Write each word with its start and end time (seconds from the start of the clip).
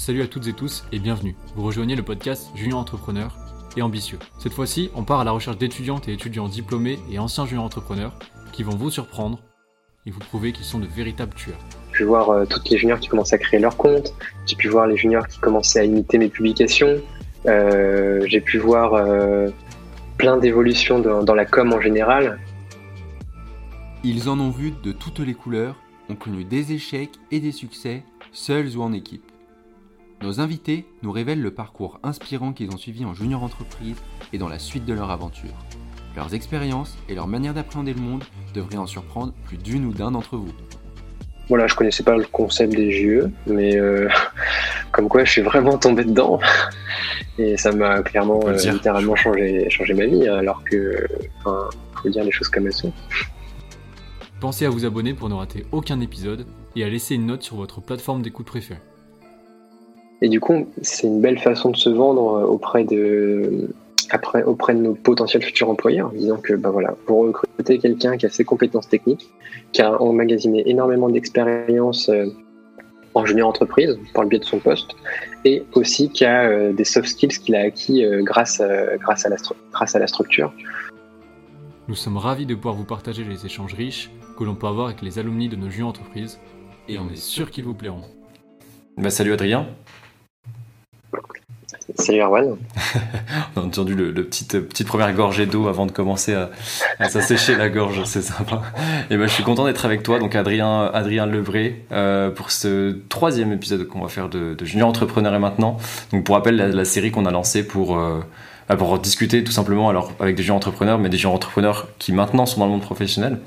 Salut 0.00 0.22
à 0.22 0.26
toutes 0.26 0.46
et 0.46 0.54
tous 0.54 0.82
et 0.92 0.98
bienvenue. 0.98 1.36
Vous 1.54 1.62
rejoignez 1.62 1.94
le 1.94 2.02
podcast 2.02 2.48
Junior 2.54 2.78
Entrepreneur 2.78 3.36
et 3.76 3.82
Ambitieux. 3.82 4.18
Cette 4.38 4.54
fois-ci, 4.54 4.90
on 4.94 5.04
part 5.04 5.20
à 5.20 5.24
la 5.24 5.30
recherche 5.30 5.58
d'étudiantes 5.58 6.08
et 6.08 6.14
étudiants 6.14 6.48
diplômés 6.48 6.98
et 7.12 7.18
anciens 7.18 7.44
juniors 7.44 7.66
entrepreneurs 7.66 8.18
qui 8.50 8.62
vont 8.62 8.74
vous 8.74 8.90
surprendre 8.90 9.40
et 10.06 10.10
vous 10.10 10.18
prouver 10.20 10.52
qu'ils 10.52 10.64
sont 10.64 10.78
de 10.78 10.86
véritables 10.86 11.34
tueurs. 11.34 11.58
J'ai 11.90 11.98
pu 11.98 12.04
voir 12.04 12.30
euh, 12.30 12.46
toutes 12.46 12.70
les 12.70 12.78
juniors 12.78 12.98
qui 12.98 13.08
commençaient 13.08 13.34
à 13.34 13.38
créer 13.38 13.60
leur 13.60 13.76
compte, 13.76 14.14
j'ai 14.46 14.56
pu 14.56 14.68
voir 14.68 14.86
les 14.86 14.96
juniors 14.96 15.28
qui 15.28 15.38
commençaient 15.38 15.80
à 15.80 15.84
imiter 15.84 16.16
mes 16.16 16.30
publications, 16.30 17.02
euh, 17.44 18.24
j'ai 18.26 18.40
pu 18.40 18.56
voir 18.56 18.94
euh, 18.94 19.50
plein 20.16 20.38
d'évolutions 20.38 21.00
dans, 21.00 21.22
dans 21.22 21.34
la 21.34 21.44
com 21.44 21.74
en 21.74 21.80
général. 21.82 22.40
Ils 24.02 24.30
en 24.30 24.40
ont 24.40 24.50
vu 24.50 24.72
de 24.82 24.92
toutes 24.92 25.18
les 25.18 25.34
couleurs, 25.34 25.76
ont 26.08 26.16
connu 26.16 26.44
des 26.44 26.72
échecs 26.72 27.20
et 27.30 27.38
des 27.38 27.52
succès, 27.52 28.02
seuls 28.32 28.78
ou 28.78 28.82
en 28.82 28.94
équipe. 28.94 29.29
Nos 30.22 30.38
invités 30.38 30.84
nous 31.02 31.12
révèlent 31.12 31.40
le 31.40 31.50
parcours 31.50 31.98
inspirant 32.02 32.52
qu'ils 32.52 32.70
ont 32.70 32.76
suivi 32.76 33.06
en 33.06 33.14
junior 33.14 33.42
entreprise 33.42 33.96
et 34.34 34.38
dans 34.38 34.50
la 34.50 34.58
suite 34.58 34.84
de 34.84 34.92
leur 34.92 35.10
aventure. 35.10 35.54
Leurs 36.14 36.34
expériences 36.34 36.98
et 37.08 37.14
leur 37.14 37.26
manière 37.26 37.54
d'appréhender 37.54 37.94
le 37.94 38.02
monde 38.02 38.24
devraient 38.52 38.76
en 38.76 38.86
surprendre 38.86 39.32
plus 39.46 39.56
d'une 39.56 39.86
ou 39.86 39.94
d'un 39.94 40.10
d'entre 40.10 40.36
vous. 40.36 40.52
Voilà, 41.48 41.66
je 41.66 41.74
connaissais 41.74 42.02
pas 42.02 42.18
le 42.18 42.26
concept 42.26 42.74
des 42.74 42.92
JE, 42.92 43.30
mais 43.46 43.78
euh, 43.78 44.10
comme 44.92 45.08
quoi 45.08 45.24
je 45.24 45.30
suis 45.30 45.40
vraiment 45.40 45.78
tombé 45.78 46.04
dedans 46.04 46.38
et 47.38 47.56
ça 47.56 47.72
m'a 47.72 48.02
clairement 48.02 48.40
euh, 48.46 48.52
littéralement 48.52 49.16
changé, 49.16 49.70
changé 49.70 49.94
ma 49.94 50.04
vie 50.04 50.28
alors 50.28 50.62
que, 50.64 51.08
enfin, 51.38 51.70
faut 51.94 52.10
dire 52.10 52.24
les 52.24 52.30
choses 52.30 52.50
comme 52.50 52.66
elles 52.66 52.74
sont. 52.74 52.92
Pensez 54.38 54.66
à 54.66 54.70
vous 54.70 54.84
abonner 54.84 55.14
pour 55.14 55.30
ne 55.30 55.34
rater 55.34 55.64
aucun 55.72 55.98
épisode 56.00 56.44
et 56.76 56.84
à 56.84 56.90
laisser 56.90 57.14
une 57.14 57.24
note 57.24 57.42
sur 57.42 57.56
votre 57.56 57.80
plateforme 57.80 58.20
d'écoute 58.20 58.46
préférée. 58.46 58.80
Et 60.22 60.28
du 60.28 60.40
coup, 60.40 60.68
c'est 60.82 61.06
une 61.06 61.20
belle 61.20 61.38
façon 61.38 61.70
de 61.70 61.76
se 61.76 61.88
vendre 61.88 62.34
euh, 62.34 62.44
auprès 62.44 62.84
de, 62.84 63.68
après, 64.10 64.42
auprès 64.42 64.74
de 64.74 64.80
nos 64.80 64.94
potentiels 64.94 65.42
futurs 65.42 65.70
employeurs, 65.70 66.08
en 66.08 66.12
disant 66.12 66.36
que 66.36 66.54
bah 66.54 66.70
voilà, 66.70 66.94
pour 67.06 67.20
recruter 67.20 67.78
quelqu'un 67.78 68.16
qui 68.16 68.26
a 68.26 68.30
ses 68.30 68.44
compétences 68.44 68.88
techniques, 68.88 69.28
qui 69.72 69.80
a 69.82 70.00
emmagasiné 70.00 70.68
énormément 70.68 71.08
d'expérience 71.08 72.08
euh, 72.10 72.26
en 73.14 73.24
junior 73.24 73.48
entreprise 73.48 73.98
par 74.14 74.24
le 74.24 74.28
biais 74.28 74.38
de 74.38 74.44
son 74.44 74.58
poste, 74.58 74.90
et 75.44 75.64
aussi 75.74 76.10
qui 76.10 76.24
a 76.24 76.44
euh, 76.44 76.72
des 76.72 76.84
soft 76.84 77.08
skills 77.08 77.38
qu'il 77.40 77.54
a 77.54 77.60
acquis 77.60 78.04
grâce, 78.20 78.60
à, 78.60 78.96
grâce, 78.98 79.24
à 79.24 79.30
la 79.30 79.36
grâce 79.72 79.96
à 79.96 79.98
la 79.98 80.06
structure. 80.06 80.52
Nous 81.88 81.96
sommes 81.96 82.18
ravis 82.18 82.46
de 82.46 82.54
pouvoir 82.54 82.74
vous 82.74 82.84
partager 82.84 83.24
les 83.24 83.46
échanges 83.46 83.74
riches 83.74 84.10
que 84.38 84.44
l'on 84.44 84.54
peut 84.54 84.68
avoir 84.68 84.86
avec 84.86 85.02
les 85.02 85.18
alumni 85.18 85.48
de 85.48 85.56
nos 85.56 85.70
junior 85.70 85.88
entreprises, 85.88 86.38
et 86.88 86.98
on 86.98 87.08
est 87.08 87.16
sûr 87.16 87.50
qu'ils 87.50 87.64
vous 87.64 87.74
plairont. 87.74 88.04
Bah, 88.96 89.10
salut 89.10 89.32
Adrien. 89.32 89.66
Salut 91.96 92.20
Erwan. 92.20 92.56
On 93.56 93.60
a 93.60 93.64
entendu 93.64 93.94
le, 93.94 94.12
petite, 94.24 94.58
petite 94.60 94.86
première 94.86 95.12
gorgée 95.14 95.46
d'eau 95.46 95.68
avant 95.68 95.86
de 95.86 95.92
commencer 95.92 96.34
à, 96.34 97.08
s'assécher 97.08 97.56
la 97.56 97.68
gorge, 97.68 98.04
c'est 98.04 98.22
sympa. 98.22 98.62
Et 99.10 99.16
ben, 99.16 99.26
je 99.26 99.32
suis 99.32 99.42
content 99.42 99.64
d'être 99.66 99.84
avec 99.84 100.02
toi, 100.02 100.18
donc 100.18 100.34
Adrien, 100.34 100.90
Adrien 100.92 101.28
euh, 101.92 102.30
pour 102.30 102.50
ce 102.50 102.96
troisième 103.08 103.52
épisode 103.52 103.86
qu'on 103.86 104.02
va 104.02 104.08
faire 104.08 104.28
de, 104.28 104.56
Junior 104.62 104.88
Entrepreneur 104.88 105.34
et 105.34 105.38
maintenant. 105.38 105.78
Donc 106.12 106.24
pour 106.24 106.34
rappel, 106.34 106.56
la, 106.56 106.84
série 106.84 107.10
qu'on 107.10 107.26
a 107.26 107.30
lancée 107.30 107.66
pour, 107.66 107.96
euh, 107.96 108.20
pour 108.76 108.98
discuter 108.98 109.42
tout 109.44 109.52
simplement 109.52 109.88
alors, 109.88 110.12
avec 110.20 110.36
des 110.36 110.42
juniors 110.42 110.56
entrepreneurs, 110.56 110.98
mais 110.98 111.08
des 111.08 111.16
juniors 111.16 111.34
entrepreneurs 111.34 111.88
qui 111.98 112.12
maintenant 112.12 112.46
sont 112.46 112.60
dans 112.60 112.66
le 112.66 112.72
monde 112.72 112.82
professionnel 112.82 113.38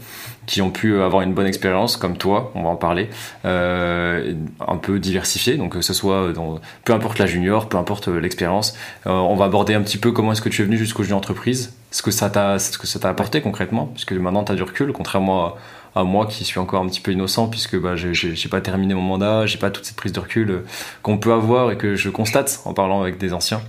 qui 0.45 0.61
ont 0.61 0.71
pu 0.71 1.01
avoir 1.01 1.21
une 1.21 1.33
bonne 1.33 1.45
expérience, 1.45 1.97
comme 1.97 2.17
toi, 2.17 2.51
on 2.55 2.63
va 2.63 2.69
en 2.69 2.75
parler, 2.75 3.09
euh, 3.45 4.33
un 4.65 4.77
peu 4.77 4.99
diversifié, 4.99 5.57
donc 5.57 5.73
que 5.73 5.81
ce 5.81 5.93
soit 5.93 6.33
dans 6.33 6.59
peu 6.83 6.93
importe 6.93 7.19
la 7.19 7.25
junior, 7.25 7.69
peu 7.69 7.77
importe 7.77 8.09
euh, 8.09 8.19
l'expérience, 8.19 8.75
euh, 9.07 9.11
on 9.11 9.35
va 9.35 9.45
aborder 9.45 9.73
un 9.73 9.81
petit 9.81 9.97
peu 9.97 10.11
comment 10.11 10.31
est-ce 10.31 10.41
que 10.41 10.49
tu 10.49 10.61
es 10.61 10.65
venu 10.65 10.77
jusqu'au 10.77 11.03
junior 11.03 11.17
entreprise, 11.17 11.73
ce 11.91 12.01
que 12.01 12.11
ça 12.11 12.29
t'a, 12.29 12.59
ce 12.59 12.77
que 12.77 12.87
ça 12.87 12.99
t'a 12.99 13.09
apporté 13.09 13.41
concrètement, 13.41 13.87
puisque 13.87 14.11
maintenant 14.13 14.43
tu 14.43 14.51
as 14.51 14.55
du 14.55 14.63
recul, 14.63 14.91
contrairement 14.91 15.55
à, 15.95 16.03
moi 16.03 16.25
qui 16.25 16.43
suis 16.43 16.59
encore 16.59 16.81
un 16.81 16.87
petit 16.87 17.01
peu 17.01 17.11
innocent, 17.11 17.47
puisque 17.47 17.79
bah, 17.79 17.95
j'ai 17.95 18.49
pas 18.49 18.61
terminé 18.61 18.95
mon 18.95 19.01
mandat, 19.01 19.45
j'ai 19.45 19.59
pas 19.59 19.69
toute 19.69 19.85
cette 19.85 19.95
prise 19.95 20.11
de 20.11 20.19
recul 20.19 20.63
qu'on 21.03 21.19
peut 21.19 21.31
avoir 21.31 21.71
et 21.71 21.77
que 21.77 21.95
je 21.95 22.09
constate 22.09 22.61
en 22.65 22.73
parlant 22.73 23.01
avec 23.01 23.19
des 23.19 23.31
anciens. 23.31 23.61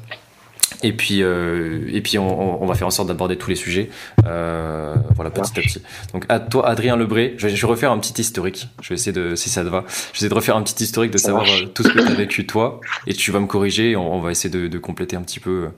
Et 0.85 0.93
puis, 0.93 1.23
euh, 1.23 1.81
et 1.91 2.03
puis 2.03 2.19
on, 2.19 2.67
va 2.67 2.75
faire 2.75 2.87
en 2.87 2.91
sorte 2.91 3.09
d'aborder 3.09 3.37
tous 3.37 3.49
les 3.49 3.57
sujets, 3.57 3.89
euh, 4.27 4.95
voilà, 5.15 5.31
petit 5.31 5.59
à 5.59 5.63
petit. 5.63 5.81
Donc, 6.13 6.27
à 6.29 6.39
toi, 6.39 6.69
Adrien 6.69 6.95
Lebré, 6.95 7.35
je 7.39 7.49
vais, 7.49 7.67
refaire 7.67 7.91
un 7.91 7.99
petit 7.99 8.21
historique. 8.21 8.69
Je 8.83 8.91
vais 8.91 8.97
essayer 8.97 9.13
de, 9.13 9.35
si 9.35 9.49
ça 9.49 9.65
te 9.65 9.71
va, 9.71 9.87
je 9.89 9.95
vais 9.95 10.17
essayer 10.17 10.29
de 10.29 10.35
refaire 10.35 10.57
un 10.59 10.63
petit 10.63 10.85
historique 10.85 11.11
de 11.11 11.17
savoir 11.17 11.47
euh, 11.47 11.65
tout 11.75 11.85
ce 11.85 11.89
que 11.89 12.01
tu 12.01 12.07
as 12.07 12.15
vécu 12.15 12.45
toi, 12.47 12.83
et 13.07 13.15
tu 13.15 13.31
vas 13.31 13.41
me 13.41 13.47
corriger. 13.47 13.97
On, 13.97 14.17
on 14.17 14.21
va 14.21 14.31
essayer 14.31 14.51
de, 14.51 14.79
compléter 14.79 15.17
un 15.17 15.23
petit 15.23 15.41
peu 15.41 15.71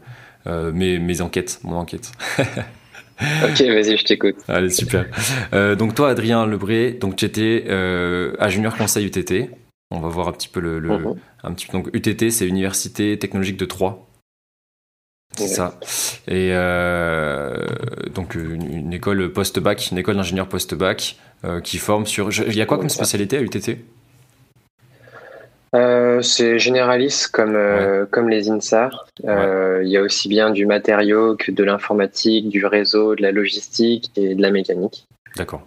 mes, 0.44 0.98
mes 0.98 1.20
enquêtes, 1.20 1.60
mon 1.62 1.76
enquête. 1.76 2.10
ok, 2.38 3.60
vas-y, 3.60 3.96
je 3.96 4.04
t'écoute. 4.04 4.34
Allez, 4.48 4.70
super. 4.70 5.06
donc 5.78 5.94
toi, 5.94 6.10
Adrien 6.10 6.46
Lebré, 6.46 6.90
donc 6.90 7.14
tu 7.14 7.24
étais 7.24 7.64
à 7.70 8.48
Junior 8.48 8.76
Conseil 8.76 9.06
UTT. 9.06 9.50
On 9.92 10.00
va 10.00 10.08
voir 10.08 10.26
un 10.26 10.32
petit 10.32 10.48
peu 10.48 10.58
le, 10.58 10.80
mhm. 10.80 11.14
un 11.44 11.52
petit 11.52 11.70
donc 11.70 11.90
UTT, 11.92 12.30
c'est 12.30 12.48
Université 12.48 13.16
Technologique 13.20 13.56
de 13.56 13.66
Troyes. 13.66 14.05
C'est 15.34 15.48
ça. 15.48 15.78
Et 16.28 16.50
euh, 16.52 17.66
donc 18.14 18.34
une, 18.34 18.92
école 18.92 19.32
post-bac, 19.32 19.90
une 19.90 19.98
école 19.98 20.16
d'ingénieur 20.16 20.48
post-bac 20.48 21.16
euh, 21.44 21.60
qui 21.60 21.78
forme 21.78 22.06
sur. 22.06 22.30
Il 22.46 22.56
y 22.56 22.62
a 22.62 22.66
quoi 22.66 22.78
comme 22.78 22.88
spécialité 22.88 23.38
à 23.38 23.40
UTT 23.40 23.78
euh, 25.74 26.22
c'est 26.22 26.58
généraliste 26.58 27.28
comme, 27.32 27.58
comme 28.10 28.30
les 28.30 28.48
INSAR. 28.48 29.08
Il 29.22 29.88
y 29.88 29.96
a 29.98 30.00
aussi 30.00 30.28
bien 30.28 30.48
du 30.48 30.64
matériau 30.64 31.36
que 31.36 31.50
de 31.50 31.64
l'informatique, 31.64 32.48
du 32.48 32.64
réseau, 32.64 33.14
de 33.14 33.20
la 33.20 33.30
logistique 33.30 34.10
et 34.16 34.34
de 34.34 34.40
la 34.40 34.50
mécanique. 34.50 35.06
D'accord. 35.36 35.66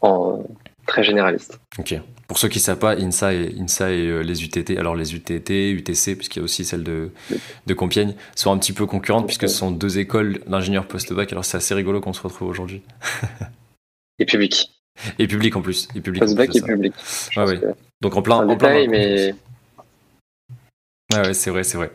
En 0.00 0.42
très 0.86 1.02
généraliste. 1.02 1.58
Ok. 1.78 1.94
Pour 2.28 2.38
ceux 2.38 2.48
qui 2.48 2.58
ne 2.58 2.62
savent 2.62 2.78
pas, 2.78 2.96
INSA 2.96 3.34
et, 3.34 3.54
INSA 3.58 3.92
et 3.92 4.06
euh, 4.06 4.20
les 4.20 4.42
UTT, 4.42 4.78
alors 4.78 4.96
les 4.96 5.14
UTT, 5.14 5.72
UTC, 5.72 6.16
puisqu'il 6.16 6.40
y 6.40 6.42
a 6.42 6.42
aussi 6.42 6.64
celle 6.64 6.82
de, 6.82 7.10
de 7.66 7.74
Compiègne, 7.74 8.14
sont 8.34 8.50
un 8.50 8.58
petit 8.58 8.72
peu 8.72 8.86
concurrentes 8.86 9.26
puisque 9.26 9.48
ce 9.48 9.54
sont 9.54 9.70
deux 9.70 9.98
écoles 9.98 10.40
d'ingénieurs 10.46 10.88
post-bac. 10.88 11.30
Alors 11.32 11.44
c'est 11.44 11.56
assez 11.56 11.74
rigolo 11.74 12.00
qu'on 12.00 12.12
se 12.12 12.22
retrouve 12.22 12.48
aujourd'hui. 12.48 12.82
et 14.18 14.24
public. 14.24 14.72
Et 15.18 15.28
public 15.28 15.54
en 15.54 15.62
plus. 15.62 15.88
Et 15.94 16.00
public. 16.00 16.22
Post-bac 16.22 16.56
et 16.56 16.62
public. 16.62 16.94
Ouais, 17.36 17.60
Donc 18.00 18.16
en 18.16 18.22
plein. 18.22 18.48
En, 18.48 18.56
plein, 18.56 18.88
mais 18.88 19.34
ah 21.14 21.22
ouais, 21.22 21.34
c'est 21.34 21.50
vrai, 21.50 21.62
c'est 21.62 21.76
vrai. 21.76 21.90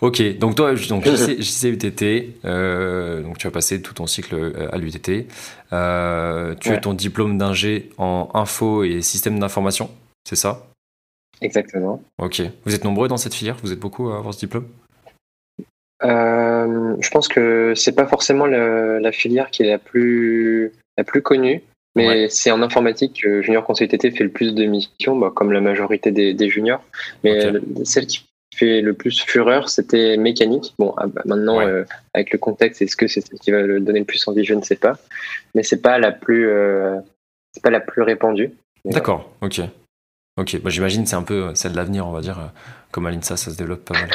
Ok, 0.00 0.22
donc 0.38 0.54
toi, 0.54 0.74
donc 0.88 1.04
JC, 1.04 1.64
UTT, 1.64 2.44
euh, 2.46 3.20
donc 3.20 3.36
tu 3.36 3.46
as 3.46 3.50
passé 3.50 3.82
tout 3.82 3.92
ton 3.92 4.06
cycle 4.06 4.34
euh, 4.34 4.68
à 4.72 4.78
l'UTT. 4.78 5.26
Euh, 5.74 6.54
tu 6.60 6.70
as 6.70 6.78
ton 6.78 6.94
diplôme 6.94 7.36
d'ingé 7.36 7.90
en 7.98 8.30
info 8.32 8.82
et 8.82 9.02
système 9.02 9.38
d'information, 9.38 9.90
c'est 10.26 10.36
ça? 10.36 10.66
Exactement. 11.42 12.02
Ok. 12.18 12.40
Vous 12.64 12.74
êtes 12.74 12.84
nombreux 12.84 13.06
dans 13.06 13.18
cette 13.18 13.34
filière? 13.34 13.56
Vous 13.62 13.70
êtes 13.70 13.80
beaucoup 13.80 14.08
à 14.08 14.16
avoir 14.16 14.32
ce 14.32 14.38
diplôme? 14.40 14.66
Je 16.00 17.10
pense 17.10 17.28
que 17.28 17.74
c'est 17.76 17.94
pas 17.94 18.06
forcément 18.06 18.46
la, 18.46 19.12
filière 19.12 19.50
qui 19.50 19.62
est 19.62 19.68
la 19.68 19.78
plus, 19.78 20.72
la 20.96 21.04
plus 21.04 21.20
connue. 21.20 21.62
Mais 21.96 22.28
c'est 22.28 22.50
en 22.50 22.62
informatique 22.62 23.20
que 23.22 23.42
Junior 23.42 23.62
Conseil 23.62 23.88
UTT 23.88 24.10
fait 24.16 24.24
le 24.24 24.30
plus 24.30 24.54
de 24.54 24.64
missions, 24.64 25.16
bah, 25.16 25.30
comme 25.34 25.52
la 25.52 25.60
majorité 25.60 26.10
des, 26.10 26.48
juniors. 26.48 26.82
Mais 27.22 27.52
celle 27.84 28.06
qui 28.06 28.24
fait 28.54 28.80
le 28.80 28.94
plus 28.94 29.20
fureur, 29.22 29.68
c'était 29.68 30.16
mécanique. 30.16 30.74
Bon, 30.78 30.94
ah 30.96 31.06
bah, 31.06 31.22
maintenant, 31.24 31.60
euh, 31.60 31.84
avec 32.14 32.32
le 32.32 32.38
contexte, 32.38 32.82
est-ce 32.82 32.96
que 32.96 33.06
c'est 33.06 33.20
ce 33.20 33.34
qui 33.34 33.50
va 33.50 33.62
le 33.62 33.80
donner 33.80 34.00
le 34.00 34.04
plus 34.04 34.26
envie? 34.28 34.44
Je 34.44 34.54
ne 34.54 34.62
sais 34.62 34.76
pas. 34.76 34.98
Mais 35.54 35.62
c'est 35.62 35.80
pas 35.80 35.98
la 35.98 36.12
plus, 36.12 36.48
euh, 36.48 36.98
c'est 37.52 37.62
pas 37.62 37.70
la 37.70 37.80
plus 37.80 38.02
répandue. 38.02 38.50
D'accord. 38.84 39.30
Ok. 39.40 39.60
Ok. 40.36 40.60
Bah, 40.62 40.70
j'imagine 40.70 41.06
c'est 41.06 41.16
un 41.16 41.22
peu 41.22 41.54
celle 41.54 41.72
de 41.72 41.76
l'avenir, 41.76 42.06
on 42.06 42.12
va 42.12 42.20
dire. 42.20 42.52
Comme 42.90 43.06
à 43.06 43.10
l'INSA, 43.10 43.36
ça 43.36 43.50
se 43.50 43.56
développe 43.56 43.84
pas 43.84 43.94
mal. 43.94 44.10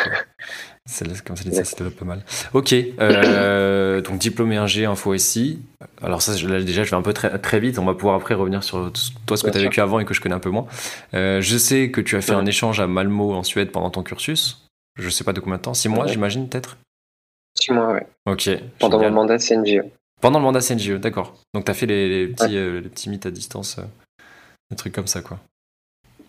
Comme 1.25 1.35
ça, 1.35 1.51
ça 1.51 1.63
se 1.63 1.75
développe 1.75 1.95
pas 1.95 2.05
mal. 2.05 2.23
Ok. 2.53 2.73
Euh, 2.73 4.01
donc 4.01 4.17
diplômé 4.17 4.57
ingé 4.57 4.85
info 4.85 5.15
SI. 5.17 5.59
Alors 6.01 6.21
ça, 6.21 6.33
déjà, 6.33 6.83
je 6.83 6.89
vais 6.89 6.97
un 6.97 7.01
peu 7.01 7.13
très, 7.13 7.37
très 7.39 7.59
vite. 7.59 7.79
On 7.79 7.85
va 7.85 7.93
pouvoir 7.93 8.15
après 8.15 8.33
revenir 8.33 8.63
sur 8.63 8.91
toi, 9.25 9.37
ce 9.37 9.43
que 9.43 9.49
tu 9.49 9.57
as 9.57 9.61
vécu 9.61 9.81
avant 9.81 9.99
et 9.99 10.05
que 10.05 10.13
je 10.13 10.21
connais 10.21 10.35
un 10.35 10.39
peu 10.39 10.49
moins. 10.49 10.67
Euh, 11.13 11.41
je 11.41 11.57
sais 11.57 11.91
que 11.91 12.01
tu 12.01 12.15
as 12.15 12.21
fait 12.21 12.33
un 12.33 12.45
échange 12.45 12.79
à 12.79 12.87
Malmo 12.87 13.33
en 13.33 13.43
Suède 13.43 13.71
pendant 13.71 13.89
ton 13.89 14.03
cursus. 14.03 14.65
Je 14.95 15.09
sais 15.09 15.23
pas 15.23 15.33
de 15.33 15.39
combien 15.39 15.57
de 15.57 15.61
temps. 15.61 15.73
Six 15.73 15.89
mois, 15.89 16.07
j'imagine, 16.07 16.49
peut-être? 16.49 16.77
Six 17.55 17.71
mois, 17.71 17.93
ouais. 17.93 18.07
Ok. 18.25 18.49
Pendant 18.79 18.99
mon 18.99 19.11
mandat 19.11 19.37
CNGE. 19.37 19.81
Pendant 20.21 20.39
le 20.39 20.45
mandat 20.45 20.61
CNGE, 20.61 20.99
d'accord. 20.99 21.35
Donc 21.53 21.65
tu 21.65 21.71
as 21.71 21.73
fait 21.73 21.85
les, 21.85 22.27
petits, 22.27 22.57
euh, 22.57 22.81
les 22.81 22.89
petits 22.89 23.09
mythes 23.09 23.25
à 23.25 23.31
distance, 23.31 23.79
des 24.69 24.75
trucs 24.75 24.93
comme 24.93 25.07
ça, 25.07 25.21
quoi. 25.21 25.39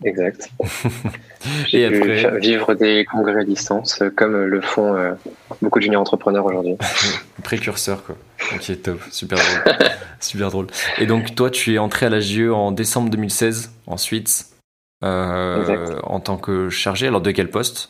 Exact. 0.03 0.49
J'ai 1.67 1.89
pu 1.89 2.39
vivre 2.39 2.73
des 2.73 3.05
congrès 3.05 3.41
à 3.41 3.43
distance, 3.43 4.01
comme 4.15 4.35
le 4.35 4.61
font 4.61 4.95
euh, 4.95 5.13
beaucoup 5.61 5.79
de 5.79 5.83
juniors 5.83 6.01
entrepreneurs 6.01 6.45
aujourd'hui. 6.45 6.75
Précurseur, 7.43 8.03
quoi. 8.03 8.15
Ok, 8.55 8.81
top. 8.81 8.99
Super 9.11 9.37
drôle. 9.37 9.75
Super 10.19 10.51
drôle. 10.51 10.67
Et 10.99 11.05
donc, 11.05 11.35
toi, 11.35 11.49
tu 11.49 11.73
es 11.73 11.77
entré 11.77 12.07
à 12.07 12.09
la 12.09 12.19
GE 12.19 12.49
en 12.51 12.71
décembre 12.71 13.09
2016, 13.09 13.71
en 13.87 13.97
Suisse. 13.97 14.55
en 15.01 16.19
tant 16.23 16.37
que 16.37 16.69
chargé. 16.69 17.07
Alors, 17.07 17.21
de 17.21 17.31
quel 17.31 17.49
poste 17.49 17.89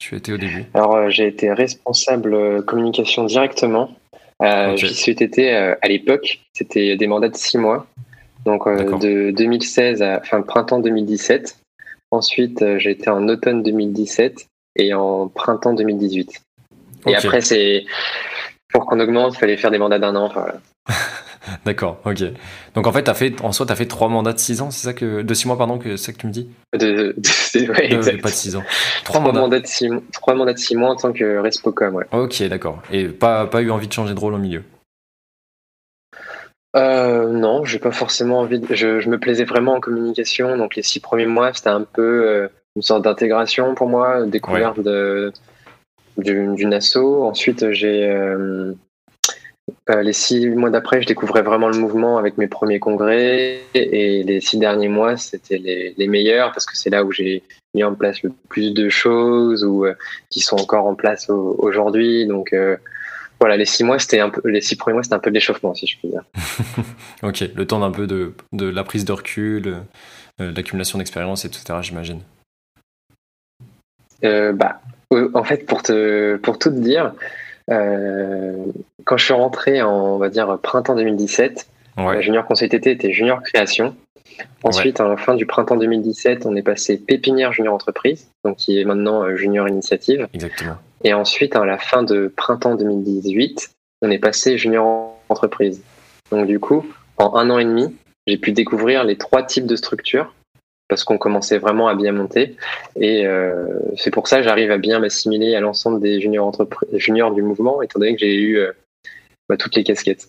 tu 0.00 0.16
étais 0.16 0.32
au 0.32 0.36
début? 0.36 0.64
Alors, 0.74 1.10
j'ai 1.10 1.26
été 1.26 1.52
responsable 1.52 2.64
communication 2.64 3.24
directement. 3.24 3.90
Euh, 4.42 4.76
été 4.76 5.52
à 5.52 5.88
l'époque, 5.88 6.40
c'était 6.52 6.96
des 6.96 7.06
mandats 7.06 7.28
de 7.28 7.36
six 7.36 7.58
mois. 7.58 7.86
Donc, 8.44 8.68
de 9.00 9.30
2016 9.30 10.02
à 10.02 10.20
fin 10.20 10.42
printemps 10.42 10.80
2017. 10.80 11.58
Ensuite, 12.10 12.64
j'ai 12.78 12.90
été 12.90 13.10
en 13.10 13.28
automne 13.28 13.62
2017 13.62 14.46
et 14.76 14.94
en 14.94 15.28
printemps 15.28 15.74
2018. 15.74 16.42
Et 17.06 17.16
après, 17.16 17.40
c'est 17.40 17.84
pour 18.72 18.86
qu'on 18.86 19.00
augmente, 19.00 19.34
il 19.34 19.38
fallait 19.38 19.56
faire 19.56 19.70
des 19.70 19.78
mandats 19.78 19.98
d'un 19.98 20.16
an. 20.16 20.30
D'accord, 21.64 22.00
ok. 22.04 22.22
Donc 22.74 22.86
en 22.86 22.92
fait, 22.92 23.08
as 23.08 23.14
fait 23.14 23.40
en 23.42 23.52
soi, 23.52 23.66
tu 23.66 23.72
as 23.72 23.76
fait 23.76 23.86
trois 23.86 24.08
mandats 24.08 24.32
de 24.32 24.38
six 24.38 24.60
ans, 24.62 24.70
c'est 24.70 24.86
ça 24.86 24.92
que 24.94 25.22
de 25.22 25.34
six 25.34 25.46
mois, 25.46 25.58
pardon, 25.58 25.78
que 25.78 25.96
c'est 25.96 26.06
ça 26.06 26.12
que 26.12 26.18
tu 26.18 26.26
me 26.26 26.32
dis? 26.32 26.48
De, 26.72 27.14
de, 27.16 27.70
ouais, 27.70 27.88
de, 27.88 28.20
Pas 28.20 28.30
de 28.30 28.34
six 28.34 28.56
ans. 28.56 28.64
Trois, 29.04 29.20
mandats. 29.20 29.60
de 29.60 29.66
six, 29.66 29.88
trois 30.12 30.34
mandats 30.34 30.54
de 30.54 30.58
six 30.58 30.74
mois 30.74 30.90
en 30.90 30.96
tant 30.96 31.12
que 31.12 31.38
respocom, 31.38 31.94
ouais. 31.94 32.06
Ok, 32.12 32.42
d'accord. 32.44 32.82
Et 32.90 33.08
pas, 33.08 33.46
pas 33.46 33.62
eu 33.62 33.70
envie 33.70 33.88
de 33.88 33.92
changer 33.92 34.14
de 34.14 34.18
rôle 34.20 34.34
au 34.34 34.38
milieu? 34.38 34.62
Euh, 36.76 37.28
non, 37.28 37.64
j'ai 37.64 37.78
pas 37.78 37.92
forcément 37.92 38.40
envie. 38.40 38.58
De... 38.58 38.74
Je, 38.74 39.00
je, 39.00 39.08
me 39.08 39.18
plaisais 39.18 39.44
vraiment 39.44 39.74
en 39.74 39.80
communication, 39.80 40.56
donc 40.56 40.76
les 40.76 40.82
six 40.82 41.00
premiers 41.00 41.26
mois, 41.26 41.52
c'était 41.52 41.68
un 41.68 41.82
peu 41.82 42.26
euh, 42.26 42.48
une 42.76 42.82
sorte 42.82 43.02
d'intégration 43.02 43.74
pour 43.74 43.88
moi, 43.88 44.26
découverte 44.26 44.80
de 44.80 45.32
d'une 46.16 46.74
asso. 46.74 46.96
Ensuite, 46.96 47.72
j'ai 47.72 48.08
euh, 48.08 48.72
euh, 49.90 50.02
les 50.02 50.12
six 50.12 50.48
mois 50.48 50.70
d'après, 50.70 51.02
je 51.02 51.06
découvrais 51.06 51.42
vraiment 51.42 51.68
le 51.68 51.78
mouvement 51.78 52.18
avec 52.18 52.38
mes 52.38 52.46
premiers 52.46 52.78
congrès. 52.78 53.60
Et 53.74 54.22
les 54.22 54.40
six 54.40 54.58
derniers 54.58 54.88
mois, 54.88 55.16
c'était 55.16 55.58
les, 55.58 55.94
les, 55.96 56.08
meilleurs 56.08 56.52
parce 56.52 56.66
que 56.66 56.76
c'est 56.76 56.90
là 56.90 57.04
où 57.04 57.12
j'ai 57.12 57.42
mis 57.74 57.84
en 57.84 57.94
place 57.94 58.22
le 58.22 58.32
plus 58.48 58.72
de 58.72 58.88
choses 58.88 59.64
ou 59.64 59.86
euh, 59.86 59.94
qui 60.30 60.40
sont 60.40 60.56
encore 60.56 60.86
en 60.86 60.94
place 60.94 61.28
aujourd'hui. 61.30 62.26
Donc 62.26 62.54
voilà, 63.44 63.56
les 63.56 63.64
six 63.64 63.84
mois, 63.84 63.98
c'était 63.98 64.20
un 64.20 64.30
peu, 64.30 64.40
les 64.48 64.60
six 64.60 64.76
premiers 64.76 64.94
mois, 64.94 65.02
c'était 65.02 65.14
un 65.14 65.20
peu 65.20 65.30
de 65.30 65.34
l'échauffement, 65.34 65.74
si 65.74 65.86
je 65.86 65.98
puis 65.98 66.08
dire. 66.08 66.24
ok, 67.22 67.44
le 67.54 67.66
temps 67.66 67.80
d'un 67.80 67.90
peu 67.90 68.06
de, 68.06 68.32
de, 68.52 68.66
la 68.66 68.84
prise 68.84 69.04
de 69.04 69.12
recul, 69.12 69.76
l'accumulation 70.38 70.98
d'expérience, 70.98 71.44
etc. 71.44 71.78
J'imagine. 71.82 72.20
bah, 74.22 74.80
en 75.10 75.44
fait, 75.44 75.66
pour 75.66 75.82
te, 75.82 76.36
pour 76.36 76.58
tout 76.58 76.70
te 76.70 76.78
dire, 76.78 77.12
euh, 77.70 78.64
quand 79.04 79.16
je 79.16 79.24
suis 79.24 79.34
rentré 79.34 79.82
en, 79.82 79.90
on 79.90 80.18
va 80.18 80.28
dire, 80.28 80.58
printemps 80.62 80.94
2017, 80.94 81.66
ouais. 81.98 82.22
junior 82.22 82.44
conseil 82.46 82.68
TT 82.68 82.90
était 82.90 83.12
junior 83.12 83.42
création. 83.42 83.94
Ensuite, 84.64 85.00
à 85.00 85.06
la 85.06 85.16
fin 85.16 85.34
du 85.34 85.46
printemps 85.46 85.76
2017, 85.76 86.46
on 86.46 86.56
est 86.56 86.62
passé 86.62 86.96
pépinière 86.98 87.52
junior 87.52 87.74
entreprise, 87.74 88.28
donc 88.44 88.56
qui 88.56 88.80
est 88.80 88.84
maintenant 88.84 89.22
euh, 89.22 89.36
junior 89.36 89.68
initiative. 89.68 90.26
Exactement. 90.32 90.76
Et 91.04 91.12
ensuite, 91.12 91.54
à 91.54 91.64
la 91.64 91.78
fin 91.78 92.02
de 92.02 92.32
printemps 92.34 92.74
2018, 92.74 93.70
on 94.02 94.10
est 94.10 94.18
passé 94.18 94.58
junior 94.58 95.16
entreprise. 95.28 95.82
Donc 96.30 96.46
du 96.46 96.58
coup, 96.58 96.86
en 97.18 97.36
un 97.36 97.50
an 97.50 97.58
et 97.58 97.64
demi, 97.64 97.94
j'ai 98.26 98.38
pu 98.38 98.52
découvrir 98.52 99.04
les 99.04 99.16
trois 99.16 99.42
types 99.42 99.66
de 99.66 99.76
structures 99.76 100.34
parce 100.88 101.04
qu'on 101.04 101.18
commençait 101.18 101.58
vraiment 101.58 101.88
à 101.88 101.94
bien 101.94 102.12
monter. 102.12 102.56
Et 102.96 103.26
euh, 103.26 103.66
c'est 103.96 104.10
pour 104.10 104.28
ça 104.28 104.38
que 104.38 104.44
j'arrive 104.44 104.70
à 104.70 104.78
bien 104.78 104.98
m'assimiler 104.98 105.54
à 105.54 105.60
l'ensemble 105.60 106.00
des 106.00 106.20
juniors, 106.20 106.52
juniors 106.92 107.32
du 107.32 107.42
mouvement, 107.42 107.82
étant 107.82 107.98
donné 107.98 108.14
que 108.14 108.20
j'ai 108.20 108.34
eu 108.34 108.58
euh, 108.58 108.72
bah, 109.48 109.56
toutes 109.56 109.76
les 109.76 109.84
casquettes. 109.84 110.28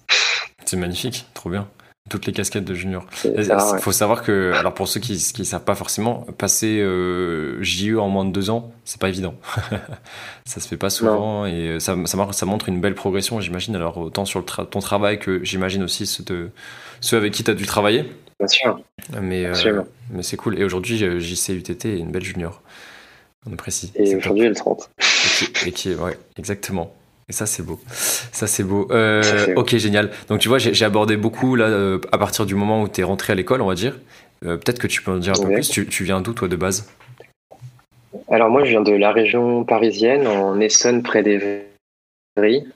C'est 0.66 0.78
magnifique, 0.78 1.26
trop 1.34 1.50
bien. 1.50 1.68
Toutes 2.08 2.28
les 2.28 2.34
casquettes 2.34 2.66
de 2.66 2.76
junior. 2.76 3.04
Il 3.24 3.80
faut 3.80 3.92
savoir 3.92 4.22
que, 4.22 4.52
alors 4.54 4.76
pour 4.76 4.88
ceux 4.88 5.00
qui 5.00 5.14
ne 5.40 5.44
savent 5.44 5.64
pas 5.64 5.74
forcément, 5.74 6.26
passer 6.38 6.80
euh, 6.80 7.62
JE 7.64 7.98
en 7.98 8.10
moins 8.10 8.26
de 8.26 8.32
deux 8.32 8.52
ans, 8.52 8.72
c'est 8.84 9.02
pas 9.02 9.10
évident. 9.10 9.34
ça 10.46 10.60
se 10.60 10.68
fait 10.68 10.78
pas 10.78 10.92
souvent 10.92 11.48
et 11.48 11.80
ça, 11.80 11.96
ça, 12.06 12.28
ça, 12.32 12.46
montre 12.46 12.70
une 12.70 12.80
belle 12.80 12.94
progression, 12.94 13.42
j'imagine. 13.42 13.76
Alors 13.76 13.98
autant 13.98 14.26
sur 14.26 14.40
le 14.40 14.46
ton 14.46 14.80
travail 14.80 15.18
que 15.18 15.44
j'imagine 15.44 15.82
aussi 15.82 16.06
ceux, 16.06 16.24
de, 16.24 16.52
ceux 17.02 17.18
avec 17.18 17.34
qui 17.34 17.44
tu 17.44 17.50
as 17.50 17.56
dû 17.56 17.66
travailler. 17.66 18.12
Bien 18.40 18.48
sûr. 18.48 18.80
Mais, 19.22 19.46
euh, 19.46 19.82
mais 20.12 20.24
c'est 20.24 20.38
cool. 20.38 20.60
Et 20.60 20.64
aujourd'hui, 20.64 20.98
JCUTT 20.98 21.86
est 21.86 21.98
une 21.98 22.12
belle 22.12 22.24
junior. 22.24 22.62
On 23.48 23.54
apprécie. 23.54 23.92
Et 23.96 24.16
aujourd'hui, 24.16 24.46
elle 24.46 24.52
est 24.52 24.56
30. 24.56 24.90
Et 25.66 25.72
qui, 25.72 25.92
est, 25.92 25.96
ouais, 25.96 26.18
exactement. 26.38 26.94
Et 27.28 27.34
ça, 27.34 27.46
c'est 27.46 27.64
beau. 27.64 27.80
Ça, 27.88 28.46
c'est 28.46 28.64
beau. 28.64 28.88
Euh, 28.92 29.54
ok, 29.56 29.76
génial. 29.78 30.12
Donc, 30.30 30.40
tu 30.40 30.48
vois, 30.48 30.60
j'ai 30.60 30.86
abordé 30.86 31.18
beaucoup 31.18 31.56
là, 31.56 31.66
euh, 31.66 32.00
à 32.12 32.18
partir 32.18 32.46
du 32.46 32.56
moment 32.56 32.84
où 32.84 32.88
tu 32.88 33.02
es 33.02 33.04
rentré 33.04 33.34
à 33.34 33.36
l'école, 33.36 33.62
on 33.62 33.68
va 33.68 33.76
dire. 33.76 33.98
Peut-être 34.42 34.78
que 34.78 34.86
tu 34.86 35.02
peux 35.02 35.12
en 35.12 35.18
dire 35.18 35.34
un 35.40 35.44
peu 35.44 35.54
plus. 35.54 35.70
Tu, 35.70 35.88
tu 35.88 36.04
viens 36.04 36.22
d'où, 36.22 36.34
toi, 36.34 36.48
de 36.48 36.56
base? 36.56 36.88
Alors, 38.30 38.50
moi, 38.50 38.64
je 38.64 38.70
viens 38.70 38.82
de 38.82 38.92
la 38.92 39.12
région 39.12 39.64
parisienne, 39.64 40.28
en 40.28 40.60
Essonne, 40.60 41.02
près 41.02 41.24
des 41.24 41.66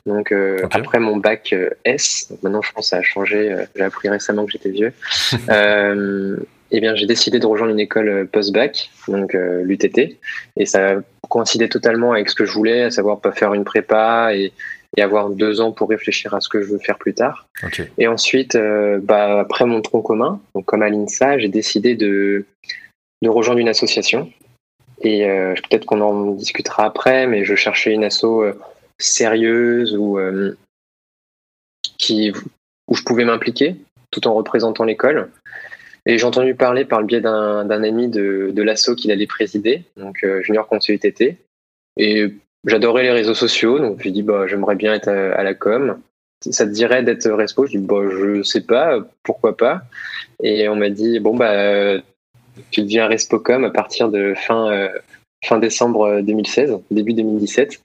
donc 0.06 0.31
euh, 0.31 0.66
après 0.72 1.00
mon 1.00 1.18
bac 1.18 1.51
euh, 1.51 1.69
S, 1.84 2.31
maintenant 2.44 2.62
je 2.62 2.72
pense 2.72 2.86
que 2.86 2.90
ça 2.90 2.98
a 2.98 3.01
changé, 3.01 3.51
euh, 3.51 3.66
j'ai 3.75 3.84
appris 3.84 4.07
récemment 4.07 4.46
que 4.46 4.54
j'étais 4.54 4.69
vieux. 4.69 4.94
eh 6.72 6.80
bien 6.80 6.96
j'ai 6.96 7.06
décidé 7.06 7.40
de 7.40 7.46
rejoindre 7.46 7.74
une 7.74 7.80
école 7.80 8.28
post-bac, 8.31 8.90
donc 9.07 9.34
l'UTT, 9.34 10.18
et 10.56 10.66
ça 10.66 10.98
coïncidait 11.30 11.70
totalement 11.70 12.14
avec 12.14 12.30
ce 12.30 12.36
que 12.36 12.46
je 12.46 12.52
voulais, 12.52 12.84
à 12.84 12.92
savoir 12.92 13.20
pas 13.20 13.31
faire 13.31 13.54
une 13.54 13.64
prépa 13.64 14.36
et, 14.36 14.52
avoir 14.98 15.30
deux 15.30 15.62
ans 15.62 15.72
pour 15.72 15.88
réfléchir 15.88 16.34
à 16.34 16.42
ce 16.42 16.50
que 16.50 16.62
je 16.62 16.68
veux 16.68 16.78
faire 16.78 16.98
plus 16.98 17.14
tard. 17.14 17.48
Et 17.98 18.08
ensuite, 18.08 18.58
bah, 19.02 19.40
après 19.40 19.64
mon 19.64 19.81
tronc 19.81 20.02
commun, 20.02 20.42
donc 20.54 20.66
comme 20.66 20.81
à 20.81 20.90
l'INSA, 20.90 21.38
j'ai 21.38 21.48
décidé 21.48 21.96
de, 21.96 22.44
de 23.22 23.30
rejoindre 23.30 23.62
une 23.62 23.70
association. 23.70 24.30
Et 25.02 25.26
peut-être 25.70 25.86
qu'on 25.86 26.02
en 26.02 26.31
discutera 26.31 26.84
après, 26.84 27.28
mais 27.28 27.46
je 27.46 27.56
cherchais 27.56 27.94
une 27.94 28.04
asso 28.04 28.25
sérieuse 29.00 29.96
ou 29.96 30.20
euh, 30.20 30.58
qui, 31.98 32.32
où 32.88 32.96
je 32.96 33.04
pouvais 33.04 33.25
m'impliquer 33.25 33.78
tout 34.12 34.28
en 34.28 34.34
représentant 34.34 34.84
l'école. 34.84 35.30
Et 36.10 36.18
j'ai 36.18 36.25
entendu 36.25 36.56
parler 36.56 36.86
par 36.86 37.01
le 37.01 37.06
biais 37.06 37.22
d'un 37.22 37.70
ami 37.70 38.08
de, 38.08 38.50
de 38.51 38.63
l'assaut 38.63 38.96
qu'il 38.96 39.12
allait 39.12 39.28
présider, 39.28 39.84
donc 39.96 40.24
euh, 40.24 40.42
Junior 40.42 40.68
Conseil 40.68 40.98
TT. 40.98 41.38
Et 41.98 42.34
j'adorais 42.66 43.04
les 43.04 43.12
réseaux 43.12 43.36
sociaux, 43.36 43.78
donc 43.78 44.01
je 44.01 44.10
dit 44.10 44.24
bah, 44.24 44.48
j'aimerais 44.48 44.75
bien 44.75 44.96
être 44.96 45.08
à, 45.08 45.44
la 45.44 45.54
com. 45.54 46.00
Ça 46.42 46.66
te 46.66 46.72
dirait 46.72 47.04
d'être 47.04 47.30
respo? 47.30 47.68
Je 47.68 47.78
dis 47.78 47.86
bah, 47.86 48.01
je 48.10 48.42
sais 48.42 48.62
pas, 48.62 49.06
pourquoi 49.22 49.56
pas. 49.56 49.84
Et 50.42 50.68
on 50.68 50.75
m'a 50.75 50.89
dit 50.89 51.20
bon, 51.20 51.36
bah, 51.36 52.01
tu 52.72 52.82
deviens 52.82 53.06
respocom 53.06 53.63
à 53.63 53.70
partir 53.70 54.10
de 54.10 54.34
fin, 54.34 54.72
euh, 54.72 54.89
fin 55.46 55.60
décembre 55.60 56.22
2016, 56.22 56.75
début 56.89 57.13
2017. 57.13 57.84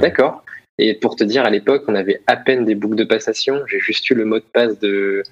D'accord. 0.00 0.42
Et 0.80 0.94
pour 0.94 1.14
te 1.14 1.24
dire, 1.24 1.44
à 1.44 1.50
l'époque, 1.50 1.84
on 1.88 1.94
avait 1.94 2.22
à 2.26 2.36
peine 2.36 2.64
des 2.64 2.74
boucles 2.74 2.96
de 2.96 3.04
passation. 3.04 3.60
J'ai 3.66 3.78
juste 3.78 4.08
eu 4.08 4.14
le 4.14 4.24
mot 4.24 4.38
de 4.38 4.44
passe 4.44 4.78
de, 4.78 5.22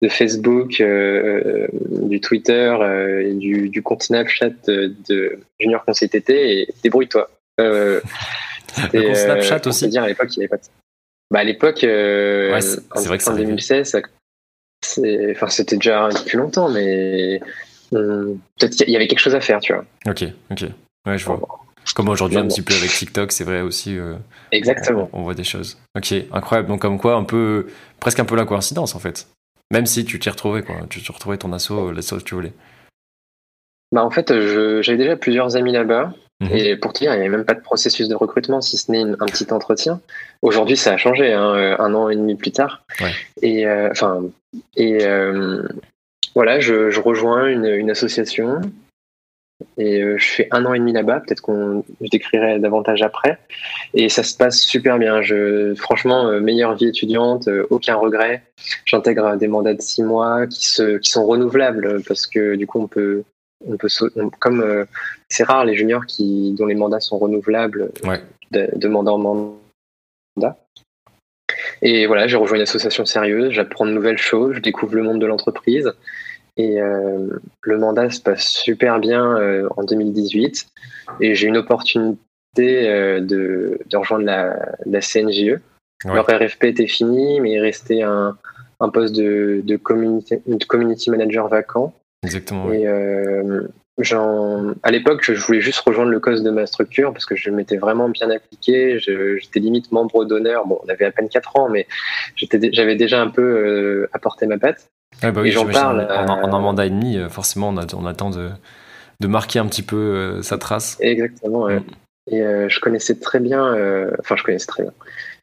de 0.00 0.08
Facebook, 0.08 0.80
euh, 0.80 1.66
du 1.72 2.20
Twitter 2.20 2.76
euh, 2.80 3.28
et 3.28 3.34
du, 3.34 3.68
du, 3.68 3.82
compte 3.82 4.04
Snapchat 4.04 4.50
de, 4.66 5.38
Junior 5.58 5.84
Conseil 5.84 6.08
TT 6.08 6.60
et 6.60 6.68
débrouille-toi. 6.84 7.30
Euh, 7.60 8.00
le 8.92 9.02
compte 9.02 9.16
Snapchat 9.16 9.60
aussi. 9.66 9.88
dire, 9.88 10.04
à 10.04 10.08
l'époque, 10.08 10.36
il 10.36 10.40
n'y 10.40 10.44
avait 10.44 10.50
pas 10.50 10.56
de... 10.56 10.62
Bah, 11.30 11.40
à 11.40 11.44
l'époque, 11.44 11.80
ouais, 11.82 12.60
c'est 12.60 13.08
vrai 13.08 13.18
que 13.18 13.28
en 13.28 13.36
2016, 13.36 14.02
enfin, 15.32 15.48
c'était 15.48 15.76
déjà 15.76 16.10
depuis 16.10 16.36
longtemps, 16.36 16.68
mais 16.68 17.40
peut-être 17.90 18.76
qu'il 18.76 18.90
y 18.90 18.96
avait 18.96 19.08
quelque 19.08 19.18
chose 19.18 19.34
à 19.34 19.40
faire, 19.40 19.60
tu 19.60 19.72
vois. 19.72 19.84
Ok, 20.06 20.24
ok. 20.50 20.64
Ouais, 21.06 21.18
je 21.18 21.24
vois. 21.24 21.61
Comme 21.94 22.08
aujourd'hui 22.08 22.38
un 22.38 22.46
petit 22.46 22.62
peu 22.62 22.74
avec 22.74 22.90
TikTok, 22.90 23.32
c'est 23.32 23.44
vrai 23.44 23.60
aussi. 23.60 23.98
Euh, 23.98 24.14
Exactement. 24.50 25.10
On, 25.12 25.22
voit 25.22 25.34
des 25.34 25.44
choses. 25.44 25.78
Ok, 25.96 26.14
incroyable. 26.32 26.68
Donc 26.68 26.80
comme 26.80 26.98
quoi, 26.98 27.14
un 27.16 27.24
peu, 27.24 27.66
presque 28.00 28.20
un 28.20 28.24
peu 28.24 28.36
la 28.36 28.44
coïncidence 28.44 28.94
en 28.94 28.98
fait. 28.98 29.26
Même 29.70 29.86
si 29.86 30.04
tu 30.04 30.18
t'y 30.18 30.30
retrouvais 30.30 30.62
quoi, 30.62 30.76
tu 30.88 31.02
t'y 31.02 31.12
retrouvais 31.12 31.38
ton 31.38 31.52
assaut, 31.52 31.92
l'assaut 31.92 32.18
que 32.18 32.22
tu 32.22 32.34
voulais. 32.34 32.52
Bah 33.90 34.04
en 34.04 34.10
fait, 34.10 34.32
j'avais 34.80 34.98
déjà 34.98 35.16
plusieurs 35.16 35.56
amis 35.56 35.72
là-bas. 35.72 36.12
Mhm. 36.40 36.50
Et 36.52 36.76
pour 36.76 36.92
te 36.92 37.00
dire, 37.00 37.12
il 37.12 37.20
n'y 37.20 37.26
avait 37.26 37.36
même 37.36 37.44
pas 37.44 37.54
de 37.54 37.60
processus 37.60 38.08
de 38.08 38.14
recrutement, 38.14 38.60
si 38.60 38.76
ce 38.76 38.90
n'est 38.90 39.02
un 39.02 39.26
petit 39.26 39.52
entretien. 39.52 40.00
Aujourd'hui, 40.40 40.76
ça 40.76 40.94
a 40.94 40.96
changé, 40.96 41.32
hein, 41.32 41.54
euh, 41.54 41.76
un 41.78 41.94
an 41.94 42.08
et 42.08 42.16
demi 42.16 42.34
plus 42.34 42.52
tard. 42.52 42.84
Ouais. 43.00 43.12
Et 43.42 43.66
euh, 43.66 43.90
enfin, 43.90 44.22
et 44.76 44.98
voilà, 46.34 46.60
je, 46.60 46.90
je 46.90 47.00
rejoins 47.00 47.46
une, 47.46 47.66
une, 47.66 47.90
association 47.90 48.62
et 49.78 50.02
euh, 50.02 50.18
je 50.18 50.26
fais 50.26 50.48
un 50.50 50.64
an 50.64 50.74
et 50.74 50.78
demi 50.78 50.92
là-bas. 50.92 51.20
Peut-être 51.20 51.40
qu'on 51.40 51.84
je 52.00 52.08
décrirai 52.08 52.58
davantage 52.58 53.02
après. 53.02 53.38
Et 53.94 54.08
ça 54.08 54.22
se 54.22 54.36
passe 54.36 54.60
super 54.60 54.98
bien. 54.98 55.22
Je, 55.22 55.74
franchement, 55.74 56.28
euh, 56.28 56.40
meilleure 56.40 56.74
vie 56.74 56.86
étudiante, 56.86 57.48
euh, 57.48 57.66
aucun 57.70 57.96
regret. 57.96 58.42
J'intègre 58.84 59.36
des 59.36 59.48
mandats 59.48 59.74
de 59.74 59.80
six 59.80 60.02
mois 60.02 60.46
qui 60.46 60.66
se, 60.66 60.98
qui 60.98 61.10
sont 61.10 61.26
renouvelables 61.26 62.02
parce 62.06 62.26
que 62.26 62.54
du 62.54 62.66
coup 62.66 62.80
on 62.80 62.86
peut, 62.86 63.24
on 63.66 63.76
peut, 63.76 63.88
comme 64.38 64.86
c'est 65.28 65.44
rare 65.44 65.64
les 65.64 65.74
juniors 65.74 66.06
qui 66.06 66.54
dont 66.56 66.66
les 66.66 66.74
mandats 66.74 67.00
sont 67.00 67.18
renouvelables 67.18 67.90
de, 68.50 68.68
de 68.74 68.88
mandat 68.88 69.12
en 69.12 69.18
mandat. 69.18 70.58
Et 71.80 72.06
voilà, 72.06 72.26
j'ai 72.28 72.36
rejoint 72.36 72.56
une 72.56 72.62
association 72.62 73.04
sérieuse, 73.04 73.50
j'apprends 73.50 73.86
de 73.86 73.90
nouvelles 73.90 74.18
choses, 74.18 74.54
je 74.54 74.60
découvre 74.60 74.94
le 74.94 75.02
monde 75.02 75.20
de 75.20 75.26
l'entreprise. 75.26 75.92
Et 76.56 76.78
le 76.78 77.78
mandat 77.78 78.10
se 78.10 78.20
passe 78.20 78.46
super 78.46 78.98
bien 78.98 79.38
en 79.76 79.84
2018. 79.84 80.66
Et 81.20 81.34
j'ai 81.34 81.48
une 81.48 81.56
opportunité 81.56 82.18
de, 82.56 83.78
de, 83.88 83.96
rejoindre 83.96 84.24
la, 84.24 84.74
la 84.84 85.00
CNJE. 85.00 85.60
Leur 86.04 86.26
RFP 86.26 86.64
était 86.64 86.86
fini, 86.86 87.40
mais 87.40 87.52
il 87.52 87.60
restait 87.60 88.02
un, 88.02 88.36
un 88.80 88.88
poste 88.90 89.14
de, 89.14 89.62
de, 89.64 89.76
community, 89.76 90.42
de 90.46 90.64
community 90.64 91.10
manager 91.10 91.48
vacant. 91.48 91.94
Exactement. 92.22 92.70
Et 92.72 92.86
à 94.82 94.90
l'époque, 94.90 95.22
je 95.22 95.32
voulais 95.32 95.60
juste 95.60 95.80
rejoindre 95.80 96.10
le 96.10 96.20
cause 96.20 96.42
de 96.42 96.50
ma 96.50 96.66
structure 96.66 97.12
parce 97.12 97.26
que 97.26 97.36
je 97.36 97.50
m'étais 97.50 97.76
vraiment 97.76 98.08
bien 98.08 98.30
appliqué. 98.30 98.98
J'étais 98.98 99.60
limite 99.60 99.92
membre 99.92 100.24
d'honneur. 100.24 100.66
Bon, 100.66 100.80
on 100.84 100.88
avait 100.88 101.04
à 101.04 101.10
peine 101.10 101.28
4 101.28 101.56
ans, 101.56 101.68
mais 101.68 101.86
j'avais 102.36 102.96
déjà 102.96 103.20
un 103.20 103.28
peu 103.28 103.42
euh, 103.42 104.08
apporté 104.12 104.46
ma 104.46 104.58
patte. 104.58 104.88
Bah 105.20 105.32
oui, 105.36 105.48
et 105.48 105.52
j'en 105.52 105.66
parle. 105.66 106.06
En, 106.10 106.28
en, 106.28 106.54
un 106.54 106.60
mandat 106.60 106.86
et 106.86 106.90
demi, 106.90 107.16
euh, 107.16 107.28
forcément, 107.28 107.68
on, 107.68 107.76
a, 107.76 107.86
on 107.94 108.06
attend 108.06 108.30
de, 108.30 108.50
de 109.20 109.26
marquer 109.26 109.58
un 109.58 109.66
petit 109.66 109.82
peu 109.82 109.96
euh, 109.96 110.42
sa 110.42 110.58
trace. 110.58 110.96
Exactement. 111.00 111.68
Mm. 111.68 111.84
Et 112.30 112.38
je 112.68 112.78
connaissais 112.78 113.16
très 113.16 113.40
bien, 113.40 113.60
enfin, 114.20 114.36
je 114.36 114.44
connaissais 114.44 114.68
très 114.68 114.84
bien. 114.84 114.92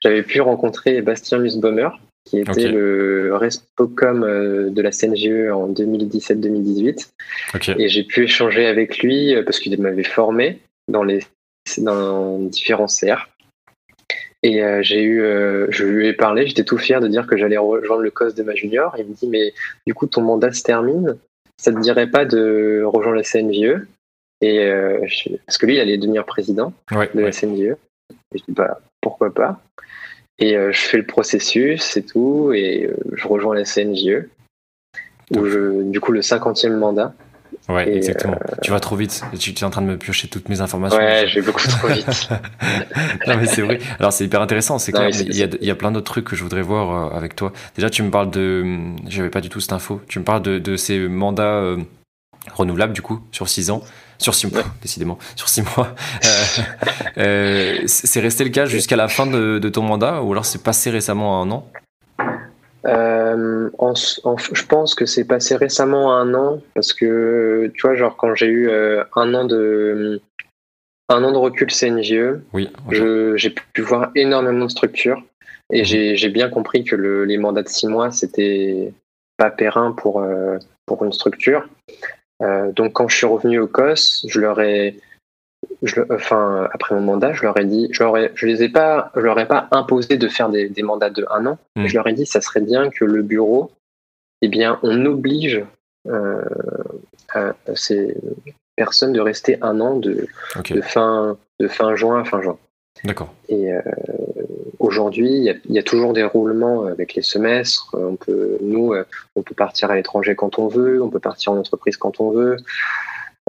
J'avais 0.01 0.23
pu 0.23 0.39
rencontrer 0.39 1.01
Bastien 1.01 1.39
Musbaumer, 1.39 1.89
qui 2.25 2.39
était 2.39 2.67
le 2.67 3.35
Respocom 3.35 4.23
euh, 4.23 4.69
de 4.69 4.81
la 4.81 4.91
CNGE 4.91 5.51
en 5.51 5.69
2017-2018. 5.71 7.09
Et 7.77 7.89
j'ai 7.89 8.03
pu 8.03 8.23
échanger 8.23 8.67
avec 8.67 8.99
lui 8.99 9.35
euh, 9.35 9.43
parce 9.43 9.59
qu'il 9.59 9.79
m'avait 9.81 10.03
formé 10.03 10.59
dans 10.87 11.03
les 11.03 11.19
dans 11.77 12.39
différents 12.39 12.87
CR. 12.87 13.29
Et 14.41 14.63
euh, 14.63 14.81
j'ai 14.81 15.03
eu, 15.03 15.21
je 15.69 15.83
lui 15.83 16.07
ai 16.07 16.13
parlé, 16.13 16.47
j'étais 16.47 16.63
tout 16.63 16.77
fier 16.77 17.01
de 17.01 17.07
dire 17.07 17.27
que 17.27 17.35
j'allais 17.35 17.57
rejoindre 17.57 18.03
le 18.03 18.11
COS 18.11 18.35
de 18.35 18.43
ma 18.43 18.55
junior. 18.55 18.95
Il 18.97 19.05
me 19.05 19.13
dit 19.13 19.27
mais 19.27 19.53
du 19.85 19.93
coup 19.93 20.07
ton 20.07 20.21
mandat 20.21 20.53
se 20.53 20.63
termine, 20.63 21.17
ça 21.57 21.73
te 21.73 21.79
dirait 21.79 22.07
pas 22.07 22.25
de 22.25 22.83
rejoindre 22.85 23.17
la 23.17 23.23
CNGE 23.23 23.85
Et 24.41 24.71
parce 25.45 25.57
que 25.57 25.65
lui 25.65 25.75
il 25.75 25.79
allait 25.79 25.97
devenir 25.97 26.25
président 26.25 26.73
de 26.91 27.21
la 27.21 27.31
CNGE. 27.31 27.75
Et 28.33 28.37
je 28.37 28.43
dis 28.47 28.53
bah 28.53 28.79
pourquoi 29.01 29.33
pas? 29.33 29.61
Et 30.39 30.55
euh, 30.55 30.71
je 30.71 30.79
fais 30.79 30.97
le 30.97 31.05
processus 31.05 31.97
et 31.97 32.03
tout, 32.03 32.51
et 32.53 32.85
euh, 32.85 32.95
je 33.13 33.27
rejoins 33.27 33.53
la 33.53 33.65
CNJE, 33.65 34.25
où 35.35 35.45
je, 35.45 35.83
du 35.83 35.99
coup, 35.99 36.13
le 36.13 36.21
50e 36.21 36.77
mandat. 36.77 37.13
Ouais, 37.69 37.87
exactement. 37.95 38.33
Euh, 38.33 38.55
tu 38.61 38.71
vas 38.71 38.79
trop 38.79 38.95
vite. 38.95 39.21
Tu, 39.39 39.51
es 39.51 39.63
en 39.63 39.69
train 39.69 39.81
de 39.81 39.87
me 39.87 39.97
piocher 39.97 40.27
toutes 40.27 40.49
mes 40.49 40.59
informations. 40.59 40.97
Ouais, 40.97 41.27
je 41.27 41.39
vais 41.39 41.45
beaucoup 41.45 41.67
trop 41.67 41.87
vite. 41.87 42.07
non, 43.27 43.37
mais 43.37 43.45
c'est 43.45 43.61
vrai. 43.61 43.79
Alors, 43.99 44.11
c'est 44.11 44.25
hyper 44.25 44.41
intéressant. 44.41 44.79
C'est 44.79 44.91
clair. 44.91 45.09
Il 45.11 45.35
y, 45.35 45.43
a, 45.43 45.47
il 45.61 45.67
y 45.67 45.71
a 45.71 45.75
plein 45.75 45.91
d'autres 45.91 46.11
trucs 46.11 46.25
que 46.25 46.35
je 46.35 46.43
voudrais 46.43 46.63
voir 46.63 47.15
avec 47.15 47.35
toi. 47.35 47.53
Déjà, 47.75 47.89
tu 47.89 48.03
me 48.03 48.09
parles 48.09 48.31
de. 48.31 48.65
J'avais 49.07 49.29
pas 49.29 49.41
du 49.41 49.49
tout 49.49 49.59
cette 49.59 49.73
info. 49.73 50.01
Tu 50.07 50.19
me 50.19 50.23
parles 50.23 50.41
de, 50.41 50.59
de 50.59 50.75
ces 50.75 50.99
mandats 51.07 51.75
renouvelables, 52.53 52.93
du 52.93 53.01
coup, 53.01 53.21
sur 53.31 53.47
6 53.47 53.69
ans. 53.69 53.83
Sur 54.19 54.35
six 54.35 54.47
mois, 54.47 54.65
décidément. 54.81 55.17
Sur 55.35 55.49
six 55.49 55.61
mois. 55.61 55.95
Euh, 57.17 57.23
euh, 57.23 57.83
c'est 57.85 58.19
resté 58.19 58.43
le 58.43 58.49
cas 58.49 58.65
jusqu'à 58.65 58.95
la 58.95 59.07
fin 59.07 59.25
de, 59.25 59.69
ton 59.69 59.81
mandat 59.81 60.21
ou 60.21 60.31
alors 60.31 60.45
c'est 60.45 60.61
passé 60.61 60.89
récemment 60.89 61.41
à 61.41 61.45
un 61.45 61.51
an? 61.51 61.67
Euh, 62.85 63.69
Je 63.73 64.65
pense 64.65 64.95
que 64.95 65.05
c'est 65.05 65.25
passé 65.25 65.55
récemment 65.55 66.13
à 66.13 66.17
un 66.17 66.33
an 66.33 66.61
parce 66.73 66.93
que, 66.93 67.71
tu 67.75 67.81
vois, 67.81 67.95
genre 67.95 68.15
quand 68.17 68.35
j'ai 68.35 68.47
eu 68.47 68.69
un 68.71 69.33
an 69.33 69.45
de 69.45 70.21
un 71.11 71.23
an 71.23 71.31
de 71.31 71.37
recul 71.37 71.71
CNGE, 71.71 72.39
oui, 72.53 72.69
j'ai 73.35 73.49
pu 73.49 73.81
voir 73.81 74.11
énormément 74.15 74.65
de 74.65 74.71
structures 74.71 75.23
et 75.71 75.81
mhm. 75.81 76.15
j'ai 76.15 76.29
bien 76.29 76.49
compris 76.49 76.83
que 76.83 76.95
le, 76.95 77.25
les 77.25 77.37
mandats 77.37 77.63
de 77.63 77.69
six 77.69 77.87
mois, 77.87 78.11
c'était 78.11 78.93
pas 79.37 79.49
périn 79.49 79.91
pour, 79.91 80.23
pour 80.85 81.03
une 81.03 81.13
structure. 81.13 81.67
Euh, 82.41 82.71
donc 82.71 82.93
quand 82.93 83.07
je 83.07 83.17
suis 83.17 83.25
revenu 83.25 83.59
au 83.59 83.67
COS, 83.67 84.25
je 84.27 84.39
leur 84.39 84.61
ai, 84.61 84.99
je, 85.83 86.01
enfin 86.11 86.67
après 86.73 86.95
mon 86.95 87.01
mandat, 87.01 87.33
je 87.33 87.43
leur 87.43 87.57
ai 87.59 87.65
dit, 87.65 87.87
je 87.91 88.03
leur 88.03 88.17
ai, 88.17 88.31
je 88.35 88.45
les 88.45 88.63
ai 88.63 88.69
pas, 88.69 89.11
je 89.15 89.21
leur 89.21 89.39
ai 89.39 89.47
pas 89.47 89.67
imposé 89.71 90.17
de 90.17 90.27
faire 90.27 90.49
des, 90.49 90.69
des 90.69 90.83
mandats 90.83 91.09
de 91.09 91.25
un 91.29 91.45
an. 91.45 91.57
Hmm. 91.75 91.87
Je 91.87 91.95
leur 91.95 92.07
ai 92.07 92.13
dit, 92.13 92.25
ça 92.25 92.41
serait 92.41 92.61
bien 92.61 92.89
que 92.89 93.05
le 93.05 93.21
bureau, 93.21 93.71
eh 94.41 94.47
bien, 94.47 94.79
on 94.83 95.05
oblige 95.05 95.63
euh, 96.07 96.41
ces 97.75 98.15
personnes 98.75 99.13
de 99.13 99.19
rester 99.19 99.57
un 99.61 99.79
an 99.81 99.97
de, 99.97 100.27
de 100.69 100.81
fin 100.81 101.37
de 101.59 101.67
fin 101.67 101.95
juin 101.95 102.21
à 102.21 102.25
fin 102.25 102.41
juin. 102.41 102.57
D'accord. 103.03 103.33
Et 103.47 103.71
euh, 103.71 103.81
aujourd'hui, 104.79 105.29
il 105.29 105.73
y, 105.73 105.79
a 105.79 105.83
toujours 105.83 106.13
des 106.13 106.23
roulements 106.23 106.85
avec 106.85 107.13
les 107.15 107.21
semestres. 107.21 107.95
On 107.97 108.15
peut, 108.15 108.57
nous, 108.61 108.93
euh, 108.93 109.05
on 109.35 109.41
peut 109.41 109.55
partir 109.55 109.89
à 109.91 109.95
l'étranger 109.95 110.35
quand 110.35 110.59
on 110.59 110.67
veut, 110.67 111.01
on 111.01 111.09
peut 111.09 111.19
partir 111.19 111.53
en 111.53 111.57
entreprise 111.57 111.97
quand 111.97 112.19
on 112.19 112.31
veut. 112.31 112.57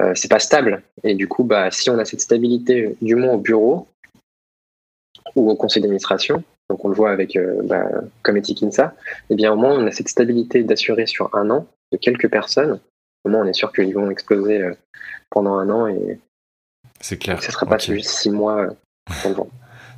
Euh, 0.01 0.13
c'est 0.15 0.31
pas 0.31 0.39
stable. 0.39 0.83
Et 1.05 1.15
du 1.15 1.29
coup, 1.29 1.45
bah, 1.45 1.71
si 1.71 1.91
on 1.91 1.99
a 1.99 2.05
cette 2.05 2.21
stabilité, 2.21 2.97
du 3.03 3.15
moins 3.15 3.35
au 3.35 3.39
bureau 3.39 3.87
ou 5.37 5.51
au 5.51 5.57
conseil 5.57 5.83
d'administration, 5.83 6.43
donc 6.69 6.85
on 6.85 6.89
le 6.89 6.95
voit 6.95 7.11
avec 7.11 7.37
euh, 7.37 7.61
bah, 7.65 7.85
comme 8.23 8.37
Etikinsa, 8.37 8.95
eh 9.29 9.35
bien 9.35 9.53
au 9.53 9.57
moins 9.57 9.79
on 9.79 9.87
a 9.87 9.93
cette 9.93 10.09
stabilité 10.09 10.63
d'assurer 10.63 11.07
sur 11.07 11.35
un 11.35 11.51
an 11.51 11.67
de 11.93 11.99
quelques 11.99 12.31
personnes. 12.31 12.81
Au 13.25 13.29
moins 13.29 13.43
on 13.43 13.47
est 13.47 13.53
sûr 13.53 13.73
qu'ils 13.73 13.95
vont 13.95 14.11
exploser 14.11 14.63
pendant 15.29 15.55
un 15.55 15.69
an 15.71 15.87
et 15.87 16.19
c'est 17.01 17.19
clair. 17.19 17.43
Ce 17.43 17.49
ne 17.49 17.53
sera 17.53 17.67
pas 17.67 17.79
juste 17.79 18.11
six 18.11 18.31
mois 18.31 18.69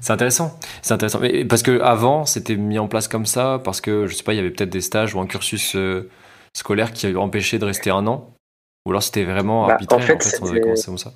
c'est 0.01 0.13
intéressant, 0.13 0.59
c'est 0.83 0.95
intéressant. 0.95 1.21
Mais 1.21 1.45
parce 1.45 1.63
que 1.63 1.81
avant, 1.81 2.25
c'était 2.27 2.57
mis 2.57 2.79
en 2.79 2.89
place 2.89 3.09
comme 3.09 3.27
ça, 3.27 3.61
parce 3.63 3.81
que 3.81 4.07
je 4.07 4.15
sais 4.15 4.25
pas, 4.25 4.33
il 4.33 4.37
y 4.37 4.41
avait 4.41 4.51
peut-être 4.51 4.71
des 4.71 4.81
stages 4.81 5.15
ou 5.15 5.21
un 5.21 5.27
cursus 5.27 5.77
euh, 5.77 6.11
scolaire 6.57 6.93
qui 6.93 7.15
empêchait 7.15 7.59
de 7.59 7.65
rester 7.65 7.91
un 7.91 8.07
an, 8.07 8.33
ou 8.87 8.91
alors 8.91 9.03
c'était 9.03 9.25
vraiment 9.25 9.67
bah, 9.67 9.75
arbitraire. 9.75 9.99
En 9.99 10.03
fait, 10.03 10.39
on 10.41 10.49
avait 10.49 10.61
commencé 10.61 10.87
comme 10.87 10.99
ça. 10.99 11.13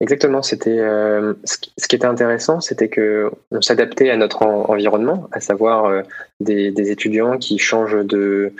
Exactement. 0.00 0.42
C'était 0.42 0.78
euh, 0.78 1.34
ce, 1.44 1.56
qui 1.88 1.96
était 1.96 2.06
intéressant, 2.06 2.60
c'était 2.60 2.88
que 2.88 3.30
on 3.50 3.62
s'adaptait 3.62 4.10
à 4.10 4.16
notre 4.16 4.42
environnement, 4.42 5.28
à 5.32 5.40
savoir 5.40 5.86
euh, 5.86 6.02
des, 6.40 6.70
des, 6.70 6.90
étudiants 6.90 7.38
qui 7.38 7.58
changent 7.58 8.04
de 8.04 8.52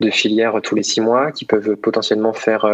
de 0.00 0.10
filière 0.10 0.60
tous 0.62 0.74
les 0.74 0.82
six 0.82 1.00
mois, 1.00 1.32
qui 1.32 1.44
peuvent 1.44 1.76
potentiellement 1.76 2.32
faire 2.32 2.66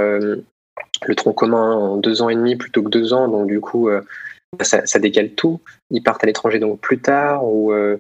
le 1.06 1.14
tronc 1.14 1.32
commun 1.32 1.72
en 1.72 1.96
deux 1.96 2.22
ans 2.22 2.28
et 2.28 2.34
demi 2.34 2.56
plutôt 2.56 2.82
que 2.82 2.90
deux 2.90 3.12
ans, 3.12 3.28
donc 3.28 3.46
du 3.46 3.60
coup, 3.60 3.88
euh, 3.88 4.02
ça, 4.60 4.86
ça, 4.86 4.98
décale 4.98 5.30
tout. 5.30 5.60
Ils 5.90 6.02
partent 6.02 6.22
à 6.24 6.26
l'étranger 6.26 6.58
donc 6.58 6.80
plus 6.80 7.00
tard 7.00 7.44
ou, 7.44 7.72
euh, 7.72 7.98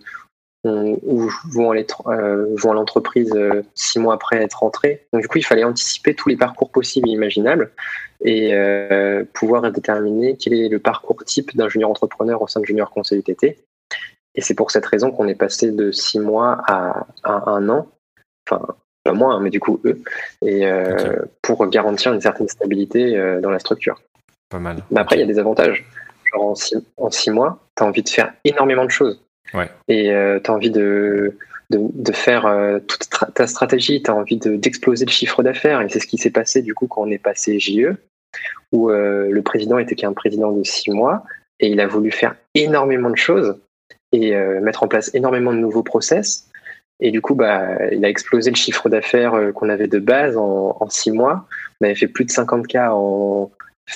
ou 0.64 1.28
vont 1.50 1.70
à 1.72 2.74
l'entreprise 2.74 3.32
euh, 3.34 3.62
six 3.74 3.98
mois 3.98 4.14
après 4.14 4.42
être 4.42 4.60
rentrés. 4.60 5.06
Donc 5.12 5.22
du 5.22 5.28
coup, 5.28 5.38
il 5.38 5.44
fallait 5.44 5.64
anticiper 5.64 6.14
tous 6.14 6.28
les 6.28 6.36
parcours 6.36 6.70
possibles 6.70 7.08
et 7.08 7.12
imaginables 7.12 7.70
et 8.26 8.54
pouvoir 9.34 9.70
déterminer 9.70 10.36
quel 10.38 10.54
est 10.54 10.68
le 10.68 10.78
parcours 10.78 11.22
type 11.24 11.54
d'un 11.54 11.68
junior 11.68 11.90
entrepreneur 11.90 12.40
au 12.40 12.48
sein 12.48 12.60
de 12.60 12.64
Junior 12.64 12.90
Conseil 12.90 13.18
UTT. 13.18 13.58
Et 14.34 14.40
c'est 14.40 14.54
pour 14.54 14.70
cette 14.70 14.86
raison 14.86 15.10
qu'on 15.10 15.28
est 15.28 15.34
passé 15.34 15.70
de 15.70 15.92
six 15.92 16.18
mois 16.18 16.62
à, 16.66 17.06
à 17.22 17.50
un 17.50 17.68
an. 17.68 17.86
Enfin, 18.48 18.66
pas 19.04 19.12
moi, 19.12 19.34
hein, 19.34 19.40
mais 19.40 19.50
du 19.50 19.60
coup 19.60 19.80
eux, 19.84 20.00
et 20.42 20.66
euh, 20.66 21.16
pour 21.42 21.66
garantir 21.68 22.12
une 22.12 22.20
certaine 22.20 22.48
stabilité 22.48 23.16
euh, 23.16 23.40
dans 23.40 23.50
la 23.50 23.58
structure. 23.58 24.00
Pas 24.48 24.58
mal. 24.58 24.78
Mais 24.90 25.00
après, 25.00 25.16
il 25.16 25.20
y 25.20 25.22
a 25.22 25.26
des 25.26 25.38
avantages. 25.38 25.84
Genre 26.32 26.46
en 26.46 26.54
six, 26.54 26.76
en 26.96 27.10
six 27.10 27.30
mois, 27.30 27.58
tu 27.76 27.84
as 27.84 27.86
envie 27.86 28.02
de 28.02 28.08
faire 28.08 28.32
énormément 28.44 28.84
de 28.84 28.90
choses. 28.90 29.20
Et 29.88 30.12
euh, 30.12 30.40
tu 30.42 30.50
as 30.50 30.54
envie 30.54 30.70
de, 30.70 31.36
de, 31.70 32.12
faire 32.12 32.48
toute 32.88 33.08
ta 33.34 33.46
stratégie, 33.46 34.02
tu 34.02 34.10
as 34.10 34.14
envie 34.14 34.36
d'exploser 34.36 35.04
le 35.04 35.10
chiffre 35.10 35.42
d'affaires. 35.42 35.80
Et 35.80 35.88
c'est 35.88 36.00
ce 36.00 36.06
qui 36.06 36.18
s'est 36.18 36.30
passé 36.30 36.62
du 36.62 36.74
coup 36.74 36.86
quand 36.86 37.02
on 37.02 37.10
est 37.10 37.18
passé 37.18 37.58
JE, 37.58 37.96
où 38.72 38.88
le 38.88 39.40
président 39.42 39.78
était 39.78 39.94
qu'un 39.94 40.12
président 40.12 40.52
de 40.52 40.64
six 40.64 40.90
mois, 40.90 41.24
et 41.60 41.68
il 41.68 41.80
a 41.80 41.86
voulu 41.86 42.10
faire 42.10 42.36
énormément 42.54 43.10
de 43.10 43.16
choses 43.16 43.56
et 44.12 44.34
mettre 44.60 44.82
en 44.82 44.88
place 44.88 45.10
énormément 45.14 45.52
de 45.52 45.58
nouveaux 45.58 45.82
process 45.82 46.48
et 47.00 47.10
du 47.10 47.20
coup, 47.20 47.34
bah, 47.34 47.76
il 47.92 48.04
a 48.04 48.08
explosé 48.08 48.50
le 48.50 48.56
chiffre 48.56 48.88
d'affaires 48.88 49.34
euh, 49.34 49.52
qu'on 49.52 49.68
avait 49.68 49.88
de 49.88 49.98
base 49.98 50.36
en, 50.36 50.76
en, 50.80 50.88
six 50.88 51.10
mois. 51.10 51.46
On 51.80 51.86
avait 51.86 51.94
fait 51.94 52.08
plus 52.08 52.24
de 52.24 52.30
50 52.30 52.66
cas 52.66 52.92
en 52.92 53.50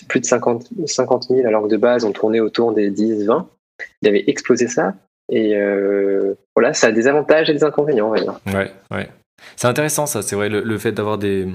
plus 0.09 0.21
de 0.21 0.27
50, 0.27 0.69
50 0.85 1.29
000, 1.29 1.47
alors 1.47 1.63
que 1.63 1.69
de 1.69 1.77
base, 1.77 2.05
on 2.05 2.13
tournait 2.13 2.41
autour 2.41 2.75
des 2.75 2.91
10, 2.91 3.25
20. 3.25 3.49
Il 4.03 4.09
avait 4.09 4.25
explosé 4.27 4.69
ça. 4.69 4.95
Et 5.31 5.55
euh, 5.57 6.35
voilà, 6.57 6.73
ça 6.73 6.89
a 6.89 6.93
des 6.93 7.07
avantages 7.07 7.51
et 7.51 7.55
des 7.55 7.65
inconvénients. 7.65 8.11
Ouais, 8.11 8.73
ouais. 8.91 9.09
C'est 9.57 9.69
intéressant 9.69 10.07
ça, 10.07 10.23
c'est 10.23 10.37
vrai, 10.37 10.49
le, 10.49 10.79
fait 10.79 10.93
d'avoir 10.93 11.19
des, 11.19 11.47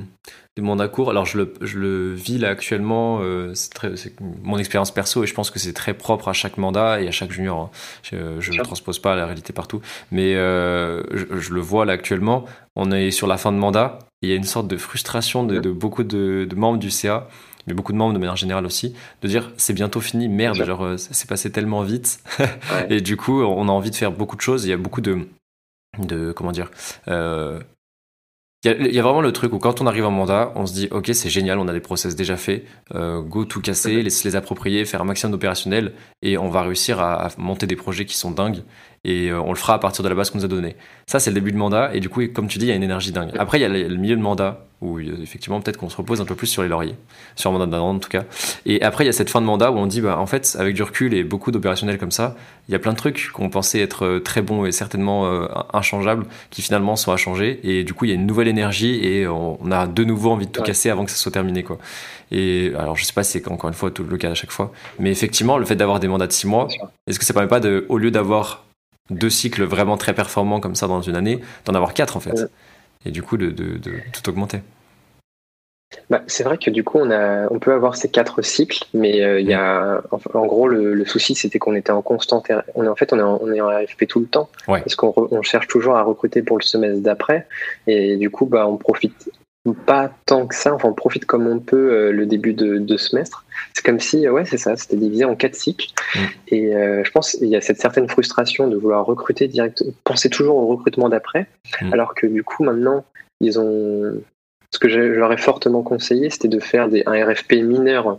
des, 0.56 0.62
mandats 0.62 0.88
courts. 0.88 1.10
Alors 1.10 1.26
je 1.26 1.38
le, 1.38 1.54
je 1.62 1.80
le 1.80 2.14
vis 2.14 2.38
là 2.38 2.50
actuellement, 2.50 3.20
euh, 3.22 3.54
c'est 3.54 4.14
mon 4.42 4.58
expérience 4.58 4.92
perso 4.92 5.24
et 5.24 5.28
je 5.28 5.34
pense 5.34 5.52
que 5.52 5.60
c'est 5.60 5.74
très 5.74 5.94
propre 5.94 6.30
à 6.30 6.34
chaque 6.34 6.58
mandat 6.58 7.02
et 7.02 7.08
à 7.08 7.12
chaque 7.12 7.32
junior. 7.32 7.60
Hein. 7.60 7.70
Je 8.40 8.52
ne 8.52 8.64
transpose 8.64 9.00
pas 9.00 9.16
la 9.16 9.26
réalité 9.26 9.54
partout, 9.54 9.82
mais 10.12 10.36
euh, 10.36 11.04
je, 11.12 11.54
le 11.54 11.62
vois 11.62 11.86
là 11.86 11.94
actuellement. 11.94 12.46
On 12.76 12.92
est 12.92 13.12
sur 13.12 13.28
la 13.28 13.38
fin 13.38 13.52
de 13.52 13.58
mandat 13.58 14.00
et 14.22 14.28
il 14.28 14.30
y 14.30 14.34
a 14.34 14.38
une 14.38 14.44
sorte 14.44 14.68
de 14.68 14.78
frustration 14.78 15.44
de, 15.44 15.70
beaucoup 15.70 16.04
de, 16.04 16.48
membres 16.56 16.80
du 16.80 16.90
CA 16.90 17.28
mais 17.68 17.74
beaucoup 17.74 17.92
de 17.92 17.98
membres 17.98 18.14
de 18.14 18.20
manière 18.20 18.36
générale 18.36 18.66
aussi, 18.66 18.96
de 19.22 19.28
dire 19.28 19.52
c'est 19.58 19.74
bientôt 19.74 20.02
fini, 20.02 20.28
merde, 20.28 20.64
genre 20.64 20.86
euh, 20.86 20.98
c'est 20.98 21.28
passé 21.28 21.52
tellement 21.52 21.82
vite. 21.82 22.20
et 22.90 23.02
du 23.02 23.18
coup, 23.18 23.42
on 23.42 23.68
a 23.68 23.72
envie 23.72 23.92
de 23.92 23.96
faire 23.96 24.12
beaucoup 24.12 24.36
de 24.36 24.42
choses. 24.42 24.66
Il 24.66 24.70
y 24.70 24.74
a 24.74 24.78
beaucoup 24.78 25.02
de, 25.02 25.28
de 26.00 26.32
comment 26.32 26.52
dire, 26.52 26.72
euh, 27.08 27.60
il 28.66 28.94
y, 28.94 29.00
a 29.00 29.02
vraiment 29.02 29.20
le 29.20 29.34
truc 29.34 29.52
où 29.52 29.60
quand 29.60 29.82
on 29.82 29.88
arrive 29.88 30.06
en 30.06 30.12
mandat, 30.12 30.54
on 30.56 30.66
se 30.66 30.74
dit 30.74 30.88
ok 30.90 31.10
c'est 31.12 31.30
génial, 31.30 31.60
on 31.60 31.68
a 31.68 31.74
des 31.74 31.82
process 31.82 32.16
déjà 32.16 32.38
faits, 32.38 32.64
euh, 32.96 33.20
go 33.22 33.44
tout 33.44 33.60
casser, 33.60 34.02
les, 34.02 34.10
les 34.24 34.36
approprier, 34.38 34.86
faire 34.86 35.02
un 35.02 35.04
maximum 35.04 35.34
d'opérationnel 35.34 35.92
et 36.22 36.38
on 36.38 36.48
va 36.48 36.62
réussir 36.62 37.02
à, 37.02 37.28
monter 37.38 37.68
des 37.68 37.76
projets 37.76 38.06
qui 38.06 38.16
sont 38.16 38.32
dingues 38.32 38.64
et 39.04 39.32
euh, 39.32 39.42
on 39.42 39.50
le 39.50 39.58
fera 39.58 39.74
à 39.74 39.80
partir 39.80 40.02
de 40.02 40.08
la 40.08 40.16
base 40.16 40.30
qu'on 40.30 40.38
nous 40.38 40.46
a 40.46 40.48
donnée. 40.48 40.78
Ça 41.08 41.20
c'est 41.20 41.30
le 41.30 41.34
début 41.34 41.52
de 41.52 41.58
mandat 41.58 41.94
et 41.94 42.00
du 42.00 42.08
coup 42.08 42.26
comme 42.34 42.48
tu 42.48 42.58
dis 42.58 42.68
il 42.68 42.70
y 42.70 42.72
a 42.72 42.76
une 42.76 42.84
énergie 42.84 43.12
dingue. 43.12 43.32
Après 43.38 43.60
il 43.60 43.64
y 43.64 43.66
a 43.66 43.68
le, 43.68 43.98
milieu 43.98 44.16
de 44.16 44.22
mandat 44.22 44.66
où 44.84 45.00
effectivement 45.00 45.62
peut-être 45.62 45.78
qu'on 45.78 45.90
se 45.90 45.98
repose 45.98 46.22
un 46.22 46.26
peu 46.26 46.36
plus 46.36 46.48
sur 46.48 46.62
les 46.62 46.68
lauriers, 46.68 46.96
sur 47.36 47.50
un 47.50 47.54
mandat 47.54 47.66
d'un 47.66 47.80
an 47.80 47.96
en 47.96 48.00
tout 48.00 48.10
cas. 48.10 48.24
Et 48.66 48.82
après 48.82 49.04
il 49.04 49.08
y 49.08 49.10
a 49.10 49.14
cette 49.14 49.30
fin 49.30 49.42
de 49.42 49.46
mandat 49.46 49.72
où 49.72 49.78
on 49.78 49.86
dit 49.86 50.02
bah 50.02 50.20
en 50.20 50.26
fait 50.26 50.56
avec 50.60 50.76
du 50.76 50.84
recul 50.84 51.14
et 51.14 51.24
beaucoup 51.24 51.52
d'opérationnels 51.52 51.98
comme 51.98 52.12
ça, 52.12 52.36
il 52.68 52.72
y 52.72 52.76
a 52.76 52.80
plein 52.80 52.92
de 52.92 52.98
trucs 52.98 53.30
qu'on 53.32 53.50
pensait 53.50 53.80
être 53.80 54.06
euh, 54.06 54.20
très 54.20 54.42
bons 54.42 54.66
et 54.66 54.72
certainement 54.72 55.14
inchangeables 55.74 56.26
qui 56.50 56.62
finalement 56.62 56.96
sont 56.96 57.12
à 57.12 57.18
changer 57.18 57.60
et 57.64 57.84
du 57.84 57.94
coup 57.94 58.06
il 58.06 58.10
y 58.10 58.12
a 58.12 58.16
une 58.16 58.26
nouvelle 58.26 58.48
énergie 58.48 59.06
et 59.06 59.28
on, 59.28 59.72
a 59.72 59.88
de 59.88 60.04
nouveau 60.04 60.32
envie 60.32 60.48
de 60.48 60.52
tout 60.52 60.62
casser 60.62 60.90
avant 60.90 61.06
que 61.06 61.12
ça 61.12 61.18
soit 61.18 61.32
terminé 61.32 61.64
quoi. 61.64 61.78
Et 62.32 62.72
alors 62.78 62.96
je 62.96 63.06
sais 63.06 63.14
pas 63.14 63.24
si 63.24 63.34
c'est 63.34 63.48
encore 63.48 63.70
une 63.70 63.76
fois 63.76 63.92
tout 63.92 64.04
le 64.04 64.18
cas 64.18 64.32
à 64.32 64.34
chaque 64.34 64.52
fois, 64.52 64.72
mais 65.00 65.12
effectivement 65.12 65.58
le 65.58 65.66
fait 65.66 65.76
d'avoir 65.76 66.00
des 66.00 66.08
mandats 66.08 66.28
de 66.28 66.32
six 66.32 66.48
mois, 66.48 66.68
est-ce 67.08 67.20
que 67.20 67.26
ça 67.26 67.34
permet 67.34 67.50
pas 67.50 67.60
de, 67.60 67.86
au 67.90 67.98
lieu 67.98 68.12
d'avoir 68.12 68.64
deux 69.10 69.30
cycles 69.30 69.64
vraiment 69.64 69.98
très 69.98 70.14
performants 70.14 70.60
comme 70.60 70.76
ça 70.76 70.88
dans 70.88 71.02
une 71.02 71.16
année, 71.16 71.40
d'en 71.66 71.74
avoir 71.74 71.94
quatre 71.94 72.18
en 72.18 72.20
fait, 72.20 72.50
et 73.06 73.12
du 73.12 73.22
coup 73.22 73.38
de, 73.38 73.50
tout 74.12 74.30
augmenter. 74.30 74.62
Bah, 76.10 76.22
c'est 76.28 76.44
vrai 76.44 76.58
que 76.58 76.70
du 76.70 76.84
coup, 76.84 77.00
on, 77.00 77.12
a, 77.12 77.48
on 77.52 77.60
peut 77.60 77.74
avoir 77.74 77.96
ces 77.96 78.10
quatre 78.10 78.42
cycles, 78.42 78.84
mais 78.94 79.22
euh, 79.22 79.40
il 79.40 79.48
y 79.48 79.54
a, 79.54 80.02
en, 80.34 80.46
gros, 80.46 80.68
le, 80.68 81.06
souci, 81.06 81.36
c'était 81.36 81.60
qu'on 81.60 81.76
était 81.76 81.92
en 81.92 82.02
constante, 82.02 82.48
on 82.76 82.84
est 82.84 82.88
en 82.88 82.96
fait, 82.96 83.14
on 83.14 83.20
est 83.20 83.24
en, 83.24 83.40
on 83.42 83.52
est 83.52 83.62
en 83.62 83.68
RFP 83.68 84.08
tout 84.08 84.20
le 84.20 84.26
temps, 84.26 84.50
parce 84.68 84.96
qu'on 84.96 85.14
on 85.16 85.42
cherche 85.42 85.68
toujours 85.68 85.96
à 85.96 86.04
recruter 86.04 86.42
pour 86.42 86.58
le 86.58 86.64
semestre 86.64 87.02
d'après, 87.02 87.48
et 87.88 88.18
du 88.18 88.30
coup, 88.30 88.46
bah, 88.46 88.68
on 88.68 88.78
profite 88.78 89.30
pas 89.72 90.12
tant 90.26 90.46
que 90.46 90.56
ça, 90.56 90.74
enfin, 90.74 90.90
on 90.90 90.94
profite 90.94 91.26
comme 91.26 91.48
on 91.48 91.60
peut 91.60 91.94
euh, 91.94 92.12
le 92.12 92.26
début 92.26 92.54
de, 92.54 92.80
de 92.80 92.98
semestre. 92.98 93.46
C'est 93.74 93.86
comme 93.86 94.00
si, 94.00 94.28
ouais, 94.28 94.44
c'est 94.46 94.58
ça, 94.58 94.76
c'était 94.76 94.98
divisé 94.98 95.24
en 95.24 95.36
quatre 95.36 95.56
cycles, 95.56 95.88
mm. 96.16 96.20
et 96.50 96.76
euh, 96.76 97.04
je 97.06 97.12
pense 97.12 97.32
qu'il 97.32 97.48
y 97.48 97.56
a 97.56 97.62
cette 97.62 97.80
certaine 97.80 98.10
frustration 98.10 98.68
de 98.68 98.76
vouloir 98.76 99.06
recruter 99.06 99.48
direct, 99.48 99.84
penser 100.04 100.30
toujours 100.30 100.58
au 100.58 100.68
recrutement 100.68 101.08
d'après, 101.08 101.48
mm. 101.82 101.94
alors 101.94 102.14
que 102.14 102.28
du 102.28 102.44
coup, 102.44 102.64
maintenant, 102.64 103.06
ils 103.40 103.60
ont 103.60 104.22
ce 104.74 104.80
que 104.80 104.90
je 104.90 105.36
fortement 105.38 105.84
conseillé, 105.84 106.32
c'était 106.32 106.48
de 106.48 106.60
faire 106.60 106.90
des, 106.90 107.04
un 107.06 107.26
RFP 107.26 107.54
mineur. 107.54 108.18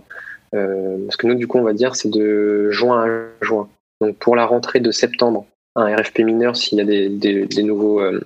Euh, 0.54 0.98
parce 1.04 1.16
que 1.16 1.26
nous, 1.26 1.34
du 1.34 1.48
coup, 1.48 1.58
on 1.58 1.64
va 1.64 1.72
dire, 1.72 1.96
c'est 1.96 2.10
de 2.10 2.70
juin 2.70 3.04
à 3.04 3.44
juin. 3.44 3.68
Donc, 4.00 4.16
pour 4.18 4.36
la 4.36 4.46
rentrée 4.46 4.78
de 4.78 4.92
septembre, 4.92 5.46
un 5.74 5.94
RFP 5.96 6.20
mineur 6.20 6.56
s'il 6.56 6.78
y 6.78 6.80
a 6.80 6.84
des, 6.84 7.62
nouveaux, 7.64 8.00
euh, 8.00 8.20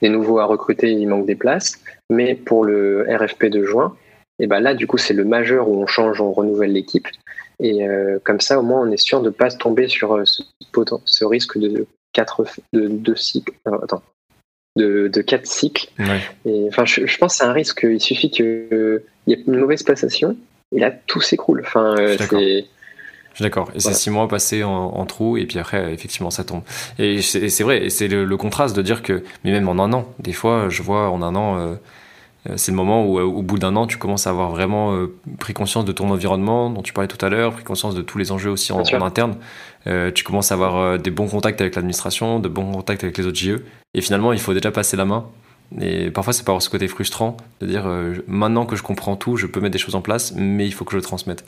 des 0.00 0.08
nouveaux 0.08 0.38
à 0.38 0.46
recruter, 0.46 0.90
il 0.90 1.06
manque 1.06 1.26
des 1.26 1.34
places. 1.34 1.78
Mais 2.08 2.34
pour 2.34 2.64
le 2.64 3.06
RFP 3.06 3.46
de 3.46 3.62
juin, 3.62 3.94
et 4.38 4.46
ben 4.46 4.60
là, 4.60 4.72
du 4.72 4.86
coup, 4.86 4.96
c'est 4.96 5.14
le 5.14 5.24
majeur 5.24 5.68
où 5.68 5.82
on 5.82 5.86
change, 5.86 6.22
on 6.22 6.32
renouvelle 6.32 6.72
l'équipe. 6.72 7.08
Et 7.60 7.86
euh, 7.86 8.18
comme 8.24 8.40
ça, 8.40 8.58
au 8.58 8.62
moins, 8.62 8.80
on 8.80 8.90
est 8.90 8.96
sûr 8.96 9.20
de 9.20 9.26
ne 9.26 9.34
pas 9.34 9.50
tomber 9.50 9.88
sur 9.88 10.26
ce, 10.26 10.42
ce 11.04 11.24
risque 11.26 11.58
de 11.58 11.86
quatre 12.14 12.46
de 12.72 12.88
deux 12.88 13.16
cycles. 13.16 13.52
attends, 13.66 14.02
de, 14.78 15.20
quatre 15.20 15.46
cycles. 15.46 15.88
Et, 16.46 16.66
enfin, 16.68 16.84
je, 16.84 17.18
pense 17.18 17.32
que 17.34 17.38
c'est 17.38 17.44
un 17.44 17.52
risque. 17.52 17.86
Il 17.88 18.00
suffit 18.00 18.30
qu'il 18.30 19.02
y 19.26 19.32
ait 19.32 19.44
une 19.46 19.56
mauvaise 19.56 19.82
passation 19.82 20.36
et 20.74 20.80
là, 20.80 20.90
tout 21.06 21.20
s'écroule. 21.20 21.62
Enfin, 21.64 21.96
euh, 21.98 22.16
je 22.18 22.24
suis 23.34 23.42
d'accord. 23.42 23.70
Et 23.74 23.80
c'est 23.80 23.94
six 23.94 24.10
mois 24.10 24.28
passés 24.28 24.64
en, 24.64 25.06
trou, 25.06 25.36
et 25.36 25.46
puis 25.46 25.58
après, 25.58 25.92
effectivement, 25.92 26.30
ça 26.30 26.44
tombe. 26.44 26.62
Et 26.98 27.22
c'est 27.22 27.62
vrai, 27.62 27.84
et 27.84 27.90
c'est 27.90 28.08
le, 28.08 28.36
contraste 28.36 28.76
de 28.76 28.82
dire 28.82 29.02
que, 29.02 29.22
mais 29.44 29.52
même 29.52 29.68
en 29.68 29.82
un 29.82 29.92
an, 29.92 30.12
des 30.18 30.32
fois, 30.32 30.68
je 30.68 30.82
vois 30.82 31.10
en 31.10 31.22
un 31.22 31.34
an, 31.34 31.58
euh, 31.58 31.74
euh, 32.48 32.54
c'est 32.56 32.72
le 32.72 32.76
moment 32.76 33.06
où, 33.06 33.20
au 33.20 33.42
bout 33.42 33.58
d'un 33.58 33.76
an, 33.76 33.86
tu 33.86 33.96
commences 33.96 34.26
à 34.26 34.30
avoir 34.30 34.50
vraiment 34.50 35.06
pris 35.38 35.54
conscience 35.54 35.84
de 35.84 35.92
ton 35.92 36.10
environnement, 36.10 36.70
dont 36.70 36.82
tu 36.82 36.92
parlais 36.92 37.08
tout 37.08 37.24
à 37.24 37.28
l'heure, 37.28 37.52
pris 37.52 37.64
conscience 37.64 37.94
de 37.94 38.02
tous 38.02 38.18
les 38.18 38.32
enjeux 38.32 38.50
aussi 38.50 38.72
en, 38.72 38.82
en 38.82 39.02
interne. 39.02 39.36
Euh, 39.86 40.10
tu 40.10 40.24
commences 40.24 40.50
à 40.50 40.54
avoir 40.54 40.76
euh, 40.76 40.98
des 40.98 41.10
bons 41.10 41.28
contacts 41.28 41.60
avec 41.60 41.74
l'administration, 41.76 42.40
de 42.40 42.48
bons 42.48 42.72
contacts 42.72 43.04
avec 43.04 43.16
les 43.16 43.26
autres 43.26 43.38
JE, 43.38 43.62
et 43.94 44.00
finalement 44.00 44.32
il 44.32 44.40
faut 44.40 44.54
déjà 44.54 44.70
passer 44.70 44.96
la 44.96 45.04
main. 45.04 45.26
Et 45.80 46.10
parfois 46.10 46.32
c'est 46.32 46.44
par 46.44 46.60
ce 46.62 46.70
côté 46.70 46.88
frustrant 46.88 47.36
de 47.60 47.66
dire 47.66 47.86
euh, 47.86 48.14
maintenant 48.26 48.64
que 48.64 48.74
je 48.74 48.82
comprends 48.82 49.16
tout, 49.16 49.36
je 49.36 49.46
peux 49.46 49.60
mettre 49.60 49.72
des 49.72 49.78
choses 49.78 49.94
en 49.94 50.00
place, 50.00 50.32
mais 50.34 50.66
il 50.66 50.72
faut 50.72 50.84
que 50.84 50.92
je 50.92 50.96
le 50.96 51.02
transmette. 51.02 51.44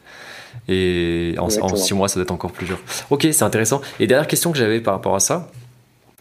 Et 0.69 1.35
en, 1.39 1.49
six 1.49 1.95
mois, 1.95 2.09
ça 2.09 2.17
doit 2.17 2.25
être 2.25 2.31
encore 2.33 2.53
plus 2.53 2.67
dur. 2.67 2.79
Ok, 3.11 3.27
c'est 3.33 3.45
intéressant. 3.45 3.81
Et 3.99 4.07
dernière 4.07 4.27
question 4.27 4.53
que 4.53 4.59
j'avais 4.59 4.81
par 4.81 4.95
rapport 4.95 5.15
à 5.15 5.21
ça, 5.21 5.51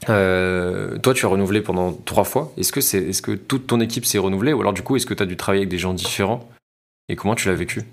toi, 0.06 1.14
tu 1.14 1.26
as 1.26 1.30
renouvelé 1.30 1.62
pendant 1.62 1.94
trois 1.94 2.24
fois. 2.24 2.54
Est-ce 2.58 2.72
que, 2.72 2.80
c'est, 2.80 3.00
est-ce 3.00 3.22
que 3.22 3.32
toute 3.32 3.68
ton 3.68 3.80
équipe 3.80 4.06
s'est 4.06 4.20
renouvelée? 4.20 4.54
Ou 4.54 4.62
alors 4.62 4.74
du 4.74 4.84
coup, 4.84 4.96
est-ce 4.96 5.06
que 5.06 5.14
tu 5.14 5.24
as 5.24 5.26
dû 5.26 5.36
travailler 5.36 5.64
avec 5.64 5.70
des 5.70 5.80
gens 5.80 5.94
différents? 5.94 6.48
Et 7.10 7.16
comment 7.16 7.36
tu 7.36 7.48
l'as 7.48 7.56
vécu? 7.56 7.84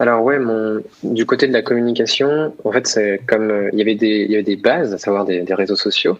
Alors 0.00 0.22
ouais, 0.22 0.38
mon... 0.38 0.80
du 1.02 1.26
côté 1.26 1.48
de 1.48 1.52
la 1.52 1.62
communication, 1.62 2.54
en 2.62 2.72
fait, 2.72 2.86
c'est 2.86 3.20
comme 3.26 3.50
euh, 3.50 3.70
il 3.72 3.78
y 3.78 3.82
avait 3.82 3.96
des 3.96 4.22
il 4.22 4.30
y 4.30 4.34
avait 4.34 4.44
des 4.44 4.56
bases, 4.56 4.94
à 4.94 4.98
savoir 4.98 5.24
des, 5.24 5.40
des, 5.42 5.54
réseaux 5.54 5.76
sociaux 5.76 6.18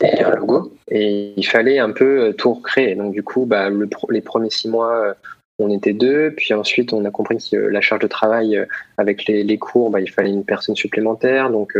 et 0.00 0.22
un 0.22 0.30
logo, 0.36 0.72
et 0.88 1.32
il 1.36 1.44
fallait 1.44 1.78
un 1.78 1.90
peu 1.90 2.28
euh, 2.28 2.32
tout 2.32 2.54
recréer. 2.54 2.94
Donc 2.94 3.12
du 3.12 3.24
coup, 3.24 3.44
bah, 3.44 3.68
le, 3.68 3.88
les 4.10 4.20
premiers 4.20 4.50
six 4.50 4.68
mois, 4.68 4.96
euh, 5.04 5.14
on 5.58 5.70
était 5.70 5.92
deux, 5.92 6.34
puis 6.36 6.54
ensuite 6.54 6.92
on 6.92 7.04
a 7.04 7.10
compris 7.10 7.38
que 7.50 7.56
la 7.56 7.80
charge 7.80 8.02
de 8.02 8.06
travail 8.06 8.64
avec 8.96 9.26
les, 9.26 9.42
les 9.42 9.58
cours, 9.58 9.90
bah, 9.90 10.00
il 10.00 10.10
fallait 10.10 10.30
une 10.30 10.44
personne 10.44 10.76
supplémentaire, 10.76 11.50
donc 11.50 11.76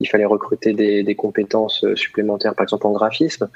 il 0.00 0.08
fallait 0.08 0.24
recruter 0.24 0.72
des, 0.72 1.04
des, 1.04 1.14
compétences 1.14 1.84
supplémentaires, 1.94 2.54
par 2.54 2.64
exemple 2.64 2.86
en 2.86 2.92
graphisme. 2.92 3.48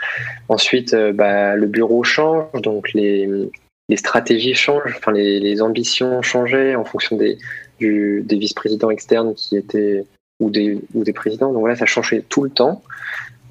Ensuite, 0.48 0.94
bah, 0.94 1.56
le 1.56 1.66
bureau 1.66 2.04
change, 2.04 2.52
donc 2.60 2.92
les 2.92 3.50
les 3.92 3.98
stratégies 3.98 4.54
changent, 4.54 4.94
enfin 4.96 5.12
les, 5.12 5.38
les, 5.38 5.60
ambitions 5.60 6.22
changeaient 6.22 6.74
en 6.74 6.84
fonction 6.84 7.14
des, 7.14 7.36
du, 7.78 8.22
des 8.24 8.38
vice-présidents 8.38 8.88
externes 8.88 9.34
qui 9.34 9.54
étaient 9.54 10.06
ou 10.40 10.48
des, 10.48 10.80
ou 10.94 11.04
des 11.04 11.12
présidents. 11.12 11.52
Donc 11.52 11.60
voilà, 11.60 11.76
ça 11.76 11.84
changeait 11.84 12.24
tout 12.26 12.42
le 12.42 12.48
temps. 12.48 12.82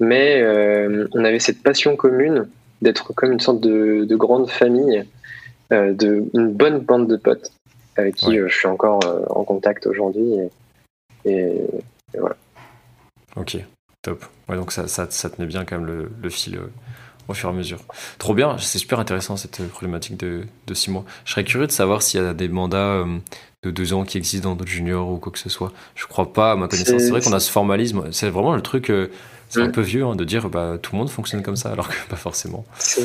Mais 0.00 0.42
euh, 0.42 1.06
on 1.12 1.24
avait 1.24 1.38
cette 1.38 1.62
passion 1.62 1.94
commune 1.94 2.48
d'être 2.80 3.12
comme 3.12 3.30
une 3.30 3.38
sorte 3.38 3.60
de, 3.60 4.04
de 4.04 4.16
grande 4.16 4.50
famille, 4.50 5.04
euh, 5.72 5.92
de, 5.94 6.24
une 6.34 6.52
bonne 6.52 6.80
bande 6.80 7.06
de 7.06 7.16
potes 7.16 7.52
avec 7.96 8.16
qui 8.16 8.36
euh, 8.36 8.48
je 8.48 8.56
suis 8.56 8.66
encore 8.66 8.98
euh, 9.04 9.24
en 9.30 9.44
contact 9.44 9.86
aujourd'hui. 9.86 10.28
Et, 11.24 11.30
et, 11.30 12.18
voilà. 12.18 12.36
Ok, 13.36 13.58
top. 14.02 14.24
Ouais, 14.48 14.56
donc 14.56 14.72
ça, 14.72 14.88
ça, 14.88 15.06
ça 15.08 15.30
tenait 15.30 15.46
bien 15.46 15.64
quand 15.64 15.78
même 15.78 15.86
le, 15.86 16.10
le 16.20 16.30
fil 16.30 16.58
au 17.28 17.34
fur 17.34 17.48
et 17.48 17.52
à 17.52 17.54
mesure. 17.54 17.78
Trop 18.18 18.34
bien, 18.34 18.56
c'est 18.58 18.78
super 18.78 18.98
intéressant 18.98 19.36
cette 19.36 19.66
problématique 19.68 20.16
de, 20.16 20.42
de 20.66 20.74
six 20.74 20.90
mois. 20.90 21.04
Je 21.24 21.32
serais 21.32 21.44
curieux 21.44 21.66
de 21.66 21.72
savoir 21.72 22.02
s'il 22.02 22.20
y 22.20 22.24
a 22.24 22.34
des 22.34 22.48
mandats 22.48 22.76
euh, 22.78 23.18
de 23.62 23.70
deux 23.70 23.92
ans 23.92 24.04
qui 24.04 24.18
existent 24.18 24.50
dans 24.50 24.56
d'autres 24.56 24.70
juniors 24.70 25.08
ou 25.08 25.18
quoi 25.18 25.32
que 25.32 25.38
ce 25.38 25.48
soit. 25.48 25.72
Je 25.94 26.06
crois 26.06 26.32
pas, 26.32 26.52
à 26.52 26.56
ma 26.56 26.68
connaissance. 26.68 27.00
C'est 27.00 27.10
vrai 27.10 27.20
qu'on 27.20 27.32
a 27.32 27.40
ce 27.40 27.50
formalisme. 27.50 28.04
C'est 28.12 28.28
vraiment 28.28 28.54
le 28.54 28.62
truc. 28.62 28.90
Euh, 28.90 29.10
c'est 29.48 29.60
un 29.60 29.68
peu 29.68 29.82
vieux 29.82 30.04
hein, 30.04 30.16
de 30.16 30.24
dire 30.24 30.48
bah, 30.48 30.78
tout 30.80 30.92
le 30.92 30.98
monde 30.98 31.10
fonctionne 31.10 31.42
comme 31.42 31.56
ça, 31.56 31.70
alors 31.70 31.88
que 31.88 31.94
pas 32.08 32.16
forcément. 32.16 32.64
C'est 32.78 33.02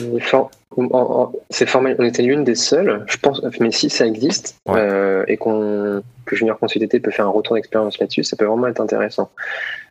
formel. 1.66 1.96
On 2.00 2.06
était 2.06 2.22
l'une 2.22 2.46
des 2.46 2.56
seules, 2.56 3.04
je 3.08 3.18
pense, 3.18 3.42
mais 3.60 3.72
si 3.72 3.90
ça 3.90 4.08
existe 4.08 4.56
euh, 4.70 5.26
et 5.28 5.36
qu'on 5.36 6.02
que 6.26 6.36
Junior 6.38 6.58
Consulté 6.58 7.02
peut 7.02 7.12
faire 7.12 7.26
un 7.26 7.32
retour 7.32 7.56
d'expérience 7.56 8.00
là-dessus, 8.00 8.24
ça 8.24 8.38
peut 8.38 8.46
vraiment 8.46 8.68
être 8.68 8.80
intéressant. 8.80 9.30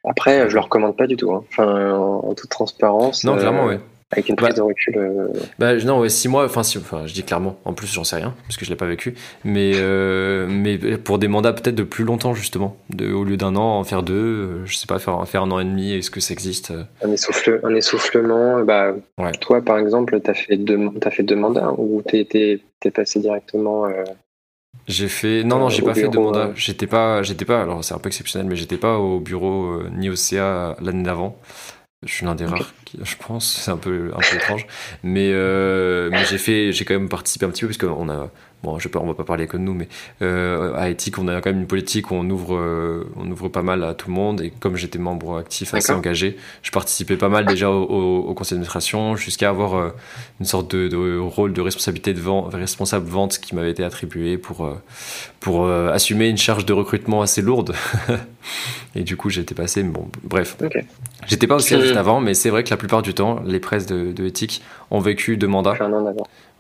Après, 0.05 0.49
je 0.49 0.55
le 0.55 0.61
recommande 0.61 0.97
pas 0.97 1.07
du 1.07 1.17
tout. 1.17 1.31
Hein. 1.33 1.45
Enfin, 1.51 1.93
en, 1.93 2.33
toute 2.35 2.51
transparence. 2.51 3.25
Non, 3.25 3.37
clairement, 3.37 3.67
oui. 3.67 3.77
Avec 4.13 4.29
une 4.29 4.37
prise 4.37 4.55
de 4.55 4.63
recul. 4.63 4.97
Euh, 4.97 5.29
bah, 5.59 5.75
non, 5.79 5.99
ouais, 5.99 6.09
six 6.09 6.29
mois, 6.29 6.45
enfin, 6.45 6.63
si, 6.63 6.79
enfin, 6.79 7.07
je 7.07 7.13
dis 7.13 7.25
clairement, 7.25 7.59
en 7.65 7.73
plus, 7.73 7.93
j'en 7.93 8.05
sais 8.05 8.15
rien, 8.15 8.35
parce 8.45 8.57
que 8.57 8.65
je 8.65 8.71
l'ai 8.71 8.77
pas 8.77 8.87
vécu, 8.87 9.15
mais, 9.45 9.73
euh, 9.75 10.47
mais 10.49 10.79
pour 10.97 11.19
des 11.19 11.27
mandats 11.27 11.53
peut-être 11.53 11.75
de 11.75 11.83
plus 11.83 12.05
longtemps, 12.05 12.33
justement, 12.33 12.77
de, 12.91 13.13
au 13.13 13.25
lieu 13.25 13.37
d'un 13.37 13.57
an, 13.57 13.79
en 13.81 13.83
faire 13.83 14.05
deux, 14.05 14.15
euh, 14.15 14.65
je 14.65 14.77
sais 14.77 14.87
pas, 14.87 15.01
faire, 15.01 15.27
faire 15.27 15.43
un 15.43 15.51
an 15.51 15.59
et 15.59 15.65
demi, 15.65 15.93
est-ce 15.93 16.13
que 16.13 16.21
ça 16.21 16.33
existe 16.33 16.73
un, 17.03 17.11
essouffle, 17.11 17.61
un 17.65 17.75
essoufflement, 17.75 18.63
bah, 18.63 18.95
toi, 19.41 19.61
par 19.61 19.77
exemple, 19.77 20.21
tu 20.23 20.31
as 20.31 20.35
fait 20.35 20.57
deux, 20.57 20.79
as 21.05 21.11
fait 21.11 21.25
deux 21.25 21.37
mandats, 21.37 21.73
ou 21.77 22.01
tu 22.07 22.19
es, 22.19 22.91
passé 22.95 23.19
directement. 23.19 23.89
J'ai 24.87 25.09
fait 25.09 25.43
non 25.43 25.59
non 25.59 25.69
j'ai 25.69 25.83
pas 25.83 25.95
fait 25.95 26.07
de 26.07 26.17
mandat 26.17 26.53
j'étais 26.55 26.87
pas 26.87 27.21
j'étais 27.25 27.45
pas 27.45 27.61
alors 27.61 27.83
c'est 27.83 27.95
un 27.95 27.99
peu 27.99 28.07
exceptionnel 28.07 28.47
mais 28.47 28.55
j'étais 28.55 28.77
pas 28.77 28.99
au 28.99 29.19
bureau 29.19 29.83
ni 29.91 30.09
au 30.09 30.15
CA 30.15 30.77
l'année 30.81 31.03
d'avant 31.03 31.37
je 32.05 32.13
suis 32.13 32.27
l'un 32.27 32.35
des 32.35 32.45
rares, 32.45 32.75
qui, 32.85 32.99
je 33.03 33.17
pense. 33.17 33.61
C'est 33.63 33.71
un 33.71 33.77
peu, 33.77 34.13
un 34.15 34.21
peu 34.21 34.37
étrange. 34.37 34.67
Mais, 35.03 35.31
euh, 35.33 36.11
mais 36.11 36.25
j'ai 36.27 36.39
fait, 36.39 36.73
j'ai 36.73 36.85
quand 36.85 36.95
même 36.95 37.09
participé 37.09 37.47
un 37.47 37.51
petit 37.51 37.63
peu, 37.63 37.69
parce 37.69 37.79
qu'on 37.79 38.09
a, 38.09 38.31
bon, 38.67 38.79
je 38.81 38.89
peux, 38.89 38.99
on 38.99 39.07
va 39.07 39.15
pas 39.15 39.25
parler 39.25 39.47
que 39.47 39.57
de 39.57 39.63
nous, 39.63 39.75
mais 39.75 39.89
euh, 40.23 40.75
à 40.75 40.91
Ethic, 40.91 41.19
on 41.19 41.29
a 41.29 41.41
quand 41.41 41.51
même 41.51 41.61
une 41.61 41.67
politique 41.67 42.11
où 42.11 42.15
on 42.15 42.29
ouvre, 42.29 42.57
euh, 42.57 43.09
on 43.17 43.31
ouvre 43.31 43.49
pas 43.49 43.63
mal 43.63 43.85
à 43.85 43.95
tout 43.95 44.09
le 44.09 44.15
monde. 44.15 44.41
Et 44.41 44.51
comme 44.51 44.77
j'étais 44.77 44.99
membre 44.99 45.39
actif, 45.39 45.73
assez 45.73 45.93
engagé, 45.93 46.37
je 46.63 46.71
participais 46.73 47.17
pas 47.17 47.29
mal 47.29 47.47
déjà 47.47 47.71
au, 47.71 48.35
conseil 48.35 48.57
d'administration, 48.57 49.17
jusqu'à 49.17 49.49
avoir 49.49 49.77
euh, 49.77 49.91
une 50.41 50.47
sorte 50.47 50.75
de, 50.75 50.89
de, 50.89 51.19
rôle 51.19 51.53
de 51.53 51.61
responsabilité 51.61 52.13
de 52.13 52.21
vente, 52.21 52.53
responsable 52.53 53.07
vente 53.07 53.39
qui 53.39 53.55
m'avait 53.55 53.71
été 53.71 53.85
attribué 53.85 54.37
pour, 54.37 54.69
pour 55.41 55.69
assumer 55.71 56.29
une 56.29 56.37
charge 56.37 56.67
de 56.67 56.73
recrutement 56.73 57.23
assez 57.23 57.43
lourde. 57.43 57.75
et 58.97 59.05
du 59.05 59.17
coup, 59.17 59.31
été 59.31 59.55
passé, 59.55 59.83
mais 59.83 59.91
bon, 59.91 60.09
bref. 60.25 60.57
J'étais 61.27 61.47
pas 61.47 61.55
aussi 61.55 61.81
juste 61.81 61.97
avant, 61.97 62.21
mais 62.21 62.35
c'est 62.35 62.51
vrai 62.51 62.65
que 62.65 62.71
la 62.71 62.77
plupart 62.77 63.03
du 63.03 63.15
temps, 63.15 63.41
les 63.45 63.61
presses 63.61 63.87
de, 63.87 64.13
de 64.13 64.25
éthique 64.27 64.63
ont 64.91 65.01
vécu 65.01 65.37
deux 65.37 65.47
mandats. 65.47 65.77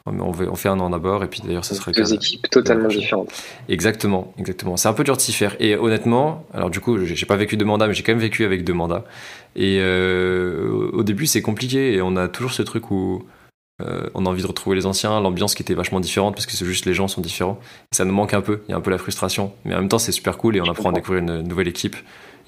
On 0.07 0.55
fait 0.55 0.69
un 0.69 0.79
an 0.79 0.91
d'abord 0.91 1.25
et 1.25 1.27
puis 1.27 1.43
d'ailleurs 1.45 1.65
ça 1.65 1.75
serait 1.75 1.91
deux 1.91 2.15
équipes 2.15 2.49
totalement 2.49 2.89
différentes. 2.89 3.33
Exactement, 3.69 4.33
exactement. 4.39 4.77
C'est 4.77 4.89
un 4.89 4.93
peu 4.93 5.03
dur 5.03 5.17
de 5.17 5.21
s'y 5.21 5.33
faire. 5.33 5.57
Et 5.59 5.75
honnêtement, 5.75 6.45
alors 6.55 6.71
du 6.71 6.79
coup, 6.79 6.99
j'ai 7.05 7.27
pas 7.27 7.37
vécu 7.37 7.57
deux 7.57 7.65
mandats, 7.65 7.89
mais 7.89 7.95
j'ai 7.95 8.05
quand 8.05 8.13
même 8.13 8.21
vécu 8.21 8.45
avec 8.45 8.63
deux 8.63 8.73
mandats. 8.73 9.05
Et 9.57 9.79
euh, 9.81 10.91
au 10.93 11.03
début, 11.03 11.27
c'est 11.27 11.43
compliqué 11.43 11.95
et 11.95 12.03
on 12.03 12.17
a 12.17 12.29
toujours 12.29 12.53
ce 12.53 12.63
truc 12.63 12.91
où 12.93 13.25
euh, 13.83 14.09
on 14.15 14.27
a 14.27 14.29
envie 14.29 14.43
de 14.43 14.47
retrouver 14.47 14.77
les 14.77 14.87
anciens, 14.87 15.21
l'ambiance 15.21 15.55
qui 15.55 15.63
était 15.63 15.75
vachement 15.75 16.01
différente 16.01 16.35
parce 16.35 16.47
que 16.47 16.53
c'est 16.53 16.65
juste 16.65 16.87
les 16.87 16.95
gens 16.95 17.09
sont 17.09 17.21
différents. 17.21 17.59
ça 17.91 18.05
nous 18.05 18.15
manque 18.15 18.33
un 18.33 18.43
peu. 18.43 18.63
Il 18.69 18.71
y 18.71 18.75
a 18.75 18.77
un 18.77 18.81
peu 18.81 18.91
la 18.91 18.99
frustration, 18.99 19.53
mais 19.65 19.75
en 19.75 19.79
même 19.79 19.89
temps, 19.89 19.99
c'est 19.99 20.13
super 20.13 20.39
cool 20.39 20.57
et 20.57 20.61
on 20.61 20.71
apprend 20.71 20.91
à 20.91 20.93
découvrir 20.93 21.23
une 21.23 21.43
nouvelle 21.43 21.69
équipe. 21.69 21.97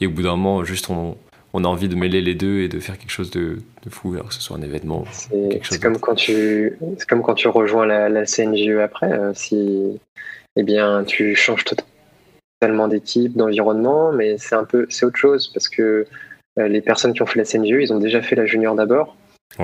Et 0.01 0.07
au 0.07 0.11
bout 0.11 0.23
d'un 0.23 0.37
moment, 0.37 0.63
juste 0.63 0.91
on, 0.91 1.17
on 1.53 1.65
a 1.65 1.69
envie 1.69 1.89
de 1.89 1.95
mêler 1.95 2.21
les 2.21 2.35
deux 2.35 2.61
et 2.61 2.69
de 2.69 2.79
faire 2.79 2.99
quelque 2.99 3.11
chose 3.11 3.31
de, 3.31 3.59
fou, 3.89 4.13
alors 4.15 4.29
que 4.29 4.35
ce 4.35 4.41
soit 4.41 4.57
un 4.57 4.63
événement. 4.63 5.05
C'est 5.11 5.81
comme 5.81 5.99
quand 5.99 6.15
tu, 6.15 6.79
c'est 6.99 7.09
comme 7.09 7.23
quand 7.23 7.35
tu 7.35 7.49
rejoins 7.49 7.87
la, 7.87 8.09
la 8.09 8.27
CNGE 8.27 8.77
après, 8.83 9.11
euh, 9.11 9.33
si, 9.35 9.99
eh 10.57 10.63
bien, 10.63 11.05
tu 11.05 11.35
changes 11.35 11.65
totalement 12.61 12.89
d'équipe, 12.89 13.37
d'environnement, 13.37 14.13
mais 14.13 14.37
c'est 14.39 14.55
un 14.55 14.65
peu, 14.65 14.87
c'est 14.91 15.07
autre 15.07 15.19
chose 15.19 15.49
parce 15.49 15.69
que 15.69 16.07
euh, 16.59 16.69
les 16.69 16.81
personnes 16.81 17.15
qui 17.15 17.23
ont 17.23 17.27
fait 17.27 17.39
la 17.39 17.45
CNGE, 17.45 17.81
ils 17.81 17.93
ont 17.93 18.01
déjà 18.01 18.21
fait 18.21 18.37
la 18.37 18.45
junior 18.45 18.75
d'abord, 18.75 19.17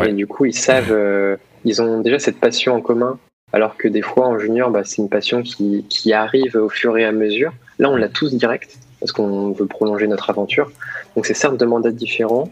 et 0.02 0.12
du 0.12 0.26
coup, 0.26 0.46
ils 0.46 0.54
savent, 0.54 0.92
euh, 0.92 1.36
ils 1.64 1.82
ont 1.82 2.00
déjà 2.00 2.18
cette 2.18 2.40
passion 2.40 2.74
en 2.74 2.80
commun. 2.80 3.18
Alors 3.52 3.76
que 3.76 3.86
des 3.86 4.02
fois, 4.02 4.26
en 4.26 4.38
junior, 4.38 4.70
bah, 4.70 4.82
c'est 4.82 5.00
une 5.00 5.08
passion 5.08 5.42
qui, 5.42 5.86
qui 5.88 6.12
arrive 6.12 6.56
au 6.56 6.68
fur 6.68 6.98
et 6.98 7.04
à 7.04 7.12
mesure. 7.12 7.52
Là, 7.78 7.88
on 7.88 7.94
l'a 7.94 8.08
tous 8.08 8.34
direct 8.34 8.78
parce 9.04 9.12
qu'on 9.12 9.50
veut 9.50 9.66
prolonger 9.66 10.06
notre 10.06 10.30
aventure. 10.30 10.72
Donc 11.14 11.26
c'est 11.26 11.34
certes 11.34 11.58
deux 11.58 11.66
mandats 11.66 11.90
différents 11.90 12.48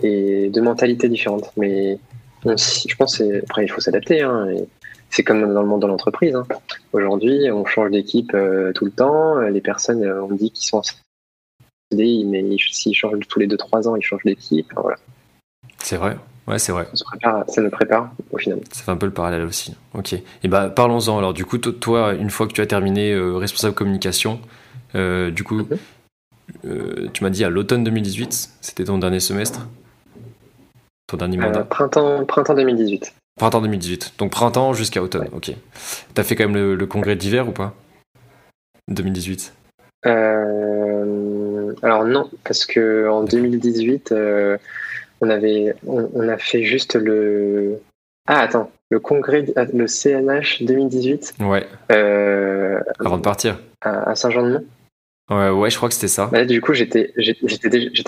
et 0.00 0.48
deux 0.50 0.62
mentalités 0.62 1.08
différentes, 1.08 1.50
mais 1.56 1.98
je 2.44 2.94
pense 2.94 3.20
après 3.42 3.64
il 3.64 3.68
faut 3.68 3.80
s'adapter. 3.80 4.22
Hein, 4.22 4.46
c'est 5.10 5.24
comme 5.24 5.52
dans 5.52 5.62
le 5.62 5.66
monde 5.66 5.82
de 5.82 5.88
l'entreprise. 5.88 6.32
Hein. 6.36 6.46
Aujourd'hui, 6.92 7.50
on 7.50 7.64
change 7.64 7.90
d'équipe 7.90 8.30
euh, 8.34 8.72
tout 8.72 8.84
le 8.84 8.92
temps. 8.92 9.40
Les 9.40 9.60
personnes, 9.60 10.04
euh, 10.04 10.22
on 10.22 10.32
dit 10.32 10.52
qu'ils 10.52 10.68
sont 10.68 10.78
en 10.78 10.82
CDI, 11.90 12.24
mais 12.24 12.44
s'ils 12.70 12.94
changent 12.94 13.26
tous 13.28 13.40
les 13.40 13.48
2-3 13.48 13.88
ans, 13.88 13.96
ils 13.96 14.02
changent 14.02 14.22
d'équipe. 14.24 14.72
Voilà. 14.76 14.96
C'est 15.78 15.96
vrai. 15.96 16.16
Ouais, 16.46 16.60
c'est 16.60 16.70
vrai. 16.70 16.86
Ça, 16.94 17.62
nous 17.62 17.70
prépare 17.70 18.10
au 18.30 18.38
final. 18.38 18.60
Ça 18.70 18.84
fait 18.84 18.92
un 18.92 18.96
peu 18.96 19.06
le 19.06 19.12
parallèle 19.12 19.42
aussi. 19.42 19.74
Ok. 19.94 20.14
Et 20.14 20.48
bah 20.48 20.70
parlons-en. 20.70 21.18
Alors 21.18 21.34
du 21.34 21.44
coup, 21.44 21.58
toi, 21.58 22.14
une 22.14 22.30
fois 22.30 22.46
que 22.46 22.52
tu 22.52 22.60
as 22.60 22.66
terminé 22.66 23.12
euh, 23.12 23.36
responsable 23.36 23.74
communication, 23.74 24.40
euh, 24.94 25.30
du 25.30 25.44
coup, 25.44 25.62
euh, 26.64 27.08
tu 27.12 27.24
m'as 27.24 27.30
dit 27.30 27.44
à 27.44 27.50
l'automne 27.50 27.84
2018, 27.84 28.50
c'était 28.60 28.84
ton 28.84 28.98
dernier 28.98 29.20
semestre? 29.20 29.66
Ton 31.06 31.16
dernier 31.16 31.38
euh, 31.38 31.42
mandat? 31.42 31.64
printemps, 31.64 32.24
printemps 32.24 32.54
2018. 32.54 33.14
Printemps 33.36 33.62
2018. 33.62 34.14
Donc 34.18 34.30
printemps 34.30 34.74
jusqu'à 34.74 35.02
automne, 35.02 35.28
ok. 35.32 35.52
T'as 36.14 36.22
fait 36.22 36.36
quand 36.36 36.48
même 36.48 36.74
le, 36.74 36.86
congrès 36.86 37.16
d'hiver 37.16 37.48
ou 37.48 37.52
pas? 37.52 37.74
2018 38.88 39.54
Alors 40.04 42.04
non, 42.04 42.28
parce 42.44 42.66
que 42.66 43.08
en 43.08 43.24
2018, 43.24 44.14
on, 45.20 45.30
avait, 45.30 45.74
on, 45.86 46.28
a 46.28 46.36
fait 46.36 46.64
juste 46.64 46.96
le. 46.96 47.80
Ah, 48.26 48.40
attends, 48.40 48.70
le 48.90 49.00
congrès, 49.00 49.46
le 49.72 49.86
CNH 49.86 50.62
2018 50.62 51.36
Ouais. 51.40 51.66
Avant 51.88 53.16
de 53.16 53.22
partir 53.22 53.58
À, 53.80 54.14
Saint-Jean-de-Mont 54.14 54.64
Ouais, 55.32 55.50
ouais, 55.50 55.70
je 55.70 55.76
crois 55.76 55.88
que 55.88 55.94
c'était 55.94 56.08
ça. 56.08 56.26
Bah, 56.32 56.44
du 56.44 56.60
coup, 56.60 56.74
j'étais 56.74 57.12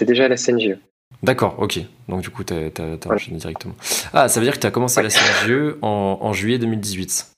déjà 0.06 0.24
à 0.24 0.28
la 0.28 0.37
CNGE. 0.37 0.76
D'accord, 1.22 1.56
ok. 1.58 1.80
Donc 2.08 2.20
du 2.20 2.30
coup, 2.30 2.44
t'as 2.44 2.70
enchaîné 3.06 3.38
directement. 3.38 3.74
Ah, 4.12 4.28
ça 4.28 4.40
veut 4.40 4.46
dire 4.46 4.54
que 4.54 4.60
tu 4.60 4.66
as 4.66 4.70
commencé 4.70 4.98
à 4.98 5.02
la 5.02 5.08
CNGE 5.08 5.76
en, 5.82 6.18
en, 6.20 6.32
juillet 6.32 6.58
2018 6.58 7.32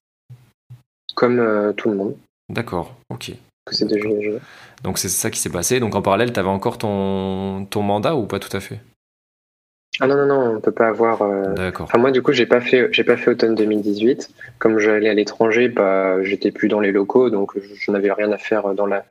Comme 1.15 1.39
euh, 1.39 1.73
tout 1.73 1.91
le 1.91 1.97
monde. 1.97 2.17
D'accord, 2.49 2.97
ok. 3.11 3.33
C'est 3.73 3.87
Donc 4.83 4.99
c'est 4.99 5.09
ça 5.09 5.31
qui 5.31 5.41
s'est 5.41 5.51
passé. 5.51 5.81
Donc 5.81 5.95
en 5.95 6.03
parallèle, 6.03 6.33
tu 6.33 6.39
avais 6.39 6.49
encore 6.49 6.79
ton, 6.79 7.67
ton 7.67 7.83
mandat 7.83 8.15
ou 8.15 8.27
pas 8.27 8.39
tout 8.39 8.55
à 8.57 8.61
fait? 8.61 8.81
Ah 10.01 10.07
non, 10.07 10.17
non, 10.17 10.27
non, 10.27 10.57
on 10.57 10.61
peut 10.61 10.73
pas 10.73 10.89
avoir. 10.89 11.23
Euh, 11.23 11.55
D'accord. 11.55 11.85
Enfin, 11.85 11.99
moi, 11.99 12.11
du 12.11 12.23
coup, 12.23 12.33
j'ai 12.33 12.47
pas 12.47 12.61
fait, 12.61 12.89
j'ai 12.93 13.05
pas 13.05 13.17
fait 13.17 13.31
automne 13.31 13.55
2018. 13.55 14.31
Comme 14.59 14.79
j'allais 14.79 15.09
à 15.09 15.15
l'étranger, 15.15 15.69
bah, 15.69 16.23
j'étais 16.23 16.51
plus 16.51 16.69
dans 16.69 16.81
les 16.81 16.93
locaux, 16.93 17.31
donc 17.31 17.53
je 17.57 17.91
n'avais 17.91 18.13
rien 18.13 18.31
à 18.33 18.39
faire 18.39 18.75
dans 18.75 18.87
la, 18.87 19.05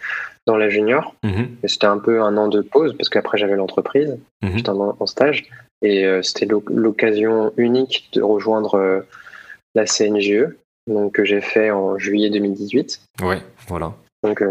dans 0.45 0.57
la 0.57 0.69
junior. 0.69 1.15
Mhm. 1.23 1.57
C'était 1.65 1.87
un 1.87 1.97
peu 1.97 2.21
un 2.21 2.37
an 2.37 2.47
de 2.47 2.61
pause 2.61 2.95
parce 2.97 3.09
qu'après 3.09 3.37
j'avais 3.37 3.55
l'entreprise, 3.55 4.17
mhm. 4.43 4.57
j'étais 4.57 4.69
en, 4.69 5.05
stage 5.05 5.45
et 5.81 6.05
euh, 6.05 6.21
c'était 6.21 6.47
l'occasion 6.69 7.51
unique 7.57 8.09
de 8.13 8.21
rejoindre 8.21 8.75
euh, 8.75 9.01
la 9.73 9.85
CNGE, 9.85 10.47
donc 10.87 11.13
que 11.13 11.25
j'ai 11.25 11.41
fait 11.41 11.71
en 11.71 11.97
juillet 11.97 12.29
2018. 12.29 13.01
Ouais, 13.23 13.41
voilà. 13.67 13.93
Donc, 14.23 14.43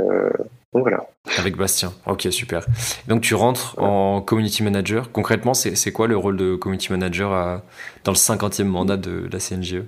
donc 0.74 0.82
voilà. 0.82 1.06
Avec 1.38 1.56
Bastien. 1.56 1.92
Ok, 2.06 2.26
super. 2.30 2.66
Donc 3.06 3.22
tu 3.22 3.34
rentres 3.34 3.78
en 3.78 4.20
community 4.20 4.62
manager. 4.62 5.12
Concrètement, 5.12 5.54
c'est 5.54 5.92
quoi 5.92 6.08
le 6.08 6.16
rôle 6.16 6.36
de 6.36 6.56
community 6.56 6.90
manager 6.90 7.32
à, 7.32 7.62
dans 8.02 8.12
le 8.12 8.16
50e 8.16 8.64
mandat 8.64 8.96
de 8.96 9.28
la 9.32 9.38
CNGE 9.38 9.82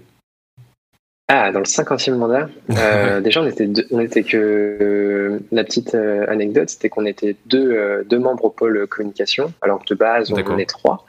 ah, 1.28 1.50
dans 1.50 1.58
le 1.58 1.64
50e 1.64 2.14
mandat, 2.14 2.48
euh, 2.70 3.20
déjà 3.20 3.42
on 3.42 3.46
était, 3.48 3.68
on 3.90 3.98
était 3.98 4.22
que 4.22 4.36
euh, 4.80 5.40
la 5.50 5.64
petite 5.64 5.96
euh, 5.96 6.24
anecdote, 6.28 6.70
c'était 6.70 6.88
qu'on 6.88 7.04
était 7.04 7.34
deux, 7.46 8.04
deux 8.08 8.20
membres 8.20 8.44
au 8.44 8.50
pôle 8.50 8.86
communication, 8.86 9.52
alors 9.60 9.80
que 9.80 9.92
de 9.92 9.98
base 9.98 10.32
on 10.32 10.56
est 10.56 10.68
trois. 10.68 11.04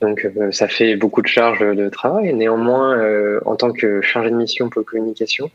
Donc 0.00 0.26
ça 0.52 0.68
fait 0.68 0.96
beaucoup 0.96 1.20
de 1.20 1.26
charges 1.26 1.60
de 1.60 1.88
travail. 1.90 2.32
Néanmoins, 2.32 2.98
en 3.44 3.54
tant 3.54 3.72
que 3.72 4.00
chargé 4.00 4.30
de 4.30 4.36
mission 4.36 4.70
pôle 4.70 4.84
communication, 4.84 5.50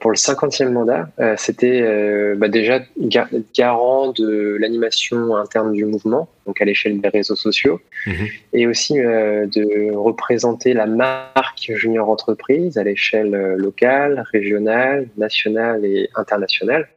pour 0.00 0.10
le 0.10 0.16
50e 0.16 0.70
mandat, 0.70 1.08
euh, 1.20 1.34
c'était 1.36 1.82
euh, 1.82 2.34
bah, 2.36 2.48
déjà 2.48 2.80
garant 3.54 4.12
de 4.12 4.56
l'animation 4.58 5.36
interne 5.36 5.72
du 5.72 5.84
mouvement, 5.84 6.28
donc 6.46 6.60
à 6.60 6.64
l'échelle 6.64 7.00
des 7.00 7.08
réseaux 7.08 7.36
sociaux, 7.36 7.80
mhm. 8.06 8.26
et 8.54 8.66
aussi 8.66 8.98
euh, 8.98 9.46
de 9.46 9.94
représenter 9.94 10.72
la 10.72 10.86
marque 10.86 11.70
junior 11.74 12.08
entreprise 12.08 12.78
à 12.78 12.84
l'échelle 12.84 13.54
locale, 13.56 14.24
régionale, 14.32 15.08
nationale 15.16 15.84
et 15.84 16.08
internationale. 16.14 16.88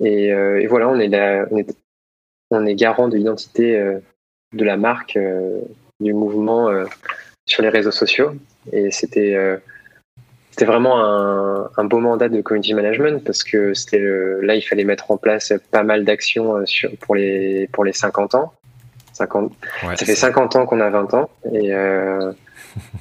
Et, 0.00 0.32
voilà, 0.66 0.88
on 0.88 0.98
est, 0.98 1.14
on, 1.50 1.58
est, 1.58 1.76
on 2.50 2.66
est 2.66 2.74
garant 2.74 3.08
de 3.08 3.16
l'identité 3.16 3.80
de 4.52 4.64
la 4.64 4.76
marque 4.76 5.16
du 6.00 6.12
mouvement 6.12 6.68
sur 7.46 7.62
les 7.62 7.68
réseaux 7.68 7.92
sociaux. 7.92 8.32
Et 8.72 8.90
c'était 8.90 9.36
c'était 10.52 10.66
vraiment 10.66 11.02
un, 11.02 11.84
beau 11.84 11.98
mandat 11.98 12.28
de 12.28 12.42
community 12.42 12.74
management 12.74 13.24
parce 13.24 13.42
que 13.42 13.72
c'était 13.72 14.00
là 14.42 14.54
il 14.54 14.60
fallait 14.60 14.84
mettre 14.84 15.10
en 15.10 15.16
place 15.16 15.54
pas 15.70 15.82
mal 15.82 16.04
d'actions 16.04 16.58
euh, 16.58 16.64
pour 17.00 17.14
les 17.14 17.68
pour 17.72 17.84
les 17.84 17.92
50 17.92 18.34
ans. 18.34 18.52
50, 19.14 19.52
ça 19.96 20.06
fait 20.06 20.14
50 20.14 20.56
ans 20.56 20.66
qu'on 20.66 20.80
a 20.80 20.88
20 20.88 21.14
ans 21.14 21.30
et, 21.52 21.74
euh, 21.74 22.32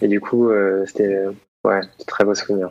et 0.01 0.07
du 0.07 0.19
coup 0.19 0.49
euh, 0.49 0.85
c'était 0.85 1.25
ouais 1.65 1.81
très 2.07 2.23
beau 2.23 2.33
souvenir. 2.33 2.69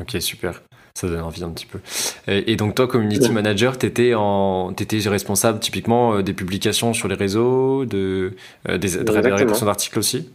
Ok 0.00 0.16
super. 0.20 0.62
Ça 0.94 1.08
donne 1.08 1.20
envie 1.20 1.44
un 1.44 1.50
petit 1.50 1.66
peu. 1.66 1.78
Et, 2.26 2.56
donc 2.56 2.74
toi, 2.74 2.88
community 2.88 3.30
manager, 3.30 3.78
t'étais 3.78 4.14
en, 4.16 4.72
étais 4.72 4.98
responsable 5.08 5.60
typiquement 5.60 6.22
des 6.22 6.32
publications 6.32 6.92
sur 6.92 7.06
les 7.06 7.14
réseaux, 7.14 7.84
de, 7.84 8.34
des, 8.66 9.04
de 9.04 9.12
la 9.12 9.36
rédaction 9.36 9.66
d'articles 9.66 10.00
aussi? 10.00 10.28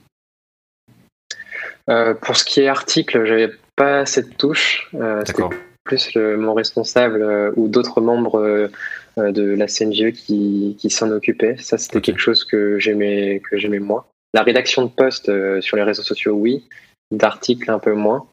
Euh, 1.90 2.14
pour 2.14 2.38
ce 2.38 2.46
qui 2.46 2.62
est 2.62 2.68
article, 2.68 3.26
j'avais 3.26 3.50
pas 3.76 4.06
cette 4.06 4.38
touche. 4.38 4.90
Euh, 4.96 5.24
C'était 5.26 5.44
plus 5.84 6.16
mon 6.16 6.54
responsable 6.54 7.22
euh, 7.22 7.52
ou 7.56 7.68
d'autres 7.68 8.00
membres 8.02 8.40
euh, 8.40 9.32
de 9.32 9.44
la 9.44 9.68
CNGE 9.68 10.12
qui, 10.12 10.78
qui 10.80 10.90
s'en 10.90 11.12
occupaient. 11.12 11.58
Ça, 11.60 11.78
c'était 11.78 12.02
quelque 12.02 12.20
chose 12.20 12.46
que 12.46 12.80
j'aimais 12.80 13.42
que 13.50 13.58
j'aimais 13.58 13.80
moins. 13.80 14.06
La 14.34 14.44
rédaction 14.44 14.84
de 14.84 14.90
posts 14.90 15.32
sur 15.62 15.78
les 15.78 15.84
réseaux 15.84 16.04
sociaux, 16.04 16.34
oui. 16.34 16.66
D'articles, 17.12 17.70
un 17.70 17.78
peu 17.78 17.94
moins. 17.94 18.26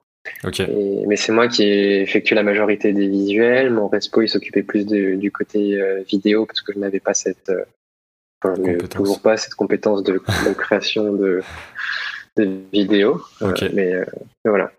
mais 1.07 1.17
c'est 1.17 1.33
moi 1.33 1.49
qui 1.49 1.65
ai 1.65 2.01
effectué 2.01 2.35
la 2.35 2.43
majorité 2.43 2.95
des 2.95 3.09
visuels. 3.09 3.71
Mon 3.71 3.89
respo, 3.89 4.23
il 4.23 4.29
s'occupait 4.29 4.63
plus 4.63 4.87
du 4.87 5.31
côté 5.31 5.79
vidéo 6.09 6.47
parce 6.47 6.63
que 6.63 6.73
je 6.73 6.79
n'avais 6.79 7.01
pas 7.01 7.13
cette, 7.13 7.53
toujours 8.89 9.21
pas 9.21 9.37
cette 9.37 9.55
compétence 9.55 10.03
de 10.03 10.19
création 10.55 11.13
de, 11.13 11.43
des 12.37 12.61
vidéos. 12.73 13.21
Euh, 13.43 13.55
mais, 13.73 13.93
euh, 13.95 14.05
mais, 14.45 14.51
voilà. 14.51 14.73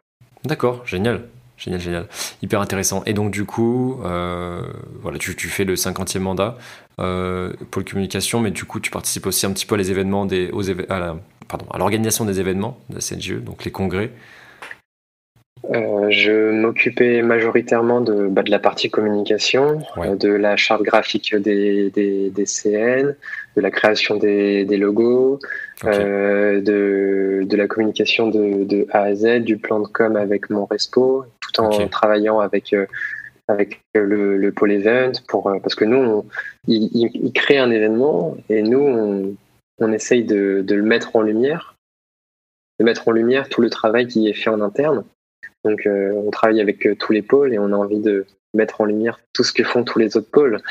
D'accord, 0.44 0.86
génial. 0.86 1.22
Génial, 1.58 1.80
génial. 1.80 2.08
Hyper 2.42 2.60
intéressant. 2.60 3.04
Et 3.06 3.14
donc, 3.14 3.32
du 3.32 3.46
coup, 3.46 4.02
euh, 4.04 4.64
voilà, 5.02 5.20
tu, 5.20 5.36
tu, 5.36 5.48
fais 5.48 5.64
le 5.64 5.76
50e 5.76 6.20
mandat 6.20 6.58
euh, 7.00 7.54
pour 7.70 7.82
la 7.82 7.88
communication, 7.88 8.40
mais 8.40 8.50
du 8.50 8.66
coup, 8.66 8.80
tu 8.80 8.90
participes 8.90 9.28
aussi 9.28 9.46
un 9.46 9.52
petit 9.52 9.68
peu 9.68 9.76
à 9.76 9.78
les 9.78 9.92
événements 9.92 10.26
des, 10.26 10.50
aux 10.52 10.70
à 10.72 11.78
l'organisation 11.78 12.26
des 12.26 12.40
événements 12.40 12.80
de 12.90 12.96
la 12.96 13.02
CNGE, 13.02 13.44
donc 13.44 13.64
les 13.64 13.72
congrès. 13.72 14.12
Euh, 15.74 16.10
je 16.10 16.52
m'occupais 16.52 17.22
majoritairement 17.22 18.02
de, 18.02 18.28
bah, 18.28 18.44
de 18.44 18.52
la 18.52 18.60
partie 18.60 18.90
communication, 18.90 19.82
Ouais. 19.98 20.16
de 20.16 20.30
la 20.30 20.58
charte 20.58 20.84
graphique 20.84 21.36
des, 21.36 21.90
des, 21.92 22.30
des 22.30 22.46
CN, 22.46 23.16
de 23.56 23.62
la 23.62 23.72
création 23.72 24.16
des, 24.18 24.66
des 24.66 24.78
logos, 24.78 25.40
euh, 25.86 26.60
de, 26.62 27.44
de 27.46 27.56
la 27.58 27.68
communication 27.68 28.28
de, 28.28 28.64
de 28.66 28.86
A 28.92 29.04
à 29.04 29.16
Z, 29.16 29.40
du 29.44 29.58
plan 29.58 29.80
de 29.80 29.88
com 29.88 30.16
avec 30.16 30.50
mon 30.50 30.66
Respo, 30.66 31.26
tout 31.40 31.62
en 31.62 31.88
travaillant 31.88 32.40
avec, 32.40 32.74
euh, 32.74 32.86
avec 33.48 33.80
le, 33.96 34.38
le 34.38 34.52
pôle 34.52 34.72
event, 34.74 35.12
pour, 35.28 35.48
euh, 35.48 35.60
parce 35.60 35.76
que 35.76 35.86
nous, 35.86 35.98
on, 35.98 36.26
il, 36.68 36.90
il, 36.94 37.12
il 37.14 37.32
crée 37.34 37.58
un 37.58 37.72
événement 37.72 38.36
et 38.50 38.62
nous, 38.62 38.80
on, 38.80 39.36
on 39.80 39.92
essaye 39.94 40.24
de, 40.24 40.62
de 40.66 40.76
le 40.76 40.84
mettre 40.84 41.16
en 41.16 41.22
lumière, 41.22 41.76
de 42.80 42.86
mettre 42.86 43.08
en 43.08 43.12
lumière 43.12 43.48
tout 43.48 43.62
le 43.62 43.70
travail 43.70 44.08
qui 44.08 44.28
est 44.28 44.34
fait 44.34 44.50
en 44.50 44.60
interne. 44.62 45.04
Donc, 45.64 45.86
euh, 45.86 46.12
on 46.14 46.32
travaille 46.32 46.62
avec 46.62 46.86
euh, 46.86 46.96
tous 46.96 47.14
les 47.14 47.22
pôles 47.22 47.54
et 47.54 47.60
on 47.60 47.72
a 47.72 47.76
envie 47.76 48.00
de 48.00 48.26
mettre 48.54 48.82
en 48.82 48.86
lumière 48.86 49.20
tout 49.34 49.44
ce 49.44 49.54
que 49.54 49.64
font 49.64 49.84
tous 49.84 50.00
les 50.00 50.18
autres 50.18 50.32
pôles. 50.32 50.62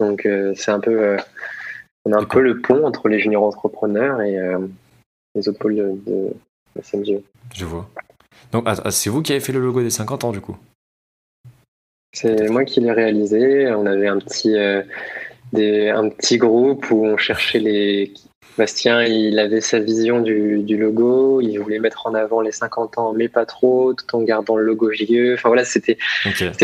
Donc, 0.00 0.26
euh, 0.26 0.52
c'est 0.56 0.70
un 0.70 0.80
peu, 0.80 1.16
on 2.04 2.12
est 2.12 2.16
un 2.16 2.24
peu 2.24 2.40
le 2.40 2.60
pont 2.60 2.86
entre 2.86 3.08
les 3.08 3.18
juniors 3.18 3.44
entrepreneurs 3.44 4.20
et 4.20 4.38
les 5.34 5.48
autres 5.48 5.58
pôles 5.58 5.76
de, 5.76 5.92
de, 6.06 6.32
de 6.76 6.82
SMGE. 6.82 7.20
Je 7.54 7.64
vois. 7.64 7.88
Donc, 8.52 8.64
ah, 8.66 8.74
ah, 8.84 8.90
c'est 8.90 9.10
vous 9.10 9.22
qui 9.22 9.32
avez 9.32 9.40
fait 9.40 9.52
le 9.52 9.60
logo 9.60 9.82
des 9.82 9.90
50 9.90 10.24
ans, 10.24 10.32
du 10.32 10.40
coup? 10.40 10.56
C'est 12.12 12.48
moi 12.48 12.64
qui 12.64 12.80
l'ai 12.80 12.92
réalisé. 12.92 13.70
On 13.72 13.86
avait 13.86 14.06
un 14.06 14.18
petit, 14.18 14.56
euh, 14.56 14.82
des, 15.52 15.90
un 15.90 16.08
petit 16.08 16.38
groupe 16.38 16.90
où 16.90 17.04
on 17.04 17.16
cherchait 17.16 17.58
les. 17.58 18.14
Bastien, 18.56 19.02
il 19.02 19.38
avait 19.38 19.60
sa 19.60 19.78
vision 19.80 20.20
du, 20.20 20.62
du 20.62 20.76
logo. 20.76 21.40
Il 21.40 21.58
voulait 21.58 21.80
mettre 21.80 22.06
en 22.06 22.14
avant 22.14 22.40
les 22.40 22.52
50 22.52 22.98
ans, 22.98 23.12
mais 23.12 23.28
pas 23.28 23.46
trop, 23.46 23.94
tout 23.94 24.16
en 24.16 24.22
gardant 24.22 24.56
le 24.56 24.64
logo 24.64 24.92
JE. 24.92 25.34
Enfin 25.34 25.48
voilà, 25.48 25.64
c'était 25.64 25.98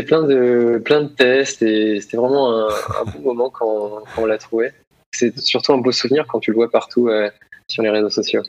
plein 0.07 0.23
de 0.23 0.81
plein 0.85 1.03
de 1.03 1.09
tests 1.09 1.63
et 1.63 2.01
c'était 2.01 2.17
vraiment 2.17 2.53
un, 2.53 2.69
un 2.69 3.05
bon 3.13 3.21
moment 3.21 3.51
quand, 3.51 4.03
quand 4.15 4.23
on 4.23 4.27
l'a 4.27 4.39
trouvé. 4.39 4.71
C'est 5.13 5.37
surtout 5.39 5.73
un 5.73 5.79
beau 5.79 5.93
souvenir 5.93 6.27
quand 6.29 6.41
tu 6.41 6.51
le 6.51 6.57
vois 6.57 6.71
partout 6.71 7.09
euh, 7.09 7.29
sur 7.67 7.83
les 7.83 7.91
réseaux 7.91 8.11
sociaux. 8.11 8.43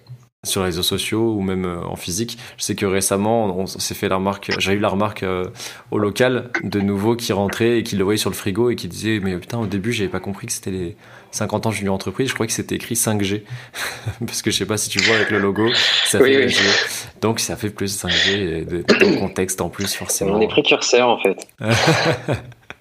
sur 0.43 0.61
les 0.61 0.65
réseaux 0.65 0.83
sociaux 0.83 1.33
ou 1.33 1.41
même 1.41 1.65
euh, 1.65 1.83
en 1.83 1.95
physique. 1.95 2.37
Je 2.57 2.63
sais 2.63 2.75
que 2.75 2.85
récemment, 2.85 3.57
on 3.57 3.65
s'est 3.65 3.95
fait 3.95 4.09
la 4.09 4.17
remarque, 4.17 4.51
j'ai 4.59 4.73
eu 4.73 4.79
la 4.79 4.89
remarque 4.89 5.23
euh, 5.23 5.45
au 5.89 5.97
local 5.97 6.51
de 6.63 6.79
nouveaux 6.79 7.15
qui 7.15 7.33
rentraient 7.33 7.79
et 7.79 7.83
qui 7.83 7.95
le 7.95 8.03
voyaient 8.03 8.17
sur 8.17 8.29
le 8.29 8.35
frigo 8.35 8.69
et 8.69 8.75
qui 8.75 8.87
disaient 8.87 9.19
Mais 9.21 9.37
putain, 9.37 9.57
au 9.57 9.67
début, 9.67 9.91
j'avais 9.91 10.09
pas 10.09 10.19
compris 10.19 10.47
que 10.47 10.53
c'était 10.53 10.71
les 10.71 10.95
50 11.31 11.65
ans 11.65 11.71
junior 11.71 11.93
entreprise. 11.95 12.29
Je 12.29 12.33
croyais 12.33 12.47
que 12.47 12.53
c'était 12.53 12.75
écrit 12.75 12.95
5G. 12.95 13.43
Parce 14.25 14.41
que 14.41 14.51
je 14.51 14.57
sais 14.57 14.65
pas 14.65 14.77
si 14.77 14.89
tu 14.89 14.99
vois 14.99 15.15
avec 15.15 15.29
le 15.31 15.39
logo, 15.39 15.69
ça 16.05 16.19
Oui, 16.21 16.33
fait 16.33 16.45
oui. 16.45 16.51
5G. 16.51 17.07
Donc 17.21 17.39
ça 17.39 17.55
fait 17.55 17.69
plus 17.69 17.97
5G 18.03 18.31
et 18.31 18.65
de- 18.65 18.83
contexte 19.19 19.61
en 19.61 19.69
plus, 19.69 19.93
forcément. 19.95 20.33
On 20.35 20.41
est 20.41 20.47
précurseurs 20.47 21.07
en 21.09 21.19
fait. 21.19 21.37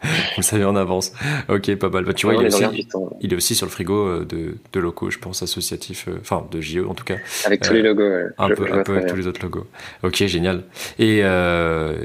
Vous 0.03 0.39
le 0.39 0.43
savez 0.43 0.65
en 0.65 0.77
avance. 0.77 1.13
Ok, 1.51 1.75
pas 1.75 1.91
mal. 1.91 2.05
Bah, 2.07 2.15
tu 2.15 2.25
vois, 2.25 2.35
il 2.35 2.43
est 2.43 2.47
aussi, 2.55 2.67
du 2.69 2.87
temps. 2.87 3.11
il 3.21 3.35
est 3.35 3.37
aussi 3.37 3.55
sur 3.55 3.67
le 3.67 3.71
frigo 3.71 3.95
euh, 4.07 4.25
de, 4.25 4.57
de 4.73 4.81
locaux, 4.81 5.11
je 5.11 5.19
pense, 5.19 5.43
associatifs, 5.43 6.07
euh, 6.09 6.17
enfin 6.23 6.47
de 6.51 6.59
JE 6.63 6.87
en 6.89 6.95
tout 6.95 7.05
cas. 7.05 7.17
Avec 7.45 7.61
tous 7.61 7.73
Euh, 7.73 7.75
les 7.75 7.83
logos. 7.83 8.33
un 8.39 8.49
Je- 8.49 8.55
peu, 8.55 8.67
je 8.67 8.71
un 8.71 8.75
vois 8.77 8.79
peu 8.79 8.85
très 8.85 8.93
avec 8.95 9.05
bien. 9.05 9.13
tous 9.15 9.21
les 9.21 9.27
autres 9.27 9.43
logos. 9.43 9.67
Ok, 10.03 10.25
génial. 10.25 10.63
Et 10.99 11.21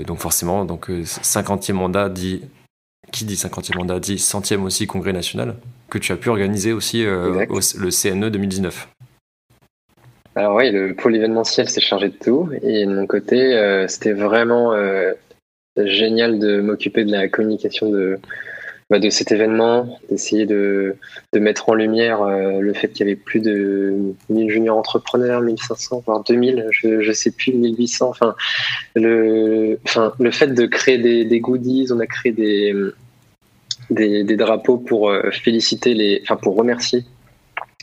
donc 0.06 0.20
forcément, 0.20 0.66
donc 0.66 0.90
euh, 0.90 1.04
50e 1.06 1.72
mandat 1.74 2.10
dit 2.10 2.42
qui 3.14 3.24
dit 3.24 3.36
50e 3.36 3.78
mandat 3.78 4.00
dit 4.02 4.20
centième 4.20 4.66
aussi 4.66 4.88
congrès 4.88 5.14
national 5.14 5.56
que 5.90 5.98
tu 5.98 6.12
as 6.12 6.18
pu 6.18 6.30
organiser 6.30 6.74
aussi 6.74 7.06
euh, 7.06 7.46
au- 7.50 7.60
le 7.80 7.90
CNE 7.92 8.30
2019. 8.30 8.90
Alors 10.36 10.56
oui, 10.56 10.70
le 10.72 10.94
pôle 10.94 11.16
événementiel 11.16 11.70
s'est 11.70 11.82
chargé 11.82 12.10
de 12.10 12.16
tout 12.22 12.50
et 12.62 12.86
de 12.86 12.94
mon 12.94 13.08
côté, 13.08 13.54
euh, 13.56 13.88
c'était 13.88 14.12
vraiment 14.12 14.74
euh, 14.74 15.14
génial 15.78 16.40
de 16.40 16.60
m'occuper 16.60 17.06
de 17.06 17.12
la 17.12 17.30
communication 17.30 17.90
de, 17.90 18.20
bah, 18.90 19.00
de 19.00 19.10
cet 19.10 19.32
événement, 19.32 19.98
d'essayer 20.10 20.46
de, 20.46 20.98
de 21.32 21.40
mettre 21.40 21.70
en 21.70 21.74
lumière 21.74 22.26
le 22.26 22.74
fait 22.74 22.90
qu'il 22.90 23.08
y 23.08 23.10
avait 23.10 23.16
plus 23.16 23.40
de 23.40 23.94
1000 24.30 24.50
juniors 24.52 24.78
entrepreneurs, 24.78 25.40
1500, 25.42 26.04
voire 26.06 26.24
2000, 26.26 26.68
je, 26.72 27.00
je 27.02 27.12
sais 27.14 27.32
plus, 27.32 27.54
1800. 27.54 28.10
Enfin, 28.10 28.36
le, 28.96 29.80
enfin, 29.86 30.14
le 30.20 30.32
fait 30.32 30.48
de 30.48 30.66
créer 30.66 30.98
des, 30.98 31.24
des 31.24 31.40
goodies, 31.40 31.88
on 31.92 32.00
a 32.00 32.08
créé 32.08 32.34
des, 32.34 32.74
des, 33.90 34.24
des 34.24 34.36
drapeaux 34.36 34.78
pour 34.78 35.10
euh, 35.10 35.30
féliciter 35.32 35.94
les, 35.94 36.22
enfin 36.24 36.36
pour 36.36 36.56
remercier 36.56 37.04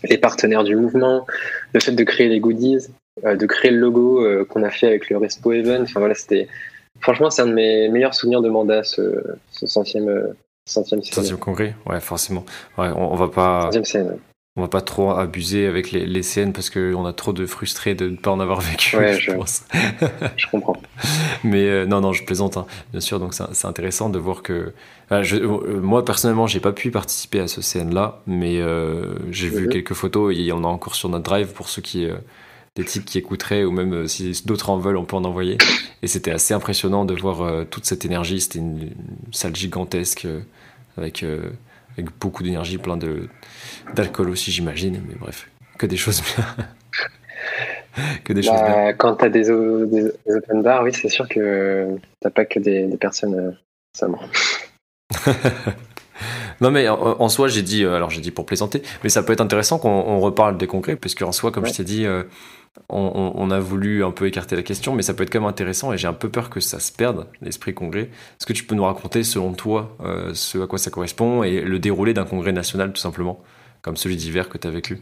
les 0.05 0.19
partenaires 0.19 0.65
du 0.65 0.77
mouvement, 0.77 1.27
le 1.73 1.81
fait 1.81 1.93
de 1.93 2.05
créer 2.05 2.29
les 2.29 2.41
goodies, 2.41 2.89
euh, 3.25 3.37
de 3.37 3.47
créer 3.47 3.71
le 3.71 3.79
logo 3.79 4.25
euh, 4.25 4.45
qu'on 4.45 4.63
a 4.63 4.71
fait 4.71 4.87
avec 4.87 5.11
le 5.11 5.17
Respo 5.17 5.53
Event. 5.53 5.83
Enfin 5.83 6.01
voilà, 6.01 6.15
c'était 6.15 6.49
franchement 7.01 7.31
c'est 7.31 7.43
un 7.43 7.47
de 7.47 7.55
mes 7.55 7.89
meilleurs 7.89 8.15
souvenirs 8.15 8.43
de 8.43 8.49
mandat 8.49 8.83
ce, 8.83 9.23
ce 9.51 9.67
centième 9.67 10.35
centième. 10.65 11.03
Centième 11.03 11.39
congrès, 11.39 11.75
ouais, 11.87 12.01
forcément. 12.01 12.45
Ouais, 12.79 12.89
on, 12.95 13.13
on 13.13 13.17
va 13.17 13.29
pas, 13.29 13.71
scène. 13.85 14.19
On 14.57 14.61
va 14.63 14.69
pas 14.69 14.83
trop 14.83 15.11
abuser 15.13 15.67
avec 15.67 15.93
les, 15.93 16.05
les 16.07 16.23
CN 16.23 16.53
parce 16.53 16.69
qu'on 16.69 17.07
a 17.07 17.13
trop 17.15 17.33
de 17.33 17.47
frustrés 17.47 17.95
de 17.95 18.09
ne 18.11 18.17
pas 18.17 18.31
en 18.31 18.39
avoir 18.41 18.61
vécu. 18.71 18.97
Ouais, 18.97 19.15
je 19.15 19.31
je- 19.31 19.37
pense. 19.37 19.65
Je 20.37 20.47
comprends. 20.51 20.77
Mais 21.45 21.69
euh, 21.69 21.87
non, 21.87 22.01
non, 22.01 22.13
je 22.13 22.23
plaisante, 22.25 22.57
hein, 22.57 22.67
bien 22.93 23.01
sûr. 23.01 23.19
Donc 23.19 23.35
c'est 23.35 23.67
intéressant 23.67 24.11
de 24.11 24.19
voir 24.19 24.43
que 24.43 24.73
je, 25.11 25.37
euh, 25.37 25.81
moi 25.81 26.05
personnellement, 26.05 26.47
j'ai 26.47 26.61
pas 26.61 26.73
pu 26.73 26.91
participer 26.91 27.41
à 27.41 27.49
ce 27.49 27.61
CN-là, 27.63 28.21
mais 28.27 28.61
euh, 28.61 29.15
j'ai 29.31 29.49
vu 29.49 29.65
Mhm. 29.67 29.73
quelques 29.73 29.95
photos. 29.95 30.35
Et 30.37 30.53
on 30.53 30.65
a 30.65 30.69
encore 30.69 30.95
sur 30.95 31.09
notre 31.09 31.25
drive 31.25 31.49
pour 31.55 31.69
ceux 31.69 31.83
qui 31.83 32.07
euh, 32.07 32.15
des 32.77 32.85
types 32.85 33.05
qui 33.05 33.19
écouteraient 33.19 33.65
ou 33.65 33.71
même 33.73 34.07
si 34.09 34.33
d'autres 34.47 34.71
en 34.71 34.79
veulent, 34.79 34.97
on 34.97 35.05
peut 35.05 35.17
en 35.17 35.25
envoyer. 35.25 35.59
Et 36.03 36.07
c'était 36.07 36.31
assez 36.31 36.55
impressionnant 36.55 37.05
de 37.05 37.15
voir 37.15 37.67
toute 37.67 37.85
cette 37.85 38.05
énergie. 38.07 38.41
C'était 38.41 38.59
une, 38.61 38.79
une 38.81 39.33
salle 39.33 39.55
gigantesque 39.55 40.27
avec 40.97 41.23
avec 41.97 42.11
beaucoup 42.19 42.43
d'énergie, 42.43 42.79
plein 42.79 42.97
de 42.97 43.29
d'alcool 43.95 44.31
aussi, 44.31 44.51
j'imagine. 44.51 45.03
Mais 45.09 45.15
bref, 45.15 45.49
que 45.79 45.87
des 45.87 45.97
choses 45.97 46.23
bien. 46.23 46.47
que 48.25 48.33
des 48.33 48.43
choses 48.43 48.55
bien. 48.55 48.63
Bah, 48.63 48.93
quand 48.95 49.17
tu 49.17 49.25
as 49.25 49.29
des, 49.29 49.45
des, 49.45 50.13
open 50.27 50.63
bars, 50.63 50.83
oui, 50.85 50.93
c'est 50.93 51.09
sûr 51.09 51.29
que 51.29 51.97
t'as 52.21 52.31
pas 52.31 52.45
que 52.45 52.59
des, 52.59 52.87
des 52.87 52.97
personnes 52.97 53.35
euh, 53.35 53.51
sobres. 53.97 54.29
Non 56.61 56.71
mais 56.71 56.89
en, 56.89 57.21
en 57.21 57.29
soi 57.29 57.49
j'ai 57.49 57.63
dit 57.63 57.83
euh, 57.83 57.97
alors 57.97 58.11
j'ai 58.11 58.21
dit 58.21 58.31
pour 58.31 58.47
plaisanter 58.47 58.83
mais 59.03 59.09
ça 59.11 59.25
peut 59.25 59.33
être 59.33 59.41
intéressant 59.41 59.79
qu'on 59.81 59.89
on 59.89 60.21
reparle 60.21 60.57
des 60.59 60.69
congrès 60.69 60.95
parce 60.95 61.17
qu'en 61.17 61.33
soi 61.33 61.51
comme 61.51 61.65
Ouais. 61.65 61.71
je 61.71 61.77
t'ai 61.77 61.85
dit 61.85 62.07
euh, 62.07 62.23
on, 62.89 63.51
a 63.51 63.61
voulu 63.61 64.05
un 64.05 64.11
peu 64.11 64.27
écarter 64.27 64.57
la 64.57 64.63
question 64.63 64.95
mais 64.95 65.03
ça 65.03 65.15
peut 65.15 65.23
être 65.25 65.31
quand 65.31 65.41
même 65.41 65.49
intéressant 65.49 65.93
et 65.93 65.99
j'ai 65.99 66.09
un 66.09 66.15
peu 66.15 66.31
peur 66.31 66.49
que 66.51 66.61
ça 66.61 66.81
se 66.81 66.91
perde 66.91 67.27
l'esprit 67.43 67.75
congrès 67.75 68.03
est-ce 68.03 68.47
que 68.47 68.53
tu 68.53 68.65
peux 68.65 68.75
nous 68.75 68.85
raconter 68.85 69.25
selon 69.25 69.53
toi 69.53 69.97
euh, 70.03 70.33
ce 70.35 70.59
à 70.59 70.67
quoi 70.67 70.79
ça 70.79 70.91
correspond 70.91 71.43
et 71.43 71.61
le 71.61 71.79
déroulé 71.79 72.15
d'un 72.15 72.25
congrès 72.25 72.53
national 72.53 72.93
tout 72.93 73.01
simplement 73.01 73.43
comme 73.83 73.97
celui 73.97 74.17
d'hiver 74.17 74.49
que 74.49 74.57
tu 74.59 74.69
as 74.69 74.71
vécu 74.71 75.01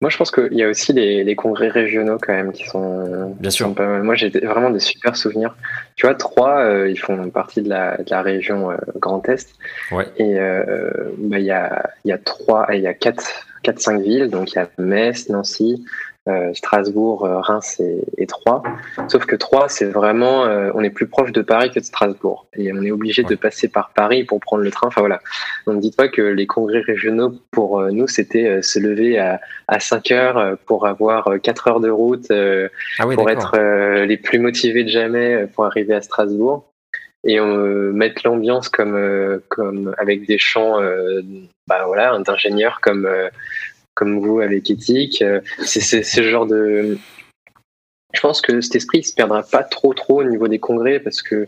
Moi, 0.00 0.10
je 0.10 0.16
pense 0.16 0.30
qu'il 0.30 0.54
y 0.54 0.64
a 0.64 0.68
aussi 0.68 0.92
les, 0.94 1.22
les 1.24 1.36
congrès 1.36 1.68
régionaux 1.68 2.16
quand 2.20 2.32
même 2.32 2.52
qui 2.52 2.64
sont, 2.66 3.36
Bien 3.38 3.50
qui 3.50 3.56
sûr. 3.56 3.66
sont 3.66 3.74
pas 3.74 3.86
mal. 3.86 4.02
Moi, 4.02 4.14
j'ai 4.14 4.30
vraiment 4.30 4.70
des 4.70 4.80
super 4.80 5.14
souvenirs. 5.14 5.54
Tu 5.94 6.06
vois, 6.06 6.14
trois, 6.14 6.60
euh, 6.60 6.88
ils 6.88 6.98
font 6.98 7.28
partie 7.28 7.60
de 7.60 7.68
la, 7.68 7.98
de 7.98 8.10
la 8.10 8.22
région 8.22 8.70
euh, 8.70 8.76
Grand 8.96 9.28
Est. 9.28 9.54
Ouais. 9.92 10.06
Et 10.16 10.38
bah, 11.18 11.38
il 11.38 11.44
y, 11.44 11.50
a, 11.50 11.90
y 12.06 12.12
a 12.12 12.18
trois, 12.18 12.66
il 12.72 12.80
y 12.80 12.86
a 12.86 12.94
quatre, 12.94 13.46
quatre, 13.62 13.78
cinq 13.78 14.00
villes. 14.00 14.30
Donc, 14.30 14.52
il 14.52 14.56
y 14.56 14.58
a 14.58 14.70
Metz, 14.78 15.28
Nancy, 15.28 15.84
euh, 16.30 16.54
Strasbourg, 16.54 17.24
euh, 17.24 17.40
Reims 17.40 17.80
et, 17.80 18.00
et 18.18 18.26
Troyes. 18.26 18.62
Sauf 19.08 19.26
que 19.26 19.36
Troyes, 19.36 19.68
c'est 19.68 19.86
vraiment, 19.86 20.44
euh, 20.46 20.70
on 20.74 20.82
est 20.82 20.90
plus 20.90 21.06
proche 21.06 21.32
de 21.32 21.42
Paris 21.42 21.70
que 21.70 21.80
de 21.80 21.84
Strasbourg. 21.84 22.46
Et 22.56 22.72
on 22.72 22.82
est 22.82 22.90
obligé 22.90 23.22
Ouais. 23.22 23.30
de 23.30 23.34
passer 23.34 23.68
par 23.68 23.90
Paris 23.94 24.24
pour 24.24 24.40
prendre 24.40 24.62
le 24.62 24.70
train. 24.70 24.86
Enfin 24.86 25.00
voilà. 25.00 25.20
Donc, 25.66 25.80
dites 25.80 25.96
pas 25.96 26.08
que 26.08 26.22
les 26.22 26.46
congrès 26.46 26.80
régionaux, 26.80 27.34
pour 27.50 27.82
nous, 27.82 28.06
c'était 28.06 28.62
se 28.62 28.78
lever 28.78 29.18
à 29.18 29.40
à 29.68 29.78
5 29.80 30.10
heures 30.10 30.56
pour 30.66 30.86
avoir 30.86 31.28
euh, 31.28 31.38
4 31.38 31.68
heures 31.68 31.80
de 31.80 31.90
route, 31.90 32.30
ah 32.30 33.06
oui 33.06 33.14
pour 33.14 33.30
être 33.30 33.56
les 34.04 34.16
plus 34.16 34.38
motivés 34.38 34.84
de 34.84 34.88
jamais 34.88 35.46
pour 35.54 35.64
arriver 35.64 35.94
à 35.94 36.00
Strasbourg 36.00 36.70
et 37.24 37.38
euh, 37.38 37.92
mettre 37.92 38.22
l'ambiance 38.24 38.68
comme 38.68 38.94
euh, 38.94 39.38
comme 39.48 39.94
avec 39.98 40.26
des 40.26 40.38
chants 40.38 40.80
euh, 40.80 41.20
bah 41.66 41.84
voilà 41.86 42.18
d'ingénieurs 42.18 42.80
comme 42.80 43.08
comme 44.00 44.18
vous 44.18 44.40
avec 44.40 44.70
Ethic 44.70 45.20
Euh, 45.20 45.40
c'est 45.64 46.02
ce 46.02 46.22
genre 46.22 46.46
de 46.46 46.98
je 48.12 48.20
pense 48.20 48.40
que 48.40 48.60
cet 48.60 48.74
esprit 48.74 48.98
il 48.98 49.04
se 49.04 49.14
perdra 49.14 49.42
pas 49.42 49.62
trop 49.62 49.92
trop 49.94 50.20
au 50.20 50.24
niveau 50.24 50.48
des 50.48 50.58
congrès 50.58 50.98
parce 50.98 51.20
que 51.22 51.46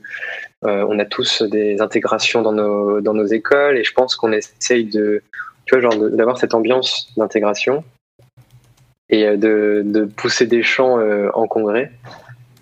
euh, 0.64 0.86
on 0.88 0.98
a 0.98 1.06
tous 1.06 1.42
des 1.42 1.80
intégrations 1.80 2.42
dans 2.42 2.52
nos 2.52 3.00
dans 3.00 3.14
nos 3.14 3.26
écoles 3.26 3.78
et 3.78 3.84
je 3.84 3.92
pense 3.94 4.14
qu'on 4.16 4.32
essaye 4.32 4.84
de 4.84 5.22
tu 5.64 5.74
vois 5.74 5.80
genre 5.80 5.96
d'avoir 6.10 6.36
cette 6.38 6.54
ambiance 6.54 7.08
d'intégration 7.16 7.82
et 9.08 9.26
euh, 9.26 9.36
de, 9.36 9.82
de 9.84 10.04
pousser 10.04 10.46
des 10.46 10.62
euh, 10.78 11.30
en 11.34 11.46
congrès. 11.46 11.90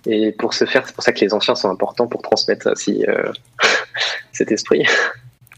Et 0.06 0.32
pour 0.32 0.54
ce 0.54 0.64
faire, 0.64 0.86
c'est 0.86 0.94
pour 0.94 1.04
ça 1.04 1.12
que 1.12 1.20
les 1.20 1.34
anciens 1.34 1.54
sont 1.54 1.70
importants 1.70 2.06
pour 2.06 2.22
transmettre 2.22 2.70
aussi 2.70 3.04
cet 4.32 4.50
esprit. 4.50 4.86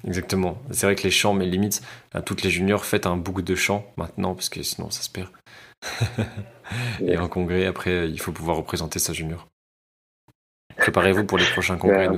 Exactement 0.07 0.59
c'est 0.71 0.87
vrai 0.87 0.95
que 0.95 1.03
les 1.03 1.11
chants 1.11 1.35
mais 1.35 1.47
limite 1.47 1.83
à 2.13 2.23
toutes 2.23 2.43
les 2.43 2.51
juniors 2.51 2.85
faites 2.85 3.07
un 3.07 3.17
boucle 3.17 3.43
de 3.43 3.55
chants 3.55 3.87
maintenant 3.97 4.35
parce 4.35 4.49
que 4.49 4.63
sinon 4.63 4.91
ça 4.91 5.03
se 5.03 5.11
perd 5.11 5.29
et 7.07 7.17
en 7.19 7.29
congrès 7.29 7.67
après 7.67 8.09
il 8.09 8.21
faut 8.21 8.33
pouvoir 8.33 8.57
représenter 8.57 8.99
sa 8.99 9.13
junior 9.13 9.47
Préparez-vous 10.77 11.25
pour 11.25 11.39
les 11.39 11.45
prochains 11.45 11.77
congrès. 11.77 12.09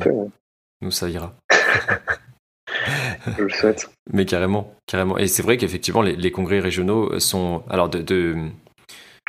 nous, 0.81 0.91
ça 0.91 1.09
ira. 1.09 1.35
Je 3.39 3.43
le 3.43 3.49
souhaite. 3.51 3.91
Mais 4.13 4.27
carrément, 4.27 4.75
carrément. 4.87 5.17
Et 5.19 5.29
c'est 5.29 5.43
vrai 5.43 5.57
qu'effectivement, 5.57 6.03
les, 6.03 6.31
congrès 6.31 6.61
régionaux 6.61 7.19
sont, 7.21 7.63
alors 7.69 7.89
de, 7.89 8.37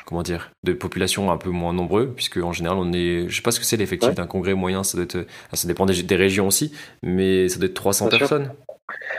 comment 0.05 0.21
dire, 0.21 0.51
de 0.63 0.73
population 0.73 1.31
un 1.31 1.37
peu 1.37 1.49
moins 1.49 1.73
nombreux, 1.73 2.13
puisque 2.15 2.37
en 2.37 2.53
général, 2.53 2.77
on 2.79 2.93
est, 2.93 3.27
je 3.27 3.35
sais 3.35 3.41
pas 3.41 3.51
ce 3.51 3.59
que 3.59 3.65
c'est 3.65 3.77
l'effectif 3.77 4.13
d'un 4.13 4.27
congrès 4.27 4.53
moyen, 4.53 4.83
ça 4.83 4.97
doit 4.97 5.05
être, 5.05 5.25
ça 5.53 5.67
dépend 5.67 5.85
des, 5.85 6.15
régions 6.15 6.47
aussi, 6.47 6.71
mais 7.03 7.49
ça 7.49 7.57
doit 7.57 7.67
être 7.67 7.73
300 7.73 8.09
personnes. 8.09 8.51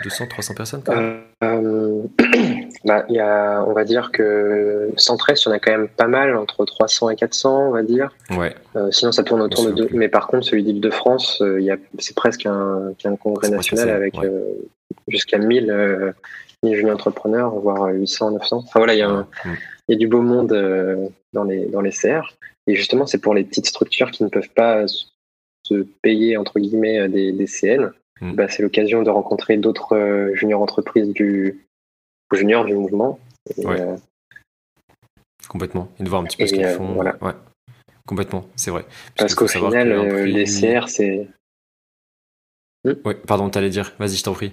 200, 0.04 0.26
300 0.28 0.54
personnes 0.54 0.82
quand 0.84 0.94
même. 0.94 1.20
Euh, 1.42 2.02
bah, 2.84 3.04
y 3.08 3.18
a, 3.18 3.64
on 3.66 3.72
va 3.72 3.84
dire 3.84 4.10
que 4.12 4.90
Centre-Est, 4.96 5.44
il 5.44 5.48
y 5.48 5.52
en 5.52 5.54
a 5.54 5.58
quand 5.58 5.72
même 5.72 5.88
pas 5.88 6.06
mal, 6.06 6.36
entre 6.36 6.64
300 6.64 7.10
et 7.10 7.16
400, 7.16 7.68
on 7.68 7.70
va 7.72 7.82
dire. 7.82 8.10
Ouais. 8.30 8.54
Euh, 8.76 8.90
sinon, 8.92 9.10
ça 9.10 9.24
tourne 9.24 9.42
autour 9.42 9.66
de 9.66 9.72
deux. 9.72 9.88
Mais 9.92 10.08
par 10.08 10.28
contre, 10.28 10.46
celui 10.46 10.62
d'Île-de-France, 10.62 11.42
euh, 11.42 11.76
c'est 11.98 12.14
presque 12.14 12.46
un, 12.46 12.92
un 13.04 13.16
congrès 13.16 13.50
national 13.50 13.90
avec 13.90 14.14
jusqu'à 15.08 15.38
1000, 15.38 16.14
1000 16.68 16.76
jeunes 16.76 16.90
entrepreneurs, 16.90 17.54
voire 17.54 17.86
800, 17.86 18.32
900. 18.32 18.56
Enfin 18.58 18.80
voilà, 18.80 18.94
il 18.94 18.98
y, 18.98 19.02
a 19.02 19.08
mm. 19.08 19.26
y 19.88 19.94
a 19.94 19.96
du 19.96 20.06
beau 20.06 20.22
monde 20.22 20.48
dans, 21.32 21.44
les, 21.44 21.66
dans 21.66 21.80
les 21.80 21.90
CR. 21.90 22.34
Et 22.66 22.74
justement, 22.74 23.06
c'est 23.06 23.20
pour 23.20 23.34
les 23.34 23.44
petites 23.44 23.66
structures 23.66 24.10
qui 24.10 24.24
ne 24.24 24.28
peuvent 24.28 24.50
pas 24.50 24.86
se 24.88 25.86
payer, 26.02 26.36
entre 26.36 26.58
guillemets, 26.58 27.08
des, 27.08 27.32
des 27.32 27.46
CN. 27.46 27.92
Mm. 28.20 28.32
Bah, 28.34 28.48
c'est 28.48 28.62
l'occasion 28.62 29.02
de 29.02 29.10
rencontrer 29.10 29.56
d'autres 29.56 29.96
euh, 29.96 30.34
juniors 30.34 30.62
entreprises 30.62 31.08
du 31.08 31.66
junior 32.32 32.64
du 32.64 32.74
mouvement. 32.74 33.18
Euh, 33.58 33.96
Complètement. 35.48 35.88
Et 36.00 36.02
de 36.02 36.08
voir 36.08 36.22
un 36.22 36.24
petit 36.24 36.36
peu 36.36 36.46
ce 36.46 36.54
qu'ils 36.54 36.64
euh, 36.64 36.76
font. 36.76 36.94
Voilà. 36.94 37.16
Ouais. 37.20 37.34
Complètement, 38.06 38.46
c'est 38.56 38.70
vrai. 38.70 38.84
Parce, 39.16 39.34
qu'au 39.34 39.48
final, 39.48 40.24
les 40.24 40.44
CR, 40.44 40.88
c'est. 40.88 41.28
Hmm 42.84 42.94
oui, 43.04 43.14
pardon, 43.26 43.50
t'allais 43.50 43.70
dire. 43.70 43.94
Vas-y, 43.98 44.16
je 44.16 44.22
t'en 44.22 44.32
prie. 44.32 44.52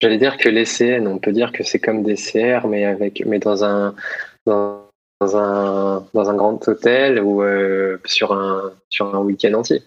J'allais 0.00 0.18
dire 0.18 0.36
que 0.36 0.48
les 0.48 0.64
CN, 0.64 1.06
on 1.06 1.18
peut 1.18 1.32
dire 1.32 1.52
que 1.52 1.62
c'est 1.62 1.78
comme 1.78 2.02
des 2.02 2.16
CR, 2.16 2.66
mais 2.66 2.84
avec, 2.84 3.24
mais 3.26 3.38
dans 3.38 3.64
un, 3.64 3.94
dans, 4.46 4.88
un, 5.22 6.06
dans 6.12 6.30
un 6.30 6.34
grand 6.34 6.66
hôtel 6.68 7.20
ou 7.20 7.42
sur 8.04 8.32
un, 8.32 8.72
sur 8.90 9.14
un 9.14 9.20
week-end 9.20 9.54
entier, 9.54 9.82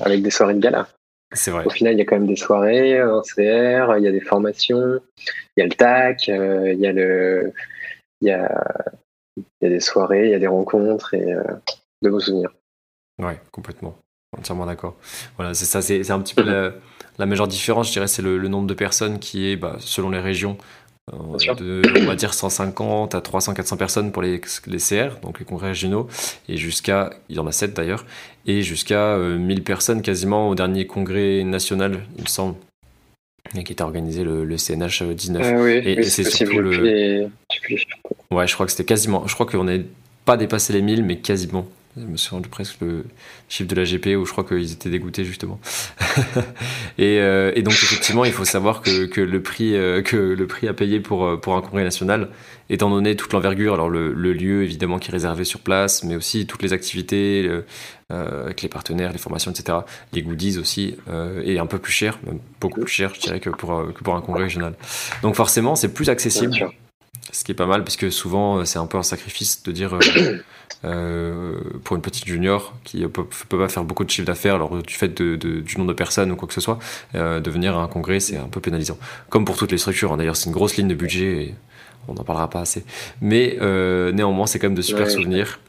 avec 0.00 0.22
des 0.22 0.30
soirées 0.30 0.54
de 0.54 0.60
gala. 0.60 0.88
C'est 1.32 1.50
vrai. 1.50 1.64
Au 1.66 1.70
final, 1.70 1.94
il 1.94 1.98
y 1.98 2.02
a 2.02 2.04
quand 2.04 2.16
même 2.16 2.26
des 2.26 2.36
soirées 2.36 3.02
en 3.02 3.20
CR, 3.20 3.96
il 3.98 4.04
y 4.04 4.08
a 4.08 4.12
des 4.12 4.20
formations, 4.20 4.98
il 5.56 5.60
y 5.60 5.62
a 5.62 5.66
le 5.66 5.72
TAC, 5.72 6.28
euh, 6.28 6.72
il 6.72 6.80
y 6.80 6.86
a 6.86 6.92
le, 6.92 7.52
il 8.22 8.28
y 8.28 8.30
a, 8.30 8.50
il 9.36 9.44
y 9.62 9.66
a 9.66 9.68
des 9.68 9.80
soirées, 9.80 10.26
il 10.26 10.30
y 10.30 10.34
a 10.34 10.38
des 10.38 10.46
rencontres 10.46 11.14
et 11.14 11.32
euh, 11.32 11.42
de 12.02 12.08
beaux 12.08 12.20
souvenirs. 12.20 12.52
Ouais, 13.18 13.38
complètement. 13.52 13.98
Entièrement 14.36 14.66
d'accord. 14.66 14.96
Voilà, 15.36 15.52
c'est 15.52 15.66
ça, 15.66 15.82
c'est 15.82 16.10
un 16.10 16.20
petit 16.20 16.34
peu 16.34 16.42
la, 16.44 16.72
la, 17.18 17.26
majeure 17.26 17.48
différence, 17.48 17.88
je 17.88 17.92
dirais, 17.92 18.06
c'est 18.06 18.22
le, 18.22 18.48
nombre 18.48 18.66
de 18.66 18.74
personnes 18.74 19.18
qui 19.18 19.48
est, 19.48 19.56
bah, 19.56 19.76
selon 19.80 20.10
les 20.10 20.20
régions, 20.20 20.56
euh, 21.12 21.54
de, 21.54 21.82
on 22.02 22.06
va 22.06 22.16
dire 22.16 22.34
150 22.34 23.14
à 23.14 23.20
300, 23.20 23.54
400 23.54 23.76
personnes 23.76 24.12
pour 24.12 24.22
les, 24.22 24.40
les 24.66 24.78
CR, 24.78 25.20
donc 25.22 25.38
les 25.38 25.44
congrès 25.44 25.68
régionaux, 25.68 26.08
et 26.48 26.56
jusqu'à, 26.56 27.10
il 27.28 27.36
y 27.36 27.38
en 27.38 27.46
a 27.46 27.52
7 27.52 27.74
d'ailleurs, 27.74 28.04
et 28.46 28.62
jusqu'à 28.62 29.16
1000 29.16 29.58
euh, 29.58 29.62
personnes 29.62 30.02
quasiment 30.02 30.48
au 30.48 30.54
dernier 30.54 30.86
congrès 30.86 31.44
national, 31.44 32.04
il 32.16 32.22
me 32.22 32.28
semble, 32.28 32.56
qui 33.52 33.72
était 33.72 33.82
organisé 33.82 34.24
le, 34.24 34.56
CNH 34.56 35.02
19. 35.02 35.42
Euh, 35.46 35.64
oui, 35.64 35.90
et, 35.90 36.02
c'est 36.02 36.24
surtout 36.24 36.60
le. 36.60 37.28
Ouais, 38.30 38.46
je 38.46 38.54
crois 38.54 38.66
que 38.66 38.72
c'était 38.72 38.84
quasiment. 38.84 39.26
Je 39.26 39.34
crois 39.34 39.46
qu'on 39.46 39.64
n'avait 39.64 39.86
pas 40.24 40.36
dépassé 40.36 40.72
les 40.72 40.82
1000, 40.82 41.02
mais 41.04 41.16
quasiment. 41.16 41.66
Je 41.96 42.06
me 42.06 42.16
suis 42.16 42.30
rendu 42.30 42.48
presque 42.48 42.80
le 42.80 43.04
chiffre 43.48 43.68
de 43.68 43.74
la 43.74 43.84
GP 43.84 44.18
où 44.18 44.24
je 44.24 44.32
crois 44.32 44.44
qu'ils 44.44 44.72
étaient 44.72 44.90
dégoûtés 44.90 45.24
justement. 45.24 45.60
Euh, 47.00 47.52
et, 47.54 47.62
donc 47.62 47.74
effectivement, 47.74 48.24
il 48.24 48.32
faut 48.32 48.44
savoir 48.44 48.82
que, 48.82 49.20
le 49.20 49.42
prix 49.42 49.76
euh, 49.76 50.02
que 50.02 50.16
le 50.16 50.46
prix 50.48 50.66
à 50.66 50.74
payer 50.74 50.98
pour 50.98 51.24
euh, 51.24 51.36
pour 51.36 51.54
un 51.54 51.60
congrès 51.60 51.84
national, 51.84 52.28
étant 52.70 52.90
donné 52.90 53.14
toute 53.14 53.32
l'envergure, 53.32 53.72
alors 53.72 53.88
le, 53.88 54.12
lieu 54.12 54.64
évidemment 54.64 54.98
qui 54.98 55.10
est 55.10 55.12
réservé 55.12 55.44
sur 55.44 55.60
place, 55.60 56.02
mais 56.02 56.16
aussi 56.16 56.46
toutes 56.46 56.62
les 56.62 56.72
activités 56.72 57.48
avec 58.10 58.62
les 58.62 58.68
partenaires, 58.68 59.12
les 59.12 59.18
formations, 59.18 59.52
etc. 59.52 59.78
Les 60.12 60.22
goodies 60.22 60.58
aussi 60.58 60.96
est 61.44 61.58
un 61.58 61.66
peu 61.66 61.78
plus 61.78 61.92
cher, 61.92 62.18
beaucoup 62.60 62.80
plus 62.80 62.92
cher, 62.92 63.14
je 63.14 63.20
dirais 63.20 63.38
que 63.40 63.50
pour 63.50 63.92
que 63.94 64.02
pour 64.02 64.16
un 64.16 64.20
congrès 64.20 64.44
régional. 64.44 64.74
Donc 65.22 65.36
forcément, 65.36 65.76
c'est 65.76 65.94
plus 65.94 66.10
accessible. 66.10 66.68
Ce 67.32 67.44
qui 67.44 67.52
est 67.52 67.54
pas 67.54 67.66
mal, 67.66 67.84
parce 67.84 67.96
que 67.96 68.10
souvent, 68.10 68.64
c'est 68.64 68.78
un 68.78 68.86
peu 68.86 68.96
un 68.96 69.02
sacrifice 69.02 69.62
de 69.62 69.72
dire 69.72 69.98
euh, 70.84 71.60
pour 71.84 71.96
une 71.96 72.02
petite 72.02 72.26
junior 72.26 72.74
qui 72.84 73.06
peut, 73.06 73.24
peut, 73.24 73.58
pas 73.58 73.68
faire 73.68 73.84
beaucoup 73.84 74.04
de 74.04 74.10
chiffre 74.10 74.26
d'affaires 74.26 74.54
alors 74.54 74.82
du 74.82 74.94
fait 74.94 75.08
de, 75.20 75.36
du 75.36 75.76
nombre 75.76 75.88
de 75.88 75.96
personnes 75.96 76.32
ou 76.32 76.36
quoi 76.36 76.48
que 76.48 76.54
ce 76.54 76.60
soit, 76.60 76.78
euh, 77.14 77.40
de 77.40 77.50
venir 77.50 77.76
à 77.76 77.82
un 77.82 77.88
congrès, 77.88 78.20
c'est 78.20 78.36
un 78.36 78.48
peu 78.48 78.60
pénalisant. 78.60 78.98
Comme 79.28 79.44
pour 79.44 79.56
toutes 79.56 79.72
les 79.72 79.78
structures, 79.78 80.12
hein. 80.12 80.16
d'ailleurs, 80.16 80.36
c'est 80.36 80.46
une 80.46 80.54
grosse 80.54 80.76
ligne 80.76 80.88
de 80.88 80.94
budget 80.94 81.42
et 81.42 81.54
on 82.08 82.14
n'en 82.14 82.24
parlera 82.24 82.48
pas 82.48 82.60
assez. 82.60 82.84
Mais 83.20 83.58
euh, 83.60 84.12
néanmoins, 84.12 84.46
c'est 84.46 84.58
quand 84.58 84.68
même 84.68 84.74
de 84.74 84.82
super 84.82 85.10
souvenirs. 85.10 85.60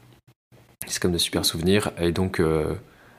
C'est 0.87 1.01
comme 1.01 1.11
de 1.11 1.17
super 1.17 1.43
souvenirs. 1.43 1.91
Et 1.99 2.11
donc, 2.11 2.41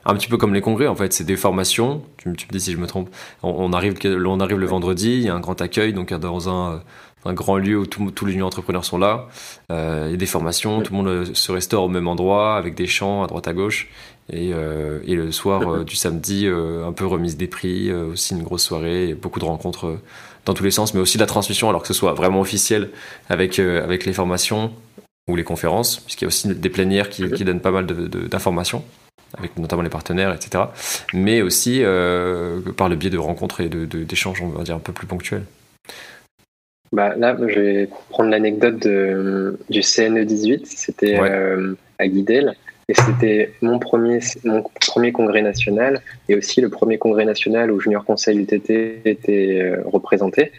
un 0.03 0.15
petit 0.15 0.27
peu 0.27 0.37
comme 0.37 0.53
les 0.53 0.61
congrès, 0.61 0.87
en 0.87 0.95
fait, 0.95 1.13
c'est 1.13 1.23
des 1.23 1.37
formations. 1.37 2.03
Tu, 2.17 2.29
me 2.29 2.35
dis 2.35 2.59
si 2.59 2.71
je 2.71 2.77
me 2.77 2.87
trompe. 2.87 3.09
On, 3.43 3.71
arrive, 3.71 3.95
on 4.03 4.39
arrive 4.39 4.57
le 4.57 4.65
vendredi, 4.65 5.13
il 5.13 5.21
y 5.21 5.29
a 5.29 5.35
un 5.35 5.39
grand 5.39 5.61
accueil, 5.61 5.93
donc 5.93 6.11
dans 6.13 6.49
un 6.49 6.81
un 7.25 7.33
grand 7.33 7.57
lieu 7.57 7.77
où 7.77 7.85
tous 7.85 8.25
les 8.25 8.41
entrepreneurs 8.41 8.85
sont 8.85 8.97
là. 8.97 9.27
Euh, 9.71 10.05
il 10.07 10.11
y 10.11 10.13
a 10.15 10.17
des 10.17 10.25
formations, 10.25 10.81
tout 10.81 10.93
le 10.93 10.97
monde 10.97 11.07
euh, 11.07 11.25
se 11.33 11.51
restaure 11.51 11.83
au 11.83 11.89
même 11.89 12.07
endroit 12.07 12.55
avec 12.55 12.75
des 12.75 12.87
chants 12.87 13.23
à 13.23 13.27
droite 13.27 13.47
à 13.47 13.53
gauche. 13.53 13.89
Et, 14.31 14.51
euh, 14.53 14.99
et 15.05 15.15
le 15.15 15.31
soir 15.31 15.83
du 15.83 15.95
samedi, 15.95 16.47
un 16.47 16.93
peu 16.93 17.05
remise 17.05 17.35
des 17.35 17.47
prix, 17.47 17.91
aussi 17.91 18.33
une 18.33 18.43
grosse 18.43 18.63
soirée, 18.63 19.09
et 19.09 19.13
beaucoup 19.13 19.39
de 19.39 19.45
rencontres 19.45 19.97
dans 20.45 20.53
tous 20.53 20.63
les 20.63 20.71
sens, 20.71 20.93
mais 20.93 21.01
aussi 21.01 21.17
la 21.17 21.25
transmission, 21.25 21.67
alors 21.67 21.81
que 21.81 21.87
ce 21.87 21.93
soit 21.93 22.13
vraiment 22.13 22.39
officiel 22.39 22.91
avec, 23.29 23.59
avec 23.59 24.05
les 24.05 24.13
formations 24.13 24.71
ou 25.27 25.35
les 25.35 25.43
conférences, 25.43 25.97
puisqu'il 25.97 26.23
y 26.23 26.27
a 26.27 26.29
aussi 26.29 26.47
des 26.47 26.69
plénières 26.69 27.09
qui, 27.09 27.29
qui 27.29 27.43
donnent 27.43 27.59
pas 27.59 27.71
mal 27.71 27.85
d'informations 27.85 28.83
avec 29.37 29.57
notamment 29.57 29.81
les 29.81 29.89
partenaires, 29.89 30.33
etc. 30.33 30.65
Mais 31.13 31.41
aussi 31.41 31.81
par 32.77 32.87
le 32.87 32.95
biais 32.95 33.09
de 33.09 33.17
rencontres 33.17 33.59
et 33.59 33.69
d'échanges, 33.69 34.39
de, 34.39 34.45
on 34.45 34.49
va 34.49 34.63
dire, 34.63 34.75
un 34.75 34.79
peu 34.79 34.93
plus 34.93 35.07
ponctuels. 35.07 35.43
Bah, 36.91 37.15
là, 37.15 37.37
je 37.47 37.59
vais 37.59 37.89
prendre 38.09 38.29
l'anecdote 38.29 38.85
du 39.69 39.81
CNE 39.81 40.25
18. 40.25 40.67
C'était 40.67 41.19
euh, 41.19 41.73
à 41.99 42.07
Guidel. 42.07 42.53
Et 42.89 42.93
c'était 42.93 43.53
mon 43.61 43.79
premier, 43.79 44.19
mon 44.43 44.63
premier 44.81 45.13
congrès 45.13 45.41
national 45.41 46.01
et 46.27 46.35
aussi 46.35 46.59
le 46.59 46.67
premier 46.67 46.97
congrès 46.97 47.23
national 47.23 47.71
où 47.71 47.79
Junior 47.79 48.03
Conseil 48.03 48.37
UTT 48.39 49.01
était 49.05 49.61
euh, 49.61 49.81
représenté. 49.85 50.51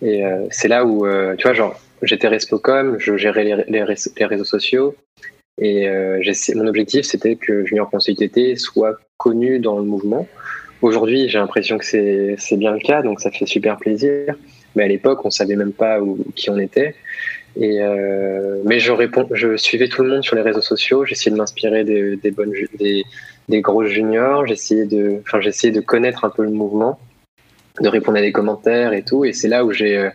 Et 0.00 0.24
euh, 0.24 0.46
c'est 0.50 0.68
là 0.68 0.84
où, 0.84 1.06
tu 1.36 1.42
vois, 1.42 1.54
genre, 1.54 1.80
j'étais 2.02 2.28
Respocom, 2.28 2.98
je 3.00 3.16
gérais 3.16 3.42
les, 3.42 3.64
les, 3.66 4.24
réseaux 4.24 4.44
sociaux. 4.44 4.94
Et 5.58 5.88
mon 6.54 6.66
objectif, 6.66 7.04
c'était 7.06 7.36
que 7.36 7.64
Junior 7.64 7.90
Conseil 7.90 8.16
UTT 8.20 8.56
soit 8.56 8.96
connu 9.16 9.58
dans 9.58 9.78
le 9.78 9.84
mouvement. 9.84 10.28
Aujourd'hui, 10.82 11.28
j'ai 11.28 11.38
l'impression 11.38 11.78
que 11.78 11.84
c'est 11.84 12.56
bien 12.56 12.72
le 12.72 12.80
cas, 12.80 13.02
donc 13.02 13.20
ça 13.20 13.30
fait 13.30 13.46
super 13.46 13.78
plaisir 13.78 14.36
mais 14.74 14.84
à 14.84 14.88
l'époque, 14.88 15.24
on 15.24 15.30
savait 15.30 15.56
même 15.56 15.72
pas 15.72 16.00
où, 16.00 16.18
qui 16.34 16.50
on 16.50 16.58
était. 16.58 16.94
Et 17.56 17.82
euh, 17.82 18.60
mais 18.64 18.80
je 18.80 18.90
réponds, 18.90 19.28
je 19.32 19.56
suivais 19.56 19.88
tout 19.88 20.02
le 20.02 20.10
monde 20.10 20.24
sur 20.24 20.34
les 20.36 20.42
réseaux 20.42 20.60
sociaux. 20.60 21.04
J'essayais 21.04 21.30
de 21.30 21.36
m'inspirer 21.36 21.84
des, 21.84 22.16
des, 22.16 22.30
bonnes, 22.30 22.52
des, 22.78 23.04
des 23.48 23.60
gros 23.60 23.84
juniors. 23.84 24.46
J'essayais 24.46 24.86
de, 24.86 25.20
enfin, 25.24 25.40
j'essayais 25.40 25.72
de 25.72 25.80
connaître 25.80 26.24
un 26.24 26.30
peu 26.30 26.42
le 26.42 26.50
mouvement, 26.50 26.98
de 27.80 27.88
répondre 27.88 28.18
à 28.18 28.22
des 28.22 28.32
commentaires 28.32 28.92
et 28.92 29.04
tout. 29.04 29.24
Et 29.24 29.32
c'est 29.32 29.48
là 29.48 29.64
où 29.64 29.70
j'ai 29.72 30.10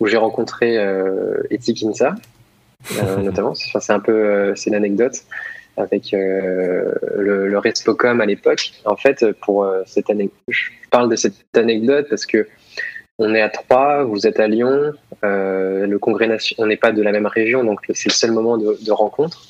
où 0.00 0.06
j'ai 0.06 0.16
rencontré 0.16 0.78
euh, 0.78 1.42
Eti 1.50 1.74
Kinsa, 1.74 2.14
euh, 2.96 3.16
notamment. 3.22 3.50
Enfin, 3.50 3.80
c'est 3.80 3.92
un 3.92 4.00
peu, 4.00 4.12
euh, 4.12 4.54
c'est 4.56 4.70
l'anecdote 4.70 5.22
avec 5.76 6.12
euh, 6.12 6.92
le, 7.16 7.46
le 7.48 7.58
Respocom 7.58 8.20
à 8.20 8.26
l'époque. 8.26 8.72
En 8.86 8.96
fait, 8.96 9.24
pour 9.42 9.66
cette 9.86 10.10
année, 10.10 10.30
je 10.48 10.70
parle 10.90 11.08
de 11.08 11.16
cette 11.16 11.56
anecdote 11.56 12.06
parce 12.10 12.26
que 12.26 12.48
on 13.20 13.34
est 13.34 13.40
à 13.40 13.48
Troyes, 13.48 14.04
vous 14.04 14.26
êtes 14.26 14.40
à 14.40 14.48
Lyon, 14.48 14.92
euh, 15.24 15.86
le 15.86 15.98
congrès 15.98 16.28
on 16.58 16.66
n'est 16.66 16.76
pas 16.76 16.92
de 16.92 17.02
la 17.02 17.12
même 17.12 17.26
région, 17.26 17.62
donc 17.64 17.80
c'est 17.92 18.08
le 18.08 18.14
seul 18.14 18.32
moment 18.32 18.56
de, 18.56 18.90
rencontre. 18.90 19.42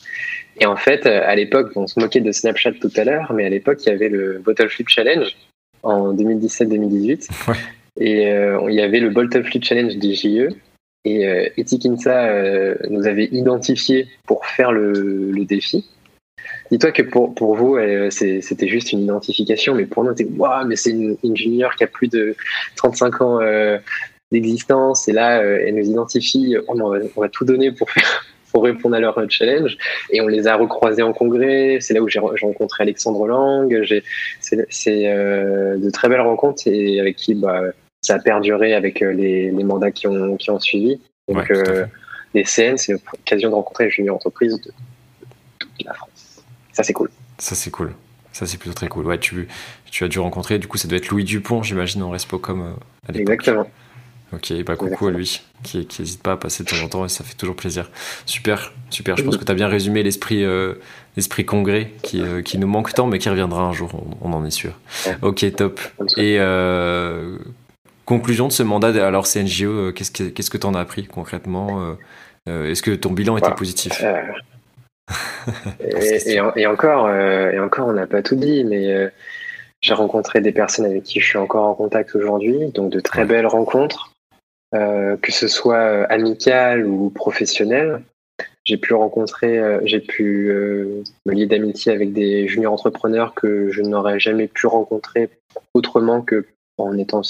Et 0.59 0.67
en 0.67 0.77
fait, 0.77 1.07
à 1.07 1.35
l'époque, 1.35 1.71
on 1.77 1.87
se 1.87 1.99
moquait 1.99 2.21
de 2.21 2.33
Snapchat 2.33 2.73
tout 2.73 2.91
à 2.97 3.05
l'heure, 3.05 3.33
mais 3.33 3.47
à 3.47 3.49
l'époque, 3.49 3.79
il 3.87 3.89
y 3.89 3.93
avait 3.93 4.09
le 4.09 4.39
Bottle 4.45 4.69
Flip 4.69 4.89
Challenge 4.89 5.35
en 5.83 6.13
2017-2018. 6.15 7.31
Et 7.99 8.31
euh, 8.31 8.61
il 8.69 8.75
y 8.75 8.83
avait 8.83 9.01
le 9.01 9.11
Bottle 9.11 9.45
Flip 9.45 9.65
Challenge 9.65 9.97
des 9.97 10.15
JE. 10.15 10.55
Et 11.05 11.27
euh, 11.27 11.49
Etikinsa 11.57 12.27
euh, 12.27 12.75
nous 12.91 13.07
avait 13.07 13.29
identifié 13.33 14.09
pour 14.27 14.45
faire 14.45 14.73
le 14.73 15.45
défi. 15.45 15.87
Dis-toi 16.71 16.93
que 16.93 17.03
pour, 17.03 17.35
pour 17.35 17.57
vous, 17.57 17.77
euh, 17.77 18.11
c'était 18.11 18.69
juste 18.69 18.93
une 18.93 19.01
identification, 19.01 19.75
mais 19.75 19.87
pour 19.87 20.05
nous, 20.05 20.11
c'était 20.17 20.31
waouh, 20.37 20.67
mais 20.67 20.77
c'est 20.77 20.91
une, 20.91 21.17
une, 21.25 21.37
junior 21.37 21.75
qui 21.75 21.85
a 21.85 21.87
plus 21.87 22.09
de 22.09 22.37
35 22.77 23.21
ans 23.21 23.41
euh, 23.41 23.79
d'existence, 24.31 25.09
et 25.09 25.13
là, 25.13 25.41
euh, 25.41 25.65
elle 25.67 25.75
nous 25.75 25.91
identifie, 25.91 26.57
on 26.69 26.75
va, 26.75 26.99
on 27.17 27.21
va, 27.21 27.29
tout 27.29 27.45
donner 27.45 27.73
pour 27.73 27.91
faire, 27.91 28.25
pour 28.53 28.65
répondre 28.65 28.97
à 28.97 29.01
leur 29.01 29.19
challenge. 29.31 29.77
Et 30.11 30.21
on 30.21 30.29
les 30.29 30.47
a 30.47 30.57
recroisés 30.57 31.03
en 31.03 31.13
congrès. 31.13 31.79
C'est 31.81 31.95
là 31.95 32.03
où 32.03 32.09
j'ai 32.09 32.19
rencontré 32.19 32.83
Alexandre 32.83 33.27
Lang. 33.27 33.83
C'est 34.69 35.09
euh, 35.09 35.77
de 35.77 35.91
très 35.91 36.09
belles 36.09 36.21
rencontres 36.21 36.67
et 36.67 37.01
avec 37.01 37.17
qui 37.17 37.35
bah, 37.35 37.63
ça 38.03 38.15
a 38.15 38.19
perduré 38.19 38.75
avec 38.75 39.03
euh, 39.03 39.13
les, 39.13 39.51
les 39.51 39.65
mandats 39.65 39.91
qui 39.91 40.07
ont, 40.07 40.37
qui 40.37 40.51
ont 40.51 40.61
suivi. 40.61 41.01
Donc, 41.29 41.51
euh, 41.51 41.87
les 42.35 42.45
CN, 42.45 42.77
c'est 42.77 42.93
l'occasion 42.93 43.51
de 43.51 43.55
rencontrer 43.55 43.85
les 43.85 43.91
juniors 43.91 44.17
entreprises 44.17 44.61
de, 44.61 44.73
toute 45.59 45.85
la 45.85 45.95
France. 45.95 46.10
Ça, 46.73 46.83
c'est 46.83 46.93
cool. 46.93 47.11
Ça, 47.39 47.55
c'est 47.55 47.71
cool. 47.71 47.93
Ça, 48.33 48.47
c'est 48.47 48.59
plutôt 48.59 48.75
très 48.75 48.89
cool. 48.89 49.07
Ouais, 49.07 49.19
tu, 49.19 49.49
tu 49.91 50.05
as 50.05 50.09
dû 50.09 50.19
rencontrer, 50.19 50.59
du 50.59 50.69
coup, 50.69 50.79
ça 50.79 50.89
doit 50.89 50.99
être 50.99 51.09
Louis 51.09 51.25
Dupont, 51.25 51.63
j'imagine, 51.63 52.03
en 52.03 52.11
Respo 52.11 52.39
comme 52.39 52.63
euh, 52.63 52.73
à 53.09 53.13
l'époque. 53.13 53.35
Exactement. 53.35 53.67
Ok, 54.33 54.53
bah 54.65 54.77
coucou 54.77 55.09
à 55.09 55.11
lui, 55.11 55.43
qui 55.65 55.89
n'hésite 55.99 56.23
pas 56.23 56.33
à 56.33 56.37
passer 56.37 56.63
de 56.63 56.69
temps 56.69 56.81
en 56.85 56.89
temps 56.89 57.05
et 57.05 57.09
ça 57.09 57.25
fait 57.25 57.35
toujours 57.35 57.57
plaisir. 57.57 57.91
Super, 58.27 58.73
super. 58.89 59.17
Je 59.17 59.25
pense 59.25 59.37
que 59.37 59.45
tu 59.45 59.51
as 59.51 59.57
bien 59.57 59.67
résumé 59.67 60.05
l'esprit 60.05 60.45
euh, 60.45 60.75
l'esprit 61.17 61.45
congrès 61.45 61.91
qui, 62.05 62.23
euh, 62.23 62.41
qui 62.41 62.57
nous 62.57 62.69
manque 62.69 62.95
tant, 62.95 63.09
mais 63.09 63.19
qui 63.19 63.29
reviendra 63.29 63.63
un 63.63 63.73
jour, 63.73 63.91
on, 64.21 64.33
en 64.33 64.45
est 64.45 64.53
sûr. 64.53 64.79
Ok, 65.23 65.45
top. 65.57 65.81
Et 66.17 66.39
conclusion 68.05 68.47
de 68.47 68.53
ce 68.53 68.63
mandat, 68.63 69.05
alors 69.05 69.27
CNGO, 69.27 69.91
qu'est-ce 69.91 70.13
que 70.13 70.23
qu'est-ce 70.29 70.51
que 70.51 70.59
tu 70.59 70.67
en 70.67 70.75
as 70.75 70.81
appris 70.81 71.09
concrètement 71.09 71.97
Est-ce 72.47 72.83
que 72.83 72.93
ton 72.93 73.11
bilan 73.11 73.37
était 73.37 73.51
positif? 73.57 74.01
et, 75.81 76.67
encore, 76.67 77.11
et 77.11 77.59
encore, 77.59 77.89
on 77.89 77.93
n'a 77.93 78.07
pas 78.07 78.23
tout 78.23 78.37
dit, 78.37 78.65
mais 78.65 79.11
j'ai 79.81 79.95
rencontré 79.95 80.41
des 80.41 80.53
personnes 80.53 80.85
avec 80.85 81.05
qui 81.05 81.21
je 81.21 81.27
suis 81.27 81.39
encore 81.39 81.65
en 81.65 81.75
contact 81.75 82.15
aujourd'hui, 82.15 82.69
donc 82.69 82.91
de 82.91 83.01
très 83.01 83.25
belles 83.25 83.47
rencontres, 83.47 84.13
euh, 84.75 85.17
que 85.17 85.33
ce 85.33 85.49
soit 85.49 85.77
euh, 85.77 86.07
amicales 86.11 86.87
ou 86.87 87.11
professionnelles. 87.11 88.03
J'ai 88.65 88.77
pu 88.77 88.93
rencontrer, 88.93 89.59
euh, 89.59 89.81
j'ai 89.85 90.01
pu 90.01 90.53
me 91.27 91.33
lier 91.33 91.47
d'amitié 91.47 91.93
avec 91.93 92.13
des 92.13 92.47
juniors 92.47 92.75
entrepreneurs 92.75 93.35
que 93.35 93.71
je 93.71 93.83
n'aurais 93.83 94.21
jamais 94.21 94.49
pu 94.49 94.67
rencontrer 94.67 95.31
autrement 95.75 96.21
que 96.21 96.47
en 96.77 96.97
étant 96.99 97.23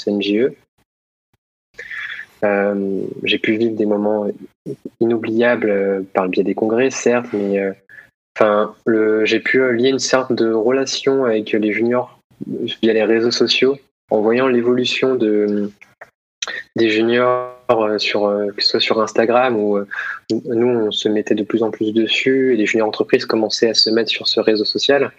CNJE. 2.41 3.09
j'ai 3.25 3.39
pu 3.39 3.57
vivre 3.57 3.77
des 3.77 3.87
moments 3.87 4.27
inoubliables 5.01 6.05
par 6.13 6.25
le 6.25 6.31
biais 6.31 6.45
des 6.45 6.55
congrès, 6.55 6.91
certes, 6.91 7.27
mais 7.33 7.61
enfin, 8.37 8.75
j'ai 9.25 9.41
pu 9.41 9.77
lier 9.77 9.91
une 9.91 9.99
sorte 9.99 10.33
de 10.33 10.53
relation 10.53 11.25
avec 11.25 11.53
les 11.53 11.73
juniors 11.73 12.19
via 12.83 12.93
les 12.93 13.05
réseaux 13.05 13.31
sociaux, 13.31 13.77
en 14.11 14.21
voyant 14.21 14.49
l'évolution 14.49 15.15
de, 15.15 15.71
des 16.77 16.89
juniors 16.89 17.57
euh, 17.71 17.99
sur, 17.99 18.27
euh, 18.27 18.49
que 18.57 18.63
ce 18.63 18.71
soit 18.71 18.81
sur 18.81 19.01
Instagram 19.01 19.57
où 19.57 19.77
euh, 19.77 19.87
nous 20.31 20.69
on 20.69 20.91
se 20.91 21.09
mettait 21.09 21.35
de 21.35 21.43
plus 21.43 21.63
en 21.63 21.71
plus 21.71 21.93
dessus 21.93 22.55
et 22.55 22.57
les 22.57 22.67
juniors 22.67 22.89
entreprises 22.89 23.27
commençaient 23.27 23.71
à 23.71 23.75
se 23.75 23.91
mettre 23.91 24.11
sur 24.11 24.29
ce 24.29 24.41
réseau 24.41 24.65
social. 24.65 25.11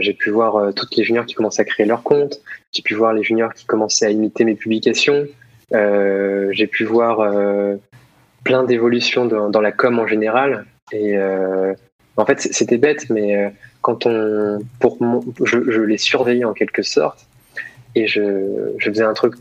j'ai 0.00 0.14
pu 0.14 0.30
voir 0.30 0.72
toutes 0.74 0.96
les 0.96 1.02
juniors 1.04 1.26
qui 1.26 1.34
commençaient 1.34 1.62
à 1.62 1.64
créer 1.64 1.86
leur 1.86 2.02
compte, 2.02 2.40
j'ai 2.72 2.82
pu 2.82 2.94
voir 2.94 3.12
les 3.12 3.24
juniors 3.24 3.52
qui 3.52 3.66
commençaient 3.66 4.06
à 4.06 4.10
imiter 4.10 4.44
mes 4.44 4.54
publications, 4.54 5.26
j'ai 5.72 6.66
pu 6.66 6.84
voir 6.84 7.32
plein 8.44 8.64
d'évolutions 8.64 9.26
dans, 9.26 9.60
la 9.60 9.72
com 9.72 9.98
en 9.98 10.06
général 10.06 10.64
et 10.92 11.18
en 12.16 12.24
fait 12.24 12.40
c'était 12.40 12.78
bête 12.78 13.10
mais 13.10 13.52
quand 13.82 14.06
on, 14.06 14.60
pour 14.80 14.98
je, 15.44 15.70
je, 15.70 15.80
les 15.82 15.98
surveillais 15.98 16.44
en 16.44 16.52
quelque 16.52 16.82
sorte 16.82 17.26
et 17.94 18.06
je, 18.06 18.72
je 18.78 18.90
faisais 18.90 19.04
un 19.04 19.14
truc 19.14 19.34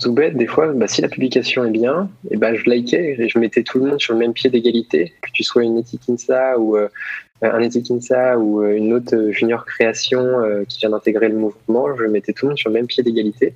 tout 0.00 0.12
bête 0.12 0.36
des 0.36 0.46
fois. 0.46 0.72
Bah, 0.72 0.88
si 0.88 1.02
la 1.02 1.08
publication 1.08 1.64
est 1.64 1.70
bien, 1.70 2.10
et 2.30 2.36
ben 2.36 2.54
je 2.54 2.68
likais 2.68 3.16
et 3.18 3.28
je 3.28 3.38
mettais 3.38 3.62
tout 3.62 3.78
le 3.78 3.86
monde 3.86 4.00
sur 4.00 4.14
le 4.14 4.18
même 4.18 4.32
pied 4.32 4.50
d'égalité, 4.50 5.12
que 5.20 5.30
tu 5.32 5.44
sois 5.44 5.62
une 5.62 5.78
Etikinsa 5.78 6.58
ou 6.58 6.76
euh, 6.76 6.88
un 7.42 7.60
Etikinsa 7.60 8.38
ou 8.38 8.62
euh, 8.62 8.76
une 8.76 8.92
autre 8.92 9.30
junior 9.30 9.64
création 9.64 10.20
euh, 10.20 10.64
qui 10.68 10.78
vient 10.78 10.90
d'intégrer 10.90 11.28
le 11.28 11.36
mouvement, 11.36 11.96
je 11.96 12.04
mettais 12.04 12.32
tout 12.32 12.46
le 12.46 12.50
monde 12.50 12.58
sur 12.58 12.70
le 12.70 12.74
même 12.74 12.86
pied 12.86 13.02
d'égalité. 13.02 13.54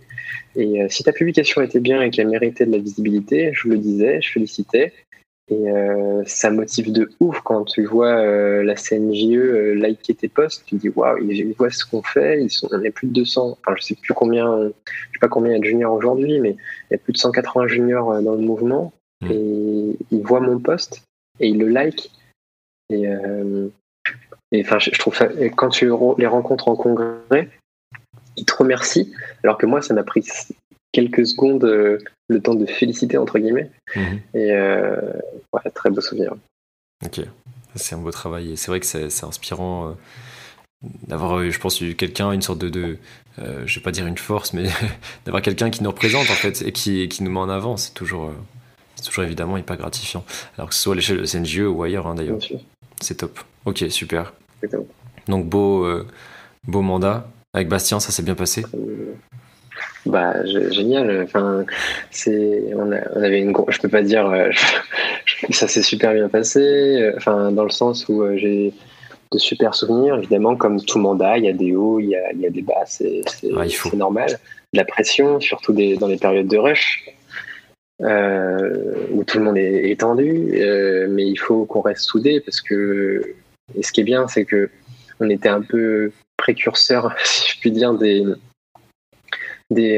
Et 0.56 0.86
si 0.88 1.02
ta 1.02 1.12
publication 1.12 1.62
était 1.62 1.80
bien 1.80 2.00
et 2.00 2.10
qu'elle 2.10 2.28
méritait 2.28 2.64
de 2.64 2.72
la 2.72 2.78
visibilité, 2.78 3.50
je 3.54 3.68
le 3.68 3.76
disais, 3.76 4.20
je 4.22 4.30
félicitais. 4.30 4.92
Et 5.50 5.70
euh, 5.70 6.22
ça 6.24 6.50
motive 6.50 6.90
de 6.90 7.10
ouf 7.20 7.40
quand 7.42 7.64
tu 7.64 7.84
vois 7.84 8.16
euh, 8.16 8.62
la 8.62 8.76
CNJE 8.76 9.36
euh, 9.36 9.74
liker 9.74 10.14
tes 10.14 10.28
posts. 10.28 10.64
Tu 10.64 10.76
dis 10.76 10.88
waouh, 10.88 11.18
ils 11.30 11.52
voient 11.52 11.70
ce 11.70 11.84
qu'on 11.84 12.02
fait. 12.02 12.42
Ils 12.42 12.50
sont, 12.50 12.68
on 12.72 12.82
est 12.82 12.90
plus 12.90 13.08
de 13.08 13.12
200. 13.12 13.58
Enfin, 13.60 13.76
je 13.76 13.82
sais 13.82 13.94
plus 13.94 14.14
combien, 14.14 14.46
je 14.86 15.12
sais 15.12 15.18
pas 15.20 15.28
combien 15.28 15.50
il 15.50 15.54
y 15.54 15.58
a 15.58 15.60
de 15.60 15.64
juniors 15.64 15.92
aujourd'hui, 15.92 16.40
mais 16.40 16.56
il 16.90 16.92
y 16.92 16.94
a 16.94 16.98
plus 16.98 17.12
de 17.12 17.18
180 17.18 17.66
juniors 17.66 18.22
dans 18.22 18.34
le 18.34 18.40
mouvement. 18.40 18.94
Mmh. 19.20 19.30
Et 19.30 19.96
ils 20.12 20.22
voient 20.22 20.40
mon 20.40 20.58
post 20.58 21.02
et 21.40 21.48
ils 21.48 21.58
le 21.58 21.68
like. 21.68 22.10
Et, 22.90 23.06
et 24.52 24.60
enfin, 24.60 24.78
je, 24.78 24.90
trouve 24.98 25.16
ça. 25.16 25.28
quand 25.56 25.70
tu 25.70 25.86
les 26.18 26.26
rencontres 26.26 26.68
en 26.68 26.76
congrès, 26.76 27.48
ils 28.36 28.44
te 28.44 28.54
remercient. 28.54 29.12
Alors 29.42 29.58
que 29.58 29.66
moi, 29.66 29.82
ça 29.82 29.94
m'a 29.94 30.04
pris 30.04 30.24
quelques 30.92 31.26
secondes 31.26 31.64
euh, 31.64 31.98
le 32.28 32.40
temps 32.40 32.54
de 32.54 32.66
féliciter 32.66 33.18
entre 33.18 33.38
guillemets. 33.38 33.70
Mhm. 33.96 34.20
Et 34.34 34.52
euh, 34.52 35.12
très 35.74 35.90
beau 35.90 36.00
souvenir. 36.00 36.34
Ok, 37.04 37.20
c'est 37.74 37.94
un 37.94 37.98
beau 37.98 38.10
travail 38.10 38.52
et 38.52 38.56
c'est 38.56 38.68
vrai 38.68 38.80
que 38.80 38.86
c'est 38.86 39.24
inspirant 39.24 39.88
euh, 39.88 39.92
d'avoir, 41.08 41.50
je 41.50 41.58
pense, 41.58 41.82
quelqu'un, 41.98 42.32
une 42.32 42.42
sorte 42.42 42.60
de, 42.60 42.68
de 42.68 42.96
je 43.38 43.74
vais 43.74 43.82
pas 43.82 43.90
dire 43.90 44.06
une 44.06 44.16
force, 44.16 44.52
mais 44.52 44.68
d'avoir 45.24 45.42
quelqu'un 45.42 45.70
qui 45.70 45.82
nous 45.82 45.90
représente 45.90 46.30
en 46.30 46.34
fait 46.34 46.62
et 46.62 46.72
qui, 46.72 47.08
qui 47.08 47.22
nous 47.24 47.30
met 47.30 47.40
en 47.40 47.48
avant. 47.48 47.76
C'est 47.76 47.92
toujours, 47.92 48.32
c'est 48.94 49.04
toujours 49.06 49.24
évidemment 49.24 49.58
hyper 49.58 49.76
gratifiant. 49.76 50.24
Alors 50.56 50.68
que 50.68 50.74
ce 50.74 50.80
soit 50.80 50.92
à 50.92 50.96
l'échelle 50.96 51.18
de 51.18 51.26
CNGE 51.26 51.60
ou 51.60 51.82
ailleurs 51.82 52.06
hein, 52.06 52.14
d'ailleurs. 52.14 52.38
C'est 53.04 53.16
top. 53.16 53.38
Ok, 53.66 53.84
super. 53.90 54.32
Donc 55.28 55.46
beau, 55.46 55.86
beau 56.66 56.80
mandat. 56.80 57.28
Avec 57.52 57.68
Bastien, 57.68 58.00
ça 58.00 58.10
s'est 58.10 58.22
bien 58.22 58.34
passé? 58.34 58.64
Bah 60.06 60.44
génial. 60.44 61.22
Enfin, 61.22 61.64
c'est 62.10 62.62
on, 62.74 62.90
on, 62.90 63.22
avait 63.22 63.40
une 63.40 63.54
je 63.68 63.78
peux 63.78 63.88
pas 63.88 64.02
dire 64.02 64.26
euh, 64.28 64.50
ça 65.50 65.66
s'est 65.66 65.82
super 65.82 66.12
bien 66.12 66.28
passé. 66.28 66.60
Euh, 66.60 67.14
enfin 67.16 67.50
dans 67.52 67.64
le 67.64 67.70
sens 67.70 68.06
où 68.08 68.22
euh, 68.22 68.36
j'ai 68.36 68.72
de 69.32 69.38
super 69.38 69.74
souvenirs. 69.74 70.16
Évidemment, 70.16 70.56
comme 70.56 70.80
tout 70.80 70.98
mandat, 70.98 71.38
il 71.38 71.44
y 71.44 71.48
a 71.48 71.52
des 71.52 71.74
hauts, 71.74 72.00
il 72.00 72.10
y 72.10 72.16
a, 72.16 72.32
il 72.32 72.40
y 72.40 72.46
a 72.46 72.50
des 72.50 72.62
bas, 72.62 72.84
c'est 72.86 73.22
c'est 73.26 73.94
normal. 73.94 74.38
De 74.72 74.78
la 74.78 74.84
pression, 74.84 75.40
surtout 75.40 75.72
des, 75.72 75.96
dans 75.96 76.08
les 76.08 76.18
périodes 76.18 76.48
de 76.48 76.58
rush. 76.58 77.04
Où 78.04 79.24
tout 79.24 79.38
le 79.38 79.44
monde 79.44 79.56
est, 79.56 80.00
tendu, 80.00 80.52
mais 81.08 81.26
il 81.26 81.36
faut 81.36 81.64
qu'on 81.64 81.80
reste 81.80 82.02
soudé 82.02 82.40
parce 82.40 82.60
que 82.60 83.34
ce 83.80 83.92
qui 83.92 84.00
est 84.00 84.04
bien, 84.04 84.28
c'est 84.28 84.44
que 84.44 84.70
on 85.20 85.30
était 85.30 85.48
un 85.48 85.62
peu 85.62 86.10
précurseur, 86.36 87.14
si 87.24 87.54
je 87.54 87.60
puis 87.60 87.70
dire, 87.70 87.94
des, 87.94 88.26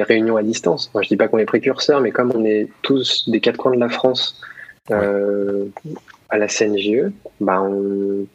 réunions 0.03 0.37
à 0.37 0.43
distance. 0.43 0.93
Moi, 0.95 1.03
je 1.03 1.09
dis 1.09 1.17
pas 1.17 1.29
qu'on 1.29 1.39
est 1.39 1.47
précurseurs, 1.47 2.01
mais 2.01 2.13
comme 2.13 2.33
on 2.35 2.45
est 2.45 2.69
tous 2.83 3.29
des 3.29 3.41
quatre 3.41 3.57
coins 3.57 3.75
de 3.75 3.81
la 3.81 3.89
France 3.89 4.41
euh, 4.91 5.67
à 6.29 6.39
la 6.39 6.49
CNGE, 6.49 7.11
bah 7.41 7.61
on, 7.61 8.27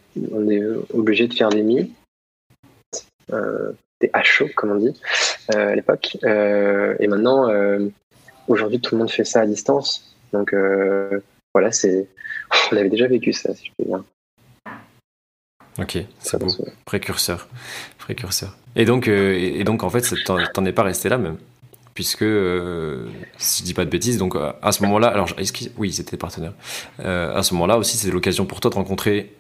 est 0.50 0.64
obligé 0.94 1.28
de 1.28 1.34
faire 1.34 1.50
des 1.50 1.64
mi, 1.64 1.94
euh, 3.32 3.72
des 4.02 4.12
HO, 4.14 4.48
comme 4.56 4.72
on 4.72 4.76
dit, 4.76 5.00
euh, 5.56 5.70
à 5.70 5.76
l'époque. 5.76 6.18
et 6.24 7.08
maintenant, 7.08 7.50
aujourd'hui, 8.48 8.80
tout 8.80 8.96
le 8.96 9.00
monde 9.00 9.12
fait 9.12 9.26
ça 9.26 9.42
à 9.42 9.46
distance. 9.46 10.16
Donc 10.34 10.54
voilà, 11.54 11.72
c'est, 11.72 12.08
on 12.72 12.78
avait 12.78 12.90
déjà 12.90 13.08
vécu 13.08 13.34
ça, 13.34 13.54
si 13.54 13.66
je 13.68 13.72
peux 13.78 13.90
dire. 13.90 14.04
Ok, 15.80 15.98
c'est 16.20 16.38
bon. 16.38 16.48
Précurseur. 16.86 17.48
Précurseur. 17.98 18.58
Et 18.76 18.86
donc, 18.86 19.08
euh, 19.08 19.38
et 19.38 19.64
donc 19.64 19.84
en 19.84 19.90
fait, 19.90 20.06
t'en 20.26 20.66
es 20.66 20.74
pas 20.74 20.84
resté 20.84 21.10
là 21.10 21.18
même. 21.18 21.38
Puisque, 21.94 22.24
euh, 22.24 23.08
si 23.38 23.62
je 23.62 23.66
dis 23.66 23.74
pas 23.74 23.86
de 23.86 23.90
bêtises, 23.90 24.18
donc 24.18 24.36
euh, 24.36 24.52
à 24.62 24.72
ce 24.72 24.82
moment-là, 24.84 25.08
alors 25.08 25.30
oui, 25.78 25.92
c'était 25.92 26.18
partenaires. 26.18 26.54
à 27.00 27.44
ce 27.44 27.54
moment-là 27.54 27.78
aussi, 27.78 27.98
c'est 27.98 28.12
l'occasion 28.12 28.46
pour 28.46 28.60
toi 28.60 28.70
de 28.70 28.76
rencontrer 28.76 29.34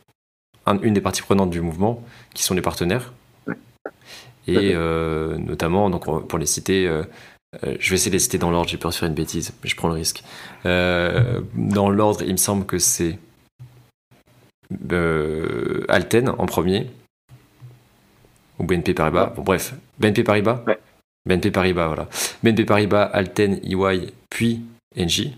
une 0.84 0.93
des 0.93 1.02
parties 1.02 1.22
prenantes 1.22 1.49
du 1.49 1.62
mouvement, 1.62 2.04
qui 2.34 2.43
sont 2.43 2.54
les 2.54 2.62
partenaires. 2.62 3.14
Et 4.47 4.74
notamment, 4.74 5.89
donc 5.89 6.28
pour 6.28 6.39
les 6.39 6.45
citer, 6.45 6.89
je 7.62 7.89
vais 7.89 7.95
essayer 7.95 8.12
de 8.12 8.16
les 8.16 8.20
citer 8.20 8.38
dans 8.38 8.52
l'ordre, 8.52 8.70
j'ai 8.70 8.78
peur 8.78 8.91
de 8.91 8.95
faire 8.95 9.10
une 9.10 9.16
bêtise, 9.16 9.54
mais 9.64 9.70
je 9.70 9.76
prends 9.76 9.89
le 9.89 9.95
risque. 9.95 10.24
dans 10.64 11.89
l'ordre, 11.89 12.24
il 12.24 12.32
me 12.32 12.38
semble 12.38 12.66
que 12.66 12.78
c'est 12.78 13.18
euh, 14.91 15.84
Alten 15.89 16.30
en 16.30 16.45
premier, 16.45 16.88
ou 18.60 18.64
BNP 18.64 18.93
Paribas. 18.93 19.34
Bon, 19.36 19.41
bref, 19.41 19.74
BNP 19.99 20.24
Paribas 20.24 20.64
BNP 21.26 21.52
Paribas, 21.52 21.88
voilà. 21.88 22.08
BNP 22.43 22.66
Paribas, 22.66 23.04
Alten, 23.04 23.60
EY, 23.64 24.14
puis 24.30 24.62
Engie. 24.97 25.38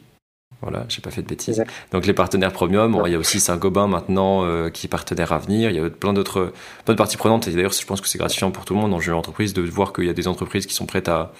Voilà, 0.61 0.85
j'ai 0.87 1.01
pas 1.01 1.11
fait 1.11 1.21
de 1.21 1.27
bêtises. 1.27 1.61
Donc 1.91 2.05
les 2.05 2.13
partenaires 2.13 2.53
premium, 2.53 3.01
il 3.05 3.11
y 3.11 3.15
a 3.15 3.19
aussi 3.19 3.41
Saint-Gobain 3.41 3.87
maintenant 3.87 4.45
euh, 4.45 4.69
qui 4.69 4.87
est 4.87 4.89
partenaire 4.89 5.33
à 5.33 5.37
venir. 5.37 5.69
Il 5.69 5.75
y 5.75 5.79
a 5.79 5.89
plein 5.89 6.13
d'autres 6.13 6.53
parties 6.85 7.17
prenantes. 7.17 7.49
Et 7.49 7.51
d'ailleurs, 7.51 7.73
je 7.73 7.85
pense 7.85 7.99
que 7.99 8.07
c'est 8.07 8.17
gratifiant 8.17 8.49
pour 8.49 8.63
tout 8.63 8.73
le 8.73 8.79
monde 8.79 8.91
dans 8.91 8.97
le 8.97 9.03
jeu 9.03 9.11
d'entreprise 9.11 9.53
de 9.53 9.61
voir 9.63 9.91
qu'il 9.91 10.05
y 10.05 10.09
a 10.09 10.13
des 10.13 10.29
entreprises 10.29 10.65
qui 10.65 10.73
sont 10.73 10.85
prêtes 10.85 11.09
à, 11.09 11.33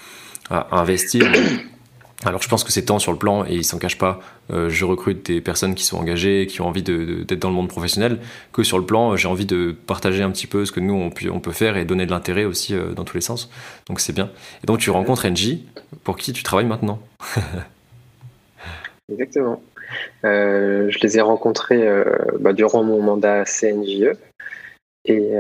à 0.50 0.68
investir 0.78 1.32
alors 2.26 2.42
je 2.42 2.50
pense 2.50 2.64
que 2.64 2.72
c'est 2.72 2.86
tant 2.86 3.00
sur 3.00 3.12
le 3.12 3.18
plan, 3.18 3.46
et 3.46 3.54
il 3.54 3.64
s'en 3.64 3.78
cache 3.78 3.98
pas, 3.98 4.20
euh, 4.52 4.70
je 4.70 4.86
recrute 4.86 5.26
des 5.26 5.42
personnes 5.42 5.76
qui 5.76 5.84
sont 5.84 5.98
engagées, 5.98 6.48
qui 6.48 6.62
ont 6.62 6.68
envie 6.68 6.84
d'être 6.84 7.40
dans 7.40 7.50
le 7.50 7.56
monde 7.56 7.68
professionnel, 7.68 8.20
que 8.52 8.64
sur 8.64 8.78
le 8.78 8.86
plan, 8.86 9.16
j'ai 9.16 9.28
envie 9.28 9.46
de 9.46 9.76
partager 9.86 10.24
un 10.24 10.32
petit 10.32 10.48
peu 10.48 10.66
ce 10.66 10.72
que 10.72 10.80
nous, 10.80 10.94
on, 10.94 11.40
peut 11.40 11.52
faire 11.52 11.78
et 11.78 11.86
donner 11.86 12.06
de 12.06 12.12
l'intérêt 12.12 12.46
aussi 12.46 12.74
euh, 12.74 12.94
dans 12.94 13.04
tous 13.04 13.16
les 13.16 13.22
sens. 13.22 13.50
Donc 13.88 14.00
c'est 14.00 14.14
bien. 14.14 14.32
Et 14.64 14.68
donc 14.68 14.80
tu 14.80 14.90
rencontres 14.90 15.28
NJ, 15.28 15.58
pour 16.04 16.18
qui 16.18 16.34
tu 16.34 16.44
travailles 16.44 16.66
maintenant 16.66 17.00
Exactement. 19.12 19.62
Euh, 20.24 20.90
je 20.90 21.00
les 21.00 21.18
ai 21.18 21.22
rencontrés 21.22 21.86
bah, 22.40 22.54
durant 22.54 22.84
mon 22.84 23.02
mandat 23.02 23.44
CNJE. 23.44 24.16
Et 25.06 25.34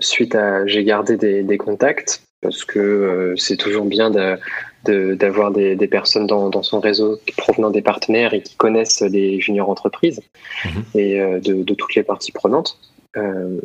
suite 0.00 0.34
à... 0.34 0.66
J'ai 0.66 0.82
gardé 0.82 1.16
des 1.16 1.58
contacts 1.58 2.23
parce 2.44 2.64
que 2.64 3.34
c'est 3.36 3.56
toujours 3.56 3.86
bien 3.86 4.10
de 4.10 4.38
d'avoir 4.84 5.50
des, 5.50 5.88
personnes 5.88 6.26
dans, 6.26 6.62
son 6.62 6.80
réseau 6.80 7.18
provenant 7.36 7.70
des 7.70 7.82
partenaires 7.82 8.34
et 8.34 8.42
qui 8.42 8.54
connaissent 8.56 9.00
les 9.00 9.40
juniors 9.40 9.70
entreprises 9.70 10.20
mhm. 10.64 10.84
et 10.94 11.20
euh, 11.20 11.40
de, 11.40 11.74
toutes 11.74 11.94
les 11.94 12.02
parties 12.02 12.32
prenantes 12.32 12.78
euh, 13.16 13.60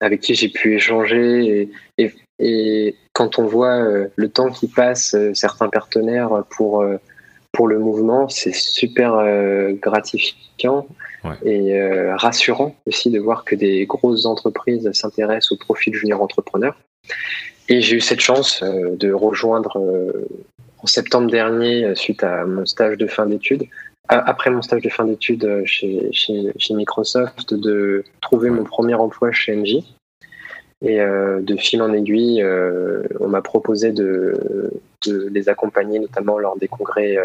avec 0.00 0.20
qui 0.20 0.34
j'ai 0.34 0.48
pu 0.48 0.74
échanger 0.74 1.70
et, 1.98 2.12
et, 2.40 2.96
quand 3.12 3.38
on 3.38 3.46
voit 3.46 3.78
euh, 3.78 4.08
le 4.16 4.28
temps 4.28 4.50
qui 4.50 4.68
passe 4.68 5.16
certains 5.34 5.68
partenaires 5.68 6.42
pour 6.50 6.84
pour 7.52 7.68
le 7.68 7.78
mouvement 7.78 8.28
c'est 8.28 8.54
super 8.54 9.12
gratifiant 9.80 10.86
et 11.44 11.80
rassurant 12.12 12.74
aussi 12.86 13.10
de 13.10 13.20
voir 13.20 13.44
que 13.44 13.54
des 13.54 13.86
grosses 13.86 14.26
entreprises 14.26 14.90
s'intéressent 14.92 15.52
au 15.52 15.56
profil 15.56 15.94
junior 15.94 16.20
entrepreneur 16.20 16.76
et 17.68 17.80
j'ai 17.80 17.96
eu 17.96 18.00
cette 18.00 18.20
chance 18.20 18.62
euh, 18.62 18.96
de 18.96 19.12
rejoindre 19.12 19.78
euh, 19.78 20.26
en 20.82 20.86
septembre 20.86 21.30
dernier, 21.30 21.84
euh, 21.84 21.94
suite 21.94 22.24
à 22.24 22.44
mon 22.44 22.66
stage 22.66 22.96
de 22.96 23.06
fin 23.06 23.26
d'études, 23.26 23.64
après 24.08 24.50
mon 24.50 24.62
stage 24.62 24.82
de 24.82 24.88
fin 24.88 25.04
d'études 25.04 25.62
chez, 25.66 26.08
chez, 26.12 26.52
chez, 26.56 26.74
Microsoft, 26.74 27.52
de 27.52 28.04
trouver 28.22 28.48
mon 28.48 28.64
premier 28.64 28.94
emploi 28.94 29.32
chez 29.32 29.54
NJ. 29.54 29.84
Et 30.80 30.98
de 30.98 31.56
fil 31.56 31.82
en 31.82 31.92
aiguille, 31.92 32.42
on 33.20 33.28
m'a 33.28 33.42
proposé 33.42 33.92
de, 33.92 34.70
de, 35.04 35.28
les 35.30 35.50
accompagner, 35.50 35.98
notamment 35.98 36.38
lors 36.38 36.56
des 36.56 36.68
congrès 36.68 37.18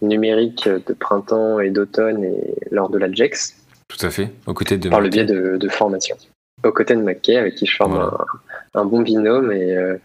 numériques 0.00 0.68
de 0.68 0.92
printemps 0.92 1.58
et 1.58 1.70
d'automne 1.70 2.22
et 2.22 2.54
lors 2.70 2.88
de 2.88 2.98
la 2.98 3.10
JEX. 3.10 3.56
Tout 3.88 4.06
à 4.06 4.10
fait, 4.10 4.30
aux 4.46 4.54
côtés 4.54 4.78
de 4.78 4.90
Par 4.90 5.00
le 5.00 5.08
biais 5.08 5.24
de, 5.24 5.56
de 5.56 5.68
formation. 5.68 6.16
Aux 6.64 6.70
côtés 6.70 6.94
de 6.94 7.02
McKay, 7.02 7.36
avec 7.36 7.56
qui 7.56 7.66
je 7.66 7.74
forme 7.74 7.96
un, 7.96 8.16
un 8.74 8.84
bon 8.84 9.02
binôme 9.02 9.52
et, 9.52 9.76
euh, 9.76 9.96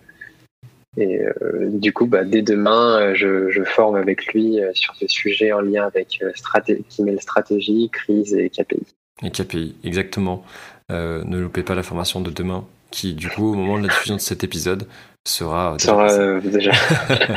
et 0.98 1.20
euh, 1.22 1.70
du 1.72 1.94
coup, 1.94 2.08
bah, 2.08 2.24
dès 2.24 2.42
demain, 2.42 3.00
euh, 3.00 3.16
je, 3.16 3.50
je, 3.50 3.64
forme 3.64 3.96
avec 3.96 4.34
lui 4.34 4.60
sur 4.74 4.96
des 5.00 5.08
sujets 5.08 5.52
en 5.52 5.62
lien 5.62 5.86
avec 5.86 6.24
stratégie, 6.36 6.84
qui 6.90 7.04
mêlent 7.04 7.22
stratégie, 7.22 7.90
crise 7.92 8.34
et 8.34 8.50
KPI. 8.50 8.84
Et 9.24 9.32
KPI, 9.32 9.76
exactement. 9.84 10.44
ne 10.90 11.38
loupez 11.38 11.64
pas 11.64 11.76
la 11.76 11.84
formation 11.84 12.22
de 12.22 12.32
demain, 12.32 12.66
qui 12.92 13.14
du 13.14 13.30
coup, 13.30 13.52
au 13.52 13.56
moment 13.56 13.78
de 13.78 13.84
la 13.84 13.90
diffusion 13.90 14.16
de 14.16 14.22
cet 14.22 14.44
épisode, 14.44 14.88
sera 15.28 15.76
déjà. 15.78 16.10
Sera, 16.10 16.40
déjà. 16.40 16.72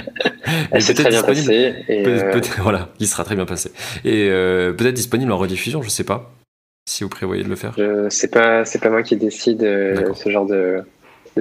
Elle 0.70 0.82
s'est 0.82 0.94
très 0.94 1.10
bien 1.10 1.22
passée. 1.22 1.74
voilà, 2.58 2.88
il 2.98 3.06
sera 3.06 3.24
très 3.24 3.34
bien 3.36 3.46
passé. 3.46 3.70
Et 4.04 4.28
peut-être 4.28 4.94
disponible 4.94 5.32
en 5.32 5.38
rediffusion, 5.38 5.82
je 5.82 5.90
sais 5.90 6.04
pas 6.04 6.32
si 6.88 7.04
vous 7.04 7.10
prévoyez 7.10 7.44
de 7.44 7.48
le 7.48 7.56
faire. 7.56 7.74
C'est 8.08 8.30
pas, 8.30 8.64
c'est 8.64 8.80
pas 8.80 8.90
moi 8.90 9.02
qui 9.02 9.16
décide 9.16 9.60
ce 9.60 10.30
genre 10.30 10.46
de, 10.46 10.82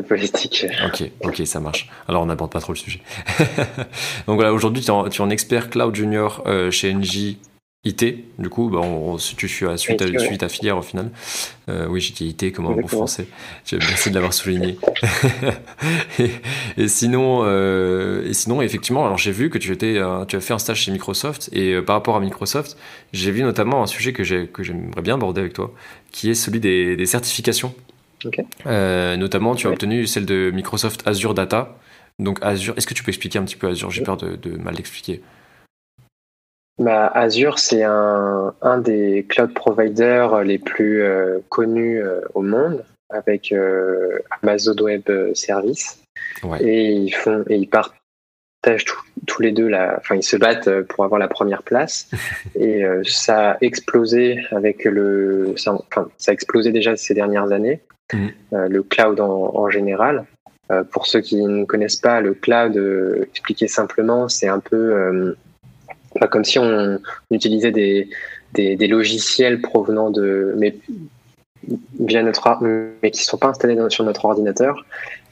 de 0.01 0.07
politique. 0.07 0.65
Ok, 0.85 1.09
ok, 1.23 1.41
ça 1.45 1.59
marche. 1.59 1.89
Alors 2.07 2.23
on 2.23 2.25
n'aborde 2.25 2.51
pas 2.51 2.61
trop 2.61 2.73
le 2.73 2.77
sujet. 2.77 3.01
Donc 4.27 4.35
voilà, 4.35 4.53
aujourd'hui 4.53 4.83
tu, 4.83 4.91
es 4.91 5.21
en 5.21 5.29
expert 5.29 5.69
cloud 5.69 5.95
junior 5.95 6.43
euh, 6.47 6.71
chez 6.71 6.93
NJ 6.93 7.37
IT. 7.85 8.05
Du 8.37 8.49
coup, 8.49 8.69
bah, 8.69 8.79
on, 8.79 9.15
tu 9.15 9.47
suis 9.47 9.65
à 9.65 9.77
suite, 9.77 10.01
à, 10.01 10.19
suite 10.19 10.43
à 10.43 10.49
filière 10.49 10.77
au 10.77 10.81
final. 10.81 11.11
Euh, 11.69 11.87
oui, 11.87 12.01
j'ai 12.01 12.13
dit 12.13 12.27
IT 12.27 12.53
comme 12.53 12.65
un 12.65 12.71
bon 12.71 12.87
français. 12.87 13.25
Merci 13.71 14.09
de 14.09 14.15
l'avoir 14.15 14.33
souligné. 14.33 14.77
et, 16.77 16.87
sinon, 16.89 17.41
euh, 17.43 18.27
et 18.27 18.33
sinon, 18.33 18.61
effectivement, 18.61 19.05
alors 19.05 19.17
j'ai 19.17 19.31
vu 19.31 19.49
que 19.49 19.57
tu 19.57 19.71
étais, 19.71 19.97
tu 20.27 20.35
as 20.35 20.41
fait 20.41 20.53
un 20.53 20.59
stage 20.59 20.81
chez 20.81 20.91
Microsoft 20.91 21.49
et 21.53 21.81
par 21.81 21.95
rapport 21.95 22.17
à 22.17 22.19
Microsoft, 22.19 22.75
j'ai 23.13 23.31
vu 23.31 23.43
notamment 23.43 23.81
un 23.81 23.87
sujet 23.87 24.11
que 24.11 24.23
j'aimerais 24.23 25.01
bien 25.01 25.13
aborder 25.15 25.39
avec 25.39 25.53
toi, 25.53 25.73
qui 26.11 26.29
est 26.29 26.35
celui 26.35 26.59
des, 26.59 26.97
des 26.97 27.05
certifications 27.05 27.73
euh, 28.65 29.17
notamment, 29.17 29.55
tu 29.55 29.67
as 29.67 29.69
obtenu 29.69 30.07
celle 30.07 30.25
de 30.25 30.51
Microsoft 30.51 31.07
Azure 31.07 31.33
Data. 31.33 31.75
Donc 32.17 32.39
Azure, 32.41 32.73
est-ce 32.77 32.87
que 32.87 32.93
tu 32.93 33.03
peux 33.03 33.09
expliquer 33.09 33.39
un 33.39 33.43
petit 33.43 33.55
peu 33.55 33.67
Azure? 33.67 33.91
J'ai 33.91 34.03
peur 34.03 34.17
de, 34.17 34.57
mal 34.57 34.75
l'expliquer. 34.75 35.21
Bah, 36.77 37.07
Azure, 37.07 37.59
c'est 37.59 37.83
un, 37.83 38.53
un, 38.61 38.77
des 38.77 39.25
cloud 39.27 39.53
providers 39.53 40.43
les 40.43 40.57
plus 40.57 41.01
euh, 41.01 41.39
connus 41.49 42.01
euh, 42.01 42.21
au 42.33 42.41
monde, 42.41 42.83
avec 43.09 43.53
Amazon 44.41 44.75
Web 44.81 45.09
Service. 45.33 46.01
Et 46.59 46.91
ils 46.91 47.11
font 47.11 47.43
et 47.49 47.55
ils 47.55 47.69
partagent 47.69 48.85
tous 49.25 49.41
les 49.41 49.51
deux 49.51 49.67
la, 49.67 49.97
enfin 49.97 50.15
ils 50.15 50.23
se 50.23 50.37
battent 50.37 50.81
pour 50.83 51.05
avoir 51.05 51.19
la 51.19 51.27
première 51.27 51.63
place. 51.63 52.09
et 52.55 52.83
ça 53.03 53.51
a 53.51 53.57
explosé 53.61 54.41
avec 54.51 54.83
le, 54.83 55.53
enfin 55.53 56.09
ça 56.17 56.31
a 56.31 56.33
explosé 56.33 56.71
déjà 56.71 56.95
ces 56.95 57.13
dernières 57.13 57.51
années. 57.51 57.81
Mm. 58.13 58.27
Euh, 58.53 58.67
le 58.67 58.83
cloud 58.83 59.19
en, 59.19 59.69
général. 59.69 60.25
Euh, 60.71 60.83
pour 60.83 61.07
ceux 61.07 61.21
qui 61.21 61.37
ne 61.37 61.65
connaissent 61.65 61.95
pas 61.95 62.21
le 62.21 62.33
cloud, 62.33 62.77
euh, 62.77 63.27
expliqué 63.31 63.67
simplement, 63.67 64.29
c'est 64.29 64.47
un 64.47 64.59
peu 64.59 65.35
comme 66.31 66.43
si 66.43 66.59
on 66.59 66.99
utilisait 67.31 67.71
des, 67.71 68.87
logiciels 68.87 69.61
provenant 69.61 70.09
de, 70.11 70.55
mais 70.57 70.75
via 71.99 72.23
notre, 72.23 72.63
mais 73.01 73.11
qui 73.11 73.23
sont 73.23 73.37
pas 73.37 73.47
installés 73.47 73.77
sur 73.89 74.03
notre 74.03 74.25
ordinateur, 74.25 74.85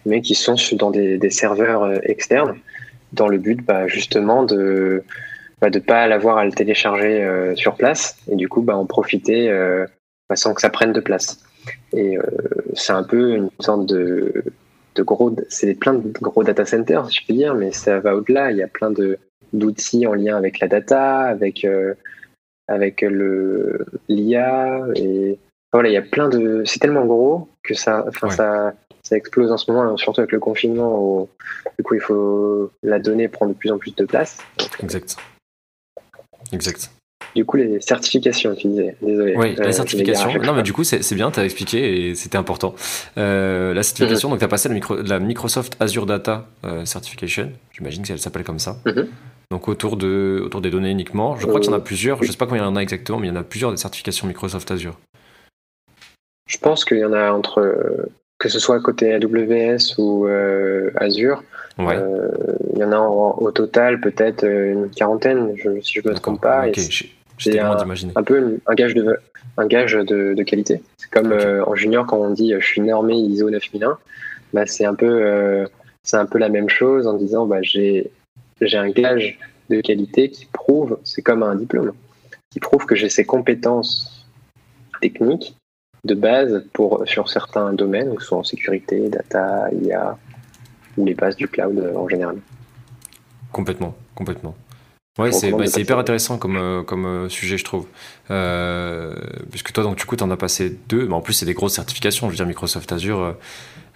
mais 0.06 0.22
qui 0.22 0.36
sont 0.36 0.56
dans 0.74 0.92
des, 0.92 1.30
serveurs 1.30 2.00
externes, 2.08 2.58
dans 3.14 3.28
le 3.28 3.38
but 3.38 3.64
bah, 3.66 3.88
justement 3.88 4.44
de 4.44 5.04
bah, 5.62 5.72
de 5.72 5.80
pas 5.80 6.06
l'avoir 6.08 6.38
à 6.38 6.46
le 6.46 6.52
télécharger 6.52 7.54
sur 7.56 7.76
place 7.76 8.18
et 8.30 8.36
du 8.36 8.48
coup 8.48 8.62
bah, 8.62 8.76
en 8.76 8.86
profiter 8.86 9.52
bah, 10.30 10.36
sans 10.36 10.54
que 10.54 10.62
ça 10.62 10.70
prenne 10.70 10.94
de 10.94 11.00
place. 11.00 11.47
Et 11.94 12.18
euh, 12.18 12.24
c'est 12.74 12.94
un 12.94 13.04
peu 13.04 13.32
une 13.32 13.50
sorte 13.60 13.86
de, 13.86 14.44
de 14.96 15.04
gros, 15.04 15.36
c'est 15.50 15.74
plein 15.76 15.94
de 15.94 16.12
gros 16.22 16.44
data 16.44 16.66
centers, 16.66 17.10
si 17.10 17.22
je 17.22 17.28
peux 17.28 17.34
dire, 17.34 17.56
mais 17.56 17.72
ça 17.72 18.00
va 18.00 18.16
au-delà. 18.16 18.52
Il 18.52 18.58
y 18.58 18.64
a 18.64 18.68
plein 18.68 18.92
de 18.92 19.18
d'outils 19.54 20.06
en 20.06 20.14
lien 20.14 20.36
avec 20.36 20.60
la 20.60 20.68
data, 20.68 21.22
avec 21.22 21.64
euh, 21.64 21.94
avec 22.68 23.02
le 23.02 23.86
l'IA 24.10 24.86
et 24.96 25.40
voilà, 25.74 25.90
il 25.90 25.94
y 25.94 25.98
a 25.98 26.02
plein 26.02 26.30
de. 26.30 26.64
C'est 26.66 26.80
tellement 26.80 27.06
gros 27.06 27.50
que 27.64 27.74
ça, 27.74 28.06
enfin 28.08 28.30
ça, 28.30 28.74
ça 29.04 29.18
explose 29.18 29.52
en 29.52 29.58
ce 29.58 29.70
moment, 29.72 29.98
surtout 29.98 30.22
avec 30.22 30.32
le 30.32 30.40
confinement. 30.40 30.98
Où, 31.00 31.30
du 31.78 31.84
coup, 31.84 31.96
il 31.96 32.02
faut 32.02 32.72
la 32.84 33.00
donnée 33.00 33.28
prendre 33.28 33.54
de 33.54 33.58
plus 33.58 33.72
en 33.72 33.78
plus 33.78 33.94
de 33.96 34.06
place. 34.06 34.38
Exact. 34.82 35.18
Exact. 36.54 36.90
Du 37.38 37.46
coup, 37.46 37.58
les 37.58 37.80
certifications, 37.82 38.56
tu 38.56 38.68
disais. 38.68 38.96
Désolé. 39.00 39.36
Oui, 39.38 39.54
les 39.60 39.68
euh, 39.68 39.72
certifications. 39.72 40.34
Non, 40.42 40.54
mais 40.54 40.64
du 40.64 40.74
coup, 40.74 40.84
c'est 40.84 41.14
bien, 41.14 41.30
tu 41.30 41.40
as 41.40 41.46
expliqué 41.46 42.10
et 42.10 42.16
c'était 42.16 42.40
important. 42.40 42.74
Euh, 43.20 43.76
la 43.76 43.84
certification, 43.84 44.30
mhm. 44.30 44.32
donc 44.32 44.40
tu 44.40 44.46
as 44.46 44.48
passé 44.48 44.70
la, 45.06 45.20
Microsoft 45.20 45.78
Azure 45.80 46.08
Data 46.08 46.48
euh, 46.66 46.84
Certification. 46.86 47.52
J'imagine 47.72 48.02
qu'elle 48.02 48.18
s'appelle 48.18 48.44
comme 48.44 48.58
ça. 48.58 48.78
Mhm. 48.88 49.06
Donc 49.52 49.68
autour, 49.68 49.98
de, 49.98 50.42
autour 50.44 50.62
des 50.62 50.72
données 50.72 50.90
uniquement. 50.90 51.38
Je 51.38 51.46
crois 51.46 51.60
qu'il 51.60 51.70
y 51.70 51.74
en 51.76 51.78
a 51.78 51.80
plusieurs. 51.80 52.18
Je 52.24 52.28
ne 52.28 52.32
sais 52.32 52.38
pas 52.40 52.48
combien 52.48 52.64
il 52.64 52.66
y 52.66 52.70
en 52.70 52.76
a 52.76 52.82
exactement, 52.82 53.20
mais 53.20 53.28
il 53.28 53.30
y 53.30 53.38
en 53.38 53.40
a 53.40 53.44
plusieurs 53.44 53.70
des 53.70 53.78
certifications 53.78 54.26
Microsoft 54.26 54.72
Azure. 54.72 54.98
Je 56.50 56.58
pense 56.58 56.86
qu'il 56.86 56.98
y 56.98 57.06
en 57.06 57.14
a 57.14 57.30
entre, 57.32 58.10
que 58.40 58.50
ce 58.50 58.58
soit 58.58 58.80
côté 58.80 59.14
AWS 59.14 60.00
ou 60.00 60.28
Azure. 60.96 61.44
Ouais. 61.78 62.00
il 62.74 62.80
y 62.80 62.84
en 62.84 62.92
a 62.92 63.00
au 63.00 63.52
total 63.52 64.02
peut-être 64.02 64.44
une 64.44 64.90
quarantaine, 64.90 65.54
je, 65.56 65.80
si 65.82 66.02
je 66.02 66.08
ne 66.08 66.14
me 66.14 66.20
trompe 66.20 66.42
pas. 66.42 66.66
C'est 67.38 67.60
un, 67.60 67.78
un, 68.16 68.24
peu 68.24 68.60
un 68.66 68.74
gage 68.74 68.94
de, 68.94 69.20
un 69.58 69.68
gage 69.68 69.94
de, 69.94 70.34
de 70.34 70.44
qualité. 70.44 70.82
C'est 70.98 71.10
comme 71.10 71.32
euh, 71.32 71.64
en 71.66 71.76
junior 71.76 72.06
quand 72.06 72.18
on 72.18 72.32
dit 72.32 72.54
euh, 72.54 72.60
je 72.60 72.66
suis 72.66 72.82
normé 72.82 73.16
ISO 73.16 73.50
9001, 73.50 73.98
bah, 74.54 74.66
c'est 74.66 74.86
un 74.86 74.96
peu 74.96 75.06
euh, 75.06 75.68
un 76.14 76.26
peu 76.26 76.40
la 76.40 76.50
même 76.50 76.70
chose 76.70 77.06
en 77.08 77.14
disant 77.14 77.46
bah, 77.46 77.62
j'ai 77.62 78.12
j'ai 78.62 78.78
un 78.78 78.90
gage 78.90 79.40
de 79.70 79.82
qualité 79.82 80.30
qui 80.30 80.46
prouve, 80.46 80.98
c'est 81.04 81.22
comme 81.22 81.44
un 81.44 81.56
diplôme, 81.56 81.94
qui 82.50 82.60
prouve 82.60 82.86
que 82.86 82.96
j'ai 82.96 83.10
ces 83.10 83.26
compétences 83.26 84.26
techniques 85.02 85.56
de 86.06 86.16
base 86.16 86.66
pour 86.74 87.04
sur 87.06 87.30
certains 87.30 87.74
domaines, 87.74 88.16
que 88.16 88.22
ce 88.22 88.30
soit 88.30 88.38
en 88.38 88.44
sécurité, 88.44 89.10
data, 89.10 89.70
IA 89.74 90.18
ou 90.98 91.06
les 91.06 91.14
bases 91.14 91.36
du 91.36 91.48
cloud 91.48 91.94
en 91.96 92.08
général. 92.08 92.38
Complètement, 93.52 93.96
complètement. 94.16 94.56
Ouais, 95.18 95.32
c'est 95.32 95.52
bah, 95.52 95.66
hyper 95.78 95.98
intéressant 95.98 96.38
comme, 96.38 96.58
euh, 96.58 96.84
comme 96.84 97.06
euh, 97.06 97.30
sujet, 97.30 97.58
je 97.58 97.64
trouve. 97.64 97.88
Euh, 98.30 99.16
puisque 99.50 99.72
toi, 99.72 99.84
donc, 99.84 99.98
du 99.98 100.06
coup, 100.06 100.16
tu 100.16 100.24
en 100.24 100.30
as 100.30 100.38
passé 100.38 100.78
deux. 100.90 101.08
Mais 101.08 101.14
en 101.14 101.22
plus, 101.22 101.34
c'est 101.34 101.46
des 101.46 101.54
grosses 101.54 101.74
certifications. 101.74 102.28
Je 102.28 102.32
veux 102.32 102.38
dire, 102.38 102.46
Microsoft 102.46 102.92
Azure, 102.92 103.36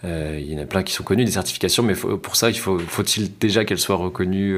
euh, 0.04 0.40
il 0.42 0.52
y 0.52 0.58
en 0.58 0.64
a 0.64 0.66
plein 0.66 0.82
qui 0.82 0.94
sont 0.94 1.04
connus, 1.04 1.26
des 1.26 1.32
certifications, 1.32 1.84
mais 1.84 1.94
pour 1.94 2.36
ça, 2.36 2.50
il 2.50 2.58
faut, 2.58 2.80
faut-il 2.80 3.38
déjà 3.38 3.66
qu'elles 3.66 3.78
soient 3.78 3.98
reconnues 3.98 4.58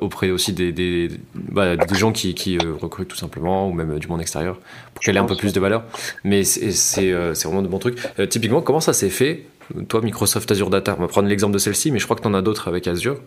auprès 0.00 0.30
aussi 0.30 0.52
des, 0.52 0.70
des, 0.70 1.10
bah, 1.34 1.76
des 1.76 1.94
gens 1.96 2.12
qui, 2.12 2.34
qui 2.34 2.58
recrutent 2.58 3.08
tout 3.08 3.16
simplement, 3.16 3.68
ou 3.68 3.72
même 3.72 3.98
du 3.98 4.06
monde 4.06 4.20
extérieur, 4.20 4.60
pour 4.94 5.02
qu'elle 5.02 5.16
ait 5.16 5.20
un 5.20 5.24
peu 5.24 5.36
plus 5.36 5.52
de 5.52 5.58
valeur? 5.58 5.82
Mais 6.22 6.44
c'est, 6.44 6.70
c'est, 6.70 7.10
vraiment 7.10 7.62
de 7.62 7.66
bons 7.66 7.80
trucs. 7.80 7.98
typiquement, 8.28 8.62
comment 8.62 8.80
ça 8.80 8.92
s'est 8.92 9.10
fait 9.10 9.46
toi, 9.88 10.00
Microsoft 10.02 10.50
Azure 10.50 10.70
Data, 10.70 10.94
on 10.98 11.02
va 11.02 11.08
prendre 11.08 11.28
l'exemple 11.28 11.54
de 11.54 11.58
celle-ci, 11.58 11.90
mais 11.90 11.98
je 11.98 12.04
crois 12.04 12.16
que 12.16 12.22
tu 12.22 12.28
en 12.28 12.34
as 12.34 12.42
d'autres 12.42 12.68
avec 12.68 12.86
Azure. 12.86 13.18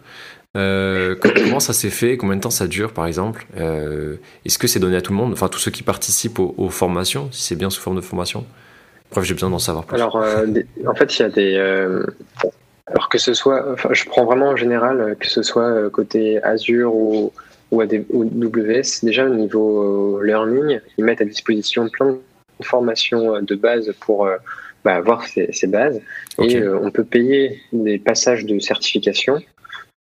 Euh, 0.58 1.16
comment 1.36 1.60
ça 1.60 1.74
s'est 1.74 1.89
fait? 1.89 2.18
Combien 2.18 2.36
de 2.36 2.41
temps 2.41 2.49
ça 2.49 2.68
dure, 2.68 2.91
par 2.91 3.05
exemple? 3.05 3.45
Euh, 3.58 4.16
Est-ce 4.45 4.58
que 4.58 4.68
c'est 4.68 4.80
donné 4.80 4.97
à 4.97 5.01
tout 5.01 5.14
le 5.14 5.18
monde? 5.18 5.34
Enfin, 5.34 5.47
tous 5.47 5.60
ceux 5.60 5.72
qui 5.72 5.84
participent 5.84 6.39
aux, 6.39 6.70
formations, 6.70 7.30
si 7.32 7.43
c'est 7.43 7.55
bien 7.55 7.70
sous 7.70 7.82
forme 7.82 7.95
de 7.95 8.01
formation? 8.01 8.45
Bref, 9.12 9.24
j'ai 9.24 9.34
besoin 9.34 9.49
d'en 9.49 9.60
savoir 9.60 9.86
plus. 9.86 9.95
Alors, 9.95 10.18
euh, 10.18 10.45
en 10.86 10.95
fait, 10.95 11.18
il 11.18 11.22
y 11.22 11.26
a 11.26 11.30
des. 11.30 11.58
alors 12.88 13.10
que 13.10 13.18
ce 13.18 13.34
soit. 13.34 13.72
Enfin, 13.72 13.89
je 13.93 14.05
prends 14.05 14.26
vraiment 14.26 14.49
en 14.49 14.55
général, 14.55 15.16
que 15.20 15.28
ce 15.28 15.43
soit 15.43 15.89
côté 15.91 16.43
Azure 16.43 16.93
ou, 16.93 17.32
ou 17.72 17.82
AWS, 17.82 19.03
déjà 19.03 19.26
au 19.26 19.34
niveau 19.34 20.22
learning, 20.22 20.80
ils 20.97 21.05
mettent 21.05 21.22
à 21.22 21.26
disposition 21.26 21.88
plein 21.88 22.18
de 22.60 22.66
formations 22.66 23.41
de 23.41 23.55
base 23.55 23.93
pour. 23.99 24.28
Bah, 24.86 24.93
avoir 24.93 25.26
ces, 25.28 25.49
bases 25.68 25.99
et 26.39 26.66
on 26.66 26.91
peut 26.91 27.03
payer 27.03 27.60
des 27.74 27.97
passages 27.97 28.45
de 28.45 28.58
certification 28.60 29.41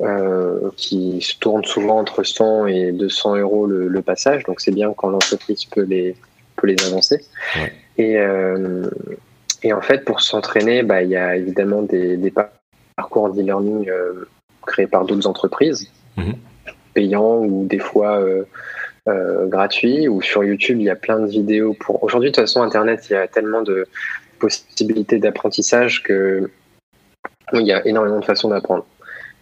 euh, 0.04 0.70
qui 0.76 1.22
se 1.22 1.38
tournent 1.39 1.64
souvent 1.64 1.99
entre 1.99 2.24
100 2.24 2.68
et 2.68 2.91
200 2.91 3.38
euros 3.38 3.66
le, 3.66 4.01
passage. 4.01 4.43
Donc 4.43 4.60
c'est 4.60 4.74
bien 4.74 4.93
quand 4.95 5.10
l'entreprise 5.10 5.64
peut 5.66 5.84
les, 5.84 6.16
peut 6.58 6.68
les 6.68 6.76
avancer. 6.86 7.24
Et, 7.97 8.18
euh, 8.18 8.89
et 9.62 9.72
en 9.72 9.82
fait, 9.82 10.04
pour 10.04 10.20
s'entraîner, 10.22 10.84
bah, 10.84 11.04
il 11.04 11.10
y 11.10 11.16
a 11.16 11.38
évidemment 11.38 11.84
des, 11.84 12.18
des 12.18 12.34
parcours 12.95 13.30
d'e-learning 13.30 13.89
euh, 13.89 14.28
créés 14.66 14.88
par 14.88 15.06
d'autres 15.06 15.28
entreprises, 15.28 15.89
mhm. 16.18 16.34
payants 16.93 17.38
ou 17.38 17.66
des 17.66 17.80
fois 17.80 18.22
gratuits. 19.08 20.10
Ou 20.10 20.22
sur 20.22 20.43
YouTube, 20.43 20.80
il 20.80 20.86
y 20.86 20.89
a 20.89 20.97
plein 20.97 21.20
de 21.20 21.28
vidéos. 21.28 21.76
pour 21.80 22.04
Aujourd'hui, 22.04 22.32
de 22.32 22.36
toute 22.36 22.43
façon, 22.43 22.62
Internet, 22.62 23.06
il 23.10 23.14
y 23.14 23.16
a 23.16 23.28
tellement 23.28 23.62
de 23.62 23.88
possibilités 24.39 25.18
d'apprentissage 25.18 26.04
que 26.04 26.49
il 27.54 27.68
y 27.68 27.72
a 27.72 27.86
énormément 27.86 28.20
de 28.20 28.26
façons 28.26 28.49
d'apprendre. 28.49 28.86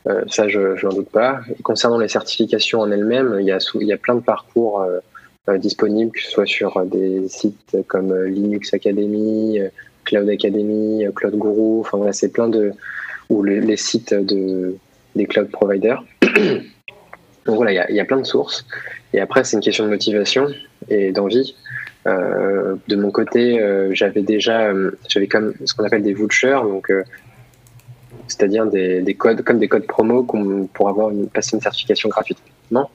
Euh, 0.07 0.23
ça, 0.27 0.47
je 0.47 0.83
n'en 0.83 0.93
doute 0.93 1.09
pas. 1.09 1.41
concernant 1.63 1.97
les 1.97 2.07
certifications 2.07 2.79
en 2.79 2.91
elles-mêmes, 2.91 3.37
il 3.39 3.45
y 3.45 3.51
a, 3.93 3.97
plein 3.97 4.15
de 4.15 4.21
parcours 4.21 4.81
euh, 4.81 4.99
euh, 5.49 5.57
disponibles, 5.57 6.11
que 6.11 6.21
ce 6.21 6.31
soit 6.31 6.45
sur 6.45 6.83
des 6.85 7.27
sites 7.27 7.77
comme 7.87 8.15
Linux 8.25 8.73
Academy, 8.73 9.59
Cloud 10.05 10.29
Academy, 10.29 11.05
Cloud 11.15 11.35
Guru, 11.35 11.79
enfin 11.81 11.97
voilà, 11.97 12.13
c'est 12.13 12.29
plein 12.29 12.47
de 12.47 12.71
ou 13.29 13.43
les, 13.43 13.77
sites 13.77 14.13
de 14.13 14.75
des 15.15 15.25
cloud 15.25 15.49
providers. 15.51 16.03
Donc 17.45 17.55
voilà, 17.55 17.87
il 17.89 17.95
y, 17.95 17.99
a, 17.99 18.05
plein 18.05 18.19
de 18.19 18.25
sources. 18.25 18.67
Et 19.13 19.19
après, 19.19 19.43
c'est 19.43 19.57
une 19.57 19.63
question 19.63 19.83
de 19.85 19.89
motivation 19.89 20.47
et 20.89 21.11
d'envie. 21.11 21.55
De 22.05 22.95
mon 22.95 23.09
côté, 23.09 23.59
j'avais 23.93 24.21
déjà, 24.21 24.71
j'avais 25.09 25.27
comme 25.27 25.53
ce 25.65 25.73
qu'on 25.73 25.83
appelle 25.83 26.03
des 26.03 26.13
vouchers, 26.13 26.59
donc 26.63 26.91
c'est-à-dire 28.27 28.65
des, 28.67 29.15
codes 29.17 29.43
comme 29.43 29.59
des 29.59 29.67
codes 29.67 29.85
promo 29.85 30.23
pour 30.73 30.89
avoir 30.89 31.09
une, 31.09 31.27
passer 31.27 31.55
une 31.55 31.61
certification 31.61 32.09
gratuitement. 32.09 32.89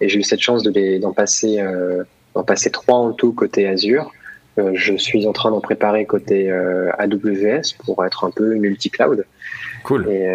Et 0.00 0.08
j'ai 0.08 0.18
eu 0.18 0.22
cette 0.22 0.40
chance 0.40 0.62
de 0.62 0.98
d'en 0.98 1.12
passer 1.12 1.60
euh, 1.60 2.04
d'en 2.34 2.44
passer 2.44 2.70
trois 2.70 2.98
en 2.98 3.12
tout 3.12 3.32
côté 3.32 3.66
Azure. 3.66 4.10
Euh, 4.58 4.72
je 4.74 4.96
suis 4.96 5.26
en 5.26 5.32
train 5.32 5.50
d'en 5.50 5.60
préparer 5.60 6.06
côté 6.06 6.50
euh, 6.50 6.90
AWS 6.98 7.74
pour 7.84 8.04
être 8.04 8.24
un 8.24 8.30
peu 8.30 8.54
multi-cloud. 8.54 9.24
Cool. 9.84 10.08
Et 10.08 10.28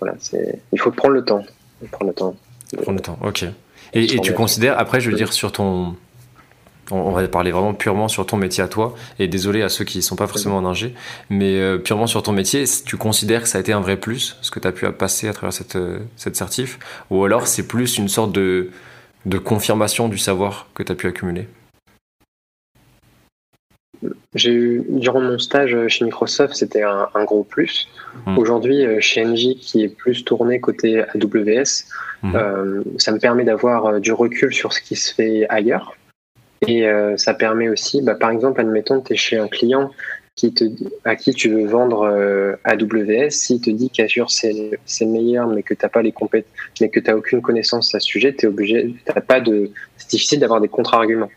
voilà, 0.00 0.14
c'est 0.20 0.60
il 0.72 0.80
faut 0.80 0.90
prendre 0.90 1.14
le 1.14 1.24
temps. 1.24 1.44
Prendre 1.90 2.10
le 2.10 2.14
temps. 2.14 2.36
Prendre 2.76 2.98
le 2.98 3.02
temps. 3.02 3.18
Ok. 3.22 3.44
Et, 3.94 4.04
et 4.04 4.20
tu 4.20 4.32
considères 4.34 4.78
après, 4.78 5.00
je 5.00 5.10
veux 5.10 5.16
dire 5.16 5.32
sur 5.32 5.52
ton 5.52 5.96
on, 6.90 7.10
va 7.12 7.26
parler 7.28 7.50
vraiment 7.50 7.74
purement 7.74 8.08
sur 8.08 8.26
ton 8.26 8.36
métier 8.36 8.62
à 8.62 8.68
toi. 8.68 8.94
Et 9.18 9.28
désolé 9.28 9.62
à 9.62 9.68
ceux 9.68 9.84
qui 9.84 9.98
ne 9.98 10.02
sont 10.02 10.16
pas 10.16 10.26
forcément 10.26 10.56
en 10.56 10.64
ingé, 10.64 10.94
mais 11.30 11.56
euh, 11.56 11.78
purement 11.78 12.06
sur 12.06 12.22
ton 12.22 12.32
métier, 12.32 12.64
tu 12.84 12.96
considères 12.96 13.42
que 13.42 13.48
ça 13.48 13.58
a 13.58 13.60
été 13.60 13.72
un 13.72 13.80
vrai 13.80 13.96
plus, 13.96 14.36
ce 14.42 14.50
que 14.50 14.60
tu 14.60 14.68
as 14.68 14.72
pu 14.72 14.90
passer 14.92 15.28
à 15.28 15.32
travers 15.32 15.52
cette, 15.52 15.76
euh, 15.76 15.98
cette 16.16 16.36
certif? 16.36 16.78
Ou 17.10 17.24
alors 17.24 17.46
c'est 17.46 17.66
plus 17.66 17.98
une 17.98 18.08
sorte 18.08 18.32
de, 18.32 18.70
de 19.26 19.38
confirmation 19.38 20.08
du 20.08 20.18
savoir 20.18 20.68
que 20.74 20.82
tu 20.82 20.92
as 20.92 20.94
pu 20.94 21.06
accumuler? 21.06 21.48
J'ai 24.34 24.52
eu, 24.52 24.84
durant 24.88 25.20
mon 25.20 25.38
stage 25.38 25.76
chez 25.88 26.04
Microsoft, 26.04 26.54
c'était 26.54 26.82
un, 26.82 27.24
gros 27.24 27.42
plus. 27.42 27.88
Hmm. 28.26 28.38
Aujourd'hui, 28.38 28.86
euh, 28.86 29.00
chez 29.00 29.26
Engie, 29.26 29.56
qui 29.56 29.82
est 29.82 29.88
plus 29.88 30.24
tourné 30.24 30.60
côté 30.60 31.02
AWS, 31.02 31.84
hmm. 32.22 32.36
ça 32.96 33.10
me 33.10 33.18
permet 33.18 33.44
d'avoir 33.44 34.00
du 34.00 34.12
recul 34.12 34.54
sur 34.54 34.72
ce 34.72 34.80
qui 34.80 34.94
se 34.94 35.12
fait 35.12 35.46
ailleurs. 35.48 35.96
Et 36.66 36.86
euh, 36.86 37.16
ça 37.16 37.34
permet 37.34 37.68
aussi, 37.68 38.02
bah, 38.02 38.14
par 38.14 38.30
exemple, 38.30 38.60
admettons, 38.60 39.00
tu 39.00 39.12
es 39.12 39.16
chez 39.16 39.36
un 39.36 39.48
client 39.48 39.90
qui 40.34 40.54
te, 40.54 40.64
à 41.04 41.16
qui 41.16 41.32
tu 41.34 41.48
veux 41.48 41.66
vendre 41.66 42.02
euh, 42.02 42.54
AWS, 42.64 43.30
s'il 43.30 43.60
te 43.60 43.70
dit 43.70 43.90
qu'Azure 43.90 44.30
c'est 44.30 45.06
meilleur, 45.06 45.48
mais 45.48 45.62
que 45.64 45.74
tu 45.74 45.88
pas 45.88 46.00
les 46.00 46.12
compétences, 46.12 46.50
mais 46.80 46.88
que 46.88 47.00
tu 47.00 47.10
aucune 47.10 47.42
connaissance 47.42 47.94
à 47.94 48.00
ce 48.00 48.06
sujet, 48.06 48.32
tu 48.32 48.46
obligé, 48.46 48.94
t'as 49.04 49.20
pas 49.20 49.40
de, 49.40 49.70
c'est 49.96 50.10
difficile 50.10 50.38
d'avoir 50.38 50.60
des 50.60 50.68
contre-arguments. 50.68 51.30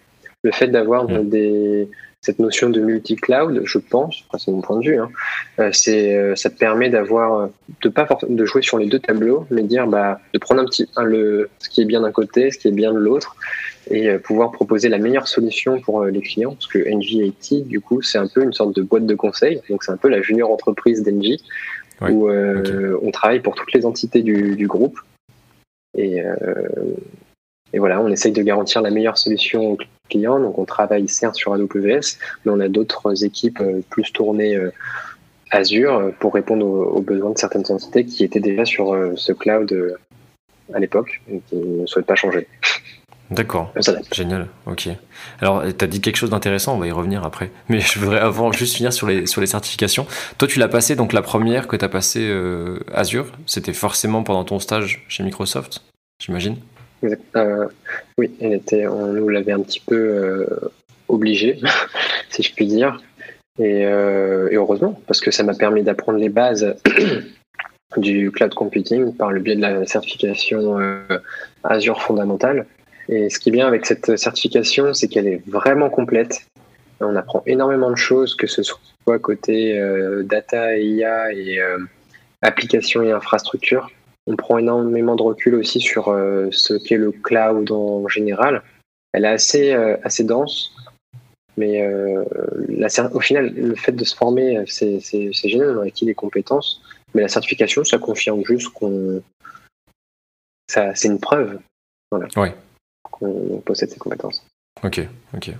Le 0.43 0.51
fait 0.51 0.67
d'avoir 0.67 1.09
mmh. 1.09 1.29
des, 1.29 1.87
cette 2.21 2.37
notion 2.37 2.69
de 2.69 2.79
multi-cloud, 2.79 3.61
je 3.63 3.77
pense, 3.79 4.23
c'est 4.37 4.51
mon 4.51 4.61
point 4.61 4.77
de 4.77 4.85
vue, 4.85 4.99
hein, 4.99 5.09
euh, 5.57 5.71
c'est, 5.73 6.15
euh, 6.15 6.35
ça 6.35 6.51
te 6.51 6.57
permet 6.57 6.89
d'avoir, 6.89 7.49
de 7.81 7.89
pas 7.89 8.07
de 8.29 8.45
jouer 8.45 8.61
sur 8.61 8.77
les 8.77 8.85
deux 8.85 8.99
tableaux, 8.99 9.47
mais 9.49 9.63
dire, 9.63 9.87
bah, 9.87 10.19
de 10.31 10.37
prendre 10.37 10.61
un 10.61 10.65
petit, 10.65 10.87
le, 11.03 11.49
ce 11.57 11.69
qui 11.69 11.81
est 11.81 11.85
bien 11.85 12.01
d'un 12.01 12.11
côté, 12.11 12.51
ce 12.51 12.59
qui 12.59 12.67
est 12.67 12.71
bien 12.71 12.93
de 12.93 12.99
l'autre, 12.99 13.35
et 13.91 14.09
euh, 14.09 14.19
pouvoir 14.19 14.51
proposer 14.51 14.89
la 14.89 14.97
meilleure 14.97 15.27
solution 15.27 15.79
pour 15.79 16.05
les 16.05 16.21
clients, 16.21 16.53
parce 16.53 16.67
que 16.67 16.79
NG 16.79 17.33
du 17.67 17.81
coup, 17.81 18.01
c'est 18.01 18.17
un 18.17 18.27
peu 18.27 18.43
une 18.43 18.53
sorte 18.53 18.75
de 18.75 18.81
boîte 18.81 19.05
de 19.05 19.15
conseil, 19.15 19.61
donc 19.69 19.83
c'est 19.83 19.91
un 19.91 19.97
peu 19.97 20.09
la 20.09 20.21
junior 20.21 20.51
entreprise 20.51 21.03
d'NG, 21.03 21.37
où 22.09 22.31
on 22.31 23.11
travaille 23.11 23.41
pour 23.41 23.53
toutes 23.53 23.73
les 23.73 23.85
entités 23.85 24.23
du, 24.23 24.55
du 24.55 24.67
groupe, 24.67 24.99
et, 25.95 26.23
et 27.73 27.79
voilà, 27.79 28.01
on 28.01 28.07
essaye 28.07 28.31
de 28.31 28.41
garantir 28.41 28.81
la 28.81 28.89
meilleure 28.89 29.17
solution 29.17 29.77
clients. 30.11 30.39
Donc 30.39 30.59
on 30.59 30.65
travaille 30.65 31.07
certes 31.07 31.35
sur 31.35 31.53
AWS, 31.53 32.17
mais 32.45 32.51
on 32.51 32.59
a 32.59 32.67
d'autres 32.67 33.23
équipes 33.23 33.61
euh, 33.61 33.81
plus 33.89 34.11
tournées 34.11 34.55
euh, 34.55 34.71
Azure 35.49 35.95
euh, 35.95 36.11
pour 36.19 36.33
répondre 36.33 36.65
aux, 36.65 37.01
besoins 37.01 37.31
de 37.31 37.37
certaines 37.37 37.69
entités 37.69 38.05
qui 38.05 38.23
étaient 38.23 38.39
déjà 38.39 38.65
sur 38.65 38.95
ce 39.15 39.31
cloud 39.31 39.97
à 40.73 40.79
l'époque 40.79 41.21
et 41.29 41.41
qui 41.49 41.55
ne 41.55 41.85
souhaitent 41.85 42.05
pas 42.05 42.15
changer. 42.15 42.47
D'accord. 43.31 43.73
Génial. 44.13 44.47
Ok. 44.65 44.89
Alors, 45.39 45.63
tu 45.63 45.85
as 45.85 45.87
dit 45.87 46.01
quelque 46.01 46.17
chose 46.17 46.29
d'intéressant, 46.29 46.75
on 46.75 46.79
va 46.79 46.87
y 46.87 46.91
revenir 46.91 47.23
après. 47.23 47.49
Mais 47.69 47.79
je 47.79 47.97
voudrais 47.97 48.19
avant 48.19 48.51
juste 48.51 48.75
finir 48.75 48.93
sur 48.93 49.07
les, 49.07 49.25
sur 49.25 49.41
les 49.41 49.47
certifications. 49.47 50.05
Toi, 50.37 50.47
tu 50.47 50.59
l'as 50.59 50.67
passé, 50.67 50.95
donc 50.95 51.13
la 51.13 51.21
première 51.21 51.67
que 51.67 51.75
tu 51.75 51.85
as 51.85 51.89
passée 51.89 52.31
Azure, 52.93 53.27
c'était 53.45 53.73
forcément 53.73 54.23
pendant 54.23 54.43
ton 54.43 54.59
stage 54.59 55.05
chez 55.07 55.23
Microsoft, 55.23 55.81
j'imagine? 56.19 56.57
Euh, 57.35 57.67
oui, 58.17 58.31
elle 58.39 58.53
était, 58.53 58.87
on 58.87 59.07
nous 59.07 59.29
l'avait 59.29 59.51
un 59.51 59.61
petit 59.61 59.79
peu 59.79 59.95
euh, 59.95 60.71
obligé, 61.07 61.59
si 62.29 62.43
je 62.43 62.53
puis 62.53 62.67
dire. 62.67 63.01
Euh, 63.59 64.49
et, 64.49 64.55
heureusement, 64.55 64.99
parce 65.07 65.19
que 65.19 65.31
ça 65.31 65.43
m'a 65.43 65.53
permis 65.53 65.83
d'apprendre 65.83 66.19
les 66.19 66.29
bases 66.29 66.75
du 67.97 68.31
cloud 68.31 68.53
computing 68.53 69.15
par 69.15 69.31
le 69.31 69.39
biais 69.39 69.55
de 69.55 69.61
la 69.61 69.85
certification 69.85 70.77
Azure 71.63 72.01
fondamentale. 72.01 72.65
Et 73.09 73.29
ce 73.29 73.39
qui 73.39 73.49
est 73.49 73.51
bien 73.51 73.67
avec 73.67 73.85
cette 73.85 74.17
certification, 74.17 74.93
c'est 74.93 75.07
qu'elle 75.07 75.27
est 75.27 75.41
vraiment 75.47 75.89
complète. 75.89 76.45
On 76.99 77.15
apprend 77.15 77.43
énormément 77.45 77.89
de 77.89 77.95
choses, 77.95 78.35
que 78.35 78.47
ce 78.47 78.61
soit 78.63 79.19
côté 79.19 79.79
data, 80.23 80.77
IA 80.77 81.33
et 81.33 81.59
application 82.41 83.01
et 83.01 83.11
infrastructure 83.11 83.89
on 84.27 84.35
prend 84.35 84.57
énormément 84.57 85.15
de 85.15 85.23
recul 85.23 85.55
aussi 85.55 85.79
sur 85.79 86.09
euh, 86.09 86.47
ce 86.51 86.73
qu'est 86.73 86.97
le 86.97 87.11
cloud 87.11 87.71
en 87.71 88.07
général. 88.07 88.61
Elle 89.13 89.25
est 89.25 89.29
assez, 89.29 89.73
euh, 89.73 89.97
assez 90.03 90.23
dense, 90.23 90.73
mais 91.57 91.81
euh, 91.81 92.23
au 93.13 93.19
final, 93.19 93.53
le 93.53 93.75
fait 93.75 93.91
de 93.91 94.03
se 94.03 94.15
former, 94.15 94.63
c'est 94.67 95.01
génial, 95.33 95.77
on 95.77 95.81
acquis 95.81 96.05
des 96.05 96.13
compétences, 96.13 96.81
mais 97.13 97.21
la 97.21 97.27
certification, 97.27 97.83
ça 97.83 97.97
confirme 97.97 98.43
juste 98.45 98.69
qu'on. 98.69 99.21
C'est 100.67 101.09
une 101.09 101.19
preuve 101.19 101.59
voilà, 102.11 102.27
qu'on 103.21 103.61
possède 103.63 103.89
ces 103.89 103.99
compétences. 103.99 104.45
Ok, 104.83 104.99
ok. 105.35 105.51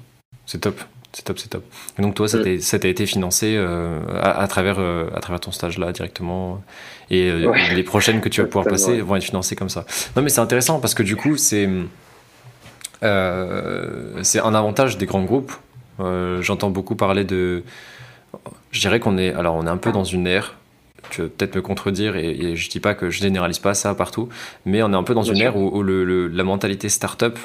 C'est 0.45 0.59
top. 0.59 0.81
C'est 1.13 1.23
top, 1.23 1.39
c'est 1.39 1.49
top. 1.49 1.63
Et 1.99 2.01
donc 2.01 2.15
toi, 2.15 2.27
ça 2.27 2.39
t'a 2.79 2.87
été 2.87 3.05
financé 3.05 3.57
à, 3.57 4.47
travers, 4.47 4.79
à 4.79 5.19
travers 5.19 5.41
ton 5.41 5.51
stage 5.51 5.77
là 5.77 5.91
directement. 5.91 6.63
Et 7.09 7.29
les 7.73 7.83
prochaines 7.83 8.21
que 8.21 8.29
tu 8.29 8.41
vas 8.41 8.47
pouvoir 8.47 8.65
passer 8.65 9.01
vont 9.01 9.17
être 9.17 9.23
financées 9.23 9.57
comme 9.57 9.67
ça. 9.67 9.85
Non 10.15 10.21
mais 10.21 10.29
c'est 10.29 10.39
intéressant 10.39 10.79
parce 10.79 10.93
que 10.93 11.03
du 11.03 11.17
coup, 11.17 11.35
c'est 11.35 11.67
c'est 13.01 14.39
un 14.39 14.55
avantage 14.55 14.97
des 14.97 15.05
grands 15.05 15.23
groupes. 15.23 15.51
J'entends 15.99 16.69
beaucoup 16.69 16.95
parler 16.95 17.25
de... 17.25 17.63
Je 18.71 18.79
dirais 18.79 19.01
qu'on 19.01 19.17
est... 19.17 19.33
Alors 19.33 19.55
on 19.55 19.67
est 19.67 19.69
un 19.69 19.75
peu 19.75 19.91
dans 19.91 20.05
une 20.05 20.27
ère 20.27 20.55
tu 21.09 21.21
vas 21.21 21.27
peut-être 21.27 21.55
me 21.55 21.61
contredire 21.61 22.15
et, 22.15 22.55
je 22.55 22.69
dis 22.69 22.79
pas 22.79 22.93
que 22.93 23.09
je 23.09 23.21
généralise 23.21 23.59
pas 23.59 23.73
ça 23.73 23.95
partout, 23.95 24.29
mais 24.65 24.83
on 24.83 24.91
est 24.93 24.95
un 24.95 25.03
peu 25.03 25.13
dans 25.13 25.23
une 25.23 25.37
ère 25.37 25.57
où, 25.57 25.83
la 25.83 26.43
mentalité 26.43 26.89
start-up 26.89 27.37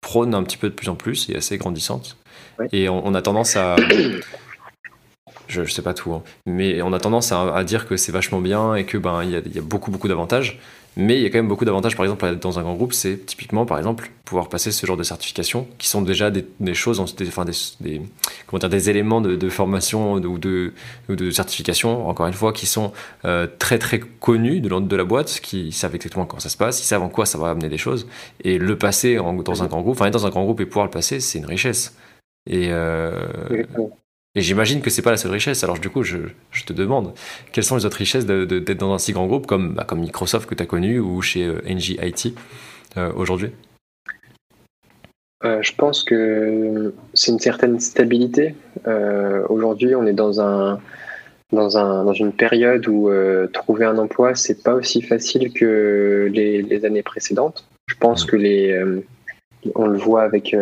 prône 0.00 0.34
un 0.34 0.42
petit 0.42 0.56
peu 0.56 0.68
de 0.68 0.74
plus 0.74 0.88
en 0.88 0.94
plus 0.94 1.28
et 1.30 1.36
assez 1.36 1.58
grandissante. 1.58 2.16
Et 2.72 2.88
on, 2.88 3.14
a 3.14 3.22
tendance 3.22 3.56
à. 3.56 3.76
Je, 5.48 5.64
je 5.64 5.72
sais 5.72 5.82
pas 5.82 5.94
tout, 5.94 6.12
hein, 6.12 6.22
mais 6.46 6.80
on 6.80 6.92
a 6.92 7.00
tendance 7.00 7.32
à, 7.32 7.64
dire 7.64 7.88
que 7.88 7.96
c'est 7.96 8.12
vachement 8.12 8.40
bien 8.40 8.76
et 8.76 8.84
que 8.84 8.96
ben 8.96 9.24
il 9.24 9.30
y, 9.30 9.32
y 9.32 9.58
a, 9.58 9.62
beaucoup 9.62 9.90
beaucoup 9.90 10.06
d'avantages. 10.06 10.60
Mais 10.96 11.16
il 11.16 11.22
y 11.22 11.26
a 11.26 11.30
quand 11.30 11.38
même 11.38 11.48
beaucoup 11.48 11.64
d'avantages, 11.64 11.96
par 11.96 12.04
exemple, 12.04 12.36
dans 12.36 12.58
un 12.58 12.62
grand 12.62 12.74
groupe, 12.74 12.92
c'est 12.92 13.24
typiquement, 13.24 13.64
par 13.64 13.78
exemple, 13.78 14.10
pouvoir 14.24 14.48
passer 14.48 14.72
ce 14.72 14.84
genre 14.86 14.96
de 14.96 15.04
certifications 15.04 15.68
qui 15.78 15.86
sont 15.86 16.02
déjà 16.02 16.30
des, 16.30 16.44
choses, 16.74 17.14
des, 17.14 17.28
enfin, 17.28 17.44
des, 17.44 18.02
comment 18.46 18.58
dire, 18.58 18.68
des 18.68 18.90
éléments 18.90 19.20
de, 19.20 19.48
formation 19.48 20.14
ou 20.14 20.38
de, 20.38 20.72
de 21.08 21.30
certification, 21.30 22.08
encore 22.08 22.26
une 22.26 22.32
fois, 22.32 22.52
qui 22.52 22.66
sont 22.66 22.92
euh, 23.24 23.46
très 23.58 23.78
très 23.78 24.00
connus 24.00 24.60
de, 24.60 24.68
de 24.68 24.96
la 24.96 25.04
boîte, 25.04 25.40
qui 25.40 25.70
savent 25.70 25.94
exactement 25.94 26.26
comment 26.26 26.40
ça 26.40 26.48
se 26.48 26.56
passe, 26.56 26.80
ils 26.80 26.86
savent 26.86 27.02
en 27.02 27.08
quoi 27.08 27.24
ça 27.24 27.38
va 27.38 27.50
amener 27.50 27.68
des 27.68 27.78
choses. 27.78 28.08
Et 28.42 28.58
le 28.58 28.76
passer 28.76 29.16
dans 29.16 29.62
un 29.62 29.66
grand 29.66 29.82
groupe, 29.82 29.96
enfin, 29.96 30.06
être 30.06 30.12
dans 30.12 30.26
un 30.26 30.30
grand 30.30 30.42
groupe 30.42 30.60
et 30.60 30.66
pouvoir 30.66 30.86
le 30.86 30.90
passer, 30.90 31.20
c'est 31.20 31.38
une 31.38 31.46
richesse. 31.46 31.96
Et, 32.48 32.68
euh, 32.70 33.28
et 34.36 34.42
j'imagine 34.42 34.80
que 34.80 34.90
c'est 34.90 35.02
pas 35.02 35.10
la 35.10 35.16
seule 35.16 35.32
richesse. 35.32 35.64
Alors 35.64 35.78
du 35.78 35.90
coup, 35.90 36.02
je, 36.02 36.18
je, 36.52 36.64
te 36.64 36.72
demande, 36.72 37.12
quelles 37.52 37.64
sont 37.64 37.76
les 37.76 37.84
autres 37.84 37.96
richesses 37.96 38.26
d'être 38.26 38.78
dans 38.78 38.92
un 38.92 38.98
si 38.98 39.12
grand 39.12 39.26
groupe 39.26 39.46
comme, 39.46 39.74
bah, 39.74 39.84
comme 39.84 40.00
Microsoft 40.00 40.48
que 40.48 40.54
tu 40.54 40.62
as 40.62 40.66
connu 40.66 41.00
ou 41.00 41.20
chez 41.20 41.44
euh, 41.44 41.60
NGIT 41.68 42.34
euh, 42.96 43.12
aujourd'hui? 43.14 43.50
Euh, 45.44 45.60
Je 45.62 45.74
pense 45.74 46.04
que 46.04 46.94
c'est 47.14 47.32
une 47.32 47.40
certaine 47.40 47.80
stabilité. 47.80 48.54
aujourd'hui, 49.48 49.94
on 49.94 50.06
est 50.06 50.12
dans 50.12 50.40
un 50.40 50.80
dans, 51.52 51.76
un, 51.76 52.04
dans 52.04 52.12
une 52.12 52.32
période 52.32 52.86
où 52.86 53.10
trouver 53.52 53.84
un 53.84 53.98
emploi, 53.98 54.36
c'est 54.36 54.62
pas 54.62 54.74
aussi 54.74 55.02
facile 55.02 55.52
que 55.52 56.30
les, 56.32 56.62
les 56.62 56.84
années 56.84 57.02
précédentes. 57.02 57.64
Je 57.88 57.96
pense 57.96 58.24
mmh. 58.24 58.30
que 58.30 58.36
les, 58.36 59.02
on 59.74 59.86
le 59.88 59.98
voit 59.98 60.22
avec 60.22 60.54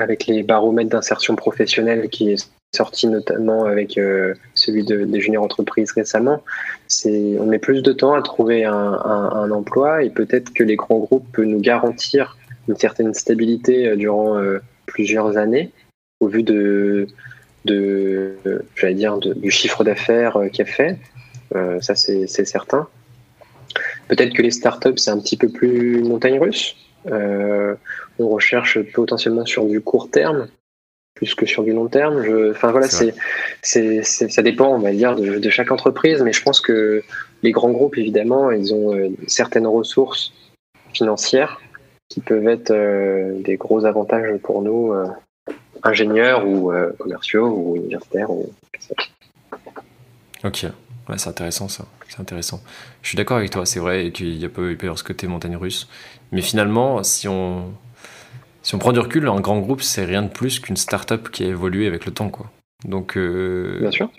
avec 0.00 0.26
les 0.26 0.42
baromètres 0.42 0.90
d'insertion 0.90 1.36
professionnelle 1.36 2.08
qui 2.08 2.32
est 2.32 2.48
sorti 2.74 3.06
notamment 3.06 3.64
avec 3.64 3.96
euh, 3.96 4.34
celui 4.54 4.84
de, 4.84 5.04
des 5.04 5.20
juniors 5.20 5.44
entreprises 5.44 5.92
récemment, 5.92 6.42
c'est 6.86 7.36
on 7.38 7.46
met 7.46 7.58
plus 7.58 7.82
de 7.82 7.92
temps 7.92 8.14
à 8.14 8.22
trouver 8.22 8.64
un, 8.64 8.72
un, 8.72 9.50
emploi 9.50 10.02
et 10.02 10.10
peut-être 10.10 10.52
que 10.52 10.62
les 10.62 10.76
grands 10.76 10.98
groupes 10.98 11.26
peuvent 11.32 11.46
nous 11.46 11.60
garantir 11.60 12.36
une 12.68 12.76
certaine 12.76 13.14
stabilité 13.14 13.88
euh, 13.88 13.96
durant 13.96 14.36
euh, 14.36 14.58
plusieurs 14.86 15.38
années 15.38 15.70
au 16.20 16.28
vu 16.28 16.42
de, 16.42 17.06
de 17.64 18.34
j'allais 18.74 18.94
dire 18.94 19.18
du 19.18 19.50
chiffre 19.50 19.84
d'affaires 19.84 20.38
qu'il 20.52 20.62
a 20.62 20.66
fait. 20.66 20.98
ça 21.80 21.94
c'est 21.94 22.26
certain. 22.44 22.88
Peut-être 24.08 24.34
que 24.34 24.42
les 24.42 24.50
startups 24.50 24.96
c'est 24.96 25.10
un 25.10 25.20
petit 25.20 25.36
peu 25.36 25.48
plus 25.48 26.02
montagne 26.02 26.40
russe. 26.40 26.74
Euh, 27.06 27.74
on 28.18 28.28
recherche 28.28 28.80
potentiellement 28.92 29.46
sur 29.46 29.66
du 29.66 29.80
court 29.80 30.10
terme 30.10 30.48
plus 31.14 31.34
que 31.34 31.46
sur 31.46 31.64
du 31.64 31.72
long 31.72 31.88
terme. 31.88 32.22
Je, 32.22 32.52
enfin 32.52 32.70
voilà, 32.70 32.86
c'est, 32.86 33.12
c'est, 33.60 34.02
ça 34.04 34.42
dépend, 34.42 34.68
on 34.68 34.78
va 34.78 34.92
dire, 34.92 35.16
de, 35.16 35.50
chaque 35.50 35.72
entreprise, 35.72 36.22
mais 36.22 36.32
je 36.32 36.42
pense 36.42 36.60
que 36.60 37.02
les 37.42 37.50
grands 37.50 37.72
groupes, 37.72 37.98
évidemment, 37.98 38.52
ils 38.52 38.72
ont 38.72 38.94
euh, 38.94 39.08
certaines 39.26 39.66
ressources 39.66 40.32
financières 40.92 41.60
qui 42.08 42.20
peuvent 42.20 42.46
être 42.46 42.70
euh, 42.70 43.42
des 43.42 43.56
gros 43.56 43.84
avantages 43.84 44.36
pour 44.44 44.62
nous, 44.62 44.94
ingénieurs 45.82 46.46
ou 46.46 46.72
commerciaux 46.98 47.48
ou 47.48 47.76
universitaires. 47.76 48.30
Ou... 48.30 48.52
Ok, 50.44 50.66
ouais, 51.08 51.18
c'est 51.18 51.30
intéressant 51.30 51.68
ça. 51.68 51.84
C'est 52.08 52.20
intéressant. 52.20 52.60
Je 53.02 53.08
suis 53.08 53.16
d'accord 53.16 53.36
avec 53.36 53.50
toi, 53.50 53.66
c'est 53.66 53.80
vrai 53.80 54.10
qu'il 54.12 54.38
y 54.38 54.44
a 54.44 54.48
peu, 54.48 54.70
il 54.70 54.78
peut 54.78 54.86
y 54.86 54.88
avoir 54.88 54.98
ce 54.98 55.04
côté 55.04 55.26
montagne 55.26 55.56
russe. 55.56 55.88
Mais 56.32 56.42
finalement, 56.42 57.02
si 57.02 57.28
on, 57.28 57.72
si 58.62 58.74
on 58.74 58.78
prend 58.78 58.92
du 58.92 59.00
recul, 59.00 59.28
un 59.28 59.40
grand 59.40 59.58
groupe, 59.58 59.82
c'est 59.82 60.04
rien 60.04 60.22
de 60.22 60.28
plus 60.28 60.60
qu'une 60.60 60.76
start-up 60.76 61.30
qui 61.30 61.44
a 61.44 61.46
évolué 61.46 61.86
avec 61.86 62.06
le 62.06 62.12
temps. 62.12 62.30
Quoi. 62.30 62.50
Donc, 62.84 63.16
euh, 63.16 63.78
Bien 63.80 63.90
sûr. 63.90 64.10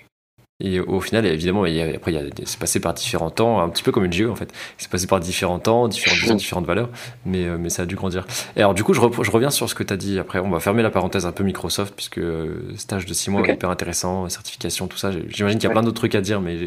Et 0.62 0.82
au 0.82 1.00
final, 1.00 1.26
évidemment, 1.26 1.66
il 1.66 1.80
après, 1.96 2.14
c'est 2.44 2.60
passé 2.60 2.82
par 2.82 2.94
différents 2.94 3.30
temps, 3.30 3.62
un 3.62 3.70
petit 3.70 3.82
peu 3.82 3.94
comme 3.94 4.04
une 4.04 4.12
GE 4.12 4.24
en 4.24 4.36
fait. 4.36 4.52
C'est 4.78 4.90
passé 4.90 5.08
par 5.08 5.22
différents 5.22 5.60
temps, 5.60 5.88
différentes, 5.88 6.38
différentes 6.38 6.66
valeurs, 6.66 6.90
mais, 7.26 7.46
euh, 7.46 7.58
mais 7.58 7.70
ça 7.70 7.84
a 7.84 7.86
dû 7.86 7.96
grandir. 7.96 8.28
Et 8.58 8.60
alors, 8.60 8.74
du 8.74 8.84
coup, 8.84 8.94
je, 8.94 9.00
je 9.00 9.32
reviens 9.32 9.52
sur 9.52 9.70
ce 9.70 9.76
que 9.76 9.84
tu 9.84 9.94
as 9.94 9.98
dit. 9.98 10.20
Après, 10.20 10.40
on 10.40 10.50
va 10.50 10.60
fermer 10.60 10.84
la 10.84 10.90
parenthèse 10.90 11.26
un 11.26 11.32
peu 11.32 11.46
Microsoft, 11.46 11.94
puisque 11.96 12.18
euh, 12.18 12.74
stage 12.76 13.06
de 13.06 13.14
6 13.14 13.32
mois 13.32 13.48
hyper 13.48 13.70
intéressant, 13.70 14.28
certification, 14.28 14.88
tout 14.88 14.98
ça. 14.98 15.12
J'imagine 15.30 15.60
qu'il 15.60 15.70
y 15.70 15.72
a 15.72 15.74
plein 15.74 15.84
d'autres 15.84 15.96
trucs 15.96 16.16
à 16.16 16.22
dire, 16.22 16.42
mais 16.42 16.58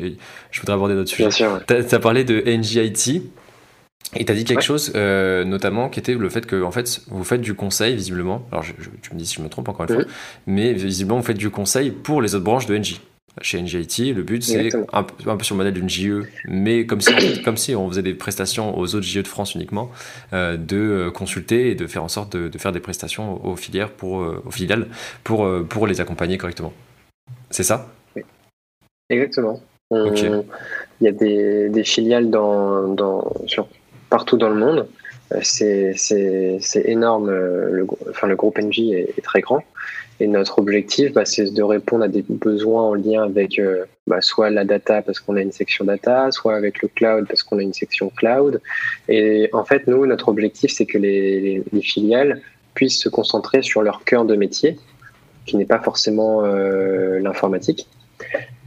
je 0.50 0.60
voudrais 0.60 0.74
aborder 0.74 0.94
d'autres 0.94 1.10
sujets. 1.10 1.28
Tu 1.28 1.74
as, 1.74 1.98
parlé 1.98 2.24
de 2.24 2.42
NGIT. 2.46 3.24
Et 4.14 4.24
tu 4.24 4.32
as 4.32 4.34
dit 4.34 4.44
quelque 4.44 4.62
chose, 4.62 4.92
euh, 4.94 5.44
notamment, 5.44 5.88
qui 5.88 5.98
était 5.98 6.14
le 6.14 6.28
fait 6.28 6.44
que, 6.44 6.62
en 6.62 6.70
fait, 6.70 7.02
vous 7.08 7.24
faites 7.24 7.40
du 7.40 7.54
conseil, 7.54 7.94
visiblement. 7.94 8.46
Alors, 8.52 8.64
tu 9.00 9.14
me 9.14 9.18
dis 9.18 9.26
si 9.26 9.36
je 9.36 9.42
me 9.42 9.48
trompe 9.48 9.68
encore 9.68 9.86
une 9.88 9.94
fois, 9.94 10.04
mais 10.46 10.72
visiblement, 10.74 11.18
vous 11.18 11.26
faites 11.26 11.38
du 11.38 11.50
conseil 11.50 11.90
pour 11.90 12.20
les 12.20 12.34
autres 12.34 12.44
branches 12.44 12.66
de 12.66 12.76
NG. 12.76 13.00
Chez 13.40 13.62
NGIT, 13.62 14.12
le 14.12 14.22
but, 14.22 14.42
c'est 14.42 14.68
un, 14.92 15.04
peu 15.04 15.42
sur 15.42 15.54
le 15.54 15.58
modèle 15.58 15.72
d'une 15.72 15.88
JE, 15.88 16.24
mais 16.46 16.84
comme 16.84 17.00
si, 17.00 17.14
comme 17.44 17.56
si 17.56 17.74
on 17.74 17.88
faisait 17.88 18.02
des 18.02 18.12
prestations 18.12 18.76
aux 18.78 18.94
autres 18.94 19.06
JE 19.06 19.20
de 19.20 19.28
France 19.28 19.54
uniquement, 19.54 19.90
euh, 20.34 20.58
de 20.58 20.76
euh, 20.76 21.10
consulter 21.10 21.70
et 21.70 21.74
de 21.74 21.86
faire 21.86 22.04
en 22.04 22.08
sorte 22.08 22.36
de, 22.36 22.58
faire 22.58 22.72
des 22.72 22.80
prestations 22.80 23.42
aux 23.46 23.56
filières, 23.56 23.90
pour, 23.90 24.16
aux 24.44 24.50
filiales, 24.50 24.88
pour, 25.24 25.48
pour 25.66 25.86
les 25.86 26.02
accompagner 26.02 26.36
correctement. 26.36 26.74
C'est 27.48 27.62
ça? 27.62 27.88
Oui. 28.14 28.22
Exactement. 29.08 29.62
Il 29.90 30.44
y 31.00 31.08
a 31.08 31.12
des, 31.12 31.70
des 31.70 31.84
filiales 31.84 32.30
dans, 32.30 32.88
dans, 32.88 33.32
sur 33.46 33.66
partout 34.12 34.36
dans 34.36 34.50
le 34.50 34.56
monde. 34.56 34.86
Euh, 35.32 35.40
c'est 35.96 36.82
énorme. 36.84 37.30
Euh, 37.30 37.70
le, 37.70 37.86
enfin, 38.10 38.26
le 38.26 38.36
groupe 38.36 38.58
NG 38.58 38.92
est, 38.92 39.22
très 39.22 39.40
grand. 39.40 39.62
Et 40.20 40.26
notre 40.26 40.58
objectif, 40.58 41.14
bah, 41.14 41.24
c'est 41.24 41.50
de 41.52 41.62
répondre 41.62 42.04
à 42.04 42.08
des 42.08 42.22
besoins 42.28 42.82
en 42.90 42.94
lien 42.94 43.22
avec 43.22 43.58
euh, 43.58 43.86
bah, 44.06 44.20
soit 44.20 44.50
la 44.50 44.64
data 44.66 45.00
parce 45.00 45.18
qu'on 45.18 45.36
a 45.36 45.40
une 45.40 45.50
section 45.50 45.86
data, 45.86 46.30
soit 46.30 46.54
avec 46.54 46.82
le 46.82 46.88
cloud 46.88 47.26
parce 47.26 47.42
qu'on 47.42 47.58
a 47.58 47.62
une 47.62 47.72
section 47.72 48.10
cloud. 48.10 48.60
Et 49.08 49.48
en 49.54 49.64
fait, 49.64 49.86
nous, 49.86 50.04
notre 50.04 50.28
objectif, 50.28 50.70
c'est 50.70 50.86
que 50.86 50.98
les, 50.98 51.64
filiales 51.80 52.42
puissent 52.74 53.00
se 53.00 53.08
concentrer 53.08 53.62
sur 53.62 53.80
leur 53.80 54.04
cœur 54.04 54.26
de 54.26 54.36
métier, 54.36 54.78
qui 55.46 55.56
n'est 55.56 55.70
pas 55.74 55.80
forcément 55.80 56.42
l'informatique. 57.26 57.88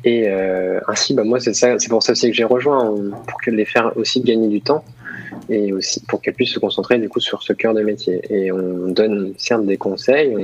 Et 0.04 0.30
ainsi, 0.88 1.14
bah, 1.14 1.24
moi, 1.24 1.40
c'est 1.40 1.90
pour 1.90 2.04
ça 2.04 2.12
aussi 2.12 2.30
que 2.30 2.36
j'ai 2.36 2.44
rejoint, 2.44 2.94
pour 3.28 3.42
que 3.42 3.52
les 3.52 3.66
faire 3.66 3.96
aussi 3.96 4.22
gagner 4.22 4.50
du 4.50 4.62
temps 4.62 4.84
et 5.50 5.74
aussi 5.74 6.02
pour 6.08 6.22
qu'elles 6.22 6.34
puissent 6.34 6.54
se 6.54 6.60
concentrer 6.60 6.98
du 6.98 7.10
coup 7.10 7.20
sur 7.20 7.44
ce 7.44 7.54
cœur 7.54 7.74
de 7.74 7.82
métier. 7.82 8.22
Et 8.30 8.52
on 8.52 8.88
donne 8.88 9.34
certes 9.38 9.66
des 9.66 9.78
conseils, 9.78 10.36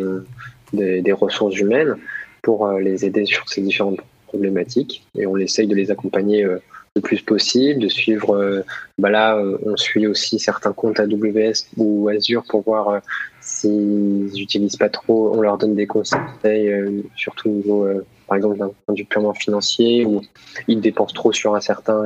des, 0.73 1.11
ressources 1.11 1.57
humaines 1.57 1.97
pour 2.41 2.65
euh, 2.65 2.79
les 2.79 3.05
aider 3.05 3.25
sur 3.25 3.47
ces 3.49 3.61
différentes 3.61 3.99
problématiques 4.27 5.05
et 5.15 5.25
on 5.25 5.37
essaye 5.37 5.67
de 5.67 5.75
les 5.75 5.91
accompagner 5.91 6.43
euh, 6.43 6.57
le 6.95 7.01
plus 7.01 7.21
possible, 7.21 7.81
de 7.81 7.87
suivre. 7.87 8.35
Euh, 8.35 8.61
bah 8.97 9.09
là, 9.09 9.41
on 9.65 9.77
suit 9.77 10.07
aussi 10.07 10.39
certains 10.39 10.73
comptes 10.73 10.99
AWS 10.99 11.67
ou 11.77 12.09
Azure 12.09 12.43
pour 12.49 12.63
voir 12.63 13.01
s'ils 13.39 14.31
n'utilisent 14.33 14.75
pas 14.75 14.89
trop. 14.89 15.33
On 15.33 15.41
leur 15.41 15.57
donne 15.57 15.75
des 15.75 15.87
conseils, 15.87 17.03
surtout 17.15 17.49
au 17.49 17.53
niveau, 17.53 17.87
par 18.27 18.35
exemple, 18.35 18.57
d'un 18.57 18.67
point 18.67 18.93
de 18.93 18.99
vue 18.99 19.05
purement 19.05 19.33
financier, 19.33 20.05
où 20.05 20.21
ils 20.67 20.81
dépensent 20.81 21.13
trop 21.13 21.31
sur 21.31 21.55
un 21.55 21.61
certain 21.61 22.03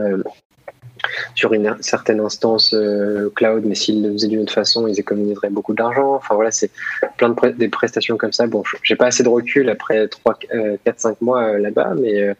sur 1.36 1.54
une 1.54 1.76
certaine 1.82 2.20
instance 2.20 2.74
euh, 2.74 3.30
cloud, 3.36 3.64
mais 3.66 3.76
s'ils 3.76 4.04
le 4.04 4.12
faisaient 4.14 4.28
d'une 4.28 4.42
autre 4.42 4.54
façon, 4.54 4.88
ils 4.88 5.00
économiseraient 5.00 5.50
beaucoup 5.50 5.74
d'argent. 5.74 6.16
Enfin 6.16 6.36
voilà, 6.36 6.52
c'est 6.52 6.72
plein 7.18 7.30
de 7.30 7.50
des 7.52 7.70
prestations 7.70 8.18
comme 8.18 8.32
ça. 8.32 8.48
Bon, 8.48 8.64
j'ai 8.84 8.96
pas 8.96 9.08
assez 9.08 9.24
de 9.24 9.30
recul 9.30 9.70
après 9.70 10.08
3, 10.08 10.40
4, 10.84 11.00
5 11.00 11.22
mois 11.22 11.44
euh, 11.44 11.60
là-bas, 11.60 11.94
mais, 12.00 12.22
euh, 12.22 12.34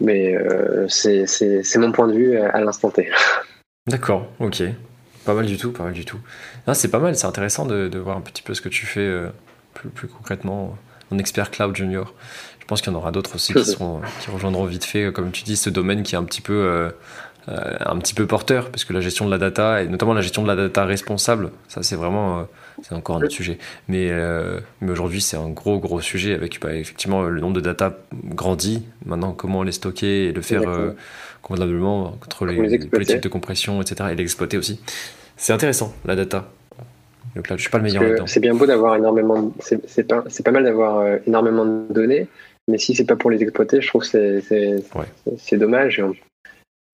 mais 0.00 0.36
c'est 0.88 1.76
mon 1.78 1.92
point 1.92 2.08
de 2.08 2.14
vue 2.14 2.36
à 2.36 2.60
l'instant 2.60 2.90
T. 2.90 3.10
D'accord, 3.86 4.28
ok. 4.38 4.62
Pas 5.24 5.34
mal 5.34 5.46
du 5.46 5.56
tout, 5.56 5.72
pas 5.72 5.84
mal 5.84 5.92
du 5.92 6.04
tout. 6.04 6.18
C'est 6.72 6.90
pas 6.90 6.98
mal, 6.98 7.16
c'est 7.16 7.26
intéressant 7.26 7.64
de, 7.66 7.98
voir 7.98 8.16
un 8.16 8.20
petit 8.20 8.42
peu 8.42 8.54
ce 8.54 8.60
que 8.60 8.68
tu 8.68 8.86
fais 8.86 9.08
plus, 9.74 9.88
plus 9.88 10.08
concrètement 10.08 10.76
en 11.12 11.18
expert 11.18 11.50
cloud 11.50 11.76
junior. 11.76 12.12
Je 12.60 12.66
pense 12.66 12.80
qu'il 12.80 12.92
y 12.92 12.94
en 12.94 12.98
aura 12.98 13.12
d'autres 13.12 13.34
aussi 13.34 13.52
qui, 13.52 13.64
seront, 13.66 14.00
qui 14.20 14.30
rejoindront 14.30 14.64
vite 14.64 14.84
fait, 14.84 15.12
comme 15.12 15.30
tu 15.30 15.42
dis, 15.42 15.56
ce 15.56 15.70
domaine 15.70 16.02
qui 16.02 16.14
est 16.14 16.18
un 16.18 16.24
petit 16.24 16.40
peu 16.40 16.92
un 17.48 17.98
petit 17.98 18.14
peu 18.14 18.26
porteur, 18.26 18.70
parce 18.70 18.84
que 18.84 18.92
la 18.92 19.00
gestion 19.00 19.26
de 19.26 19.30
la 19.30 19.38
data, 19.38 19.82
et 19.82 19.88
notamment 19.88 20.14
la 20.14 20.20
gestion 20.20 20.42
de 20.42 20.48
la 20.48 20.56
data 20.56 20.84
responsable, 20.84 21.50
ça 21.68 21.82
c'est 21.82 21.96
vraiment, 21.96 22.46
c'est 22.82 22.94
encore 22.94 23.16
un 23.16 23.22
autre 23.22 23.32
sujet. 23.32 23.58
Mais, 23.88 24.10
mais 24.80 24.92
aujourd'hui, 24.92 25.20
c'est 25.20 25.36
un 25.36 25.48
gros, 25.48 25.78
gros 25.78 26.00
sujet 26.00 26.34
avec 26.34 26.60
bah, 26.60 26.74
effectivement 26.74 27.22
le 27.22 27.40
nombre 27.40 27.54
de 27.54 27.60
data 27.60 27.98
grandit. 28.24 28.84
Maintenant, 29.06 29.32
comment 29.32 29.62
les 29.62 29.72
stocker 29.72 30.26
et 30.26 30.32
le 30.32 30.42
faire 30.42 30.62
convenablement 31.42 32.16
contre 32.20 32.46
les, 32.46 32.68
les 32.68 32.78
politiques 32.78 33.22
de 33.22 33.28
compression, 33.28 33.82
etc. 33.82 34.10
et 34.12 34.14
l'exploiter 34.14 34.56
aussi. 34.56 34.80
C'est 35.36 35.52
intéressant, 35.52 35.92
la 36.04 36.14
data. 36.14 36.48
Le 37.34 37.42
cloud, 37.42 37.58
je 37.58 37.62
suis 37.62 37.70
pas 37.70 37.78
le 37.78 37.84
meilleur 37.84 38.02
là-dedans. 38.02 38.26
C'est 38.26 38.40
bien 38.40 38.54
beau 38.54 38.66
d'avoir 38.66 38.96
énormément, 38.96 39.52
c'est 39.60 40.06
pas, 40.06 40.22
pas 40.44 40.50
mal 40.50 40.64
d'avoir 40.64 41.06
énormément 41.26 41.64
de 41.64 41.92
données, 41.92 42.28
mais 42.68 42.78
si 42.78 42.94
c'est 42.94 43.04
pas 43.04 43.16
pour 43.16 43.30
les 43.30 43.42
exploiter, 43.42 43.80
je 43.80 43.88
trouve 43.88 44.08
que 44.08 44.42
c'est 45.38 45.56
dommage. 45.56 46.00
On, 46.00 46.14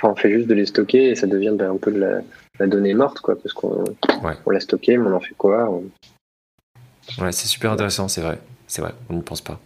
on, 0.03 0.15
fait 0.15 0.31
juste 0.31 0.47
de 0.47 0.55
les 0.55 0.67
stocker 0.67 1.11
et 1.11 1.15
ça 1.15 1.27
devient 1.27 1.55
ben, 1.55 1.73
un 1.73 1.77
peu 1.77 1.93
de 1.93 1.99
la, 1.99 2.67
donnée 2.67 2.95
morte, 2.95 3.21
quoi, 3.21 3.37
parce 3.41 3.53
qu'on 3.53 3.85
on 4.47 4.51
l'a 4.51 4.61
stocké, 4.61 4.97
mais 4.97 5.09
on 5.09 5.15
en 5.15 5.21
fait 5.21 5.35
quoi 5.37 5.71
Ouais, 7.19 7.33
c'est 7.33 7.47
super 7.47 7.73
intéressant, 7.73 8.09
c'est 8.09 8.21
vrai. 8.21 8.39
C'est 8.67 8.83
vrai, 8.83 8.93
on 9.09 9.15
n'y 9.15 9.23
pense 9.23 9.41
pas. 9.41 9.59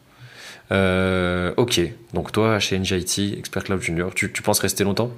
Euh, 0.71 1.53
ok, 1.57 1.81
donc 2.15 2.33
toi, 2.33 2.59
chez 2.59 2.79
NGIT, 2.79 3.37
Expert 3.39 3.65
Cloud 3.65 3.81
Junior, 3.81 4.15
tu, 4.15 4.33
tu 4.33 4.43
penses 4.43 4.61
rester 4.61 4.85
longtemps? 4.85 5.11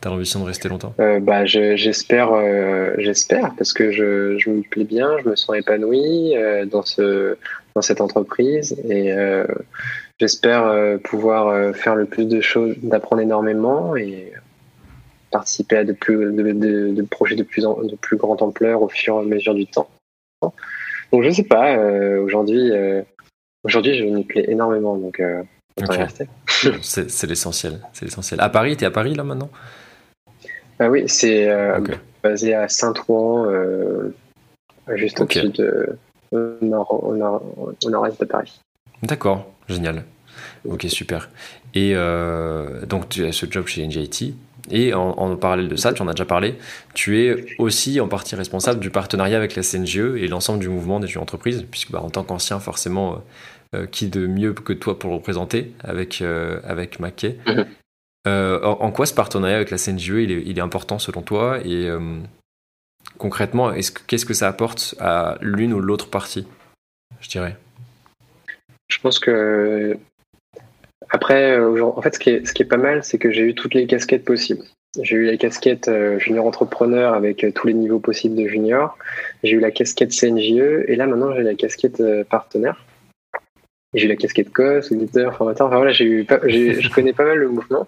T'as 0.00 0.10
l'ambition 0.10 0.40
de 0.40 0.46
rester 0.46 0.68
longtemps? 0.68 0.94
Euh, 0.98 1.20
bah, 1.20 1.44
J'espère, 1.44 2.32
euh, 2.32 2.94
j'espère, 2.98 3.54
parce 3.56 3.72
que 3.72 3.92
je, 3.92 4.38
je, 4.38 4.50
me 4.50 4.62
plais 4.62 4.84
bien, 4.84 5.18
je 5.22 5.28
me 5.28 5.36
sens 5.36 5.56
épanoui 5.56 6.34
dans, 6.70 6.82
ce, 6.82 7.36
dans 7.76 7.82
cette 7.82 8.00
entreprise 8.00 8.76
et 8.88 9.12
euh, 9.12 9.46
j'espère 10.18 10.64
euh, 10.64 10.98
pouvoir 10.98 11.74
faire 11.76 11.94
le 11.94 12.06
plus 12.06 12.26
de 12.26 12.40
choses, 12.40 12.74
d'apprendre 12.82 13.22
énormément 13.22 13.94
et 13.94 14.32
participer 15.30 15.76
à 15.76 15.84
de, 15.84 15.92
plus, 15.92 16.16
de, 16.32 16.52
de, 16.52 16.92
de 16.92 17.02
projets 17.02 17.36
de 17.36 17.44
plus, 17.44 17.64
en, 17.64 17.80
de 17.82 17.94
plus 17.94 18.16
grande 18.16 18.42
ampleur 18.42 18.82
au 18.82 18.88
fur 18.88 19.16
et 19.16 19.20
à 19.20 19.22
mesure 19.22 19.54
du 19.54 19.66
temps. 19.66 19.88
Donc 20.42 21.22
je 21.22 21.30
sais 21.30 21.44
pas, 21.44 21.78
aujourd'hui, 22.18 22.72
aujourd'hui 23.62 23.96
je 23.96 24.04
me 24.04 24.22
plais 24.22 24.50
énormément, 24.50 24.96
donc 24.96 25.22
okay. 25.80 26.06
c'est 26.82 27.26
l'essentiel, 27.26 27.80
c'est 27.92 28.04
l'essentiel. 28.06 28.40
À 28.40 28.48
Paris, 28.48 28.76
tu 28.76 28.84
es 28.84 28.86
à 28.86 28.90
Paris 28.90 29.14
là 29.14 29.22
maintenant? 29.22 29.50
Ah 30.78 30.90
oui, 30.90 31.04
c'est 31.06 31.48
euh, 31.48 31.80
basé 32.22 32.54
à 32.54 32.68
Saint-Ouen, 32.68 33.46
euh, 33.46 34.14
juste 34.94 35.20
au-dessus 35.20 35.48
de 35.48 35.96
nord, 36.60 37.04
au 37.04 37.90
nord-est 37.90 38.20
de 38.20 38.24
Paris. 38.24 38.60
D'accord, 39.02 39.46
génial. 39.68 40.04
Ok, 40.68 40.86
super. 40.88 41.28
Et 41.74 41.92
euh, 41.94 42.84
donc 42.86 43.08
tu 43.08 43.24
as 43.24 43.32
ce 43.32 43.46
job 43.48 43.66
chez 43.66 43.86
NJIT. 43.86 44.34
Et 44.68 44.94
en, 44.94 45.36
parallèle 45.36 45.68
de 45.68 45.76
ça, 45.76 45.92
tu 45.92 46.02
en 46.02 46.08
as 46.08 46.12
déjà 46.12 46.24
parlé, 46.24 46.56
tu 46.92 47.22
es 47.22 47.46
aussi 47.58 48.00
en 48.00 48.08
partie 48.08 48.34
responsable 48.34 48.80
du 48.80 48.90
partenariat 48.90 49.36
avec 49.36 49.54
la 49.54 49.62
CNGE 49.62 50.16
et 50.16 50.26
l'ensemble 50.26 50.58
du 50.58 50.68
mouvement 50.68 50.98
des 50.98 51.16
entreprises, 51.18 51.64
puisque 51.70 51.92
bah, 51.92 52.00
en 52.02 52.10
tant 52.10 52.24
qu'ancien, 52.24 52.58
forcément, 52.58 53.22
qui 53.92 54.08
de 54.08 54.26
mieux 54.26 54.54
que 54.54 54.72
toi 54.72 54.98
pour 54.98 55.10
le 55.10 55.16
représenter 55.16 55.72
avec, 55.84 56.20
avec 56.64 56.98
Mackay 56.98 57.38
mhm. 57.46 57.66
Euh, 58.26 58.60
en, 58.64 58.90
quoi 58.90 59.06
ce 59.06 59.14
partenariat 59.14 59.54
avec 59.54 59.70
la 59.70 59.78
CNGE 59.78 60.08
il 60.08 60.58
est, 60.58 60.60
important 60.60 60.98
selon 60.98 61.22
toi 61.22 61.58
et 61.64 61.88
euh, 63.16 63.18
concrètement 63.18 63.72
qu'est-ce 64.06 64.26
que 64.26 64.34
ça 64.34 64.48
apporte 64.48 64.94
à 65.00 65.38
l'une 65.40 65.72
ou 65.72 65.80
l'autre 65.80 66.08
partie 66.08 66.46
je 67.20 67.28
dirais? 67.28 67.56
Je 68.88 68.98
pense 69.00 69.18
que 69.18 69.96
après 71.10 71.58
euh, 71.58 71.82
en 71.82 72.02
fait 72.02 72.14
ce 72.14 72.18
qui 72.18 72.30
est, 72.30 72.68
pas 72.68 72.76
mal 72.76 73.04
c'est 73.04 73.18
que 73.18 73.30
j'ai 73.30 73.42
eu 73.42 73.54
toutes 73.54 73.74
les 73.74 73.86
casquettes 73.86 74.24
possibles 74.24 74.62
j'ai 75.02 75.16
eu 75.16 75.24
la 75.26 75.36
casquette 75.36 75.90
junior 76.18 76.46
entrepreneur 76.46 77.14
avec 77.14 77.46
tous 77.54 77.66
les 77.66 77.74
niveaux 77.74 78.00
possibles 78.00 78.36
de 78.36 78.48
junior 78.48 78.96
j'ai 79.42 79.56
eu 79.56 79.60
la 79.60 79.70
casquette 79.70 80.12
CNGE 80.12 80.84
et 80.88 80.96
là 80.96 81.06
maintenant 81.06 81.34
j'ai 81.34 81.42
la 81.42 81.54
casquette 81.54 82.02
partenaire 82.24 82.84
j'ai 83.94 84.06
eu 84.06 84.08
la 84.08 84.16
casquette 84.16 84.52
COS, 84.52 84.92
éditeur, 84.92 85.34
formateur. 85.34 85.68
Enfin 85.68 85.76
voilà, 85.76 85.92
j'ai 85.92 86.04
eu, 86.04 86.26
je 86.28 86.90
connais 86.90 87.14
pas 87.14 87.24
mal 87.24 87.38
le 87.38 87.48
mouvement. 87.48 87.86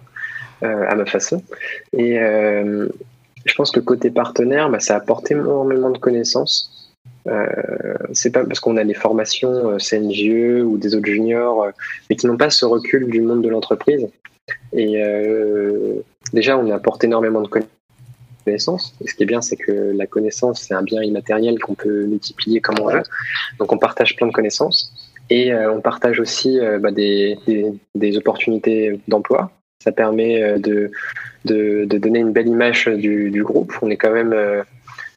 Euh, 0.65 0.89
à 0.89 0.97
ma 0.97 1.07
façon. 1.07 1.41
Et 1.93 2.19
euh, 2.19 2.89
je 3.49 3.55
pense 3.55 3.71
que 3.71 3.81
côté 3.81 4.11
partenaire, 4.11 4.71
bah, 4.71 4.81
ça 4.81 4.95
a 4.95 4.99
apporté 4.99 5.35
énormément 5.35 5.91
de 5.91 5.99
connaissances. 5.99 6.95
Euh, 7.27 7.47
c'est 8.13 8.31
pas 8.31 8.45
parce 8.45 8.61
qu'on 8.61 8.77
a 8.77 8.85
des 8.85 8.95
formations 8.95 9.79
CNGE 9.79 10.63
ou 10.63 10.79
des 10.79 10.95
autres 10.95 11.07
juniors, 11.07 11.67
mais 12.09 12.17
qui 12.17 12.27
n'ont 12.27 12.37
pas 12.37 12.51
ce 12.51 12.65
recul 12.65 13.09
du 13.09 13.21
monde 13.21 13.43
de 13.43 13.49
l'entreprise. 13.49 14.09
Et 14.73 15.03
déjà, 16.33 16.57
on 16.57 16.71
apporte 16.71 17.05
énormément 17.05 17.43
de 17.43 17.49
connaissances. 18.45 18.95
Et 19.03 19.09
ce 19.09 19.15
qui 19.15 19.25
est 19.25 19.27
bien, 19.27 19.43
c'est 19.43 19.57
que 19.57 19.93
la 19.95 20.07
connaissance, 20.07 20.63
c'est 20.63 20.75
un 20.75 20.83
bien 20.83 21.03
immatériel 21.03 21.59
qu'on 21.59 21.75
peut 21.75 22.05
multiplier 22.05 22.61
comme 22.61 22.77
on 22.81 22.87
veut. 22.87 23.03
Donc, 23.59 23.73
on 23.73 23.79
partage 23.79 24.17
plein 24.17 24.27
de 24.27 24.33
connaissances. 24.33 24.95
Et 25.29 25.55
on 25.55 25.83
partage 25.83 26.21
aussi 26.21 26.59
bah, 26.81 26.91
des, 26.93 28.17
opportunités 28.17 28.99
d'emploi. 29.07 29.51
Ça 29.83 29.93
permet 29.93 30.43
euh, 30.43 30.59
de, 31.45 31.85
donner 31.85 32.19
une 32.19 32.33
belle 32.33 32.49
image 32.49 32.87
du, 32.87 33.43
groupe. 33.45 33.73
On 33.81 33.91
est 33.91 33.97
quand 33.97 34.13
même 34.13 34.33
euh, 34.33 34.63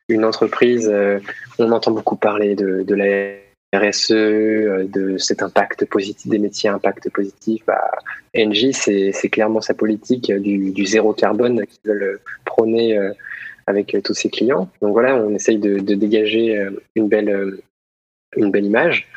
une 0.07 0.23
entreprise, 0.23 0.87
euh, 0.91 1.19
on 1.57 1.71
entend 1.71 1.91
beaucoup 1.91 2.15
parler 2.15 2.55
de, 2.55 2.93
la 2.93 3.33
RSE, 3.73 4.11
de 4.11 5.17
cet 5.17 5.41
impact 5.41 5.85
positif, 5.85 6.29
des 6.29 6.37
métiers 6.37 6.69
à 6.69 6.75
impact 6.75 7.09
positif. 7.09 7.63
Bah, 7.65 7.89
NJ, 8.35 8.71
c'est 8.71 9.29
clairement 9.29 9.61
sa 9.61 9.73
politique 9.73 10.31
du, 10.31 10.85
zéro 10.85 11.13
carbone 11.13 11.65
qu'ils 11.65 11.91
veulent 11.91 12.19
prôner 12.45 12.99
avec 13.65 13.97
tous 14.03 14.13
ses 14.13 14.29
clients. 14.29 14.69
Donc 14.81 14.91
voilà, 14.91 15.15
on 15.15 15.33
essaye 15.33 15.57
de, 15.57 15.79
dégager 15.79 16.67
une 16.95 17.07
belle 17.07 17.61
image. 18.35 19.07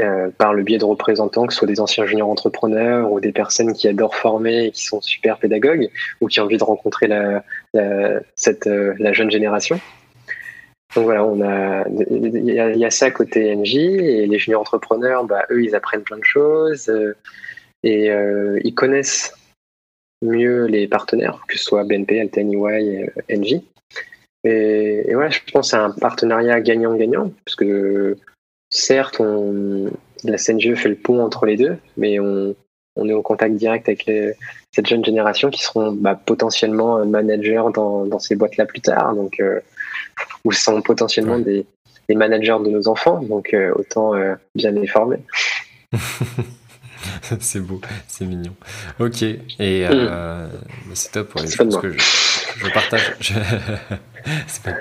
Euh, 0.00 0.30
par 0.30 0.54
le 0.54 0.62
biais 0.62 0.78
de 0.78 0.84
représentants, 0.84 1.46
que 1.46 1.52
ce 1.52 1.58
soit 1.58 1.68
des 1.68 1.80
anciens 1.80 2.06
juniors 2.06 2.30
entrepreneurs 2.30 3.12
ou 3.12 3.20
des 3.20 3.32
personnes 3.32 3.72
qui 3.72 3.88
adorent 3.88 4.14
former 4.14 4.66
et 4.66 4.70
qui 4.70 4.84
sont 4.84 5.00
super 5.00 5.38
pédagogues 5.38 5.90
ou 6.20 6.28
qui 6.28 6.40
ont 6.40 6.44
envie 6.44 6.56
de 6.56 6.64
rencontrer 6.64 7.06
la, 7.06 7.44
euh, 7.76 8.20
jeune 9.12 9.30
génération. 9.30 9.80
Donc 10.94 11.04
voilà, 11.04 11.24
on 11.24 11.40
a, 11.42 11.84
il 11.88 12.44
y, 12.44 12.84
a, 12.84 12.90
ça 12.90 13.10
côté 13.10 13.54
NJ 13.54 13.76
et 13.76 14.26
les 14.26 14.38
juniors 14.38 14.60
entrepreneurs, 14.62 15.24
bah, 15.24 15.44
eux, 15.50 15.62
ils 15.62 15.74
apprennent 15.74 16.02
plein 16.02 16.18
de 16.18 16.24
choses 16.24 16.88
euh, 16.88 17.14
et 17.82 18.10
ils 18.64 18.74
connaissent 18.74 19.34
mieux 20.22 20.66
les 20.66 20.88
partenaires, 20.88 21.40
que 21.48 21.56
ce 21.56 21.64
soit 21.64 21.84
BNP, 21.84 22.20
Alten, 22.20 22.52
EY, 22.52 23.10
NJ. 23.28 23.60
Et, 24.44 25.12
voilà, 25.12 25.30
je 25.30 25.40
pense 25.52 25.70
c'est 25.70 25.76
un 25.76 25.90
partenariat 25.90 26.60
gagnant-gagnant, 26.60 27.32
parce 27.44 27.56
que 27.56 28.16
certes, 28.70 29.20
on, 29.20 29.90
la 30.24 30.36
CNGE 30.38 30.74
fait 30.74 30.88
le 30.88 30.96
pont 30.96 31.22
entre 31.22 31.46
les 31.46 31.56
deux, 31.56 31.76
mais 31.96 32.18
on, 32.20 32.54
on 32.96 33.08
est 33.08 33.12
au 33.12 33.22
contact 33.22 33.54
direct 33.54 33.88
avec 33.88 34.10
cette 34.72 34.86
jeune 34.86 35.04
génération 35.04 35.50
qui 35.50 35.62
seront 35.62 35.92
bah, 35.92 36.14
potentiellement 36.14 37.04
managers 37.04 37.64
dans, 37.74 38.04
dans 38.06 38.18
ces 38.18 38.36
boîtes-là 38.36 38.66
plus 38.66 38.80
tard, 38.80 39.14
donc 39.14 39.40
euh, 39.40 39.60
ou 40.44 40.52
sont 40.52 40.80
potentiellement 40.82 41.38
des, 41.38 41.66
des, 42.08 42.14
managers 42.14 42.58
de 42.64 42.70
nos 42.70 42.88
enfants, 42.88 43.22
donc 43.22 43.54
euh, 43.54 43.72
autant 43.74 44.14
euh, 44.14 44.34
bien 44.54 44.70
les 44.70 44.86
former. 44.86 45.18
c'est 47.40 47.60
beau, 47.60 47.80
c'est 48.06 48.26
mignon. 48.26 48.54
Ok, 48.98 49.22
et 49.22 49.40
mm. 49.88 50.48
c'est 50.94 51.12
top. 51.12 51.34
Ouais, 51.34 51.46
je 51.46 51.56
pense 51.56 51.76
que 51.76 51.92
je, 51.92 51.98
je, 51.98 52.70
partage. 52.72 53.16
Je, 54.22 54.60
pas 54.62 54.72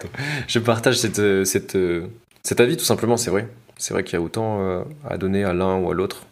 je 0.48 0.60
partage 0.60 0.98
cette, 0.98 1.46
cette, 1.46 1.78
cet 2.44 2.60
avis 2.60 2.76
tout 2.76 2.84
simplement, 2.84 3.16
c'est 3.16 3.32
vrai 3.32 3.48
c'est 3.80 3.94
vrai 3.94 4.04
qu'il 4.04 4.14
y 4.14 4.18
a 4.18 4.22
autant 4.22 4.62
euh, 4.62 4.84
à 5.10 5.18
donner 5.18 5.44
à 5.44 5.54
l'un 5.54 5.80
ou 5.80 5.90
à 5.90 5.94
l'autre. 5.96 6.24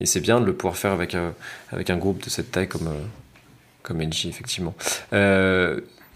Et 0.00 0.06
c'est 0.06 0.20
bien 0.20 0.40
de 0.40 0.46
le 0.46 0.54
pouvoir 0.54 0.76
faire 0.76 0.92
avec, 0.92 1.14
euh, 1.14 1.30
avec 1.70 1.90
un 1.90 1.98
groupe 1.98 2.22
de 2.22 2.30
cette 2.30 2.50
taille 2.50 2.68
comme, 2.68 2.86
euh, 2.86 3.00
comme 3.82 4.00
NJ, 4.00 4.26
effectivement. 4.26 4.74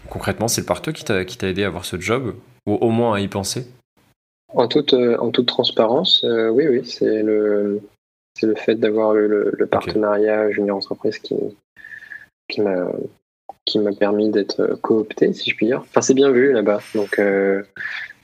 concrètement, 0.09 0.47
c'est 0.47 0.61
le 0.61 0.65
partout 0.65 0.93
qui 0.93 1.03
t'a 1.03 1.21
aidé 1.47 1.63
à 1.63 1.67
avoir 1.67 1.85
ce 1.85 1.99
job, 1.99 2.33
ou 2.65 2.75
au 2.75 2.89
moins 2.89 3.15
à 3.15 3.19
y 3.19 3.27
penser? 3.27 3.67
En 4.53 4.67
toute, 4.67 4.93
en 4.93 5.29
toute 5.31 5.47
transparence, 5.47 6.23
oui, 6.23 6.67
oui, 6.67 6.85
c'est 6.85 7.21
le, 7.21 7.81
le 8.41 8.55
fait 8.55 8.75
d'avoir 8.75 9.13
le, 9.13 9.51
le, 9.51 9.67
partenariat 9.67 10.49
junior 10.51 10.77
entreprise 10.77 11.19
qui, 11.19 11.35
qui 12.47 12.61
m'a 12.61 12.89
qui 13.65 13.79
m'a 13.79 13.91
permis 13.91 14.29
d'être 14.29 14.79
coopté, 14.81 15.33
si 15.33 15.49
je 15.49 15.55
puis 15.57 15.65
dire. 15.65 15.79
Enfin, 15.81 15.99
c'est 15.99 16.13
bien 16.13 16.31
vu 16.31 16.53
là-bas. 16.53 16.79
Donc, 16.95 17.19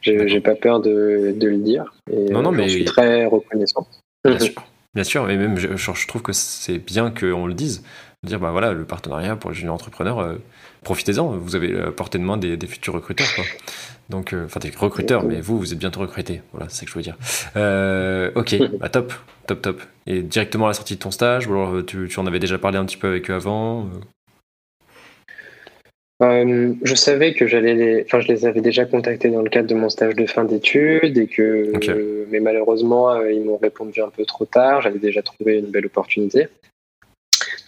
j'ai 0.03 0.41
pas 0.41 0.55
peur 0.55 0.79
de, 0.79 1.33
de, 1.35 1.47
le 1.47 1.57
dire. 1.57 1.93
Et 2.11 2.29
non, 2.31 2.41
non, 2.41 2.51
mais 2.51 2.67
je 2.67 2.75
suis 2.75 2.85
très 2.85 3.25
reconnaissant. 3.25 3.87
Bien 4.23 4.39
sûr, 4.39 4.63
bien 4.93 5.03
sûr, 5.03 5.25
mais 5.25 5.37
même 5.37 5.57
je, 5.57 5.75
je 5.75 6.07
trouve 6.07 6.21
que 6.21 6.33
c'est 6.33 6.79
bien 6.79 7.11
qu'on 7.11 7.47
le 7.47 7.53
dise. 7.53 7.83
Dire, 8.23 8.39
bah 8.39 8.51
voilà, 8.51 8.71
le 8.71 8.85
partenariat 8.85 9.35
pour 9.35 9.51
les 9.51 9.55
jeunes 9.57 9.69
entrepreneurs, 9.69 10.19
euh, 10.19 10.35
profitez-en. 10.83 11.27
Vous 11.27 11.57
avez 11.57 11.67
la 11.67 11.91
portée 11.91 12.17
de 12.17 12.23
main 12.23 12.37
des, 12.37 12.55
des 12.55 12.67
futurs 12.67 12.93
recruteurs, 12.93 13.27
quoi. 13.35 13.43
Donc, 14.09 14.31
euh, 14.31 14.45
enfin, 14.45 14.61
des 14.61 14.69
recruteurs, 14.69 15.25
mais 15.25 15.41
vous, 15.41 15.59
vous 15.59 15.73
êtes 15.73 15.79
bientôt 15.79 15.99
recrutés. 15.99 16.41
Voilà, 16.53 16.69
c'est 16.69 16.81
ce 16.81 16.85
que 16.85 16.91
je 16.91 16.95
veux 16.95 17.01
dire. 17.01 17.17
Euh, 17.57 18.31
ok, 18.35 18.55
bah 18.79 18.87
top, 18.87 19.11
top, 19.45 19.61
top. 19.61 19.81
Et 20.07 20.21
directement 20.21 20.65
à 20.65 20.69
la 20.69 20.73
sortie 20.73 20.95
de 20.95 20.99
ton 20.99 21.11
stage, 21.11 21.47
ou 21.47 21.51
alors 21.51 21.85
tu, 21.85 22.07
tu 22.07 22.19
en 22.19 22.25
avais 22.25 22.39
déjà 22.39 22.57
parlé 22.57 22.77
un 22.77 22.85
petit 22.85 22.97
peu 22.97 23.07
avec 23.07 23.29
eux 23.29 23.33
avant 23.33 23.89
Euh, 26.21 26.73
je 26.83 26.95
savais 26.95 27.33
que 27.33 27.47
j'allais 27.47 27.73
les, 27.73 28.03
enfin, 28.03 28.19
je 28.19 28.27
les 28.27 28.45
avais 28.45 28.61
déjà 28.61 28.85
contactés 28.85 29.29
dans 29.29 29.41
le 29.41 29.49
cadre 29.49 29.67
de 29.67 29.73
mon 29.73 29.89
stage 29.89 30.15
de 30.15 30.25
fin 30.25 30.45
d'études 30.45 31.17
et 31.17 31.27
que, 31.27 32.27
mais 32.29 32.39
malheureusement, 32.39 33.11
euh, 33.11 33.31
ils 33.31 33.43
m'ont 33.43 33.57
répondu 33.57 34.01
un 34.01 34.09
peu 34.09 34.23
trop 34.25 34.45
tard. 34.45 34.81
J'avais 34.81 34.99
déjà 34.99 35.23
trouvé 35.23 35.57
une 35.59 35.71
belle 35.71 35.87
opportunité 35.87 36.47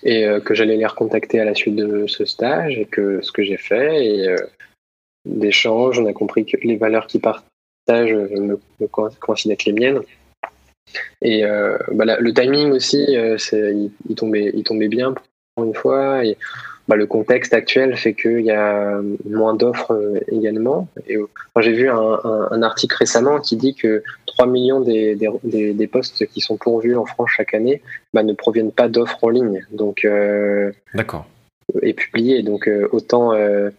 et 0.04 0.26
euh, 0.26 0.39
que 0.39 0.54
j'allais 0.54 0.78
les 0.78 0.86
recontacter 0.86 1.39
à 1.39 1.46
la 1.46 1.56
suite 1.56 1.76
de 1.76 2.06
ce 2.06 2.26
stage 2.26 2.78
et 2.78 2.86
que 2.86 3.22
ce 3.22 3.32
que 3.32 3.43
j'ai 3.43 3.58
fait 3.58 4.06
et 4.06 4.36
d'échange, 5.26 6.00
on 6.00 6.06
a 6.06 6.14
compris 6.14 6.46
que 6.46 6.58
les 6.62 6.78
valeurs 6.78 7.08
qu'ils 7.08 7.22
partagent 7.22 8.14
me, 8.14 8.60
me 8.80 8.88
coïncidaient 8.88 9.54
avec 9.54 9.66
les 9.66 9.74
miennes. 9.74 10.02
Et 11.24 11.41
bah, 11.91 12.18
le 12.20 12.34
timing 12.34 12.72
aussi, 12.74 13.18
c'est, 13.39 13.74
il, 13.74 13.91
il, 14.08 14.16
tombait, 14.16 14.52
il 14.54 14.64
tombait 14.64 14.88
bien 14.88 15.16
pour 15.56 15.66
une 15.66 15.74
fois 15.74 16.24
et 16.24 16.38
bah, 16.88 16.96
le 16.96 17.08
contexte 17.08 17.54
actuel 17.54 17.98
fait 17.98 18.14
qu'il 18.14 18.42
y 18.42 18.52
a 18.52 19.02
moins 19.28 19.56
d'offres 19.56 19.94
euh, 19.94 20.20
également. 20.28 20.88
Et, 21.08 21.18
j'ai 21.60 21.74
vu 21.74 21.90
un, 21.90 22.20
un, 22.52 22.62
article 22.62 22.96
récemment 22.98 23.40
qui 23.40 23.56
dit 23.56 23.74
que 23.74 24.04
3 24.28 24.48
millions 24.48 24.82
des, 24.82 25.16
des, 25.16 25.74
des, 25.74 25.88
postes 25.88 26.26
qui 26.28 26.42
sont 26.42 26.58
pourvus 26.58 26.96
en 26.96 27.06
France 27.06 27.30
chaque 27.36 27.54
année 27.54 27.82
bah, 28.14 28.24
ne 28.24 28.34
proviennent 28.34 28.72
pas 28.72 28.88
d'offres 28.88 29.24
en 29.24 29.30
ligne. 29.30 29.66
Donc, 29.72 30.06
euh, 30.06 30.72
D'accord. 30.94 31.26
Et 31.82 31.94
publiés. 31.94 32.44
Donc, 32.44 32.68
euh, 32.68 32.88
autant, 32.92 33.34
euh, 33.34 33.70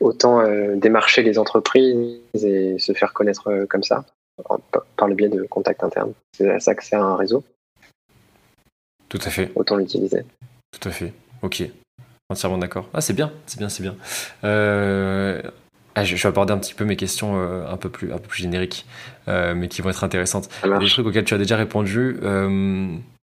autant 0.00 0.42
démarcher 0.76 1.22
les 1.22 1.38
entreprises 1.38 2.20
et 2.34 2.78
se 2.78 2.92
faire 2.92 3.12
connaître 3.12 3.66
comme 3.68 3.82
ça, 3.82 4.04
par 4.96 5.08
le 5.08 5.14
biais 5.14 5.28
de 5.28 5.42
contacts 5.42 5.82
internes. 5.82 6.12
C'est 6.36 6.48
à 6.48 6.60
ça 6.60 6.74
que 6.74 6.84
c'est 6.84 6.96
un 6.96 7.16
réseau. 7.16 7.44
Tout 9.08 9.20
à 9.24 9.30
fait. 9.30 9.50
Autant 9.54 9.76
l'utiliser. 9.76 10.22
Tout 10.70 10.88
à 10.88 10.92
fait. 10.92 11.12
Ok. 11.42 11.64
Entièrement 12.30 12.58
d'accord. 12.58 12.90
Ah, 12.92 13.00
c'est 13.00 13.14
bien, 13.14 13.32
c'est 13.46 13.58
bien, 13.58 13.70
c'est 13.70 13.82
bien. 13.82 13.96
Euh, 14.44 15.40
ah, 15.94 16.04
je, 16.04 16.14
vais 16.14 16.26
aborder 16.26 16.52
un 16.52 16.58
petit 16.58 16.74
peu 16.74 16.84
mes 16.84 16.96
questions 16.96 17.40
euh, 17.40 17.66
un, 17.66 17.78
peu 17.78 17.88
plus, 17.88 18.12
un 18.12 18.18
peu 18.18 18.28
plus 18.28 18.42
génériques, 18.42 18.84
euh, 19.28 19.54
mais 19.54 19.68
qui 19.68 19.80
vont 19.80 19.88
être 19.88 20.04
intéressantes. 20.04 20.50
Des 20.62 20.88
trucs 20.88 21.06
auxquels 21.06 21.24
tu 21.24 21.32
as 21.32 21.38
déjà 21.38 21.56
répondu, 21.56 22.18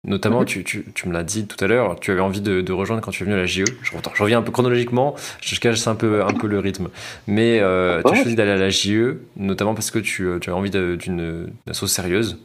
notamment, 0.05 0.40
mhm. 0.40 0.46
tu, 0.46 0.64
tu, 0.64 0.84
tu, 0.94 1.09
me 1.09 1.14
l'as 1.14 1.22
dit 1.22 1.46
tout 1.46 1.62
à 1.64 1.66
l'heure, 1.66 1.98
tu 1.98 2.11
avais 2.11 2.20
envie 2.20 2.42
de, 2.42 2.61
de, 2.61 2.72
rejoindre 2.74 3.01
quand 3.01 3.11
tu 3.11 3.22
es 3.22 3.26
venu 3.26 3.36
à 3.36 3.38
la 3.38 3.46
JE. 3.46 3.64
Je, 3.82 3.92
je, 4.14 4.22
reviens 4.22 4.38
un 4.38 4.42
peu 4.42 4.53
chronologiquement, 4.53 5.14
je 5.40 5.59
cache 5.59 5.86
un 5.86 5.94
peu, 5.94 6.22
un 6.22 6.34
peu 6.34 6.46
le 6.46 6.59
rythme. 6.59 6.90
Mais 7.26 7.57
tu 7.59 7.64
as 7.64 8.14
choisi 8.14 8.34
d'aller 8.34 8.53
à 8.53 8.57
la 8.57 8.68
JE, 8.68 9.16
notamment 9.38 9.72
parce 9.72 9.90
que 9.90 9.98
tu, 9.98 10.28
tu 10.42 10.51
as 10.51 10.55
envie 10.55 10.70
d'une 10.70 11.51
asso 11.66 11.86
sérieuse, 11.86 12.36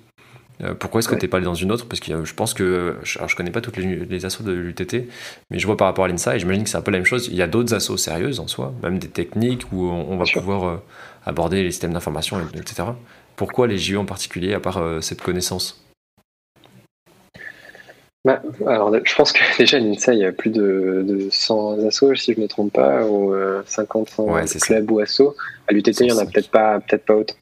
pourquoi 0.80 1.00
est-ce 1.00 1.10
que 1.10 1.16
tu 1.16 1.22
n'es 1.22 1.28
pas 1.28 1.38
allé 1.38 1.46
dans 1.46 1.54
une 1.54 1.72
autre? 1.72 1.86
Parce 1.88 2.00
que 2.00 2.24
je 2.24 2.34
pense 2.34 2.54
que. 2.54 2.96
Alors, 3.18 3.30
je 3.30 3.36
connais 3.36 3.52
pas 3.52 3.62
toutes 3.62 3.78
les, 3.78 4.06
les 4.06 4.26
assos 4.26 4.44
de 4.44 4.54
l'UTT, 4.54 5.08
mais 5.52 5.60
je 5.60 5.66
vois 5.66 5.76
par 5.78 5.88
rapport 5.88 6.06
à 6.06 6.08
l'INSA 6.08 6.36
et 6.36 6.40
j'imagine 6.40 6.64
que 6.64 6.70
c'est 6.70 6.78
un 6.78 6.82
peu 6.82 6.92
la 6.92 7.00
même 7.00 7.06
chose. 7.06 7.28
Il 7.28 7.36
y 7.36 7.42
a 7.42 7.48
d'autres 7.48 7.74
assos 7.74 7.98
sérieuses 7.98 8.40
en 8.40 8.48
soi, 8.48 8.74
même 8.82 9.00
des 9.00 9.10
techniques 9.10 9.72
où 9.72 9.84
on, 9.84 10.18
va 10.18 10.26
pouvoir 10.32 10.64
euh, 10.64 10.78
aborder 11.26 11.64
les 11.64 11.72
systèmes 11.72 11.94
d'information, 11.94 12.38
etc. 12.56 12.90
Pourquoi 13.36 13.68
les 13.68 13.78
JE 13.78 13.98
en 13.98 14.06
particulier, 14.06 14.54
à 14.54 14.60
part 14.60 14.78
euh, 14.78 15.02
cette 15.02 15.22
connaissance? 15.22 15.84
Bah, 18.24 18.42
alors, 18.66 18.96
je 19.04 19.16
pense 19.16 19.34
que 19.34 19.40
déjà, 19.58 19.78
à 19.78 19.80
l'INSA, 19.82 20.14
il 20.14 20.20
y 20.20 20.26
a 20.26 20.32
plus 20.32 20.50
de, 20.52 21.04
de 21.06 21.28
100 21.30 21.86
assos, 21.86 22.16
si 22.16 22.34
je 22.34 22.40
ne 22.40 22.44
me 22.44 22.48
trompe 22.48 22.72
pas, 22.72 23.06
ou 23.06 23.36
50, 23.66 24.10
100 24.10 24.60
clubs 24.62 24.92
ou 24.92 25.00
assos. 25.00 25.36
À 25.68 25.74
l'UTT, 25.74 26.00
il 26.00 26.06
n'y 26.08 26.12
en 26.14 26.20
a 26.20 26.26
peut-être 26.26 26.50
pas, 26.50 26.80
peut 26.80 26.98
pas 26.98 27.16
autant. 27.16 27.36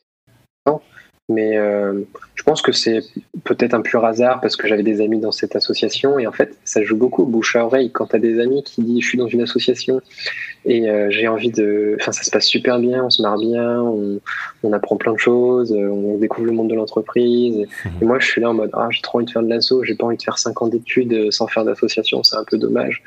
Mais 1.33 1.57
euh, 1.57 2.01
je 2.35 2.43
pense 2.43 2.61
que 2.61 2.71
c'est 2.71 3.01
peut-être 3.43 3.73
un 3.73 3.81
pur 3.81 4.05
hasard 4.05 4.39
parce 4.41 4.55
que 4.55 4.67
j'avais 4.67 4.83
des 4.83 5.01
amis 5.01 5.19
dans 5.19 5.31
cette 5.31 5.55
association 5.55 6.19
et 6.19 6.27
en 6.27 6.31
fait, 6.31 6.57
ça 6.63 6.83
joue 6.83 6.95
beaucoup 6.95 7.25
bouche 7.25 7.55
à 7.55 7.65
oreille. 7.65 7.91
Quand 7.91 8.07
tu 8.07 8.15
as 8.15 8.19
des 8.19 8.39
amis 8.39 8.63
qui 8.63 8.81
disent 8.83 9.01
je 9.01 9.07
suis 9.07 9.17
dans 9.17 9.27
une 9.27 9.41
association 9.41 10.01
et 10.65 10.89
euh, 10.89 11.09
j'ai 11.09 11.27
envie 11.27 11.51
de. 11.51 11.97
Enfin, 11.99 12.11
ça 12.11 12.23
se 12.23 12.31
passe 12.31 12.45
super 12.45 12.79
bien, 12.79 13.05
on 13.05 13.09
se 13.09 13.21
marre 13.21 13.37
bien, 13.37 13.81
on, 13.81 14.19
on 14.63 14.73
apprend 14.73 14.95
plein 14.95 15.13
de 15.13 15.19
choses, 15.19 15.73
euh, 15.73 15.89
on 15.89 16.17
découvre 16.17 16.47
le 16.47 16.53
monde 16.53 16.69
de 16.69 16.75
l'entreprise. 16.75 17.57
Mhm. 17.57 17.91
Et 18.01 18.05
moi, 18.05 18.19
je 18.19 18.27
suis 18.27 18.41
là 18.41 18.49
en 18.49 18.53
mode 18.53 18.69
ah, 18.73 18.87
j'ai 18.91 19.01
trop 19.01 19.17
envie 19.17 19.25
de 19.25 19.31
faire 19.31 19.43
de 19.43 19.49
l'asso, 19.49 19.83
j'ai 19.83 19.95
pas 19.95 20.05
envie 20.05 20.17
de 20.17 20.23
faire 20.23 20.37
5 20.37 20.61
ans 20.61 20.67
d'études 20.67 21.31
sans 21.31 21.47
faire 21.47 21.65
d'association, 21.65 22.23
c'est 22.23 22.35
un 22.35 22.43
peu 22.43 22.57
dommage. 22.57 23.03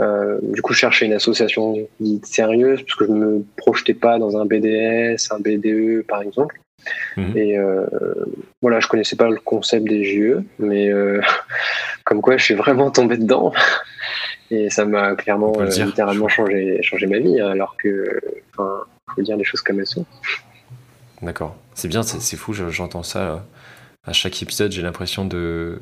Euh, 0.00 0.38
du 0.42 0.62
coup, 0.62 0.72
je 0.72 0.78
cherchais 0.78 1.06
une 1.06 1.12
association 1.12 1.76
dite 2.00 2.26
sérieuse 2.26 2.82
parce 2.82 2.94
que 2.96 3.06
je 3.06 3.12
ne 3.12 3.18
me 3.18 3.44
projetais 3.56 3.94
pas 3.94 4.18
dans 4.18 4.36
un 4.36 4.46
BDS, 4.46 5.16
un 5.30 5.40
BDE 5.40 6.06
par 6.06 6.22
exemple. 6.22 6.60
Mhm. 7.16 7.36
Et 7.36 7.58
euh, 7.58 7.86
voilà, 8.62 8.80
je 8.80 8.88
connaissais 8.88 9.16
pas 9.16 9.28
le 9.28 9.38
concept 9.38 9.86
des 9.86 10.04
JE, 10.04 10.42
mais 10.58 10.88
euh, 10.88 11.20
comme 12.04 12.20
quoi 12.20 12.36
je 12.36 12.44
suis 12.44 12.54
vraiment 12.54 12.90
tombé 12.90 13.16
dedans. 13.16 13.52
Et 14.52 14.68
ça 14.68 14.84
m'a 14.84 15.14
clairement, 15.14 15.52
euh, 15.60 15.66
littéralement 15.66 16.26
changé, 16.26 16.82
changé 16.82 17.06
ma 17.06 17.18
vie, 17.18 17.40
alors 17.40 17.76
que, 17.76 18.20
enfin, 18.52 18.80
faut 19.14 19.22
dire 19.22 19.36
les 19.36 19.44
choses 19.44 19.60
comme 19.60 19.78
elles 19.78 19.86
sont. 19.86 20.04
D'accord. 21.22 21.56
C'est 21.74 21.86
bien, 21.86 22.02
c'est 22.02 22.36
fou, 22.36 22.52
j'entends 22.52 23.04
ça 23.04 23.44
à 24.04 24.12
chaque 24.12 24.42
épisode, 24.42 24.72
j'ai 24.72 24.82
l'impression 24.82 25.24
de, 25.24 25.78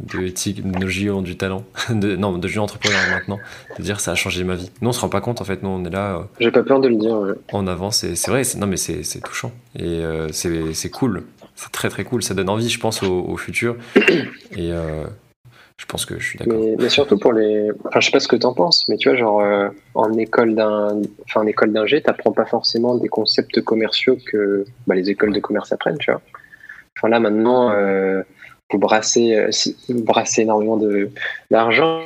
de 0.00 1.08
nos 1.08 1.16
ont 1.16 1.22
du 1.22 1.36
talent, 1.36 1.64
de, 1.90 2.16
non, 2.16 2.36
de 2.36 2.48
JO 2.48 2.62
entrepreneur 2.62 3.00
maintenant, 3.10 3.38
de 3.78 3.82
dire 3.82 4.00
ça 4.00 4.12
a 4.12 4.14
changé 4.14 4.42
ma 4.42 4.56
vie. 4.56 4.70
Nous, 4.80 4.88
on 4.88 4.92
se 4.92 5.00
rend 5.00 5.08
pas 5.08 5.20
compte, 5.20 5.40
en 5.40 5.44
fait, 5.44 5.62
nous, 5.62 5.68
on 5.68 5.84
est 5.84 5.90
là. 5.90 6.16
Euh, 6.16 6.22
J'ai 6.40 6.50
pas 6.50 6.62
peur 6.62 6.80
de 6.80 6.88
le 6.88 6.96
dire. 6.96 7.16
Ouais. 7.16 7.34
En 7.52 7.66
avant, 7.66 7.90
c'est 7.90 8.28
vrai, 8.28 8.42
non, 8.58 8.66
mais 8.66 8.76
c'est 8.76 9.20
touchant. 9.22 9.52
Et 9.76 10.04
euh, 10.04 10.28
c'est 10.32 10.90
cool. 10.90 11.24
C'est 11.54 11.70
très, 11.70 11.88
très 11.88 12.04
cool. 12.04 12.22
Ça 12.22 12.34
donne 12.34 12.48
envie, 12.48 12.68
je 12.68 12.80
pense, 12.80 13.02
au, 13.04 13.36
futur. 13.36 13.76
Et 14.56 14.72
euh, 14.72 15.04
je 15.76 15.86
pense 15.86 16.04
que 16.06 16.18
je 16.18 16.24
suis 16.24 16.38
d'accord. 16.38 16.60
Mais, 16.78 16.88
surtout 16.88 17.16
pour 17.16 17.32
les. 17.32 17.70
Enfin, 17.84 18.00
je 18.00 18.06
sais 18.06 18.12
pas 18.12 18.20
ce 18.20 18.26
que 18.26 18.36
t'en 18.36 18.52
penses, 18.52 18.88
mais 18.88 18.96
tu 18.96 19.08
vois, 19.08 19.16
genre, 19.16 19.42
en 19.94 20.12
école 20.14 20.56
d'un. 20.56 21.02
Enfin, 21.28 21.42
en 21.42 21.46
école 21.46 21.72
d'ingé, 21.72 22.02
t'apprends 22.02 22.32
pas 22.32 22.46
forcément 22.46 22.96
des 22.96 23.08
concepts 23.08 23.60
commerciaux 23.60 24.18
que 24.26 24.64
bah, 24.88 24.96
les 24.96 25.08
écoles 25.10 25.32
de 25.32 25.40
commerce 25.40 25.70
apprennent, 25.70 25.98
tu 25.98 26.10
vois. 26.10 26.20
Enfin, 26.96 27.08
là, 27.08 27.20
maintenant 27.20 27.72
brasser, 28.78 29.34
euh, 29.34 29.50
brasser 29.88 30.42
énormément 30.42 30.80
d'argent. 31.50 32.00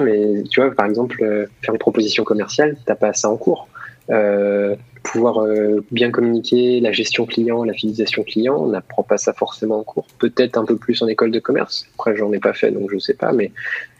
Mais 0.00 0.42
tu 0.50 0.60
vois, 0.60 0.74
par 0.74 0.86
exemple, 0.86 1.22
euh, 1.22 1.46
faire 1.60 1.74
une 1.74 1.78
proposition 1.78 2.24
commerciale, 2.24 2.76
t'as 2.86 2.94
pas 2.94 3.12
ça 3.12 3.28
en 3.28 3.36
cours. 3.36 3.68
Euh, 4.10 4.74
pouvoir 5.02 5.44
bien 5.90 6.12
communiquer, 6.12 6.78
la 6.80 6.92
gestion 6.92 7.26
client, 7.26 7.64
la 7.64 7.72
fidélisation 7.72 8.22
client, 8.22 8.56
on 8.56 8.68
n'apprend 8.68 9.02
pas 9.02 9.18
ça 9.18 9.32
forcément 9.32 9.80
en 9.80 9.82
cours. 9.82 10.06
Peut-être 10.18 10.56
un 10.56 10.64
peu 10.64 10.76
plus 10.76 11.02
en 11.02 11.08
école 11.08 11.32
de 11.32 11.40
commerce. 11.40 11.86
Après, 11.94 12.16
j'en 12.16 12.32
ai 12.32 12.38
pas 12.38 12.52
fait, 12.52 12.70
donc 12.70 12.88
je 12.92 12.98
sais 12.98 13.14
pas. 13.14 13.32
Mais 13.32 13.50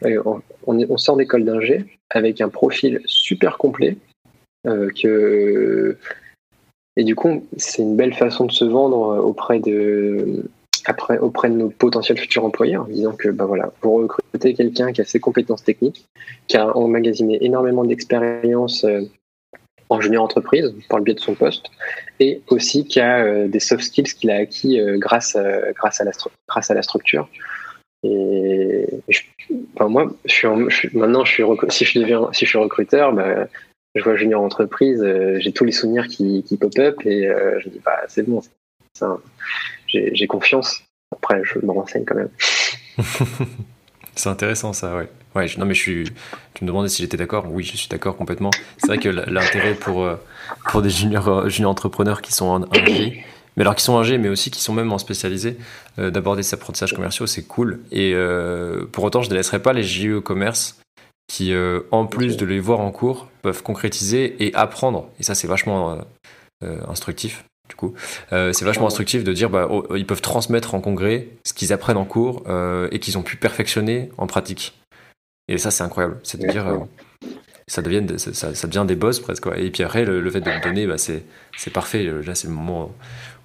on, 0.05 0.41
on, 0.67 0.97
sort 0.97 1.17
d'école 1.17 1.45
d'ingé 1.45 1.85
avec 2.11 2.41
un 2.41 2.49
profil 2.49 3.01
super 3.05 3.59
complet 3.59 3.97
que 4.65 5.99
et 6.97 7.05
du 7.05 7.15
coup, 7.15 7.47
c'est 7.57 7.83
une 7.83 7.97
belle 7.97 8.15
façon 8.15 8.45
de 8.47 8.53
se 8.53 8.65
vendre 8.65 9.25
auprès 9.25 9.61
de 9.61 10.45
après 10.87 11.19
auprès 11.19 11.49
de 11.49 11.55
nos 11.55 11.71
potentiels 11.71 12.19
futurs 12.19 12.45
employeurs, 12.45 12.87
disant 12.87 13.13
que 13.13 13.29
bah 13.29 13.45
voilà, 13.45 13.73
vous 13.83 13.95
recrutez 13.95 14.55
quelqu'un 14.55 14.93
qui 14.93 15.01
a 15.01 15.05
ses 15.05 15.21
compétences 15.21 15.65
techniques, 15.65 16.07
qui 16.49 16.57
a 16.57 16.77
emmagasiné 16.77 17.45
énormément 17.45 17.85
d'expérience 17.85 18.85
euh, 18.85 19.03
en 19.89 20.01
junior 20.01 20.25
entreprise 20.25 20.75
par 20.89 20.99
le 20.99 21.05
biais 21.05 21.15
de 21.15 21.21
son 21.21 21.35
poste, 21.35 21.67
et 22.21 22.43
aussi 22.49 22.85
qui 22.87 23.01
a 23.01 23.25
euh, 23.25 23.49
des 23.49 23.61
soft 23.61 23.85
skills 23.85 24.15
qu'il 24.15 24.31
a 24.31 24.37
acquis 24.37 24.81
euh, 24.81 24.99
grâce, 24.99 25.37
grâce, 25.75 26.01
à 26.01 26.05
la 26.05 26.13
grâce 26.49 26.71
à 26.71 26.75
la 26.75 26.83
structure. 26.83 27.29
Et 28.05 28.87
enfin, 29.75 29.89
moi, 29.89 30.13
je 30.25 30.33
suis, 30.33 30.49
maintenant, 30.97 31.25
je 31.25 31.33
suis 31.33 31.45
si 31.69 31.85
je 31.85 32.01
deviens, 32.01 32.29
si 32.33 32.45
je 32.45 32.51
suis 32.51 32.59
recruteur, 32.59 33.13
bah, 33.13 33.47
je 33.95 34.03
vois 34.03 34.17
junior 34.17 34.43
entreprise, 34.43 35.05
j'ai 35.39 35.53
tous 35.53 35.65
les 35.65 35.73
souvenirs 35.73 36.09
qui, 36.09 36.43
qui 36.43 36.57
pop 36.57 36.73
up 36.79 36.97
et 37.05 37.29
je 37.59 37.69
dis 37.69 37.81
bah 37.85 38.01
c'est 38.09 38.27
bon, 38.27 38.41
ça, 38.95 39.19
j'ai 39.93 40.27
confiance. 40.27 40.83
Après, 41.13 41.43
je 41.45 41.59
me 41.59 41.71
renseigne 41.71 42.05
quand 42.05 42.15
même. 42.15 42.31
c'est 44.15 44.29
intéressant 44.29 44.73
ça, 44.73 44.97
ouais. 44.97 45.09
Ouais, 45.35 45.47
non 45.57 45.65
mais 45.65 45.75
je 45.75 45.81
suis. 45.81 46.05
Tu 46.55 46.65
me 46.65 46.69
demandais 46.69 46.89
si 46.89 47.03
j'étais 47.03 47.17
d'accord. 47.17 47.47
Oui, 47.49 47.65
je 47.65 47.77
suis 47.77 47.89
d'accord 47.89 48.17
complètement. 48.17 48.51
C'est 48.79 48.89
vrai 48.89 48.99
que 48.99 49.09
l'intérêt 49.09 49.75
pour 49.75 50.05
euh, 50.05 50.17
pour 50.71 50.83
des 50.83 50.91
juniors, 50.91 51.29
euh, 51.29 51.49
juniors 51.49 51.71
entrepreneurs 51.71 52.21
qui 52.21 52.33
sont 52.33 52.47
en 52.47 52.85
G, 52.87 53.25
mais 53.57 53.63
alors 53.63 53.75
qui 53.75 53.83
sont 53.83 53.95
en 53.95 54.03
mais 54.03 54.29
aussi 54.29 54.51
qui 54.51 54.61
sont 54.61 54.75
même 54.75 54.93
en 54.93 54.99
spécialisé, 54.99 55.57
euh, 55.99 56.11
d'aborder 56.11 56.43
ces 56.43 56.55
apprentissages 56.55 56.93
commerciaux, 56.93 57.27
c'est 57.27 57.45
cool. 57.45 57.81
Et 57.91 58.15
pour 58.93 59.05
autant, 59.05 59.23
je 59.23 59.31
ne 59.31 59.35
laisserai 59.35 59.63
pas 59.63 59.73
les 59.73 59.83
JE 59.83 60.21
commerce 60.21 60.79
qui, 61.29 61.55
en 61.91 62.07
plus 62.07 62.37
de 62.37 62.45
les 62.45 62.61
voir 62.61 62.81
en 62.81 62.91
cours, 62.91 63.29
peuvent 63.41 63.63
concrétiser 63.63 64.45
et 64.45 64.55
apprendre. 64.55 65.09
Et 65.19 65.23
ça, 65.23 65.35
c'est 65.35 65.49
vachement 65.49 65.99
instructif 66.89 67.45
du 67.73 67.77
coup. 67.77 67.95
Euh, 68.35 68.53
c'est 68.53 68.67
vachement 68.67 68.87
instructif 68.87 69.25
de 69.25 69.33
dire 69.33 69.49
bah, 69.49 69.67
oh, 69.71 69.97
ils 69.97 70.07
peuvent 70.07 70.21
transmettre 70.21 70.75
en 70.75 70.81
congrès 70.81 71.29
ce 71.43 71.55
qu'ils 71.55 71.73
apprennent 71.73 71.97
en 71.97 72.05
cours 72.05 72.45
euh, 72.47 72.89
et 72.93 72.99
qu'ils 72.99 73.17
ont 73.17 73.23
pu 73.23 73.37
perfectionner 73.37 74.11
en 74.19 74.27
pratique. 74.27 74.79
Et 75.49 75.57
ça, 75.57 75.71
c'est 75.71 75.83
incroyable. 75.83 76.21
C'est 76.23 76.39
de 76.39 76.47
dire, 76.47 76.69
euh, 76.69 76.79
ça, 77.67 77.81
devient, 77.81 78.03
ça, 78.19 78.55
ça, 78.55 78.67
devient 78.67 78.85
des 78.87 78.95
boss 78.95 79.21
presque. 79.21 79.47
Et 79.57 79.71
puis 79.71 79.83
après, 79.83 80.05
le, 80.05 80.31
fait 80.31 80.43
de 80.43 80.51
le 80.51 80.61
donner, 80.61 80.87
bah, 80.87 80.99
c'est, 80.99 81.25
parfait. 81.73 82.05
Là, 82.05 82.35
c'est 82.35 82.47
le 82.47 82.53
moment 82.53 82.95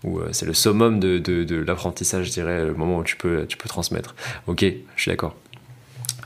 où 0.03 0.19
c'est 0.31 0.45
le 0.45 0.53
summum 0.53 0.99
de, 0.99 1.19
de, 1.19 1.55
l'apprentissage, 1.55 2.25
je 2.25 2.31
dirais, 2.31 2.65
le 2.65 2.73
moment 2.73 2.97
où 2.97 3.03
tu 3.03 3.15
peux, 3.15 3.45
tu 3.47 3.55
peux 3.55 3.69
transmettre. 3.69 4.13
Ok, 4.45 4.65
je 4.95 5.01
suis 5.01 5.09
d'accord. 5.09 5.35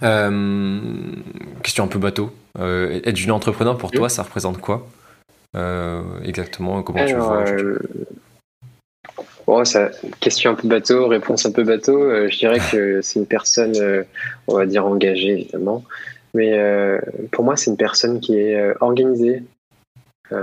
question 0.02 1.84
un 1.84 1.88
peu 1.88 2.00
bateau. 2.00 2.34
être 2.60 3.16
junior 3.16 3.38
entrepreneur 3.38 3.78
pour 3.78 3.92
toi, 3.92 4.10
ça 4.10 4.24
représente 4.24 4.60
quoi? 4.60 4.88
Exactement, 6.24 6.84
comment 6.84 7.06
tu 7.06 7.14
le 7.14 7.20
vois 7.20 7.46
Bon, 9.48 9.66
ça, 9.66 9.90
question 10.20 10.52
un 10.52 10.56
peu 10.56 10.68
bateau, 10.68 11.08
réponse 11.08 11.46
un 11.46 11.52
peu 11.52 11.64
bateau. 11.64 12.02
Euh, 12.02 12.30
je 12.30 12.38
dirais 12.38 12.60
que 12.72 13.02
c'est 13.02 13.20
une 13.20 13.26
personne, 13.26 13.76
euh, 13.76 14.04
on 14.48 14.56
va 14.56 14.66
dire 14.66 14.86
engagée 14.86 15.32
évidemment, 15.32 15.84
mais 16.34 16.58
euh, 16.58 17.00
pour 17.32 17.44
moi 17.44 17.58
c'est 17.58 17.72
une 17.72 17.78
personne 17.78 18.20
qui 18.20 18.38
est 18.38 18.74
organisée, 18.82 19.44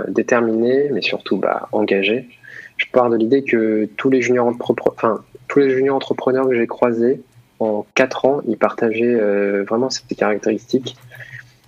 déterminée, 0.07 0.89
mais 0.91 1.01
surtout 1.01 1.37
bah, 1.37 1.67
engagée. 1.71 2.29
Je 2.77 2.85
pars 2.91 3.09
de 3.09 3.17
l'idée 3.17 3.43
que 3.43 3.89
tous 3.97 4.11
les 4.11 4.21
juniors 4.21 4.45
entrepreneurs, 4.45 4.93
enfin 4.95 5.23
tous 5.47 5.57
les 5.57 5.71
juniors 5.71 5.95
entrepreneurs 5.95 6.47
que 6.47 6.55
j'ai 6.55 6.67
croisés 6.67 7.23
en 7.57 7.87
quatre 7.95 8.25
ans, 8.25 8.41
ils 8.47 8.57
partageaient 8.57 9.17
vraiment 9.63 9.89
ces 9.89 10.03
caractéristiques 10.15 10.95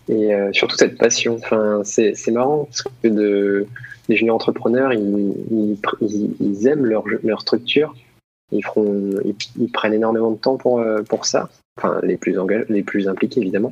et 0.10 0.32
surtout 0.52 0.76
cette 0.76 0.97
passion. 0.97 1.36
Enfin, 1.36 1.82
c'est 1.84 2.32
marrant 2.32 2.66
parce 2.66 2.84
que 2.84 3.08
de 3.08 3.68
les 4.12 4.18
juniors 4.18 4.36
entrepreneurs, 4.36 4.93
ils, 4.93 5.78
ils, 6.02 6.68
aiment 6.68 6.86
leur, 6.86 7.04
leur, 7.24 7.41
structure, 7.41 7.95
ils, 8.52 8.64
feront, 8.64 9.10
ils, 9.58 9.72
prennent 9.72 9.93
énormément 9.93 10.32
de 10.32 10.38
temps 10.38 10.58
pour, 10.58 10.80
euh, 10.80 11.02
pour 11.04 11.26
ça, 11.26 11.49
enfin 11.78 11.99
les 12.04 12.18
plus, 12.18 12.36
les 12.70 12.84
plus 12.84 13.08
impliqués 13.08 13.39
évidemment. 13.39 13.72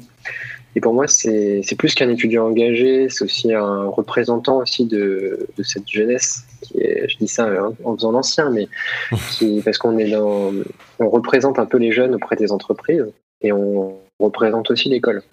Et 0.75 0.81
pour 0.81 0.93
moi, 0.93 1.07
c'est 1.07 1.75
plus 1.77 1.95
qu'un 1.95 2.09
étudiant 2.09 2.45
engagé, 2.45 3.09
c'est 3.09 3.25
aussi 3.25 3.53
un 3.53 3.87
représentant 3.87 4.57
aussi 4.59 4.85
de, 4.85 5.47
de, 5.57 5.63
cette 5.63 5.89
jeunesse, 5.89 6.45
qui 6.61 6.79
est, 6.79 7.09
je 7.09 7.17
dis 7.17 7.27
ça 7.27 7.47
hein, 7.47 7.73
en 7.83 7.95
faisant 7.95 8.11
l'ancien, 8.11 8.51
mais 8.51 8.67
qui, 9.31 9.61
parce 9.65 9.77
qu'on 9.77 9.97
est 9.97 10.11
dans, 10.11 10.53
on 10.99 11.09
représente 11.09 11.59
un 11.59 11.65
peu 11.65 11.77
les 11.77 11.91
jeunes 11.91 12.15
auprès 12.15 12.35
des 12.35 12.51
entreprises 12.51 13.05
et 13.41 13.51
on 13.51 13.97
représente 14.19 14.69
aussi 14.69 14.89
l'école. 14.89 15.23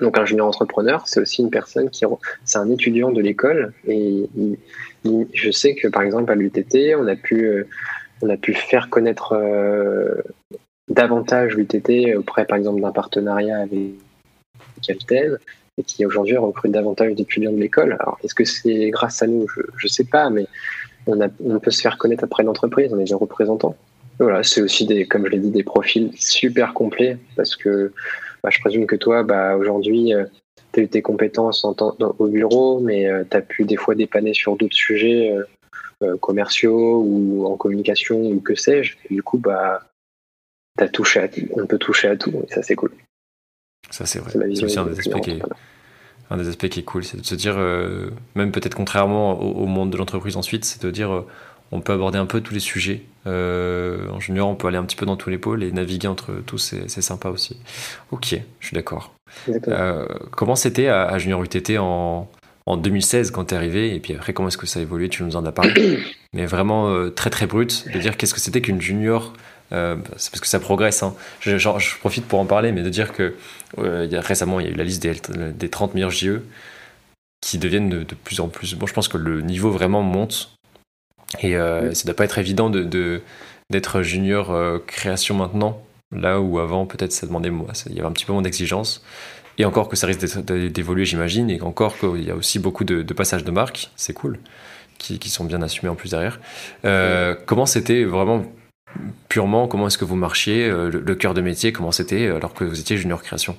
Donc 0.00 0.18
un 0.18 0.24
junior 0.24 0.46
entrepreneur, 0.46 1.02
c'est 1.06 1.20
aussi 1.20 1.42
une 1.42 1.50
personne 1.50 1.90
qui, 1.90 2.04
c'est 2.44 2.58
un 2.58 2.70
étudiant 2.70 3.10
de 3.10 3.20
l'école 3.20 3.72
et 3.86 4.28
je 5.04 5.50
sais 5.50 5.74
que 5.74 5.88
par 5.88 6.02
exemple 6.02 6.30
à 6.30 6.34
l'UTT, 6.34 6.94
on 6.96 7.06
a 7.06 7.16
pu, 7.16 7.46
euh, 7.46 7.66
on 8.22 8.28
a 8.28 8.36
pu 8.36 8.54
faire 8.54 8.90
connaître 8.90 9.32
euh, 9.32 10.22
davantage 10.88 11.56
l'UTT 11.56 12.16
auprès 12.16 12.44
par 12.44 12.58
exemple 12.58 12.80
d'un 12.80 12.92
partenariat 12.92 13.58
avec 13.58 13.94
Capitaine 14.86 15.38
et 15.78 15.82
qui 15.82 16.04
aujourd'hui 16.04 16.36
recrute 16.36 16.72
davantage 16.72 17.14
d'étudiants 17.14 17.52
de 17.52 17.58
l'école. 17.58 17.96
Alors 18.00 18.18
est-ce 18.22 18.34
que 18.34 18.44
c'est 18.44 18.90
grâce 18.90 19.22
à 19.22 19.26
nous? 19.26 19.46
Je 19.76 19.86
ne 19.86 19.88
sais 19.88 20.04
pas, 20.04 20.30
mais 20.30 20.46
on, 21.06 21.18
on 21.44 21.58
peut 21.58 21.70
se 21.70 21.80
faire 21.80 21.98
connaître 21.98 22.24
après 22.24 22.42
l'entreprise, 22.42 22.92
on 22.92 22.98
est 22.98 23.04
des 23.04 23.14
représentants. 23.14 23.76
Voilà, 24.18 24.42
c'est 24.42 24.60
aussi 24.60 24.84
des, 24.84 25.06
comme 25.06 25.26
je 25.26 25.30
l'ai 25.30 25.38
dit, 25.38 25.50
des 25.50 25.62
profils 25.62 26.10
super 26.16 26.74
complets 26.74 27.18
parce 27.36 27.54
que 27.54 27.92
bah, 28.48 28.54
je 28.54 28.60
présume 28.60 28.86
que 28.86 28.96
toi, 28.96 29.24
bah, 29.24 29.56
aujourd'hui, 29.56 30.14
euh, 30.14 30.24
tu 30.72 30.80
as 30.80 30.82
eu 30.84 30.88
tes 30.88 31.02
compétences 31.02 31.64
en 31.64 31.76
au 32.18 32.28
bureau, 32.28 32.80
mais 32.80 33.06
euh, 33.06 33.22
tu 33.30 33.36
as 33.36 33.42
pu 33.42 33.64
des 33.64 33.76
fois 33.76 33.94
dépanner 33.94 34.32
sur 34.32 34.56
d'autres 34.56 34.74
sujets 34.74 35.34
euh, 36.02 36.16
commerciaux 36.16 37.02
ou 37.02 37.44
en 37.46 37.58
communication 37.58 38.18
ou 38.18 38.40
que 38.40 38.54
sais-je. 38.54 38.96
Du 39.10 39.22
coup, 39.22 39.36
bah, 39.36 39.82
as 40.78 40.88
touché 40.88 41.20
à, 41.20 41.28
on 41.52 41.66
peut 41.66 41.76
toucher 41.76 42.08
à 42.08 42.16
tout, 42.16 42.32
et 42.48 42.52
ça, 42.52 42.62
c'est 42.62 42.74
cool. 42.74 42.92
Ça, 43.90 44.06
c'est 44.06 44.18
vrai. 44.18 44.30
C'est 44.54 44.64
aussi 44.64 44.78
un 44.78 44.86
des, 44.86 44.98
aspects 44.98 45.20
qui 45.20 45.30
est, 45.32 45.42
un 46.30 46.36
des 46.38 46.48
aspects 46.48 46.68
qui 46.68 46.80
est 46.80 46.84
cool. 46.84 47.04
C'est 47.04 47.18
de 47.18 47.26
se 47.26 47.34
dire, 47.34 47.56
même 48.34 48.52
peut-être 48.52 48.74
contrairement 48.74 49.40
au, 49.40 49.66
monde 49.66 49.90
de 49.90 49.98
l'entreprise 49.98 50.36
ensuite, 50.36 50.64
c'est 50.64 50.82
de 50.82 50.90
dire 50.90 51.24
on 51.70 51.80
peut 51.80 51.92
aborder 51.92 52.18
un 52.18 52.26
peu 52.26 52.40
tous 52.40 52.54
les 52.54 52.60
sujets. 52.60 53.02
Euh, 53.26 54.08
en 54.10 54.20
junior, 54.20 54.48
on 54.48 54.54
peut 54.54 54.68
aller 54.68 54.78
un 54.78 54.84
petit 54.84 54.96
peu 54.96 55.06
dans 55.06 55.16
tous 55.16 55.30
les 55.30 55.38
pôles 55.38 55.62
et 55.62 55.72
naviguer 55.72 56.08
entre 56.08 56.32
tous, 56.46 56.74
c'est 56.86 57.02
sympa 57.02 57.28
aussi. 57.28 57.58
Ok, 58.10 58.36
je 58.60 58.66
suis 58.66 58.74
d'accord. 58.74 59.12
Euh, 59.68 60.06
comment 60.30 60.56
c'était 60.56 60.88
à, 60.88 61.18
Junior 61.18 61.42
UTT 61.42 61.78
en, 61.78 62.28
2016 62.66 63.30
quand 63.30 63.46
tu 63.46 63.54
es 63.54 63.56
arrivé 63.56 63.94
Et 63.94 64.00
puis 64.00 64.14
après, 64.14 64.34
comment 64.34 64.48
est-ce 64.48 64.58
que 64.58 64.66
ça 64.66 64.78
a 64.78 64.82
évolué? 64.82 65.08
Tu 65.08 65.22
nous 65.22 65.36
en 65.36 65.44
as 65.46 65.52
parlé. 65.52 65.98
Mais 66.32 66.46
vraiment 66.46 66.90
euh, 66.90 67.10
très 67.10 67.30
très 67.30 67.46
brut, 67.46 67.86
de 67.92 67.98
dire 67.98 68.16
qu'est-ce 68.16 68.34
que 68.34 68.40
c'était 68.40 68.60
qu'une 68.60 68.80
junior 68.80 69.32
c'est 69.70 70.30
parce 70.30 70.40
que 70.40 70.46
ça 70.46 70.60
progresse. 70.60 71.02
Hein. 71.02 71.14
Je, 71.40 71.58
je, 71.58 71.98
profite 71.98 72.24
pour 72.24 72.40
en 72.40 72.46
parler, 72.46 72.72
mais 72.72 72.80
de 72.80 72.88
dire 72.88 73.12
que 73.12 73.34
il 73.76 74.10
y 74.10 74.16
a, 74.16 74.20
récemment, 74.22 74.60
il 74.60 74.66
y 74.66 74.70
a 74.70 74.72
eu 74.72 74.76
la 74.76 74.84
liste 74.84 75.02
des, 75.02 75.12
des 75.52 75.68
30 75.68 75.92
meilleurs 75.92 76.10
JE 76.10 76.40
qui 77.42 77.58
deviennent 77.58 77.90
de, 77.90 78.02
de, 78.02 78.14
plus 78.14 78.40
en 78.40 78.48
plus. 78.48 78.74
Bon, 78.76 78.86
je 78.86 78.94
pense 78.94 79.08
que 79.08 79.18
le 79.18 79.42
niveau 79.42 79.70
vraiment 79.70 80.00
monte 80.00 80.57
et 81.40 81.56
euh, 81.56 81.92
ça 81.94 82.04
doit 82.04 82.14
pas 82.14 82.24
être 82.24 82.38
évident 82.38 82.70
de, 82.70 83.22
d'être 83.70 84.02
junior 84.02 84.50
euh, 84.50 84.78
création 84.86 85.36
maintenant, 85.36 85.82
là 86.14 86.40
où 86.40 86.58
avant 86.58 86.86
peut-être 86.86 87.12
ça 87.12 87.26
demandait, 87.26 87.50
il 87.86 87.94
y 87.94 87.98
avait 87.98 88.08
un 88.08 88.12
petit 88.12 88.24
peu 88.24 88.32
moins 88.32 88.42
d'exigence. 88.42 89.04
Et 89.58 89.64
encore 89.64 89.88
que 89.88 89.96
ça 89.96 90.06
risque 90.06 90.20
d'évoluer, 90.44 91.04
j'imagine, 91.04 91.50
et 91.50 91.60
encore 91.62 91.98
qu'il 91.98 92.22
y 92.22 92.30
a 92.30 92.36
aussi 92.36 92.60
beaucoup 92.60 92.84
de, 92.84 93.02
passages 93.12 93.42
de 93.42 93.50
marque, 93.50 93.90
c'est 93.96 94.12
cool, 94.12 94.38
qui, 94.98 95.18
qui, 95.18 95.30
sont 95.30 95.44
bien 95.44 95.62
assumés 95.62 95.90
en 95.90 95.96
plus 95.96 96.10
derrière. 96.10 96.38
Euh, 96.84 97.34
comment 97.44 97.66
c'était 97.66 98.04
vraiment 98.04 98.44
purement, 99.28 99.66
comment 99.66 99.88
est-ce 99.88 99.98
que 99.98 100.04
vous 100.04 100.14
marchiez, 100.14 100.68
le, 100.68 100.90
le 100.90 101.14
cœur 101.16 101.34
de 101.34 101.40
métier, 101.40 101.72
comment 101.72 101.90
c'était 101.90 102.28
alors 102.28 102.54
que 102.54 102.62
vous 102.62 102.78
étiez 102.78 102.96
junior 102.96 103.20
création? 103.20 103.56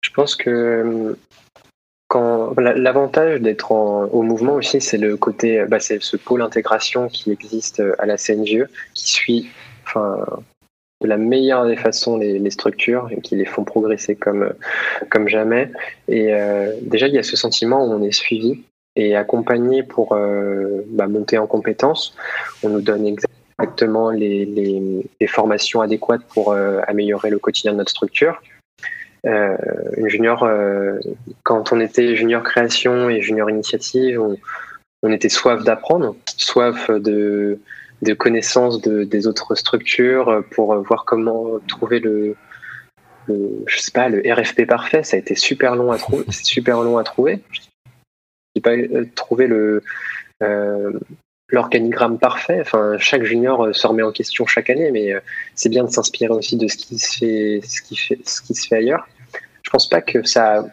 Je 0.00 0.10
pense 0.10 0.36
que 0.36 1.16
L'avantage 2.56 3.40
d'être 3.40 3.72
au 3.72 4.22
mouvement 4.22 4.54
aussi, 4.54 4.80
c'est 4.80 4.98
le 4.98 5.16
côté, 5.16 5.64
bah, 5.66 5.80
c'est 5.80 6.02
ce 6.02 6.16
pôle 6.16 6.42
intégration 6.42 7.08
qui 7.08 7.30
existe 7.30 7.82
à 7.98 8.06
la 8.06 8.16
CNGE, 8.16 8.66
qui 8.94 9.10
suit, 9.10 9.48
enfin, 9.84 10.24
de 11.04 11.08
la 11.08 11.18
meilleure 11.18 11.66
des 11.66 11.76
façons 11.76 12.16
les, 12.16 12.50
structures 12.50 13.08
et 13.10 13.20
qui 13.20 13.36
les 13.36 13.44
font 13.44 13.64
progresser 13.64 14.16
comme, 14.16 14.52
comme 15.10 15.28
jamais. 15.28 15.70
Et 16.08 16.32
euh, 16.32 16.72
déjà, 16.82 17.08
il 17.08 17.14
y 17.14 17.18
a 17.18 17.22
ce 17.22 17.36
sentiment 17.36 17.84
où 17.84 17.92
on 17.92 18.02
est 18.02 18.12
suivi 18.12 18.62
et 18.96 19.14
accompagné 19.16 19.82
pour 19.82 20.12
euh, 20.12 20.82
bah, 20.88 21.06
monter 21.06 21.38
en 21.38 21.46
compétences. 21.46 22.16
On 22.62 22.70
nous 22.70 22.80
donne 22.80 23.06
exactement 23.06 24.10
les, 24.10 25.04
formations 25.26 25.80
adéquates 25.80 26.24
pour 26.32 26.52
euh, 26.52 26.80
améliorer 26.86 27.30
le 27.30 27.38
quotidien 27.38 27.72
de 27.72 27.78
notre 27.78 27.90
structure. 27.90 28.40
Euh, 29.26 29.56
une 29.96 30.08
junior, 30.08 30.42
euh, 30.42 30.98
quand 31.44 31.72
on 31.72 31.80
était 31.80 32.14
junior 32.14 32.42
création 32.42 33.08
et 33.08 33.22
junior 33.22 33.48
initiative, 33.48 34.20
on, 35.02 35.12
était 35.12 35.28
soif 35.28 35.62
d'apprendre, 35.64 36.16
soif 36.38 36.90
de, 36.90 37.58
de 38.00 38.14
connaissance 38.14 38.80
de, 38.80 39.04
des 39.04 39.26
autres 39.26 39.54
structures 39.54 40.42
pour 40.50 40.74
voir 40.76 41.04
comment 41.04 41.58
trouver 41.68 42.00
le, 42.00 42.36
je 43.28 43.78
sais 43.78 43.92
pas, 43.92 44.08
le 44.08 44.22
RFP 44.26 44.66
parfait. 44.66 45.02
Ça 45.02 45.16
a 45.16 45.20
été 45.20 45.34
super 45.34 45.76
long 45.76 45.92
à 45.92 45.98
trouver. 45.98 46.24
super 46.30 46.82
long 46.82 46.96
à 46.96 47.04
trouver. 47.04 47.40
J'ai 48.56 48.62
pas 48.62 48.72
euh, 48.72 49.06
trouvé 49.14 49.46
le 49.46 49.82
l'organigramme 51.48 52.18
parfait. 52.18 52.60
Enfin, 52.60 52.96
chaque 52.98 53.24
junior 53.24 53.74
se 53.74 53.86
remet 53.86 54.02
en 54.02 54.12
question 54.12 54.46
chaque 54.46 54.70
année, 54.70 54.90
mais 54.90 55.12
c'est 55.54 55.68
bien 55.68 55.84
de 55.84 55.90
s'inspirer 55.90 56.32
aussi 56.32 56.56
de 56.56 56.66
ce 56.66 56.76
qui 56.76 56.98
se 56.98 57.18
fait, 57.18 57.60
ce 57.66 57.80
qui 57.82 57.96
fait, 57.96 58.18
ce 58.24 58.42
qui 58.42 58.54
se 58.54 58.66
fait 58.66 58.76
ailleurs. 58.76 59.06
Pense 59.74 59.88
pas 59.88 60.02
que 60.02 60.24
ça. 60.24 60.64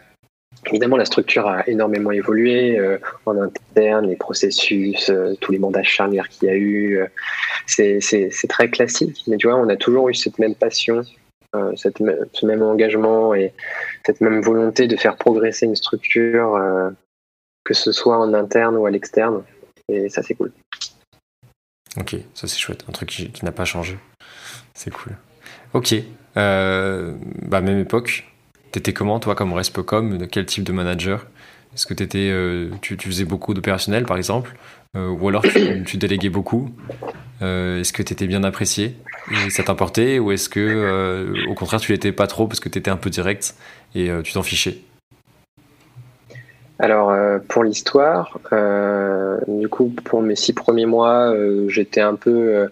Évidemment, 0.66 0.96
la 0.96 1.04
structure 1.04 1.48
a 1.48 1.68
énormément 1.68 2.12
évolué 2.12 2.78
euh, 2.78 2.98
en 3.26 3.36
interne, 3.36 4.06
les 4.06 4.14
processus, 4.14 5.10
euh, 5.10 5.34
tous 5.40 5.50
les 5.50 5.58
mandats 5.58 5.82
charnières 5.82 6.28
qu'il 6.28 6.46
y 6.46 6.52
a 6.52 6.54
eu. 6.54 6.98
Euh, 7.00 7.08
c'est 7.66 8.48
très 8.48 8.70
classique, 8.70 9.24
mais 9.26 9.38
tu 9.38 9.48
vois, 9.48 9.56
on 9.56 9.68
a 9.68 9.74
toujours 9.74 10.08
eu 10.08 10.14
cette 10.14 10.38
même 10.38 10.54
passion, 10.54 11.02
ce 11.52 12.46
même 12.46 12.62
engagement 12.62 13.34
et 13.34 13.52
cette 14.06 14.20
même 14.20 14.40
volonté 14.40 14.86
de 14.86 14.94
faire 14.94 15.16
progresser 15.16 15.66
une 15.66 15.74
structure, 15.74 16.56
que 17.64 17.74
ce 17.74 17.90
soit 17.90 18.18
en 18.18 18.32
interne 18.34 18.76
ou 18.76 18.86
à 18.86 18.92
l'externe. 18.92 19.42
Et 19.88 20.08
ça, 20.10 20.22
c'est 20.22 20.34
cool. 20.34 20.52
Ok, 21.98 22.14
ça 22.34 22.46
c'est 22.46 22.60
chouette, 22.60 22.84
un 22.88 22.92
truc 22.92 23.08
qui, 23.08 23.32
qui 23.32 23.44
n'a 23.44 23.52
pas 23.52 23.64
changé. 23.64 23.98
C'est 24.74 24.92
cool. 24.92 25.16
Ok, 25.74 25.92
bah 26.36 27.60
même 27.60 27.80
époque, 27.80 28.31
T'étais 28.72 28.94
comment, 28.94 29.20
toi, 29.20 29.34
comme 29.34 29.52
Respecom 29.52 30.26
Quel 30.30 30.46
type 30.46 30.64
de 30.64 30.72
manager? 30.72 31.26
Est-ce 31.74 31.86
que 31.86 31.92
étais, 31.92 32.30
euh, 32.30 32.70
tu, 32.80 32.96
faisais 32.96 33.26
beaucoup 33.26 33.52
d'opérationnel, 33.52 34.04
par 34.04 34.16
exemple? 34.16 34.56
Euh, 34.96 35.08
Ou 35.08 35.28
alors 35.28 35.42
tu, 35.42 35.96
déléguais 35.98 36.30
beaucoup? 36.30 36.70
Euh, 37.42 37.80
Est-ce 37.80 37.92
que 37.92 38.02
tu 38.02 38.14
étais 38.14 38.26
bien 38.26 38.42
apprécié? 38.44 38.96
Ça 39.50 39.62
t'importait? 39.62 40.18
Ou 40.18 40.32
est-ce 40.32 40.48
que, 40.48 41.46
au 41.48 41.54
contraire, 41.54 41.80
tu 41.80 41.92
l'étais 41.92 42.12
pas 42.12 42.26
trop 42.26 42.46
parce 42.46 42.60
que 42.60 42.70
tu 42.70 42.78
étais 42.78 42.90
un 42.90 42.96
peu 42.96 43.10
direct 43.10 43.54
et 43.94 44.10
tu 44.24 44.32
t'en 44.32 44.42
fichais? 44.42 44.78
Alors 46.78 47.12
pour 47.48 47.62
l'histoire, 47.62 48.40
du 49.46 49.68
coup 49.68 49.94
pour 50.04 50.22
mes 50.22 50.34
six 50.34 50.52
premiers 50.52 50.86
mois, 50.86 51.32
j'étais 51.68 52.00
un 52.00 52.16
peu, 52.16 52.68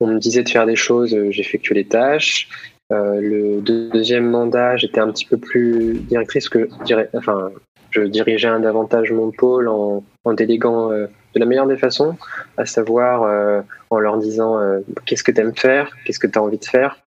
on 0.00 0.06
me 0.06 0.18
disait 0.18 0.42
de 0.42 0.48
faire 0.48 0.64
des 0.64 0.74
choses, 0.74 1.14
j'effectuais 1.30 1.74
les 1.74 1.84
tâches. 1.84 2.48
Euh, 2.92 3.20
le 3.20 3.60
deuxième 3.60 4.28
mandat, 4.28 4.76
j'étais 4.76 5.00
un 5.00 5.10
petit 5.10 5.24
peu 5.24 5.36
plus 5.36 5.94
directrice 6.00 6.48
que 6.48 6.68
enfin, 7.14 7.50
je 7.90 8.02
dirigeais 8.02 8.48
un 8.48 8.60
davantage 8.60 9.12
mon 9.12 9.30
pôle 9.30 9.68
en, 9.68 10.02
déléguant 10.32 10.90
euh, 10.90 11.06
de 11.34 11.40
la 11.40 11.46
meilleure 11.46 11.68
des 11.68 11.76
façons, 11.76 12.16
à 12.56 12.66
savoir 12.66 13.22
euh, 13.22 13.62
en 13.90 13.98
leur 13.98 14.18
disant 14.18 14.58
qu'est-ce 15.06 15.22
que 15.22 15.30
tu 15.30 15.40
aimes 15.40 15.56
faire, 15.56 15.96
qu'est-ce 16.04 16.18
que 16.18 16.26
tu 16.26 16.38
as 16.38 16.42
envie 16.42 16.58
de 16.58 16.64
faire, 16.64 16.98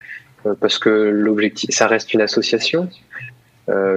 parce 0.60 0.80
que 0.80 0.90
l'objectif, 0.90 1.70
ça 1.72 1.88
reste 1.88 2.14
une 2.14 2.22
association, 2.22 2.90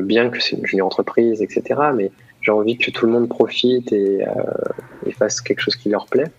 bien 0.03 0.31
que 0.31 0.41
c'est 0.41 0.57
une 0.73 0.83
entreprise, 0.83 1.43
etc. 1.43 1.81
Mais 1.95 2.11
j'ai 2.41 2.53
envie 2.53 2.79
que 2.79 2.91
tout 2.91 3.07
le 3.07 3.13
monde 3.13 3.29
profite 3.29 3.93
et, 3.93 4.25
fasse 5.19 5.41
quelque 5.41 5.61
chose 5.61 5.77
qui 5.77 5.89
leur 5.89 6.07
plaît. 6.07 6.31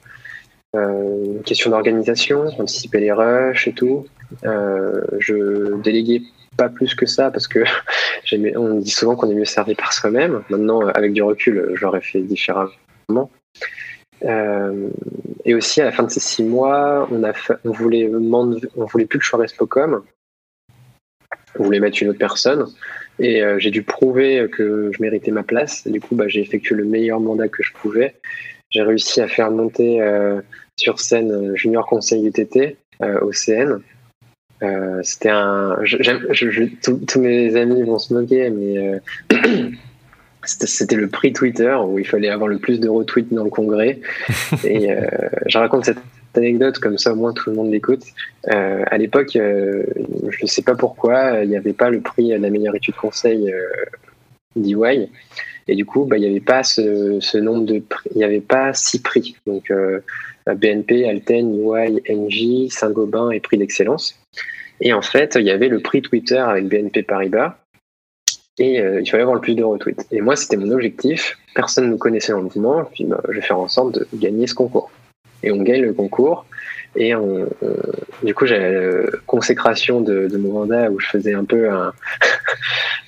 Une 0.77 1.41
question 1.43 1.71
d'organisation, 1.71 2.45
anticiper 2.59 2.99
les 2.99 3.11
rushs 3.11 3.67
et 3.67 3.73
tout. 3.73 4.05
je 4.43 5.75
déléguais 5.81 6.21
pas 6.57 6.69
plus 6.69 6.95
que 6.95 7.05
ça 7.05 7.31
parce 7.31 7.47
que 7.47 7.63
on 8.55 8.79
dit 8.79 8.89
souvent 8.89 9.15
qu'on 9.15 9.29
est 9.29 9.35
mieux 9.35 9.45
servi 9.45 9.75
par 9.75 9.93
soi-même. 9.93 10.43
Maintenant, 10.49 10.87
avec 10.87 11.13
du 11.13 11.21
recul, 11.21 11.71
j'aurais 11.75 12.01
fait 12.01 12.21
différemment. 12.21 12.71
Euh, 14.25 14.89
et 15.45 15.53
aussi, 15.53 15.79
à 15.81 15.85
la 15.85 15.91
fin 15.91 16.03
de 16.03 16.09
ces 16.09 16.19
six 16.19 16.43
mois, 16.43 17.07
on, 17.11 17.23
a 17.23 17.33
voulait, 17.63 18.09
on 18.13 18.85
voulait 18.85 19.05
plus 19.05 19.19
que 19.19 19.23
je 19.23 19.29
sois 19.29 19.39
Respocom. 19.39 20.03
On 21.59 21.63
voulait 21.63 21.79
mettre 21.79 22.01
une 22.01 22.09
autre 22.09 22.19
personne. 22.19 22.65
Et 23.19 23.41
euh, 23.41 23.57
j'ai 23.57 23.71
dû 23.71 23.83
prouver 23.83 24.47
que 24.51 24.91
je 24.93 25.01
méritais 25.01 25.31
ma 25.31 25.43
place. 25.43 25.87
du 25.87 25.99
coup, 25.99 26.15
bah, 26.15 26.27
j'ai 26.27 26.41
effectué 26.41 26.75
le 26.75 26.85
meilleur 26.85 27.19
mandat 27.19 27.47
que 27.47 27.63
je 27.63 27.73
pouvais. 27.73 28.15
J'ai 28.69 28.81
réussi 28.81 29.21
à 29.21 29.27
faire 29.27 29.51
monter 29.51 30.01
euh, 30.01 30.41
sur 30.75 30.99
scène 30.99 31.55
Junior 31.55 31.85
Conseil 31.85 32.27
UTT 32.27 32.77
au 33.21 33.31
CN. 33.31 33.79
C'était 35.03 35.29
un. 35.29 35.77
Tous 36.81 37.19
mes 37.19 37.55
amis 37.55 37.83
vont 37.83 37.99
se 37.99 38.13
moquer, 38.13 38.49
mais 38.49 38.99
C'était 40.47 40.95
le 40.95 41.09
prix 41.09 41.33
Twitter 41.33 41.75
où 41.85 41.99
il 41.99 42.07
fallait 42.07 42.29
avoir 42.29 42.47
le 42.47 42.57
plus 42.57 42.79
de 42.79 42.87
retweets 42.87 43.33
dans 43.33 43.43
le 43.43 43.49
congrès. 43.49 43.99
Et 44.63 44.91
euh, 44.91 45.05
je 45.45 45.57
raconte 45.57 45.85
cette 45.85 45.97
anecdote 46.35 46.79
comme 46.79 46.97
ça, 46.97 47.11
au 47.11 47.15
moins 47.15 47.33
tout 47.33 47.49
le 47.49 47.55
monde 47.55 47.71
l'écoute. 47.71 48.03
Euh, 48.49 48.83
à 48.87 48.97
l'époque, 48.97 49.35
euh, 49.35 49.83
je 50.29 50.43
ne 50.43 50.47
sais 50.47 50.61
pas 50.61 50.75
pourquoi, 50.75 51.43
il 51.43 51.49
n'y 51.49 51.57
avait 51.57 51.73
pas 51.73 51.89
le 51.89 51.99
prix 51.99 52.29
de 52.29 52.35
la 52.35 52.49
meilleure 52.49 52.75
étude 52.75 52.95
conseil 52.95 53.53
d'EY. 54.55 55.09
Et 55.67 55.75
du 55.75 55.85
coup, 55.85 56.05
bah, 56.05 56.17
il 56.17 56.21
n'y 56.21 56.27
avait 56.27 56.39
pas 56.39 56.63
ce, 56.63 57.37
nombre 57.37 57.65
de 57.65 57.83
il 58.11 58.17
n'y 58.17 58.23
avait 58.23 58.41
pas 58.41 58.73
six 58.73 59.01
prix. 59.01 59.35
Donc, 59.45 59.71
BNP, 60.45 61.07
Alten, 61.07 61.59
EY, 61.59 62.01
NJ, 62.09 62.71
Saint-Gobain 62.71 63.31
et 63.31 63.39
prix 63.39 63.57
d'excellence. 63.57 64.17
Et 64.79 64.93
en 64.93 65.01
fait, 65.01 65.35
il 65.39 65.45
y 65.45 65.51
avait 65.51 65.67
le 65.67 65.79
prix 65.79 66.01
Twitter 66.01 66.37
avec 66.37 66.67
BNP 66.67 67.03
Paribas 67.03 67.57
et 68.59 68.79
euh, 68.79 69.01
il 69.01 69.09
fallait 69.09 69.21
avoir 69.21 69.35
le 69.35 69.41
plus 69.41 69.55
de 69.55 69.63
retweets. 69.63 70.07
Et 70.11 70.21
moi, 70.21 70.35
c'était 70.35 70.57
mon 70.57 70.71
objectif. 70.71 71.37
Personne 71.53 71.85
ne 71.85 71.91
me 71.91 71.97
connaissait 71.97 72.31
dans 72.31 72.39
le 72.39 72.45
mouvement. 72.45 72.85
Puis 72.85 73.03
bah, 73.05 73.21
je 73.27 73.33
vais 73.33 73.41
faire 73.41 73.59
en 73.59 73.67
sorte 73.67 73.93
de 73.93 74.07
gagner 74.15 74.47
ce 74.47 74.55
concours. 74.55 74.89
Et 75.43 75.51
on 75.51 75.61
gagne 75.61 75.81
le 75.81 75.93
concours. 75.93 76.45
Et 76.95 77.13
du 78.23 78.33
coup, 78.33 78.45
j'ai 78.45 78.57
la 78.57 79.11
consécration 79.25 80.01
de, 80.01 80.35
mon 80.37 80.53
mandat 80.53 80.89
où 80.89 80.99
je 80.99 81.07
faisais 81.07 81.33
un 81.33 81.45
peu 81.45 81.69
un, 81.69 81.93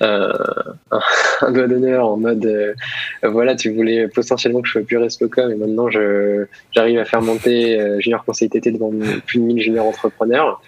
un, 0.00 0.32
un, 1.40 1.52
doigt 1.52 1.66
d'honneur 1.66 2.06
en 2.06 2.16
mode 2.16 2.46
euh, 2.46 2.74
voilà, 3.22 3.54
tu 3.56 3.72
voulais 3.72 4.08
potentiellement 4.08 4.60
que 4.60 4.68
je 4.68 4.72
sois 4.72 4.82
plus 4.82 4.96
Respocom 4.96 5.50
et 5.50 5.54
maintenant 5.54 5.88
j'arrive 5.90 6.98
à 6.98 7.04
faire 7.04 7.22
monter 7.22 7.80
euh, 7.80 8.00
Junior 8.00 8.24
Conseil 8.24 8.48
TT 8.48 8.72
devant 8.72 8.92
plus 9.26 9.38
de 9.38 9.44
1000 9.44 9.62
juniors 9.62 9.86
entrepreneurs. 9.86 10.62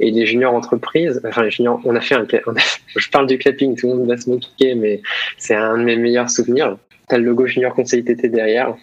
Et 0.00 0.12
les 0.12 0.26
juniors 0.26 0.54
entreprises, 0.54 1.20
enfin 1.26 1.42
les 1.42 1.50
juniors, 1.50 1.80
on 1.84 1.96
a 1.96 2.00
fait 2.00 2.14
un, 2.14 2.26
je 2.96 3.10
parle 3.10 3.26
du 3.26 3.36
clapping, 3.36 3.76
tout 3.76 3.88
le 3.88 3.96
monde 3.96 4.08
va 4.08 4.16
se 4.16 4.30
moquer, 4.30 4.74
mais 4.74 5.02
c'est 5.38 5.56
un 5.56 5.76
de 5.76 5.82
mes 5.82 5.96
meilleurs 5.96 6.30
souvenirs. 6.30 6.76
T'as 7.08 7.18
le 7.18 7.24
logo 7.24 7.46
junior 7.46 7.74
conseil 7.74 8.04
TT 8.04 8.28
derrière. 8.28 8.76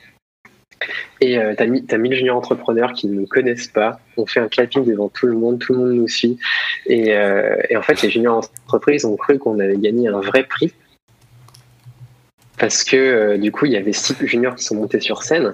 Et 1.21 1.37
euh, 1.37 1.53
t'as, 1.57 1.65
as 1.65 1.97
1000 1.97 2.13
juniors 2.13 2.37
entrepreneurs 2.37 2.93
qui 2.93 3.07
ne 3.07 3.13
nous 3.13 3.27
connaissent 3.27 3.67
pas. 3.67 3.99
On 4.17 4.25
fait 4.25 4.39
un 4.39 4.47
clapping 4.47 4.85
devant 4.85 5.09
tout 5.09 5.27
le 5.27 5.33
monde, 5.33 5.59
tout 5.59 5.73
le 5.73 5.79
monde 5.79 5.93
nous 5.93 6.07
suit. 6.07 6.37
Et, 6.87 7.13
euh, 7.13 7.55
en 7.75 7.81
fait, 7.81 8.01
les 8.01 8.09
juniors 8.09 8.49
entreprises 8.65 9.05
ont 9.05 9.15
cru 9.15 9.37
qu'on 9.39 9.59
avait 9.59 9.77
gagné 9.77 10.07
un 10.07 10.19
vrai 10.19 10.43
prix. 10.43 10.73
Parce 12.57 12.83
que 12.83 12.95
euh, 12.95 13.37
du 13.37 13.51
coup, 13.51 13.65
il 13.65 13.73
y 13.73 13.77
avait 13.77 13.93
six 13.93 14.15
juniors 14.25 14.55
qui 14.55 14.63
sont 14.63 14.75
montés 14.75 14.99
sur 14.99 15.23
scène. 15.23 15.53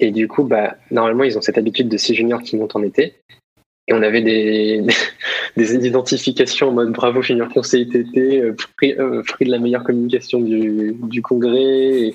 Et 0.00 0.10
du 0.10 0.28
coup, 0.28 0.44
bah, 0.44 0.76
normalement, 0.90 1.24
ils 1.24 1.36
ont 1.36 1.40
cette 1.40 1.58
habitude 1.58 1.88
de 1.88 1.96
six 1.96 2.14
juniors 2.14 2.42
qui 2.42 2.56
montent 2.56 2.76
en 2.76 2.82
été. 2.82 3.14
Et 3.88 3.94
on 3.94 4.02
avait 4.02 4.20
des, 4.20 4.84
des 5.56 5.74
identifications 5.86 6.68
en 6.68 6.72
mode 6.72 6.92
bravo 6.92 7.22
junior 7.22 7.48
conseil 7.48 7.88
TT, 7.88 8.40
euh, 8.40 8.54
euh, 8.84 9.22
prix, 9.22 9.44
de 9.44 9.50
la 9.50 9.58
meilleure 9.58 9.82
communication 9.82 10.40
du, 10.40 10.94
du 11.02 11.22
congrès. 11.22 11.58
Et, 11.58 12.14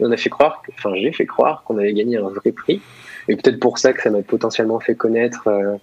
on 0.00 0.12
a 0.12 0.16
fait 0.16 0.30
croire, 0.30 0.62
enfin 0.78 0.92
j'ai 0.94 1.12
fait 1.12 1.26
croire 1.26 1.64
qu'on 1.64 1.76
avait 1.76 1.92
gagné 1.92 2.18
un 2.18 2.28
vrai 2.28 2.52
prix. 2.52 2.80
Et 3.28 3.36
peut-être 3.36 3.58
pour 3.58 3.78
ça 3.78 3.92
que 3.92 4.00
ça 4.00 4.10
m'a 4.10 4.22
potentiellement 4.22 4.78
fait 4.78 4.94
connaître 4.94 5.48
euh, 5.48 5.76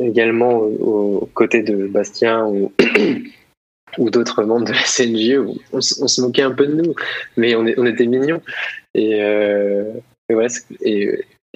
également 0.00 0.58
aux 0.58 1.28
côtés 1.34 1.62
de 1.62 1.88
Bastien 1.88 2.46
ou, 2.46 2.72
ou 3.98 4.10
d'autres 4.10 4.44
membres 4.44 4.66
de 4.66 4.72
la 4.72 4.84
CNJ. 4.84 5.38
On, 5.72 5.80
se 5.80 6.20
moquait 6.20 6.42
un 6.42 6.52
peu 6.52 6.66
de 6.66 6.74
nous, 6.74 6.94
mais 7.36 7.54
on, 7.56 7.66
était 7.66 8.06
mignons. 8.06 8.40
Et, 8.94 9.22
euh, 9.22 9.92
et 10.30 10.48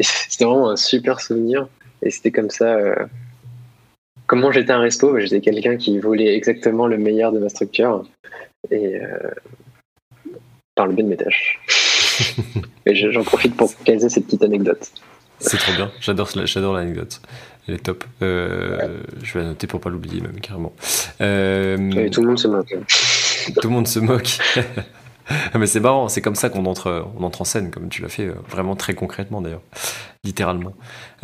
c'était 0.00 0.44
vraiment 0.44 0.70
un 0.70 0.76
super 0.76 1.20
souvenir. 1.20 1.68
Et 2.06 2.10
c'était 2.10 2.30
comme 2.30 2.50
ça. 2.50 2.76
Euh, 2.76 2.94
comment 4.26 4.52
j'étais 4.52 4.70
un 4.70 4.78
resto 4.78 5.18
J'étais 5.18 5.40
quelqu'un 5.40 5.76
qui 5.76 5.98
voulait 5.98 6.36
exactement 6.36 6.86
le 6.86 6.98
meilleur 6.98 7.32
de 7.32 7.40
ma 7.40 7.48
structure. 7.48 8.04
Et 8.70 9.00
euh, 9.00 9.18
par 10.76 10.86
le 10.86 10.92
biais 10.92 11.02
de 11.02 11.08
mes 11.08 11.16
tâches. 11.16 11.60
et 12.86 12.94
j'en 12.94 13.24
profite 13.24 13.56
pour 13.56 13.76
caser 13.82 14.08
cette 14.08 14.26
petite 14.26 14.44
anecdote. 14.44 14.88
C'est 15.40 15.58
trop 15.58 15.72
bien, 15.72 15.90
j'adore, 16.00 16.30
j'adore 16.44 16.74
l'anecdote. 16.74 17.20
Elle 17.66 17.74
est 17.74 17.84
top. 17.84 18.04
Euh, 18.22 19.02
je 19.22 19.34
vais 19.34 19.40
la 19.40 19.46
noter 19.46 19.66
pour 19.66 19.80
pas 19.80 19.90
l'oublier 19.90 20.20
même 20.20 20.40
carrément. 20.40 20.72
tout 21.18 21.24
le 21.24 22.22
monde 22.22 22.38
se 22.38 22.46
moque. 22.46 22.74
Tout 23.60 23.68
le 23.68 23.74
monde 23.74 23.88
se 23.88 23.98
moque. 23.98 24.38
Mais 25.54 25.66
c'est 25.66 25.80
marrant, 25.80 26.08
c'est 26.08 26.22
comme 26.22 26.34
ça 26.34 26.50
qu'on 26.50 26.66
entre, 26.66 27.06
on 27.18 27.24
entre 27.24 27.42
en 27.42 27.44
scène, 27.44 27.70
comme 27.70 27.88
tu 27.88 28.02
l'as 28.02 28.08
fait 28.08 28.26
euh, 28.26 28.34
vraiment 28.48 28.76
très 28.76 28.94
concrètement 28.94 29.40
d'ailleurs, 29.40 29.62
littéralement. 30.24 30.72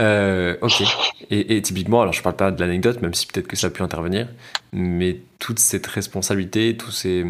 Euh, 0.01 0.57
ok. 0.61 0.83
Et, 1.31 1.63
typiquement, 1.63 2.03
alors 2.03 2.13
je 2.13 2.23
parle 2.23 2.37
pas 2.37 2.51
de 2.51 2.61
l'anecdote, 2.61 3.01
même 3.01 3.15
si 3.15 3.27
peut-être 3.27 3.47
que 3.47 3.57
ça 3.57 3.69
a 3.69 3.71
pu 3.71 3.83
intervenir, 3.83 4.29
mais 4.73 5.19
toute 5.39 5.59
cette 5.59 5.87
responsabilité, 5.87 6.77
tout 6.77 6.91
ces, 6.91 7.25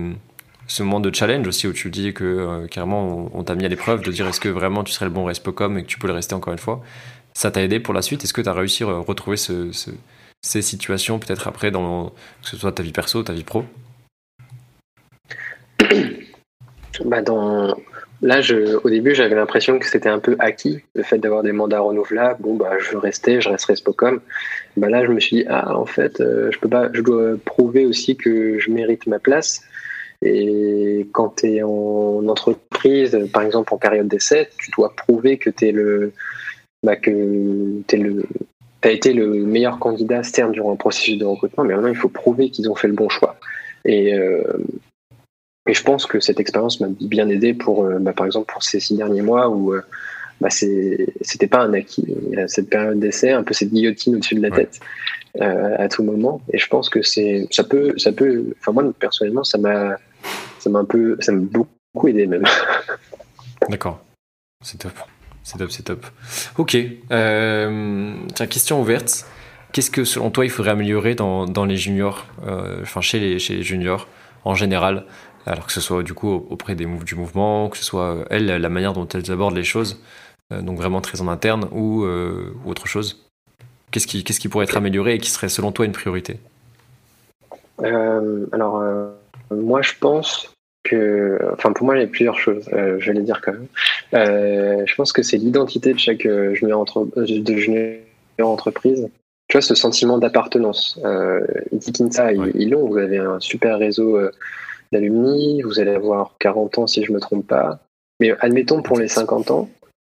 ce 0.66 0.82
moment 0.82 1.00
de 1.00 1.14
challenge 1.14 1.46
aussi 1.46 1.66
où 1.66 1.72
tu 1.72 1.90
dis 1.90 2.14
que 2.14 2.24
euh, 2.24 2.66
carrément 2.66 3.30
on, 3.34 3.44
t'a 3.44 3.54
mis 3.54 3.64
à 3.64 3.68
l'épreuve 3.68 4.02
de 4.02 4.10
dire 4.10 4.26
est-ce 4.26 4.40
que 4.40 4.48
vraiment 4.48 4.84
tu 4.84 4.92
serais 4.92 5.06
le 5.06 5.10
bon 5.10 5.24
Respocom 5.24 5.76
et 5.78 5.82
que 5.82 5.88
tu 5.88 5.98
peux 5.98 6.06
le 6.06 6.14
rester 6.14 6.34
encore 6.34 6.52
une 6.52 6.58
fois, 6.58 6.82
ça 7.34 7.50
t'a 7.50 7.62
aidé 7.62 7.80
pour 7.80 7.94
la 7.94 8.02
suite? 8.02 8.24
Est-ce 8.24 8.32
que 8.32 8.40
tu 8.40 8.48
as 8.48 8.54
réussi 8.54 8.82
à 8.82 8.86
retrouver 8.86 9.36
ce, 9.36 9.70
ces 10.40 10.62
situations 10.62 11.18
peut-être 11.18 11.48
après 11.48 11.70
dans 11.70 12.08
que 12.42 12.48
ce 12.48 12.56
soit 12.56 12.72
ta 12.72 12.82
vie 12.82 12.92
perso, 12.92 13.22
ta 13.22 13.34
vie 13.34 13.44
pro? 13.44 13.64
Bah. 17.04 17.22
Là, 18.24 18.40
au 18.84 18.88
début, 18.88 19.16
j'avais 19.16 19.34
l'impression 19.34 19.80
que 19.80 19.86
c'était 19.86 20.08
un 20.08 20.20
peu 20.20 20.36
acquis, 20.38 20.80
le 20.94 21.02
fait 21.02 21.18
d'avoir 21.18 21.42
des 21.42 21.50
mandats 21.50 21.80
renouvelables. 21.80 22.40
Bon, 22.40 22.54
bah, 22.54 22.78
je 22.78 22.96
restais, 22.96 23.40
je 23.40 23.48
resterai 23.48 23.74
Spocom. 23.74 24.20
Bah, 24.76 24.88
là, 24.88 25.04
je 25.04 25.10
me 25.10 25.18
suis 25.18 25.38
dit, 25.38 25.44
ah, 25.48 25.76
en 25.76 25.86
fait, 25.86 26.20
euh, 26.20 26.48
je, 26.52 26.58
peux 26.60 26.68
pas, 26.68 26.88
je 26.92 27.00
dois 27.00 27.36
prouver 27.44 27.84
aussi 27.84 28.16
que 28.16 28.60
je 28.60 28.70
mérite 28.70 29.08
ma 29.08 29.18
place. 29.18 29.62
Et 30.24 31.08
quand 31.10 31.40
tu 31.40 31.56
es 31.56 31.62
en 31.64 32.28
entreprise, 32.28 33.18
par 33.32 33.42
exemple 33.42 33.74
en 33.74 33.76
période 33.76 34.06
d'essai, 34.06 34.50
tu 34.56 34.70
dois 34.70 34.94
prouver 34.94 35.36
que 35.36 35.50
tu 35.50 35.72
le, 35.72 36.12
bah, 36.84 36.94
que 36.94 37.10
es 37.92 37.96
le, 37.96 38.22
as 38.84 38.90
été 38.92 39.14
le 39.14 39.26
meilleur 39.44 39.80
candidat 39.80 40.20
externe 40.20 40.52
durant 40.52 40.72
un 40.72 40.76
processus 40.76 41.18
de 41.18 41.24
recrutement, 41.24 41.64
mais 41.64 41.74
maintenant 41.74 41.90
il 41.90 41.96
faut 41.96 42.08
prouver 42.08 42.50
qu'ils 42.50 42.70
ont 42.70 42.76
fait 42.76 42.86
le 42.86 42.94
bon 42.94 43.08
choix. 43.08 43.36
Et, 43.84 44.14
euh, 44.14 44.44
et 45.66 45.74
je 45.74 45.82
pense 45.82 46.06
que 46.06 46.18
cette 46.18 46.40
expérience 46.40 46.80
m'a 46.80 46.88
bien 46.88 47.28
aidé 47.28 47.54
pour, 47.54 47.84
euh, 47.84 47.98
bah, 48.00 48.12
par 48.12 48.26
exemple, 48.26 48.52
pour 48.52 48.62
ces 48.62 48.80
six 48.80 48.96
derniers 48.96 49.22
mois 49.22 49.48
où 49.48 49.74
euh, 49.74 49.82
bah, 50.40 50.48
c'était 50.50 51.46
pas 51.48 51.60
un 51.60 51.72
acquis. 51.72 52.04
Il 52.30 52.36
y 52.36 52.40
a 52.40 52.48
cette 52.48 52.68
période 52.68 52.98
d'essai, 52.98 53.30
un 53.30 53.44
peu 53.44 53.54
cette 53.54 53.72
guillotine 53.72 54.16
au-dessus 54.16 54.34
de 54.34 54.42
la 54.42 54.50
tête 54.50 54.80
euh, 55.40 55.76
à 55.78 55.88
tout 55.88 56.02
moment. 56.02 56.40
Et 56.52 56.58
je 56.58 56.66
pense 56.66 56.88
que 56.88 57.02
c'est, 57.02 57.46
ça 57.50 57.62
peut, 57.62 57.94
ça 57.96 58.10
peut. 58.10 58.46
Enfin 58.58 58.72
moi 58.72 58.92
personnellement, 58.98 59.44
ça 59.44 59.58
m'a, 59.58 59.96
ça 60.58 60.68
m'a 60.68 60.80
un 60.80 60.84
peu, 60.84 61.16
ça 61.20 61.30
m'a 61.30 61.38
beaucoup 61.40 62.08
aidé 62.08 62.26
même. 62.26 62.44
D'accord, 63.68 64.02
c'est 64.62 64.78
top, 64.78 64.98
c'est 65.44 65.58
top, 65.58 65.70
c'est 65.70 65.84
top. 65.84 66.06
Ok, 66.58 66.76
euh, 67.12 68.14
tiens, 68.34 68.46
question 68.48 68.80
ouverte. 68.80 69.26
Qu'est-ce 69.70 69.92
que 69.92 70.04
selon 70.04 70.30
toi 70.30 70.44
il 70.44 70.50
faudrait 70.50 70.72
améliorer 70.72 71.14
dans, 71.14 71.46
dans 71.46 71.64
les 71.64 71.76
juniors, 71.76 72.26
enfin 72.82 73.00
chez 73.00 73.20
les, 73.20 73.38
chez 73.38 73.54
les 73.54 73.62
juniors 73.62 74.08
en 74.44 74.54
général? 74.54 75.06
Alors 75.46 75.66
que 75.66 75.72
ce 75.72 75.80
soit 75.80 76.02
du 76.02 76.14
coup 76.14 76.46
auprès 76.50 76.74
des, 76.74 76.86
du 76.86 77.14
mouvement, 77.14 77.68
que 77.68 77.76
ce 77.76 77.84
soit 77.84 78.16
euh, 78.16 78.24
elle, 78.30 78.46
la 78.46 78.68
manière 78.68 78.92
dont 78.92 79.08
elles 79.08 79.30
abordent 79.30 79.56
les 79.56 79.64
choses, 79.64 80.00
euh, 80.52 80.62
donc 80.62 80.76
vraiment 80.76 81.00
très 81.00 81.20
en 81.20 81.28
interne, 81.28 81.68
ou, 81.72 82.04
euh, 82.04 82.54
autre 82.66 82.86
chose 82.86 83.26
Qu'est-ce 83.90 84.06
qui, 84.06 84.24
qu'est-ce 84.24 84.40
qui 84.40 84.48
pourrait 84.48 84.64
être 84.64 84.76
amélioré 84.76 85.14
et 85.14 85.18
qui 85.18 85.28
serait 85.28 85.50
selon 85.50 85.70
toi 85.70 85.84
une 85.84 85.92
priorité? 85.92 86.38
Alors, 87.82 88.82
moi 89.50 89.82
je 89.82 89.92
pense 90.00 90.54
que, 90.82 91.38
enfin 91.52 91.72
pour 91.72 91.84
moi 91.84 91.96
il 91.98 92.00
y 92.00 92.04
a 92.04 92.06
plusieurs 92.06 92.38
choses, 92.38 92.64
je 92.72 93.04
vais 93.04 93.12
les 93.12 93.20
dire 93.20 93.42
quand 93.42 93.52
même. 93.52 93.66
je 94.86 94.94
pense 94.94 95.12
que 95.12 95.22
c'est 95.22 95.36
l'identité 95.36 95.92
de 95.92 95.98
chaque 95.98 96.26
junior, 96.54 96.80
entre, 96.80 97.06
de 97.16 97.56
junior 97.56 97.98
entreprise 98.40 99.10
tu 99.52 99.58
vois, 99.58 99.62
ce 99.62 99.74
sentiment 99.74 100.16
d'appartenance. 100.16 100.98
Euh, 101.04 101.40
ils 101.72 102.70
l'ont. 102.70 102.88
Vous 102.88 102.96
avez 102.96 103.18
un 103.18 103.38
super 103.38 103.78
réseau 103.78 104.18
d'alumni. 104.92 105.62
Vous 105.62 105.80
allez 105.80 105.94
avoir 105.94 106.36
40 106.38 106.78
ans, 106.78 106.86
si 106.86 107.04
je 107.04 107.12
me 107.12 107.20
trompe 107.20 107.46
pas. 107.46 107.80
Mais 108.20 108.32
admettons 108.40 108.82
pour 108.82 108.98
les 108.98 109.08
50 109.08 109.50
ans, 109.50 109.68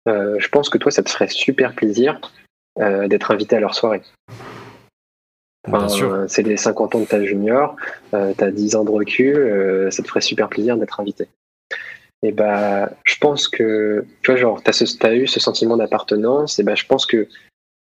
euh, 0.09 0.37
je 0.39 0.49
pense 0.49 0.71
que 0.71 0.79
toi, 0.79 0.91
ça 0.91 1.03
te 1.03 1.11
ferait 1.11 1.29
super 1.29 1.75
plaisir 1.75 2.21
euh, 2.79 3.09
d'être 3.09 3.31
invité 3.31 3.57
à 3.57 3.61
leur 3.61 3.75
soirée. 3.75 4.03
c'est 6.29 6.43
les 6.43 6.57
50 6.57 6.95
ans 6.95 7.01
de 7.01 7.05
ta 7.05 7.23
junior, 7.25 7.77
euh, 8.15 8.33
tu 8.37 8.45
as 8.45 8.51
10 8.51 8.77
ans 8.77 8.85
de 8.85 8.91
recul, 8.91 9.93
ça 9.93 10.03
te 10.03 10.09
ferait 10.09 10.23
super 10.23 10.49
plaisir 10.49 10.77
d'être 10.77 11.01
invité. 11.01 11.29
Et 12.23 12.33
bah, 12.33 12.91
je 13.05 13.17
pense 13.19 13.47
que, 13.47 14.05
tu 14.23 14.31
vois, 14.31 14.41
genre, 14.41 14.63
tu 14.63 14.71
as, 14.71 15.15
eu 15.15 15.27
ce 15.27 15.39
sentiment 15.39 15.77
d'appartenance, 15.77 16.59
et 16.59 16.63
bah, 16.63 16.75
je 16.75 16.87
pense 16.87 17.07
que 17.07 17.29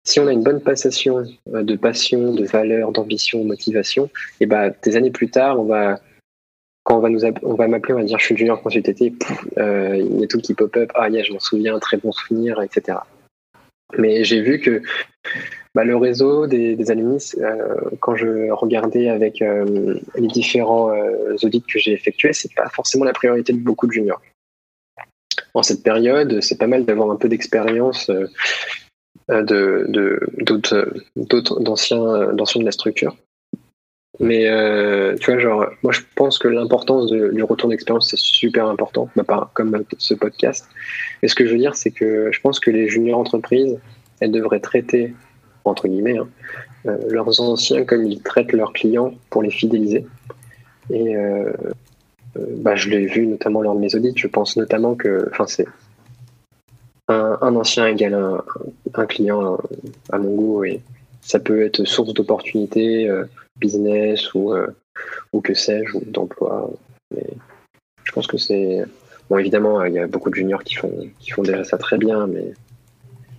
si 0.06 0.20
on 0.20 0.26
a 0.26 0.32
une 0.32 0.42
bonne 0.42 0.60
passation 0.60 1.24
de 1.46 1.76
passion, 1.76 2.34
de 2.34 2.44
valeur, 2.44 2.92
d'ambition, 2.92 3.42
de 3.42 3.46
motivation, 3.46 4.10
et 4.40 4.46
bah, 4.46 4.70
des 4.70 4.96
années 4.96 5.10
plus 5.10 5.30
tard, 5.30 5.60
on 5.60 5.64
va, 5.64 6.00
quand 6.84 6.98
on 6.98 7.00
va 7.00 7.08
nous 7.08 7.24
on 7.42 7.54
va 7.54 7.66
m'appeler, 7.66 7.94
on 7.94 7.98
va 7.98 8.04
dire 8.04 8.18
je 8.18 8.26
suis 8.26 8.36
junior 8.36 8.62
consulté, 8.62 9.12
euh, 9.58 9.96
il 9.96 10.20
y 10.20 10.24
a 10.24 10.26
tout 10.26 10.38
qui 10.38 10.54
pop 10.54 10.76
up, 10.76 10.92
ah 10.94 11.08
yeah, 11.08 11.22
je 11.22 11.32
m'en 11.32 11.40
souviens, 11.40 11.78
très 11.78 11.96
bon 11.96 12.12
souvenir, 12.12 12.60
etc. 12.60 12.98
Mais 13.98 14.24
j'ai 14.24 14.40
vu 14.40 14.60
que 14.60 14.82
bah, 15.74 15.84
le 15.84 15.96
réseau 15.96 16.46
des, 16.46 16.76
des 16.76 16.90
alumni, 16.90 17.32
euh, 17.38 17.90
quand 18.00 18.14
je 18.14 18.50
regardais 18.50 19.08
avec 19.08 19.42
euh, 19.42 19.98
les 20.14 20.28
différents 20.28 20.90
euh, 20.90 21.34
audits 21.42 21.62
que 21.62 21.78
j'ai 21.78 21.92
effectués, 21.92 22.32
c'est 22.32 22.54
pas 22.54 22.68
forcément 22.68 23.04
la 23.04 23.12
priorité 23.12 23.52
de 23.52 23.58
beaucoup 23.58 23.86
de 23.86 23.92
juniors. 23.92 24.22
En 25.54 25.62
cette 25.62 25.82
période, 25.82 26.40
c'est 26.42 26.58
pas 26.58 26.66
mal 26.66 26.84
d'avoir 26.84 27.10
un 27.10 27.16
peu 27.16 27.28
d'expérience 27.28 28.10
de 29.28 30.20
d'autres 31.16 31.60
d'anciens 31.60 32.32
d'anciens 32.34 32.60
de 32.60 32.66
la 32.66 32.72
structure. 32.72 33.16
Mais 34.20 34.48
tu 35.20 35.30
vois, 35.30 35.40
genre, 35.40 35.66
moi 35.82 35.92
je 35.92 36.00
pense 36.14 36.38
que 36.38 36.46
l'importance 36.46 37.10
du 37.10 37.42
retour 37.42 37.68
d'expérience 37.68 38.10
c'est 38.10 38.18
super 38.18 38.66
important, 38.68 39.08
bah, 39.16 39.50
comme 39.54 39.84
ce 39.98 40.14
podcast. 40.14 40.68
Et 41.22 41.28
ce 41.28 41.34
que 41.34 41.46
je 41.46 41.52
veux 41.52 41.58
dire, 41.58 41.74
c'est 41.74 41.90
que 41.90 42.30
je 42.30 42.40
pense 42.40 42.60
que 42.60 42.70
les 42.70 42.88
juniors 42.88 43.18
entreprises, 43.18 43.76
elles 44.20 44.30
devraient 44.30 44.60
traiter 44.60 45.14
entre 45.64 45.88
guillemets, 45.88 46.18
hein, 46.18 46.28
euh, 46.86 46.98
leurs 47.08 47.40
anciens 47.40 47.84
comme 47.84 48.06
ils 48.06 48.22
traitent 48.22 48.52
leurs 48.52 48.72
clients 48.72 49.14
pour 49.30 49.42
les 49.42 49.50
fidéliser. 49.50 50.06
Et 50.90 51.16
euh, 51.16 51.52
euh, 52.36 52.46
bah, 52.58 52.76
je 52.76 52.90
l'ai 52.90 53.06
vu 53.06 53.26
notamment 53.26 53.62
lors 53.62 53.74
de 53.74 53.80
mes 53.80 53.94
audits. 53.94 54.12
Je 54.16 54.26
pense 54.26 54.56
notamment 54.56 54.94
que, 54.94 55.28
enfin, 55.30 55.46
c'est 55.46 55.66
un, 57.08 57.56
ancien 57.56 57.86
égale 57.86 58.14
un, 58.94 59.06
client 59.06 59.58
à, 60.10 60.18
mon 60.18 60.34
goût 60.34 60.64
et 60.64 60.80
ça 61.20 61.38
peut 61.38 61.64
être 61.64 61.84
source 61.84 62.12
d'opportunités, 62.14 63.10
business 63.58 64.34
ou, 64.34 64.54
ou 65.32 65.40
que 65.40 65.54
sais-je, 65.54 65.96
ou 65.96 66.02
d'emploi. 66.06 66.70
Mais 67.14 67.26
je 68.04 68.12
pense 68.12 68.26
que 68.26 68.38
c'est. 68.38 68.84
Bon, 69.30 69.38
évidemment, 69.38 69.82
il 69.84 69.94
y 69.94 69.98
a 69.98 70.06
beaucoup 70.06 70.30
de 70.30 70.34
juniors 70.34 70.62
qui 70.62 70.74
font, 70.74 71.08
qui 71.18 71.30
font 71.30 71.42
déjà 71.42 71.64
ça 71.64 71.78
très 71.78 71.96
bien, 71.96 72.26
mais 72.26 72.52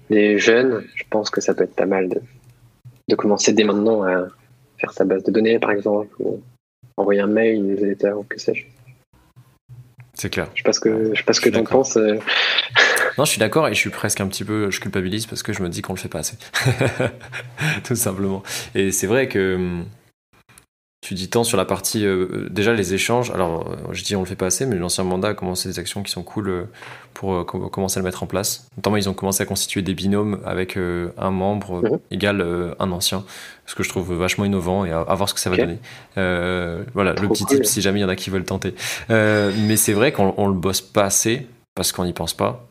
les 0.10 0.40
jeunes, 0.40 0.84
je 0.96 1.04
pense 1.10 1.30
que 1.30 1.42
ça 1.42 1.54
peut 1.54 1.64
être 1.64 1.76
pas 1.76 1.86
mal 1.86 2.10
de, 2.10 2.22
de 3.08 3.16
commencer 3.16 3.54
dès 3.54 3.64
maintenant 3.64 4.04
à 4.04 4.28
faire 4.78 4.92
sa 4.92 5.06
base 5.06 5.24
de 5.24 5.32
données, 5.32 5.60
par 5.60 5.72
exemple, 5.72 6.14
ou 6.20 6.42
envoyer 6.98 7.22
un 7.22 7.28
mail, 7.28 7.56
une 7.56 7.68
newsletter, 7.68 8.12
ou 8.12 8.24
que 8.24 8.40
sais-je. 8.40 8.66
C'est 10.14 10.30
clair. 10.30 10.50
Je 10.54 10.60
sais 10.60 10.64
pas 10.64 10.74
ce 10.74 10.80
que, 10.80 11.14
je 11.14 11.20
sais 11.20 11.26
pas 11.26 11.34
ce 11.34 11.42
que 11.42 11.50
t'en 11.50 11.64
penses. 11.66 11.98
Euh. 11.98 12.18
Non, 13.18 13.26
je 13.26 13.32
suis 13.32 13.40
d'accord 13.40 13.68
et 13.68 13.74
je 13.74 13.80
suis 13.80 13.90
presque 13.90 14.22
un 14.22 14.28
petit 14.28 14.44
peu, 14.44 14.72
je 14.72 14.80
culpabilise 14.80 15.26
parce 15.26 15.44
que 15.44 15.54
je 15.54 15.62
me 15.62 15.70
dis 15.70 15.82
qu'on 15.82 15.94
le 15.94 16.00
fait 16.00 16.10
pas 16.10 16.20
assez. 16.20 16.38
Tout 17.84 17.96
simplement. 17.96 18.42
Et 18.76 18.92
c'est 18.92 19.08
vrai 19.08 19.28
que 19.28 19.56
hum, 19.56 19.86
tu 21.06 21.14
dis 21.14 21.30
tant 21.30 21.44
sur 21.44 21.56
la 21.56 21.66
partie 21.66 22.04
euh, 22.04 22.28
euh, 22.32 22.48
déjà 22.50 22.74
les 22.74 22.96
échanges. 22.96 23.30
Alors 23.30 23.68
euh, 23.68 23.76
je 23.92 24.04
dis 24.04 24.16
on 24.16 24.22
le 24.22 24.26
fait 24.26 24.36
pas 24.36 24.48
assez, 24.48 24.66
mais 24.66 24.76
l'ancien 24.76 25.04
mandat 25.04 25.28
a 25.30 25.34
commencé 25.36 25.70
des 25.70 25.78
actions 25.78 26.02
qui 26.02 26.12
sont 26.12 26.24
cool 26.24 26.68
pour 27.14 27.46
commencer 27.46 28.00
à 28.00 28.02
le 28.02 28.06
mettre 28.06 28.24
en 28.24 28.26
place. 28.26 28.68
Notamment 28.76 28.98
ils 28.98 29.08
ont 29.08 29.14
commencé 29.14 29.44
à 29.44 29.46
constituer 29.46 29.84
des 29.84 29.94
binômes 29.94 30.40
avec 30.44 30.78
un 30.78 31.30
membre 31.30 31.84
mhm. 31.84 32.00
égal 32.10 32.44
un 32.80 32.92
ancien, 32.92 33.24
ce 33.68 33.76
que 33.76 33.84
je 33.84 33.90
trouve 33.90 34.14
vachement 34.14 34.46
innovant 34.46 34.84
et 34.84 34.92
à, 34.92 35.04
voir 35.14 35.30
ce 35.30 35.36
que 35.36 35.40
ça 35.40 35.52
va 35.52 35.58
donner. 35.58 35.78
voilà 36.16 37.14
le 37.14 37.28
petit 37.30 37.46
tip 37.46 37.66
si 37.66 37.82
jamais 37.82 38.00
il 38.00 38.02
y 38.02 38.06
en 38.06 38.10
a 38.10 38.16
qui 38.16 38.32
veulent 38.32 38.44
tenter. 38.44 38.74
mais 39.10 39.78
c'est 39.78 39.94
vrai 39.94 40.12
qu'on 40.12 40.48
le 40.48 40.54
bosse 40.54 40.82
pas 40.82 41.04
assez 41.04 41.48
parce 41.76 41.92
qu'on 41.92 42.06
n'y 42.06 42.14
pense 42.14 42.34
pas 42.34 42.68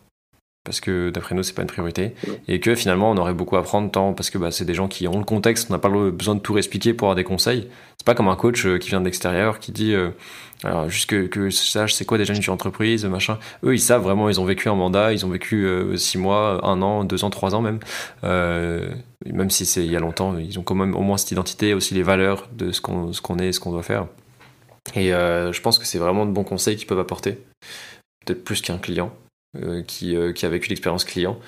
parce 0.64 0.80
que 0.80 1.10
d'après 1.10 1.34
nous 1.34 1.42
c'est 1.42 1.52
pas 1.52 1.62
une 1.62 1.68
priorité. 1.68 2.14
Et 2.48 2.58
que 2.58 2.74
finalement 2.74 3.10
on 3.10 3.16
aurait 3.18 3.34
beaucoup 3.34 3.56
à 3.56 3.60
apprendre 3.60 3.90
tant 3.90 4.14
parce 4.14 4.30
que 4.30 4.38
bah, 4.38 4.50
c'est 4.50 4.64
des 4.64 4.74
gens 4.74 4.88
qui 4.88 5.06
ont 5.06 5.18
le 5.18 5.24
contexte 5.24 5.68
on 5.70 5.74
n'a 5.74 5.78
pas 5.78 5.90
besoin 5.90 6.34
de 6.34 6.40
tout 6.40 6.56
expliquer 6.56 6.94
pour 6.94 7.06
avoir 7.06 7.16
des 7.16 7.24
conseils. 7.24 7.68
C'est 7.98 8.06
pas 8.06 8.14
comme 8.14 8.28
un 8.28 8.36
coach 8.36 8.64
euh, 8.66 8.78
qui 8.78 8.88
vient 8.88 9.00
de 9.00 9.04
l'extérieur 9.04 9.58
qui 9.58 9.72
dit 9.72 9.94
euh, 9.94 10.10
alors 10.64 10.88
juste 10.88 11.10
que, 11.10 11.26
que 11.26 11.50
je 11.50 11.56
sache 11.56 11.92
c'est 11.92 12.06
quoi 12.06 12.16
déjà 12.16 12.34
une 12.34 12.50
entreprise 12.50 13.04
machin. 13.04 13.38
Eux 13.62 13.74
ils 13.74 13.80
savent 13.80 14.02
vraiment 14.02 14.30
ils 14.30 14.40
ont 14.40 14.46
vécu 14.46 14.70
un 14.70 14.74
mandat 14.74 15.12
ils 15.12 15.26
ont 15.26 15.28
vécu 15.28 15.66
euh, 15.66 15.96
six 15.96 16.16
mois 16.16 16.66
un 16.66 16.80
an 16.80 17.04
deux 17.04 17.24
ans 17.24 17.30
trois 17.30 17.54
ans 17.54 17.60
même. 17.60 17.78
Même 18.22 19.50
si 19.50 19.66
c'est 19.66 19.84
il 19.84 19.90
y 19.90 19.96
a 19.96 20.00
longtemps 20.00 20.36
ils 20.38 20.58
ont 20.58 20.62
quand 20.62 20.74
même 20.74 20.94
au 20.94 21.00
moins 21.00 21.18
cette 21.18 21.30
identité 21.30 21.74
aussi 21.74 21.92
les 21.94 22.02
valeurs 22.02 22.48
de 22.52 22.72
ce 22.72 22.80
qu'on 22.80 23.12
ce 23.12 23.20
qu'on 23.20 23.38
est 23.38 23.52
ce 23.52 23.60
qu'on 23.60 23.70
doit 23.70 23.82
faire. 23.82 24.06
Et 24.94 25.10
je 25.10 25.60
pense 25.60 25.78
que 25.78 25.84
c'est 25.84 25.98
vraiment 25.98 26.24
de 26.24 26.30
bons 26.30 26.44
conseils 26.44 26.76
qu'ils 26.76 26.86
peuvent 26.86 26.98
apporter. 26.98 27.38
Peut-être 28.24 28.42
plus 28.42 28.62
qu'un 28.62 28.78
client 28.78 29.12
qui, 29.86 30.16
euh, 30.16 30.32
qui, 30.32 30.46
a 30.46 30.48
vécu 30.48 30.68
l'expérience 30.68 31.04
client. 31.04 31.38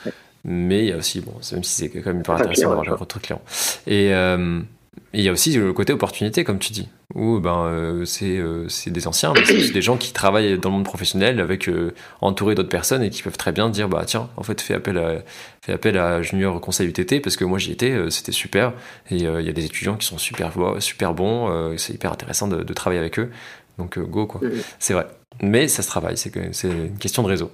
Mais 0.45 0.85
il 0.85 0.89
y 0.91 0.93
a 0.93 0.97
aussi, 0.97 1.21
bon, 1.21 1.35
même 1.53 1.65
si 1.65 1.73
c'est 1.73 1.89
quand 1.89 2.07
même 2.07 2.21
hyper 2.21 2.35
intéressant 2.35 2.69
d'avoir 2.69 2.85
le 2.85 2.95
retour 2.95 3.21
client. 3.21 3.41
Et 3.87 4.15
euh, 4.15 4.61
il 5.13 5.23
y 5.23 5.29
a 5.29 5.33
aussi 5.33 5.53
le 5.57 5.73
côté 5.73 5.93
opportunité, 5.93 6.45
comme 6.45 6.61
tu 6.61 6.73
dis, 6.73 6.89
où 7.15 7.41
ben, 7.41 8.03
c'est 8.05 8.41
des 8.87 9.09
anciens, 9.09 9.33
mais 9.35 9.45
c'est 9.45 9.73
des 9.73 9.83
gens 9.83 9.97
qui 9.97 10.13
travaillent 10.13 10.59
dans 10.59 10.69
le 10.69 10.77
monde 10.77 10.85
professionnel 10.85 11.41
avec 11.41 11.69
entourés 12.21 12.55
d'autres 12.55 12.69
personnes 12.69 13.03
et 13.03 13.11
qui 13.11 13.23
peuvent 13.23 13.37
très 13.37 13.51
bien 13.51 13.71
dire 13.71 13.89
bah 13.89 14.05
tiens, 14.07 14.29
en 14.37 14.43
fait, 14.43 14.61
fais 14.61 14.75
appel 14.75 14.99
à, 14.99 15.23
fais 15.63 15.73
appel 15.73 15.99
à 15.99 16.23
Junior 16.23 16.61
Conseil 16.61 16.89
UTT 16.89 17.21
parce 17.23 17.37
que 17.37 17.45
moi 17.45 17.59
j'y 17.59 17.73
étais, 17.73 18.11
c'était 18.11 18.33
super. 18.33 18.73
Et 19.11 19.17
il 19.17 19.23
y 19.23 19.49
a 19.49 19.53
des 19.53 19.65
étudiants 19.65 19.97
qui 19.97 20.07
sont 20.07 20.19
super, 20.19 20.53
super 20.79 21.15
bons, 21.15 21.77
c'est 21.77 21.95
hyper 21.95 22.13
intéressant 22.13 22.47
de, 22.47 22.63
de, 22.63 22.75
travailler 22.75 23.01
avec 23.01 23.19
eux. 23.19 23.31
Donc 23.79 23.99
go 23.99 24.27
quoi, 24.27 24.41
c'est 24.79 24.93
vrai. 24.93 25.07
Mais 25.43 25.69
ça 25.69 25.83
se 25.83 25.89
travaille, 25.89 26.17
c'est 26.17 26.35
une 26.65 26.99
question 26.99 27.23
de 27.23 27.29
réseau. 27.29 27.51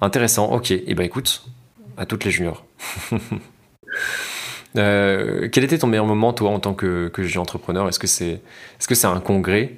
Intéressant, 0.00 0.52
ok. 0.52 0.70
Et 0.70 0.84
eh 0.88 0.94
ben 0.94 1.04
écoute, 1.04 1.44
à 1.96 2.06
toutes 2.06 2.24
les 2.24 2.30
juniors. 2.30 2.64
Euh, 4.76 5.48
quel 5.52 5.62
était 5.62 5.78
ton 5.78 5.86
meilleur 5.86 6.04
moment, 6.04 6.32
toi, 6.32 6.50
en 6.50 6.58
tant 6.58 6.74
que, 6.74 7.06
que 7.06 7.38
entrepreneur? 7.38 7.88
Est-ce 7.88 8.00
que 8.00 8.08
c'est 8.08 8.30
est 8.30 8.40
-ce 8.80 8.94
c'est 8.94 9.06
un 9.06 9.20
congrès? 9.20 9.74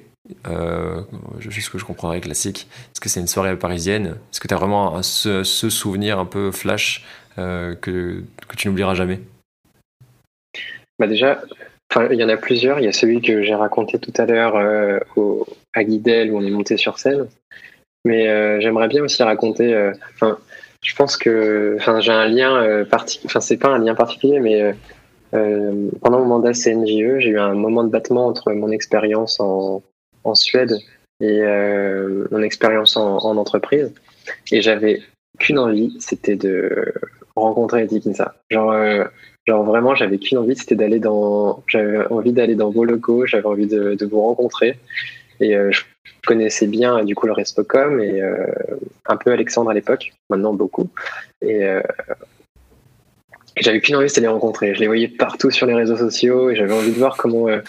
Euh, 0.47 1.03
Juste 1.37 1.69
que 1.69 1.77
je 1.77 1.85
comprendrais 1.85 2.19
classique. 2.19 2.67
Est-ce 2.91 2.99
que 2.99 3.07
c'est 3.07 3.19
une 3.19 3.27
soirée 3.27 3.55
parisienne? 3.57 4.17
Est-ce 4.31 4.39
que 4.39 4.47
tu 4.47 4.55
as 4.55 4.57
vraiment 4.57 5.03
ce, 5.03 5.43
souvenir 5.43 6.17
un 6.17 6.25
peu 6.25 6.51
flash 6.51 7.05
euh, 7.37 7.75
que, 7.75 8.23
que 8.47 8.55
tu 8.55 8.67
n'oublieras 8.67 8.95
jamais? 8.95 9.19
Bah 10.97 11.05
Déjà, 11.05 11.43
il 12.09 12.19
y 12.19 12.23
en 12.23 12.29
a 12.29 12.37
plusieurs. 12.37 12.79
Il 12.79 12.85
y 12.85 12.89
a 12.89 12.93
celui 12.93 13.21
que 13.21 13.43
j'ai 13.43 13.53
raconté 13.53 13.99
tout 13.99 14.13
à 14.17 14.25
l'heure 14.25 14.55
à 15.73 15.83
Guidel 15.83 16.31
où 16.31 16.37
on 16.39 16.43
est 16.43 16.49
monté 16.49 16.75
sur 16.75 16.97
scène. 16.97 17.27
Mais 18.07 18.29
euh, 18.29 18.61
j'aimerais 18.61 18.87
bien 18.87 19.03
aussi 19.03 19.21
raconter. 19.21 19.73
Euh, 19.73 19.91
enfin, 20.13 20.37
je 20.81 20.95
pense 20.95 21.17
que, 21.17 21.75
enfin, 21.77 21.99
j'ai 21.99 22.13
un 22.13 22.27
lien 22.27 22.55
euh, 22.55 22.85
particulier. 22.85 23.25
Enfin, 23.25 23.41
c'est 23.41 23.57
pas 23.57 23.67
un 23.67 23.79
lien 23.79 23.95
particulier, 23.95 24.39
mais 24.39 24.73
pendant 26.01 26.19
mon 26.19 26.25
mandat 26.25 26.53
CNJE, 26.53 27.19
j'ai 27.19 27.31
eu 27.31 27.39
un 27.39 27.53
moment 27.53 27.83
de 27.83 27.89
battement 27.89 28.27
entre 28.27 28.53
mon 28.53 28.71
expérience 28.71 29.41
en, 29.41 29.83
en 30.23 30.35
Suède 30.35 30.77
et 31.19 31.41
mon 32.31 32.41
expérience 32.41 32.95
en, 32.95 33.17
en, 33.17 33.35
entreprise. 33.35 33.93
Et 34.53 34.61
j'avais 34.61 35.01
qu'une 35.37 35.59
envie, 35.59 35.97
c'était 35.99 36.37
de 36.37 36.93
rencontrer 37.35 37.83
Eddie. 37.83 38.01
Genre, 38.49 38.73
genre 39.45 39.63
vraiment, 39.65 39.95
j'avais 39.95 40.17
qu'une 40.17 40.37
envie, 40.37 40.55
c'était 40.55 40.75
d'aller 40.75 40.99
dans, 40.99 41.61
j'avais 41.67 42.07
envie 42.07 42.31
d'aller 42.31 42.55
dans 42.55 42.69
vos 42.69 42.85
locaux, 42.85 43.25
j'avais 43.25 43.45
envie 43.45 43.67
de, 43.67 44.05
vous 44.09 44.21
rencontrer. 44.21 44.79
Et 45.41 45.53
je 45.53 45.81
connaissais 46.25 46.67
bien 46.67 47.03
du 47.03 47.15
coup 47.15 47.25
le 47.25 47.33
Respocom 47.33 47.99
et 47.99 48.21
euh, 48.21 48.35
un 49.07 49.17
peu 49.17 49.31
Alexandre 49.31 49.71
à 49.71 49.73
l'époque, 49.73 50.13
maintenant 50.29 50.53
beaucoup. 50.53 50.89
Et 51.41 51.63
euh, 51.63 51.81
j'avais 53.55 53.79
qu'une 53.79 53.95
envie, 53.95 54.09
c'était 54.09 54.21
de 54.21 54.27
les 54.27 54.31
rencontrer. 54.31 54.75
Je 54.75 54.79
les 54.79 54.87
voyais 54.87 55.07
partout 55.07 55.49
sur 55.49 55.65
les 55.65 55.73
réseaux 55.73 55.97
sociaux 55.97 56.51
et 56.51 56.55
j'avais 56.55 56.73
envie 56.73 56.91
de 56.91 56.97
voir 56.97 57.17
comment. 57.17 57.47
Euh, 57.47 57.61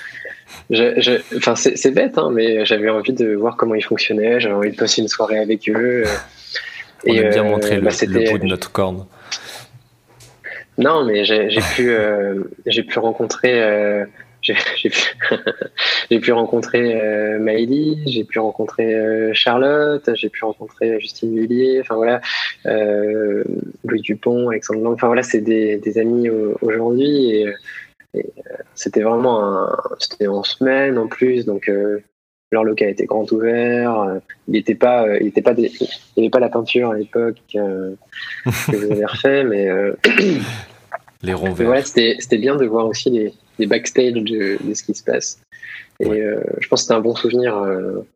enfin, 1.37 1.55
c'est 1.55 1.91
bête, 1.93 2.19
hein, 2.19 2.31
mais 2.33 2.67
j'avais 2.67 2.91
envie 2.91 3.13
de 3.13 3.35
voir 3.35 3.57
comment 3.57 3.75
ils 3.75 3.85
fonctionnaient. 3.85 4.41
J'avais 4.41 4.55
envie 4.55 4.73
de 4.73 4.77
passer 4.77 5.01
une 5.01 5.09
soirée 5.09 5.39
avec 5.39 5.69
eux. 5.71 6.05
On 7.07 7.13
et, 7.13 7.29
bien 7.29 7.45
montrer 7.45 7.77
le, 7.77 7.83
bah, 7.83 7.91
le, 8.03 8.31
bout 8.31 8.39
de 8.39 8.47
notre 8.47 8.73
corne. 8.73 9.07
Non, 10.79 11.05
mais 11.05 11.25
j'ai 11.25 11.61
pu, 11.75 11.93
j'ai 12.67 12.83
pu 12.83 12.99
rencontrer 12.99 14.05
j'ai 14.43 14.55
pu, 14.91 16.21
pu, 16.21 16.33
rencontrer 16.33 17.01
euh, 17.01 17.39
Maëlie, 17.39 18.03
j'ai 18.07 18.25
pu 18.25 18.39
rencontrer 18.39 18.95
euh, 18.95 19.33
Charlotte, 19.35 20.09
j'ai 20.15 20.29
pu 20.29 20.45
rencontrer 20.45 21.01
Justine 21.01 21.39
Villiers, 21.39 21.81
enfin 21.81 21.97
voilà, 21.97 22.21
euh, 22.67 23.45
Louis 23.85 24.01
Dupont, 24.01 24.51
Alexandre 24.51 24.83
Lang, 24.83 24.95
enfin 24.95 25.09
voilà, 25.09 25.23
c'est 25.23 25.41
des, 25.41 25.77
des, 25.79 25.99
amis 25.99 26.29
aujourd'hui 26.63 27.31
et, 27.31 27.55
et 28.15 28.27
c'était 28.75 29.03
vraiment 29.03 29.45
un, 29.45 29.77
c'était 29.99 30.29
en 30.29 30.45
semaine 30.45 30.99
en 30.99 31.09
plus, 31.09 31.45
donc 31.45 31.71
leur 32.51 32.65
local 32.65 32.89
était 32.89 33.05
grand 33.05 33.31
ouvert. 33.33 34.21
Il 34.47 34.53
n'était 34.53 34.75
pas, 34.75 35.07
il 35.21 35.27
était 35.27 35.43
pas, 35.43 35.53
il 35.57 35.71
n'y 36.17 36.23
avait 36.23 36.31
pas 36.31 36.41
la 36.41 36.49
peinture 36.49 36.91
à 36.91 36.97
l'époque 36.97 37.37
que 37.53 37.97
vous 38.69 38.93
avez 38.93 39.05
refait, 39.05 39.45
mais 39.45 39.69
les 41.23 41.35
ronds 41.35 41.53
verts. 41.53 41.87
c'était 41.87 42.39
bien 42.39 42.57
de 42.57 42.65
voir 42.65 42.87
aussi 42.87 43.11
les, 43.11 43.35
les 43.59 43.67
backstage 43.67 44.13
de, 44.13 44.59
ce 44.75 44.83
qui 44.83 44.95
se 44.95 45.03
passe. 45.03 45.41
Et 46.01 46.09
euh, 46.09 46.41
je 46.61 46.69
pense 46.69 46.81
que 46.81 46.83
c'était 46.85 46.95
un 46.95 47.01
bon 47.01 47.15
souvenir 47.15 47.57
euh, 47.57 48.07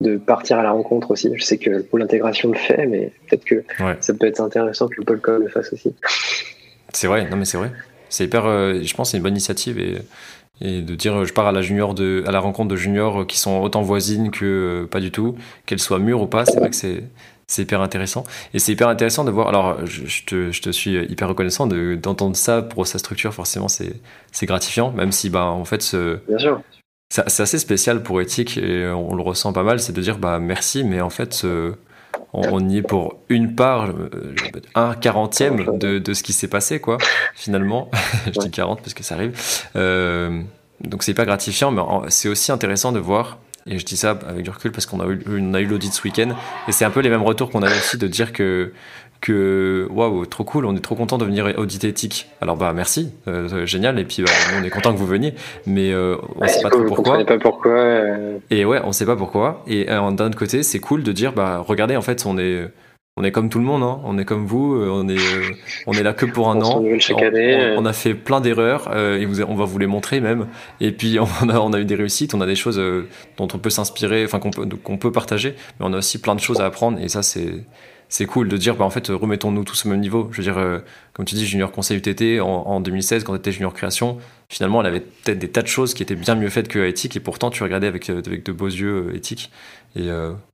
de 0.00 0.16
partir 0.16 0.58
à 0.58 0.62
la 0.62 0.70
rencontre 0.70 1.10
aussi. 1.10 1.30
Je 1.34 1.42
sais 1.42 1.58
que 1.58 1.70
le 1.70 1.82
pôle 1.82 2.02
intégration 2.02 2.50
le 2.50 2.58
fait, 2.58 2.86
mais 2.86 3.12
peut-être 3.28 3.44
que 3.44 3.64
ça 4.00 4.14
peut 4.14 4.26
être 4.26 4.40
intéressant 4.40 4.88
que 4.88 4.96
le 4.98 5.04
pôle 5.04 5.20
com 5.20 5.42
le 5.42 5.48
fasse 5.48 5.72
aussi. 5.72 5.94
C'est 6.92 7.08
vrai, 7.08 7.28
non 7.28 7.36
mais 7.36 7.44
c'est 7.44 7.58
vrai. 7.58 7.72
C'est 8.08 8.24
hyper, 8.24 8.46
euh, 8.46 8.80
je 8.82 8.94
pense, 8.94 9.10
c'est 9.10 9.16
une 9.16 9.22
bonne 9.24 9.32
initiative 9.32 9.78
et, 9.78 9.96
et 10.60 10.82
de 10.82 10.94
dire 10.94 11.24
je 11.24 11.32
pars 11.32 11.48
à 11.48 11.52
la 11.52 11.62
junior 11.62 11.94
de, 11.94 12.22
à 12.28 12.30
la 12.30 12.38
rencontre 12.38 12.68
de 12.68 12.76
juniors 12.76 13.26
qui 13.26 13.38
sont 13.38 13.60
autant 13.60 13.82
voisines 13.82 14.30
que 14.30 14.86
pas 14.88 15.00
du 15.00 15.10
tout, 15.10 15.34
qu'elles 15.66 15.80
soient 15.80 15.98
mûres 15.98 16.22
ou 16.22 16.26
pas. 16.26 16.44
C'est 16.44 16.60
vrai 16.60 16.70
que 16.70 16.76
c'est 16.76 17.02
c'est 17.46 17.62
hyper 17.62 17.80
intéressant. 17.80 18.24
Et 18.52 18.58
c'est 18.58 18.72
hyper 18.72 18.88
intéressant 18.88 19.24
de 19.24 19.30
voir. 19.30 19.48
Alors, 19.48 19.84
je, 19.86 20.24
te, 20.24 20.50
je 20.50 20.62
te, 20.62 20.70
suis 20.70 20.96
hyper 20.96 21.28
reconnaissant 21.28 21.66
d'entendre 21.66 22.36
ça 22.36 22.62
pour 22.62 22.86
sa 22.86 22.98
structure. 22.98 23.32
Forcément, 23.34 23.68
c'est 23.68 24.46
gratifiant, 24.46 24.92
même 24.92 25.12
si, 25.12 25.30
bah, 25.30 25.44
en 25.46 25.64
fait, 25.64 25.82
ce, 25.82 26.18
c'est 27.10 27.42
assez 27.42 27.58
spécial 27.58 28.02
pour 28.02 28.20
éthique 28.20 28.58
et 28.58 28.88
on 28.88 29.14
le 29.14 29.22
ressent 29.22 29.52
pas 29.52 29.62
mal. 29.62 29.80
C'est 29.80 29.92
de 29.92 30.00
dire, 30.00 30.18
bah, 30.18 30.38
merci, 30.38 30.84
mais 30.84 31.00
en 31.00 31.10
fait, 31.10 31.44
on, 32.32 32.68
y 32.68 32.78
est 32.78 32.82
pour 32.82 33.20
une 33.28 33.54
part, 33.54 33.90
euh, 33.90 34.34
un 34.74 34.94
quarantième 34.94 35.78
de, 35.78 35.98
de 35.98 36.14
ce 36.14 36.22
qui 36.22 36.32
s'est 36.32 36.48
passé, 36.48 36.80
quoi, 36.80 36.98
finalement. 37.34 37.90
je 38.26 38.38
dis 38.38 38.50
40 38.50 38.80
parce 38.80 38.94
que 38.94 39.04
ça 39.04 39.14
arrive. 39.14 39.38
Euh, 39.76 40.42
donc, 40.80 41.02
c'est 41.02 41.12
hyper 41.12 41.26
gratifiant, 41.26 41.70
mais 41.70 41.82
c'est 42.08 42.28
aussi 42.28 42.52
intéressant 42.52 42.92
de 42.92 42.98
voir 42.98 43.38
et 43.66 43.78
je 43.78 43.84
dis 43.84 43.96
ça 43.96 44.18
avec 44.28 44.42
du 44.42 44.50
recul 44.50 44.72
parce 44.72 44.86
qu'on 44.86 45.00
a 45.00 45.06
eu, 45.06 45.20
on 45.28 45.54
a 45.54 45.60
eu 45.60 45.66
l'audit 45.66 45.92
ce 45.92 46.02
week-end. 46.02 46.34
Et 46.68 46.72
c'est 46.72 46.84
un 46.84 46.90
peu 46.90 47.00
les 47.00 47.08
mêmes 47.08 47.22
retours 47.22 47.50
qu'on 47.50 47.62
avait 47.62 47.76
aussi 47.76 47.96
de 47.96 48.06
dire 48.06 48.32
que, 48.32 48.72
que 49.20 49.88
waouh, 49.90 50.26
trop 50.26 50.44
cool, 50.44 50.66
on 50.66 50.76
est 50.76 50.80
trop 50.80 50.94
content 50.94 51.16
de 51.16 51.24
venir 51.24 51.54
auditer 51.56 51.88
éthique. 51.88 52.28
Alors 52.42 52.56
bah 52.56 52.72
merci, 52.74 53.10
euh, 53.26 53.64
génial. 53.64 53.98
Et 53.98 54.04
puis 54.04 54.22
bah, 54.22 54.30
on 54.58 54.62
est 54.64 54.70
content 54.70 54.92
que 54.92 54.98
vous 54.98 55.06
veniez, 55.06 55.34
mais 55.66 55.92
euh, 55.92 56.16
on 56.36 56.46
sait 56.46 56.62
pas 56.62 56.70
trop 56.70 56.84
pourquoi. 56.84 57.24
pas 57.24 57.38
pourquoi. 57.38 57.72
Euh. 57.72 58.38
Et 58.50 58.66
ouais, 58.66 58.80
on 58.84 58.92
sait 58.92 59.06
pas 59.06 59.16
pourquoi. 59.16 59.64
Et 59.66 59.86
d'un 59.86 60.10
autre 60.10 60.38
côté, 60.38 60.62
c'est 60.62 60.80
cool 60.80 61.02
de 61.02 61.12
dire 61.12 61.32
bah 61.32 61.64
regardez, 61.66 61.96
en 61.96 62.02
fait, 62.02 62.24
on 62.26 62.36
est 62.36 62.68
on 63.16 63.22
est 63.22 63.30
comme 63.30 63.48
tout 63.48 63.60
le 63.60 63.64
monde, 63.64 63.84
hein. 63.84 64.00
on 64.04 64.18
est 64.18 64.24
comme 64.24 64.44
vous, 64.44 64.74
euh, 64.74 64.88
on 64.90 65.08
est, 65.08 65.16
euh, 65.16 65.54
on 65.86 65.92
est 65.92 66.02
là 66.02 66.14
que 66.14 66.26
pour 66.26 66.50
un 66.50 66.60
an. 66.62 66.82
Chaque 66.98 67.22
année. 67.22 67.74
On, 67.76 67.86
a 67.86 67.92
fait 67.92 68.12
plein 68.12 68.40
d'erreurs 68.40 68.90
euh, 68.92 69.20
et 69.20 69.24
vous, 69.24 69.40
on 69.42 69.54
va 69.54 69.64
vous 69.64 69.78
les 69.78 69.86
montrer 69.86 70.18
même. 70.18 70.48
Et 70.80 70.90
puis 70.90 71.18
on 71.42 71.48
a, 71.48 71.60
on 71.60 71.72
a 71.72 71.78
eu 71.78 71.84
des 71.84 71.94
réussites, 71.94 72.34
on 72.34 72.40
a 72.40 72.46
des 72.46 72.56
choses 72.56 72.82
dont 73.36 73.48
on 73.52 73.58
peut 73.58 73.70
s'inspirer, 73.70 74.24
enfin 74.24 74.40
qu'on 74.40 74.50
peut, 74.50 74.66
qu'on 74.82 74.98
peut 74.98 75.12
partager, 75.12 75.54
mais 75.78 75.86
on 75.86 75.92
a 75.92 75.98
aussi 75.98 76.20
plein 76.20 76.34
de 76.34 76.40
choses 76.40 76.60
à 76.60 76.66
apprendre 76.66 76.98
et 77.00 77.08
ça 77.08 77.22
c'est 77.22 77.64
c'est 78.08 78.26
cool 78.26 78.48
de 78.48 78.56
dire, 78.56 78.76
bah, 78.76 78.84
en 78.84 78.90
fait, 78.90 79.08
remettons-nous 79.08 79.64
tous 79.64 79.86
au 79.86 79.88
même 79.88 79.98
niveau. 79.98 80.28
Je 80.30 80.36
veux 80.36 80.42
dire, 80.44 80.58
euh, 80.58 80.78
comme 81.14 81.24
tu 81.24 81.34
dis, 81.34 81.46
junior 81.46 81.72
conseil 81.72 81.96
UTT 81.98 82.40
en, 82.40 82.80
2016, 82.80 83.24
quand 83.24 83.32
tu 83.32 83.38
étais 83.38 83.50
junior 83.50 83.72
création, 83.74 84.18
finalement, 84.48 84.80
elle 84.80 84.86
avait 84.86 85.00
peut-être 85.00 85.38
des 85.38 85.48
tas 85.48 85.62
de 85.62 85.66
choses 85.66 85.94
qui 85.94 86.02
étaient 86.04 86.14
bien 86.14 86.34
mieux 86.34 86.48
faites 86.48 86.68
que 86.68 86.86
éthique, 86.86 87.16
et 87.16 87.20
pourtant, 87.20 87.50
tu 87.50 87.62
regardais 87.62 87.86
avec, 87.86 88.08
euh, 88.10 88.22
avec 88.24 88.44
de 88.44 88.52
beaux 88.52 88.68
yeux 88.68 89.08
euh, 89.08 89.16
éthique. 89.16 89.50
Et 89.96 90.08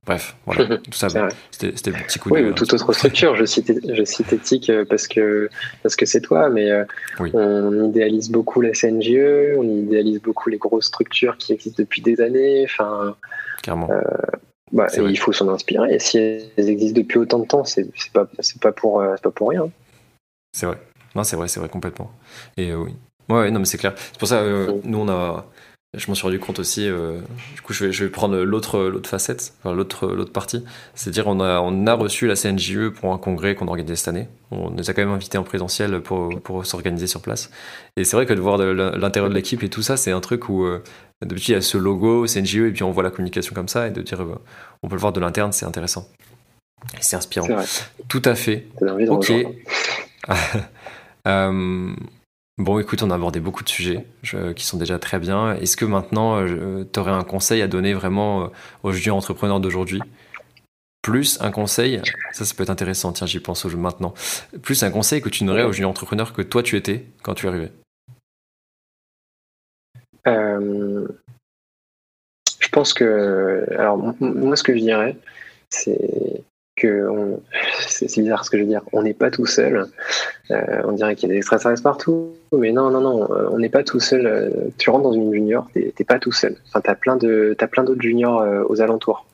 bref, 0.05 0.37
voilà, 0.45 0.77
tout 0.91 0.93
ça, 0.93 1.09
c'était 1.51 1.91
le 1.91 2.05
petit 2.05 2.19
coup 2.19 2.31
de. 2.31 2.35
Oui, 2.35 2.55
toute 2.55 2.73
autre 2.75 2.93
structure. 2.93 3.37
je 3.37 3.45
cite, 3.45 3.73
je 3.89 4.05
cite 4.05 4.33
éthique 4.33 4.71
parce 4.89 5.09
que 5.09 5.49
parce 5.83 5.97
que 5.97 6.05
c'est 6.05 6.21
toi, 6.21 6.51
mais 6.51 6.71
on 7.19 7.89
idéalise 7.89 8.31
beaucoup 8.31 8.61
la 8.61 8.73
CNGE, 8.73 9.57
on 9.57 9.63
idéalise 9.63 10.21
beaucoup 10.21 10.51
les 10.51 10.59
grosses 10.59 10.87
structures 10.87 11.39
qui 11.39 11.53
existent 11.55 11.83
depuis 11.83 12.03
des 12.03 12.21
années. 12.21 12.65
Enfin, 12.65 13.17
Clairement. 13.63 13.89
Bah, 14.73 14.87
il 14.97 15.19
faut 15.19 15.33
s'en 15.33 15.49
inspirer. 15.49 15.95
Et 15.95 15.99
si 15.99 16.19
elles 16.19 16.69
existent 16.69 17.01
depuis 17.01 17.19
autant 17.19 17.41
de 17.41 17.47
temps, 17.47 17.65
c'est 17.65 17.91
pas, 18.13 18.29
pas, 18.61 18.73
pour, 18.73 19.01
euh, 19.01 19.17
pas 19.17 19.31
pour 19.31 19.49
rien. 19.51 19.69
C'est 20.53 20.67
vrai. 20.67 20.79
Non, 21.15 21.25
c'est 21.25 21.37
vrai, 21.37 21.49
c'est 21.49 21.59
vrai, 21.59 21.69
complètement. 21.69 22.13
Et 22.57 22.71
euh, 22.71 22.77
oui. 22.77 22.95
Ouais, 23.29 23.51
non, 23.51 23.61
mais 23.61 23.65
c'est 23.65 23.79
clair. 23.79 23.95
C'est 23.97 24.19
pour 24.19 24.29
ça, 24.29 24.41
euh, 24.41 24.73
mm. 24.73 24.81
nous, 24.85 24.99
on 24.99 25.09
a, 25.09 25.47
je 25.95 26.07
m'en 26.07 26.15
suis 26.15 26.23
rendu 26.23 26.39
compte 26.39 26.61
aussi. 26.61 26.89
Euh, 26.89 27.21
du 27.55 27.63
coup, 27.63 27.73
je 27.73 27.87
vais, 27.87 27.93
je 27.93 28.05
vais 28.05 28.11
prendre 28.11 28.37
l'autre, 28.39 28.79
l'autre 28.79 29.11
facette, 29.11 29.55
enfin, 29.59 29.75
l'autre, 29.75 30.07
l'autre 30.07 30.33
partie. 30.33 30.65
C'est-à-dire, 30.95 31.27
on 31.27 31.41
a, 31.41 31.61
on 31.61 31.87
a 31.87 31.95
reçu 31.95 32.29
la 32.29 32.37
CNJE 32.37 32.91
pour 32.91 33.13
un 33.13 33.19
congrès 33.19 33.57
qu'on 33.57 33.67
a 33.67 33.71
organisé 33.71 33.97
cette 33.97 34.09
année. 34.09 34.29
On 34.53 34.71
nous 34.71 34.89
a 34.89 34.93
quand 34.93 35.03
même 35.03 35.11
invités 35.11 35.37
en 35.37 35.43
présentiel 35.43 36.01
pour, 36.01 36.41
pour 36.43 36.65
s'organiser 36.65 37.09
sur 37.09 37.21
place. 37.21 37.51
Et 37.97 38.05
c'est 38.05 38.17
vrai 38.17 38.25
que 38.25 38.35
de 38.35 38.41
voir 38.41 38.57
l'intérieur 38.59 39.29
de 39.31 39.35
l'équipe 39.35 39.65
et 39.65 39.69
tout 39.69 39.83
ça, 39.83 39.97
c'est 39.97 40.13
un 40.13 40.21
truc 40.21 40.49
où, 40.49 40.65
euh, 40.65 40.81
depuis, 41.27 41.47
il 41.49 41.53
y 41.53 41.57
a 41.57 41.61
ce 41.61 41.77
logo 41.77 42.25
CNJE 42.25 42.57
et 42.57 42.71
puis 42.71 42.85
on 42.85 42.93
voit 42.93 43.03
la 43.03 43.11
communication 43.11 43.53
comme 43.53 43.69
ça 43.69 43.89
et 43.89 43.91
de 43.91 44.01
dire, 44.01 44.23
euh, 44.23 44.41
on 44.85 44.89
peut 44.89 44.95
le 44.95 45.01
voir 45.01 45.13
de 45.13 45.19
l'interne, 45.19 45.51
c'est 45.51 45.67
intéressant. 45.67 46.09
C'est 47.01 47.17
inspirant. 47.17 47.49
Tout 48.09 48.23
à 48.25 48.37
fait. 48.37 48.69
Ok. 49.09 49.33
Bon, 52.61 52.79
écoute, 52.79 53.03
on 53.03 53.11
a 53.11 53.15
abordé 53.15 53.41
beaucoup 53.41 53.65
de 53.65 53.71
sujets 53.71 54.05
qui 54.55 54.67
sont 54.67 54.77
déjà 54.77 54.99
très 54.99 55.19
bien. 55.19 55.55
Est-ce 55.55 55.79
que 55.79 55.87
maintenant, 55.87 56.37
euh, 56.43 56.85
tu 56.93 57.01
aurais 57.01 57.11
un 57.11 57.25
conseil 57.25 57.63
à 57.63 57.69
donner 57.69 57.95
vraiment 57.95 58.45
euh, 58.45 58.47
aux 58.83 58.93
juniors 58.93 59.17
entrepreneurs 59.17 59.61
d'aujourd'hui? 59.61 60.03
Plus 61.01 61.41
un 61.41 61.53
conseil, 61.53 62.03
ça, 62.33 62.45
ça 62.45 62.55
peut 62.55 62.63
être 62.63 62.69
intéressant, 62.69 63.15
tiens, 63.15 63.27
j'y 63.27 63.41
pense 63.41 63.65
maintenant. 63.65 64.13
Plus 64.61 64.83
un 64.83 64.91
conseil 64.91 65.23
que 65.23 65.31
tu 65.31 65.45
n'aurais 65.45 65.65
aux 65.65 65.73
juniors 65.73 65.91
entrepreneurs 65.91 66.35
que 66.35 66.43
toi, 66.43 66.63
tu 66.63 66.77
étais 66.77 67.07
quand 67.23 67.33
tu 67.33 67.49
arrivé? 67.49 67.71
Euh, 70.27 71.09
Je 72.61 72.69
pense 72.69 72.93
que. 72.93 73.65
Alors, 73.71 73.97
moi, 74.21 74.55
ce 74.55 74.63
que 74.63 74.75
je 74.75 74.81
dirais, 74.81 75.17
c'est 75.71 76.43
c'est 77.81 78.21
bizarre 78.21 78.45
ce 78.45 78.51
que 78.51 78.57
je 78.57 78.63
veux 78.63 78.69
dire, 78.69 78.83
on 78.93 79.03
n'est 79.03 79.15
pas 79.15 79.31
tout 79.31 79.47
seul. 79.47 79.87
Euh, 80.51 80.83
on 80.85 80.93
dirait 80.93 81.15
qu'il 81.15 81.29
y 81.29 81.33
a 81.33 81.35
des 81.35 81.39
extraterrestres 81.39 81.83
partout, 81.83 82.33
mais 82.53 82.73
non, 82.73 82.91
non, 82.91 83.01
non, 83.01 83.31
euh, 83.33 83.49
on 83.53 83.59
n'est 83.59 83.69
pas 83.69 83.83
tout 83.83 84.01
seul. 84.01 84.27
Euh, 84.27 84.51
tu 84.79 84.91
rentres 84.91 85.05
dans 85.05 85.13
une 85.13 85.33
junior, 85.33 85.69
t'es 85.75 86.05
pas 86.05 86.19
tout 86.19 86.33
seul. 86.33 86.57
Enfin, 86.69 86.81
t'as 86.81 86.95
plein 86.95 87.17
de, 87.17 87.57
as 87.59 87.67
plein 87.67 87.85
d'autres 87.85 88.03
juniors 88.03 88.45
aux 88.69 88.81
alentours. 88.81 89.27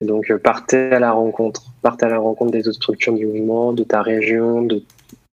Donc, 0.00 0.32
partez 0.36 0.92
à 0.92 1.00
la 1.00 1.12
rencontre, 1.12 1.62
partez 1.82 2.06
à 2.06 2.08
la 2.08 2.18
rencontre 2.18 2.52
des 2.52 2.68
autres 2.68 2.76
structures 2.76 3.14
du 3.14 3.26
mouvement, 3.26 3.72
de 3.72 3.82
ta 3.82 4.02
région, 4.02 4.62
de 4.62 4.82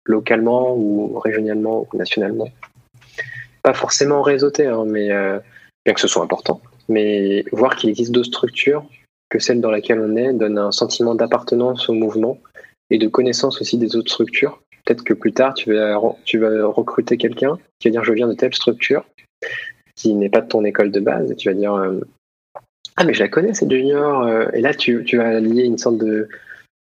localement 0.04 0.74
ou 0.74 1.18
régionalement 1.18 1.86
ou 1.92 1.96
nationalement. 1.96 2.48
Pas 3.62 3.74
forcément 3.74 4.22
réseauté, 4.22 4.66
hein, 4.66 4.84
mais 4.86 5.08
bien 5.84 5.94
que 5.94 6.00
ce 6.00 6.08
soit 6.08 6.22
important. 6.22 6.60
Mais 6.88 7.44
voir 7.52 7.76
qu'il 7.76 7.90
existe 7.90 8.12
d'autres 8.12 8.28
structures 8.28 8.84
que 9.34 9.40
celle 9.40 9.60
dans 9.60 9.72
laquelle 9.72 9.98
on 9.98 10.14
est 10.14 10.32
donne 10.32 10.58
un 10.58 10.70
sentiment 10.70 11.16
d'appartenance 11.16 11.88
au 11.88 11.92
mouvement 11.92 12.38
et 12.90 12.98
de 12.98 13.08
connaissance 13.08 13.60
aussi 13.60 13.78
des 13.78 13.96
autres 13.96 14.12
structures. 14.12 14.62
Peut-être 14.84 15.02
que 15.02 15.12
plus 15.12 15.32
tard, 15.32 15.54
tu 15.54 15.74
vas, 15.74 16.00
tu 16.24 16.38
vas 16.38 16.64
recruter 16.66 17.16
quelqu'un 17.16 17.58
qui 17.80 17.88
va 17.88 17.92
dire 17.92 18.04
je 18.04 18.12
viens 18.12 18.28
de 18.28 18.34
telle 18.34 18.54
structure, 18.54 19.04
qui 19.96 20.14
n'est 20.14 20.28
pas 20.28 20.40
de 20.40 20.46
ton 20.46 20.64
école 20.64 20.92
de 20.92 21.00
base, 21.00 21.32
et 21.32 21.34
tu 21.34 21.48
vas 21.48 21.54
dire 21.56 21.74
euh, 21.74 21.98
ah 22.96 23.02
mais 23.02 23.12
je 23.12 23.24
la 23.24 23.28
connais 23.28 23.54
cette 23.54 23.72
junior, 23.72 24.22
euh, 24.22 24.46
et 24.52 24.60
là 24.60 24.72
tu, 24.72 25.02
tu, 25.02 25.16
vas 25.16 25.40
lier 25.40 25.64
une 25.64 25.78
sorte 25.78 25.98
de, 25.98 26.28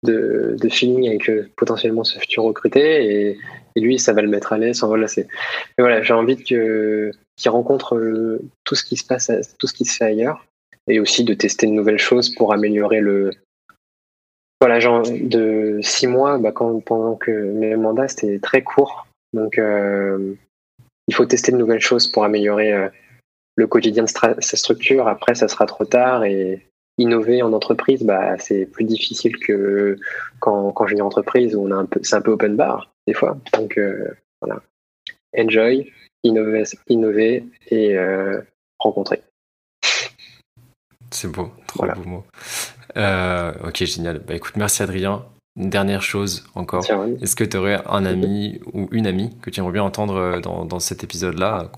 de, 0.03 0.69
feeling 0.69 1.07
avec 1.07 1.29
euh, 1.29 1.47
potentiellement 1.55 2.03
ce 2.03 2.19
futur 2.19 2.43
recruté, 2.43 2.81
et, 2.81 3.37
et, 3.77 3.79
lui 3.79 3.97
ça 3.97 4.11
va 4.11 4.21
le 4.21 4.27
mettre 4.27 4.51
à 4.51 4.57
l'aise. 4.57 4.83
Voilà, 4.83 5.07
c'est 5.07 5.29
voilà, 5.77 6.01
j'ai 6.01 6.13
envie 6.13 6.35
que 6.35 7.11
qu'il 7.37 7.49
rencontre 7.49 7.97
tout 8.65 8.75
ce 8.75 8.83
qui 8.83 8.97
se 8.97 9.05
passe, 9.05 9.31
tout 9.57 9.67
ce 9.67 9.73
qui 9.73 9.85
se 9.85 9.95
fait 9.95 10.05
ailleurs, 10.05 10.45
et 10.87 10.99
aussi 10.99 11.23
de 11.23 11.33
tester 11.33 11.67
de 11.67 11.71
nouvelles 11.71 11.99
choses 11.99 12.33
pour 12.33 12.53
améliorer 12.53 12.99
le. 12.99 13.31
Voilà, 14.59 14.79
genre 14.79 15.01
de 15.03 15.79
six 15.81 16.05
mois, 16.07 16.37
bah, 16.37 16.51
quand, 16.51 16.79
pendant 16.81 17.15
que 17.15 17.31
mes 17.31 17.75
mandats 17.75 18.07
c'était 18.07 18.39
très 18.39 18.61
court, 18.61 19.07
donc 19.33 19.57
euh, 19.57 20.35
il 21.07 21.15
faut 21.15 21.25
tester 21.25 21.51
de 21.51 21.57
nouvelles 21.57 21.81
choses 21.81 22.07
pour 22.07 22.23
améliorer 22.23 22.73
euh, 22.73 22.89
le 23.55 23.67
quotidien 23.67 24.03
de 24.03 24.09
sa 24.09 24.57
structure. 24.57 25.07
Après, 25.07 25.33
ça 25.33 25.47
sera 25.47 25.65
trop 25.65 25.85
tard 25.85 26.25
et 26.25 26.67
innover 26.99 27.41
en 27.41 27.53
entreprise, 27.53 28.03
bah, 28.03 28.37
c'est 28.37 28.65
plus 28.67 28.83
difficile 28.83 29.37
que 29.37 29.97
quand, 30.39 30.71
quand 30.73 30.85
j'ai 30.85 30.95
une 30.95 31.01
entreprise 31.01 31.55
où 31.55 31.67
c'est 32.03 32.15
un 32.15 32.21
peu 32.21 32.31
open 32.31 32.55
bar 32.55 32.91
des 33.07 33.13
fois. 33.13 33.37
Donc 33.53 33.79
euh, 33.79 34.13
voilà, 34.41 34.61
enjoy, 35.35 35.91
innover, 36.23 36.63
innover 36.87 37.45
et 37.71 37.97
rencontrer. 38.77 39.21
C'est 41.11 41.29
beau, 41.29 41.51
trop 41.67 41.85
beau 41.85 42.03
mot. 42.09 42.23
Euh, 42.97 43.51
ok, 43.67 43.83
génial. 43.83 44.21
Bah 44.25 44.33
écoute, 44.35 44.53
merci 44.55 44.81
Adrien. 44.81 45.23
une 45.57 45.69
dernière 45.69 46.01
chose 46.01 46.45
encore. 46.55 46.83
Est-ce 47.21 47.35
que 47.35 47.43
tu 47.43 47.57
aurais 47.57 47.81
un 47.87 48.05
ami 48.05 48.59
ou 48.73 48.87
une 48.91 49.07
amie 49.07 49.35
que 49.41 49.49
tu 49.49 49.59
aimerais 49.59 49.73
bien 49.73 49.83
entendre 49.83 50.15
euh, 50.15 50.39
dans, 50.39 50.65
dans 50.65 50.79
cet 50.79 51.03
épisode-là 51.03 51.69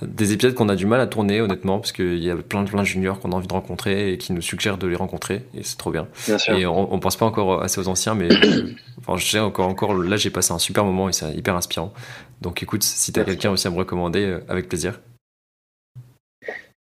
Des 0.00 0.32
épisodes 0.32 0.54
qu'on 0.54 0.70
a 0.70 0.76
du 0.76 0.86
mal 0.86 1.00
à 1.00 1.06
tourner, 1.06 1.40
honnêtement, 1.40 1.78
parce 1.78 1.92
qu'il 1.92 2.22
y 2.22 2.30
a 2.30 2.36
plein, 2.36 2.64
plein 2.64 2.82
de 2.82 2.86
juniors 2.86 3.20
qu'on 3.20 3.32
a 3.32 3.34
envie 3.34 3.46
de 3.46 3.52
rencontrer 3.52 4.12
et 4.12 4.18
qui 4.18 4.32
nous 4.32 4.42
suggèrent 4.42 4.78
de 4.78 4.86
les 4.86 4.96
rencontrer, 4.96 5.44
et 5.54 5.62
c'est 5.62 5.76
trop 5.76 5.90
bien. 5.90 6.08
Et 6.48 6.66
on, 6.66 6.98
pense 6.98 7.16
pas 7.16 7.26
encore 7.26 7.62
assez 7.62 7.80
aux 7.80 7.88
anciens, 7.88 8.14
mais 8.14 8.28
enfin, 9.06 9.18
sais 9.18 9.38
encore, 9.38 9.68
encore, 9.68 9.94
là 9.94 10.16
j'ai 10.16 10.30
passé 10.30 10.52
un 10.52 10.58
super 10.58 10.84
moment 10.84 11.08
et 11.08 11.12
c'est 11.12 11.32
hyper 11.34 11.56
inspirant. 11.56 11.92
Donc 12.40 12.62
écoute, 12.62 12.82
si 12.82 13.12
tu 13.12 13.20
as 13.20 13.24
quelqu'un 13.24 13.50
aussi 13.50 13.66
à 13.66 13.70
me 13.70 13.76
recommander, 13.76 14.24
euh, 14.24 14.44
avec 14.48 14.68
plaisir. 14.68 14.98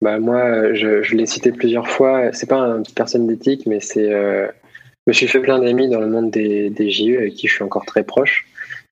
Bah 0.02 0.20
moi, 0.20 0.74
je, 0.74 1.16
l'ai 1.16 1.26
cité 1.26 1.52
plusieurs 1.52 1.88
fois. 1.88 2.32
C'est 2.34 2.50
pas 2.50 2.58
une 2.58 2.84
personne 2.96 3.28
d'éthique, 3.28 3.66
mais 3.66 3.80
c'est 3.80 4.12
euh, 4.12 4.48
je 5.08 5.12
me 5.12 5.14
suis 5.14 5.28
fait 5.28 5.40
plein 5.40 5.60
d'amis 5.60 5.88
dans 5.88 6.00
le 6.00 6.08
monde 6.08 6.32
des, 6.32 6.70
des 6.70 6.90
JE 6.90 7.18
avec 7.18 7.36
qui 7.36 7.48
je 7.48 7.54
suis 7.54 7.64
encore 7.64 7.86
très 7.86 8.04
proche. 8.04 8.46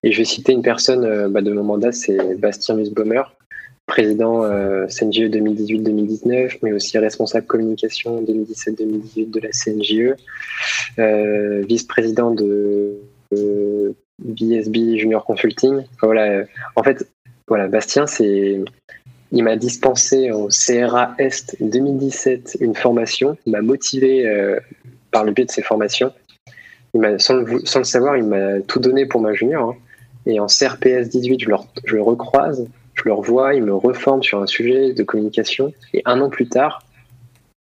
Et 0.04 0.12
je 0.12 0.18
vais 0.18 0.24
citer 0.24 0.52
une 0.52 0.62
personne 0.62 1.04
euh, 1.04 1.28
bah, 1.28 1.40
de 1.40 1.50
mon 1.50 1.64
mandat, 1.64 1.90
c'est 1.90 2.38
Bastien 2.38 2.76
président 3.86 4.44
euh, 4.44 4.86
CNJE 4.86 5.30
2018-2019, 5.30 6.58
mais 6.62 6.72
aussi 6.72 6.98
responsable 6.98 7.46
communication 7.46 8.22
2017-2018 8.22 9.30
de 9.30 9.40
la 9.40 9.50
CNJE, 9.50 10.16
euh, 10.98 11.62
vice-président 11.66 12.30
de 12.30 13.00
BSB 14.20 14.96
Junior 14.96 15.24
Consulting. 15.24 15.82
voilà, 16.00 16.44
en 16.76 16.82
fait, 16.82 17.06
Bastien, 17.48 18.06
c'est 18.06 18.62
il 19.34 19.44
m'a 19.44 19.56
dispensé 19.56 20.30
au 20.30 20.48
CRA 20.48 21.14
Est 21.18 21.56
2017 21.60 22.56
une 22.60 22.74
formation, 22.74 23.36
il 23.44 23.52
m'a 23.52 23.60
motivé 23.60 24.24
par 25.10 25.24
le 25.24 25.32
biais 25.32 25.44
de 25.44 25.50
ses 25.50 25.62
formations. 25.62 26.12
Il 26.94 27.16
sans, 27.18 27.34
le, 27.34 27.84
savoir, 27.84 28.16
il 28.16 28.24
m'a 28.24 28.60
tout 28.60 28.78
donné 28.78 29.06
pour 29.06 29.20
ma 29.20 29.34
junior. 29.34 29.70
Hein. 29.70 29.76
Et 30.26 30.40
en 30.40 30.46
CRPS 30.46 31.08
18, 31.08 31.40
je, 31.40 31.48
le 31.94 32.02
recroise, 32.02 32.66
je 32.94 33.02
le 33.04 33.12
revois, 33.12 33.54
il 33.54 33.62
me 33.62 33.74
reforme 33.74 34.22
sur 34.22 34.40
un 34.40 34.46
sujet 34.46 34.92
de 34.92 35.02
communication. 35.02 35.72
Et 35.92 36.02
un 36.04 36.20
an 36.20 36.30
plus 36.30 36.48
tard, 36.48 36.82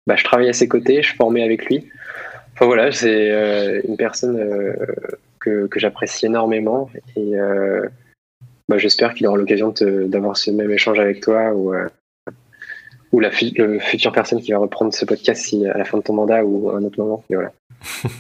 bah, 0.06 0.16
je 0.16 0.24
travaille 0.24 0.50
à 0.50 0.54
ses 0.54 0.68
côtés, 0.68 1.02
je 1.02 1.16
formais 1.16 1.44
avec 1.44 1.66
lui. 1.66 1.88
Enfin 2.54 2.66
voilà, 2.66 2.92
c'est 2.92 3.32
euh, 3.32 3.82
une 3.88 3.98
personne 3.98 4.38
euh, 4.38 4.74
que, 5.40 5.68
que 5.68 5.80
j'apprécie 5.80 6.26
énormément. 6.26 6.90
Et 7.16 7.36
euh, 7.36 7.88
bah, 8.72 8.78
j'espère 8.78 9.14
qu'il 9.14 9.28
aura 9.28 9.38
l'occasion 9.38 9.74
d'avoir 9.82 10.38
ce 10.38 10.52
même 10.52 10.72
échange 10.72 11.00
avec 11.00 11.22
toi 11.22 11.54
ou 11.54 11.74
ou 13.12 13.20
la, 13.20 13.32
future 13.32 14.12
personne 14.12 14.42
qui 14.42 14.52
va 14.52 14.58
reprendre 14.58 14.94
ce 14.94 15.06
podcast 15.06 15.46
si, 15.46 15.66
à 15.68 15.78
la 15.78 15.86
fin 15.86 15.98
de 15.98 16.04
ton 16.04 16.14
mandat 16.14 16.44
ou 16.46 16.70
à 16.70 16.78
un 16.78 16.84
autre 16.84 17.00
moment. 17.00 17.24
Et 17.30 17.36
voilà. 17.36 17.52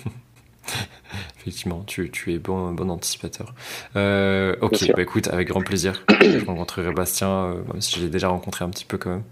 Effectivement, 1.39 1.83
tu, 1.87 2.11
tu, 2.11 2.33
es 2.33 2.37
bon, 2.37 2.71
bon 2.71 2.89
anticipateur. 2.89 3.55
Euh, 3.95 4.55
ok, 4.61 4.91
bah 4.95 5.01
écoute, 5.01 5.27
avec 5.29 5.47
grand 5.47 5.61
plaisir. 5.61 6.03
je 6.21 6.45
rencontrerai 6.45 6.91
Bastien, 6.91 7.29
euh, 7.29 7.53
même 7.71 7.81
si 7.81 7.95
je 7.95 8.05
l'ai 8.05 8.09
déjà 8.09 8.27
rencontré 8.27 8.63
un 8.63 8.69
petit 8.69 8.85
peu 8.85 8.97
quand 8.97 9.09
même. 9.09 9.23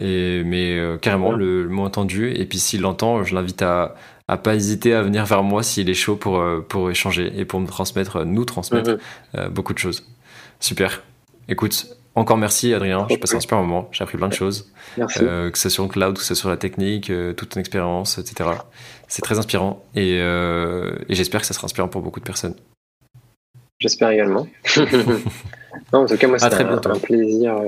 Et, 0.00 0.42
mais 0.44 0.78
euh, 0.78 0.96
carrément, 0.96 1.32
le, 1.32 1.68
mot 1.68 1.84
entendu. 1.84 2.30
Et 2.30 2.46
puis 2.46 2.58
s'il 2.58 2.80
l'entend, 2.80 3.24
je 3.24 3.34
l'invite 3.34 3.60
à, 3.60 3.94
à 4.28 4.38
pas 4.38 4.54
hésiter 4.54 4.94
à 4.94 5.02
venir 5.02 5.26
vers 5.26 5.42
moi 5.42 5.62
s'il 5.62 5.90
est 5.90 5.94
chaud 5.94 6.16
pour, 6.16 6.42
pour 6.68 6.90
échanger 6.90 7.30
et 7.36 7.44
pour 7.44 7.60
me 7.60 7.66
transmettre, 7.66 8.24
nous 8.24 8.44
transmettre 8.44 8.96
beaucoup 9.50 9.74
de 9.74 9.78
choses. 9.78 10.06
Super. 10.60 11.02
Écoute, 11.48 11.96
encore 12.14 12.36
merci 12.36 12.74
Adrien, 12.74 13.06
j'ai 13.08 13.18
passé 13.18 13.36
un 13.36 13.40
super 13.40 13.58
moment, 13.58 13.88
j'ai 13.92 14.02
appris 14.02 14.18
plein 14.18 14.28
de 14.28 14.34
choses, 14.34 14.72
euh, 14.98 15.50
que 15.50 15.56
ce 15.56 15.62
soit 15.62 15.70
sur 15.70 15.82
le 15.84 15.88
cloud, 15.88 16.14
que 16.14 16.20
ce 16.20 16.26
soit 16.28 16.36
sur 16.36 16.50
la 16.50 16.56
technique, 16.56 17.08
euh, 17.08 17.32
toute 17.32 17.50
ton 17.50 17.60
expérience, 17.60 18.18
etc. 18.18 18.50
C'est 19.08 19.22
très 19.22 19.38
inspirant 19.38 19.82
euh, 19.96 20.96
et, 21.08 21.14
j'espère 21.14 21.40
que 21.40 21.46
ça 21.46 21.54
sera 21.54 21.64
inspirant 21.64 21.88
pour 21.88 22.02
beaucoup 22.02 22.20
de 22.20 22.24
personnes. 22.24 22.54
J'espère 23.78 24.10
également. 24.10 24.46
en 25.92 26.06
tout 26.06 26.16
cas, 26.16 26.26
moi, 26.28 26.38
c'est 26.38 26.52
un, 26.52 26.76
un, 26.76 26.98
plaisir, 26.98 27.58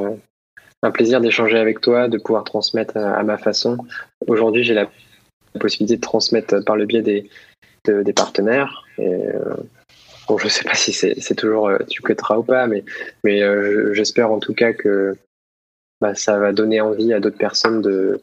un 0.83 0.91
plaisir 0.91 1.21
d'échanger 1.21 1.59
avec 1.59 1.81
toi, 1.81 2.09
de 2.09 2.19
pouvoir 2.19 2.45
transmettre 2.45 2.97
à, 2.99 3.23
ma 3.23 3.39
façon. 3.39 3.79
Aujourd'hui, 4.27 4.65
j'ai 4.65 4.75
la 4.75 4.91
possibilité 5.59 5.97
de 5.97 6.03
transmettre 6.03 6.63
par 6.65 6.77
le 6.77 6.85
biais 6.85 7.01
des, 7.01 7.31
des 7.87 8.13
partenaires. 8.13 8.85
Et, 8.99 9.25
Bon, 10.33 10.39
je 10.39 10.49
sais 10.49 10.65
pas 10.65 10.73
si 10.73 10.95
c'est 10.95 11.35
toujours 11.35 11.69
euh, 11.69 11.77
tu 11.91 12.01
quitteras 12.01 12.39
ou 12.39 12.43
pas, 12.43 12.67
mais, 12.67 12.85
mais 13.23 13.43
euh, 13.43 13.93
j'espère 13.93 14.33
en 14.33 14.39
tout 14.39 14.55
cas 14.55 14.73
que 14.73 15.15
bah, 16.01 16.15
ça 16.15 16.39
va 16.39 16.53
donner 16.53 16.81
envie 16.81 17.13
à 17.13 17.21
d'autres 17.21 17.37
personnes 17.37 17.83
de, 17.83 18.19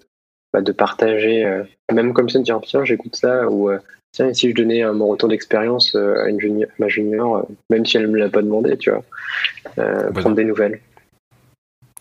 bah, 0.52 0.62
de 0.62 0.72
partager, 0.72 1.46
euh, 1.46 1.64
même 1.94 2.14
comme 2.14 2.28
ça, 2.28 2.40
de 2.40 2.44
dire 2.44 2.60
tiens, 2.64 2.84
j'écoute 2.84 3.16
ça, 3.16 3.48
ou 3.48 3.70
tiens, 4.12 4.34
si 4.34 4.50
je 4.50 4.56
donnais 4.56 4.92
mon 4.92 5.06
retour 5.06 5.30
d'expérience 5.30 5.94
à, 5.94 6.28
une 6.30 6.40
junior, 6.40 6.68
ma 6.80 6.88
junior, 6.88 7.48
même 7.70 7.86
si 7.86 7.98
elle 7.98 8.08
ne 8.08 8.12
me 8.12 8.18
l'a 8.18 8.30
pas 8.30 8.42
demandé, 8.42 8.76
tu 8.76 8.90
vois, 8.90 9.04
prendre 9.76 10.36
des 10.36 10.46
nouvelles. 10.46 10.80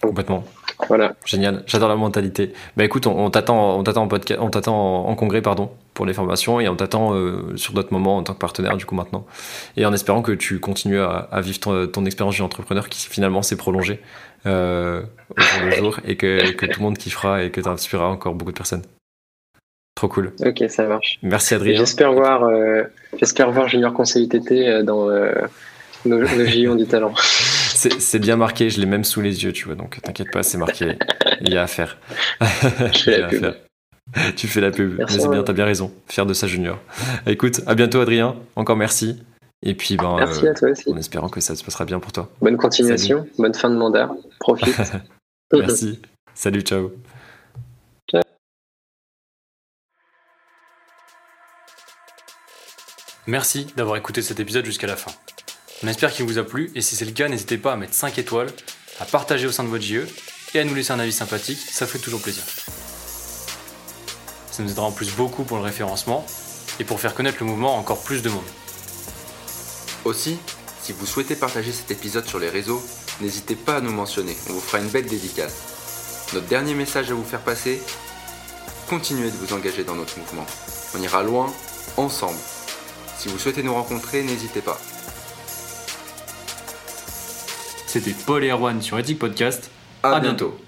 Complètement. 0.00 0.42
Voilà. 0.86 1.16
Génial. 1.26 1.64
J'adore 1.66 1.90
la 1.90 1.96
mentalité. 1.96 2.54
Bah 2.78 2.84
écoute, 2.84 3.06
on, 3.06 3.28
t'attend, 3.28 3.78
on 3.78 3.82
t'attend 3.82 4.04
en 4.04 4.08
podcast, 4.08 4.40
on 4.42 4.48
t'attend 4.48 5.06
en, 5.06 5.14
congrès, 5.16 5.42
pardon, 5.42 5.70
pour 5.98 6.06
les 6.06 6.14
formations 6.14 6.60
et 6.60 6.68
on 6.68 6.76
t'attend 6.76 7.12
euh, 7.12 7.56
sur 7.56 7.74
d'autres 7.74 7.92
moments 7.92 8.18
en 8.18 8.22
tant 8.22 8.32
que 8.32 8.38
partenaire 8.38 8.76
du 8.76 8.86
coup 8.86 8.94
maintenant. 8.94 9.26
Et 9.76 9.84
en 9.84 9.92
espérant 9.92 10.22
que 10.22 10.30
tu 10.30 10.60
continues 10.60 11.00
à, 11.00 11.28
vivre 11.40 11.86
ton, 11.86 12.04
expérience 12.04 12.38
d'entrepreneur 12.38 12.88
qui 12.88 13.08
finalement 13.08 13.42
s'est 13.42 13.56
prolongée 13.56 13.98
euh, 14.46 15.02
au 15.36 15.40
jour 15.40 15.64
le 15.64 15.70
jour 15.72 16.00
et 16.04 16.14
que, 16.14 16.52
que 16.52 16.66
tout 16.66 16.78
le 16.78 16.84
monde 16.84 16.98
kiffera 16.98 17.42
et 17.42 17.50
que 17.50 17.60
tu 17.60 17.68
inspireras 17.68 18.06
encore 18.06 18.34
beaucoup 18.34 18.52
de 18.52 18.56
personnes. 18.56 18.82
Trop 19.96 20.06
cool. 20.06 20.32
Ok, 20.46 20.62
ça 20.68 20.86
marche. 20.86 21.18
Merci 21.22 21.54
Adrien. 21.54 21.74
J'espère 21.74 22.12
voir, 22.12 22.44
euh, 22.44 22.84
j'espère 23.18 23.50
voir 23.50 23.68
Junior 23.68 23.92
Conseil 23.92 24.28
TT 24.28 24.84
dans 24.84 25.08
nos, 26.04 26.20
nos 26.20 26.76
du 26.76 26.86
talent. 26.86 27.12
C'est 27.18 28.20
bien 28.20 28.36
marqué, 28.36 28.70
je 28.70 28.80
l'ai 28.80 28.86
même 28.86 29.02
sous 29.02 29.20
les 29.20 29.42
yeux, 29.42 29.52
tu 29.52 29.64
vois, 29.64 29.74
donc 29.74 30.00
t'inquiète 30.00 30.30
pas, 30.32 30.42
c'est 30.42 30.58
marqué. 30.58 30.96
Il 31.40 31.52
y 31.52 31.56
a 31.56 31.62
à 31.62 31.66
faire. 31.68 31.98
Je 32.40 32.98
fais 32.98 33.18
la 33.20 33.28
pub. 33.28 33.54
Tu 34.36 34.48
fais 34.48 34.60
la 34.60 34.70
pub. 34.70 34.98
Mais 34.98 35.28
bien, 35.28 35.42
t'as 35.42 35.52
bien 35.52 35.64
raison. 35.64 35.92
Fier 36.06 36.26
de 36.26 36.34
ça, 36.34 36.46
Junior. 36.46 36.78
Écoute, 37.26 37.60
à 37.66 37.74
bientôt, 37.74 38.00
Adrien. 38.00 38.36
Encore 38.56 38.76
merci. 38.76 39.18
Et 39.62 39.74
puis, 39.74 39.96
ben, 39.96 40.16
merci 40.16 40.46
à 40.46 40.54
toi 40.54 40.70
aussi. 40.70 40.90
en 40.90 40.96
espérant 40.96 41.28
que 41.28 41.40
ça 41.40 41.56
se 41.56 41.64
passera 41.64 41.84
bien 41.84 41.98
pour 41.98 42.12
toi. 42.12 42.30
Bonne 42.40 42.56
continuation, 42.56 43.26
bonne 43.38 43.54
fin 43.54 43.70
de 43.70 43.76
mandat. 43.76 44.10
Profite. 44.38 44.76
merci. 45.52 46.00
Salut, 46.32 46.60
ciao. 46.60 46.92
Ciao. 48.08 48.22
Merci 53.26 53.66
d'avoir 53.76 53.96
écouté 53.96 54.22
cet 54.22 54.38
épisode 54.38 54.64
jusqu'à 54.64 54.86
la 54.86 54.96
fin. 54.96 55.10
On 55.82 55.88
espère 55.88 56.12
qu'il 56.12 56.24
vous 56.24 56.38
a 56.38 56.44
plu 56.44 56.70
et 56.76 56.80
si 56.80 56.94
c'est 56.94 57.04
le 57.04 57.12
cas, 57.12 57.28
n'hésitez 57.28 57.58
pas 57.58 57.72
à 57.72 57.76
mettre 57.76 57.94
5 57.94 58.16
étoiles, 58.18 58.48
à 59.00 59.04
partager 59.04 59.46
au 59.46 59.52
sein 59.52 59.64
de 59.64 59.68
votre 59.68 59.84
JE 59.84 60.06
et 60.54 60.60
à 60.60 60.64
nous 60.64 60.74
laisser 60.74 60.92
un 60.92 60.98
avis 61.00 61.12
sympathique, 61.12 61.58
ça 61.58 61.86
fait 61.86 61.98
toujours 61.98 62.22
plaisir. 62.22 62.44
Ça 64.58 64.64
nous 64.64 64.72
aidera 64.72 64.86
en 64.86 64.90
plus 64.90 65.14
beaucoup 65.14 65.44
pour 65.44 65.58
le 65.58 65.62
référencement 65.62 66.26
et 66.80 66.84
pour 66.84 66.98
faire 66.98 67.14
connaître 67.14 67.36
le 67.38 67.46
mouvement 67.46 67.76
à 67.76 67.78
encore 67.78 68.02
plus 68.02 68.22
de 68.22 68.28
monde. 68.28 68.42
Aussi, 70.04 70.36
si 70.82 70.92
vous 70.92 71.06
souhaitez 71.06 71.36
partager 71.36 71.70
cet 71.70 71.92
épisode 71.92 72.26
sur 72.26 72.40
les 72.40 72.48
réseaux, 72.48 72.82
n'hésitez 73.20 73.54
pas 73.54 73.76
à 73.76 73.80
nous 73.80 73.92
mentionner, 73.92 74.36
on 74.50 74.54
vous 74.54 74.60
fera 74.60 74.82
une 74.82 74.88
belle 74.88 75.06
dédicace. 75.06 76.26
Notre 76.34 76.48
dernier 76.48 76.74
message 76.74 77.08
à 77.12 77.14
vous 77.14 77.22
faire 77.22 77.38
passer, 77.42 77.80
continuez 78.88 79.30
de 79.30 79.36
vous 79.36 79.54
engager 79.54 79.84
dans 79.84 79.94
notre 79.94 80.18
mouvement. 80.18 80.46
On 80.96 81.00
ira 81.00 81.22
loin, 81.22 81.52
ensemble. 81.96 82.40
Si 83.16 83.28
vous 83.28 83.38
souhaitez 83.38 83.62
nous 83.62 83.74
rencontrer, 83.74 84.24
n'hésitez 84.24 84.60
pas. 84.60 84.80
C'était 87.86 88.10
Paul 88.26 88.42
et 88.42 88.48
Erwan 88.48 88.82
sur 88.82 88.98
Ethic 88.98 89.20
Podcast. 89.20 89.70
À, 90.02 90.18
bientôt. 90.18 90.58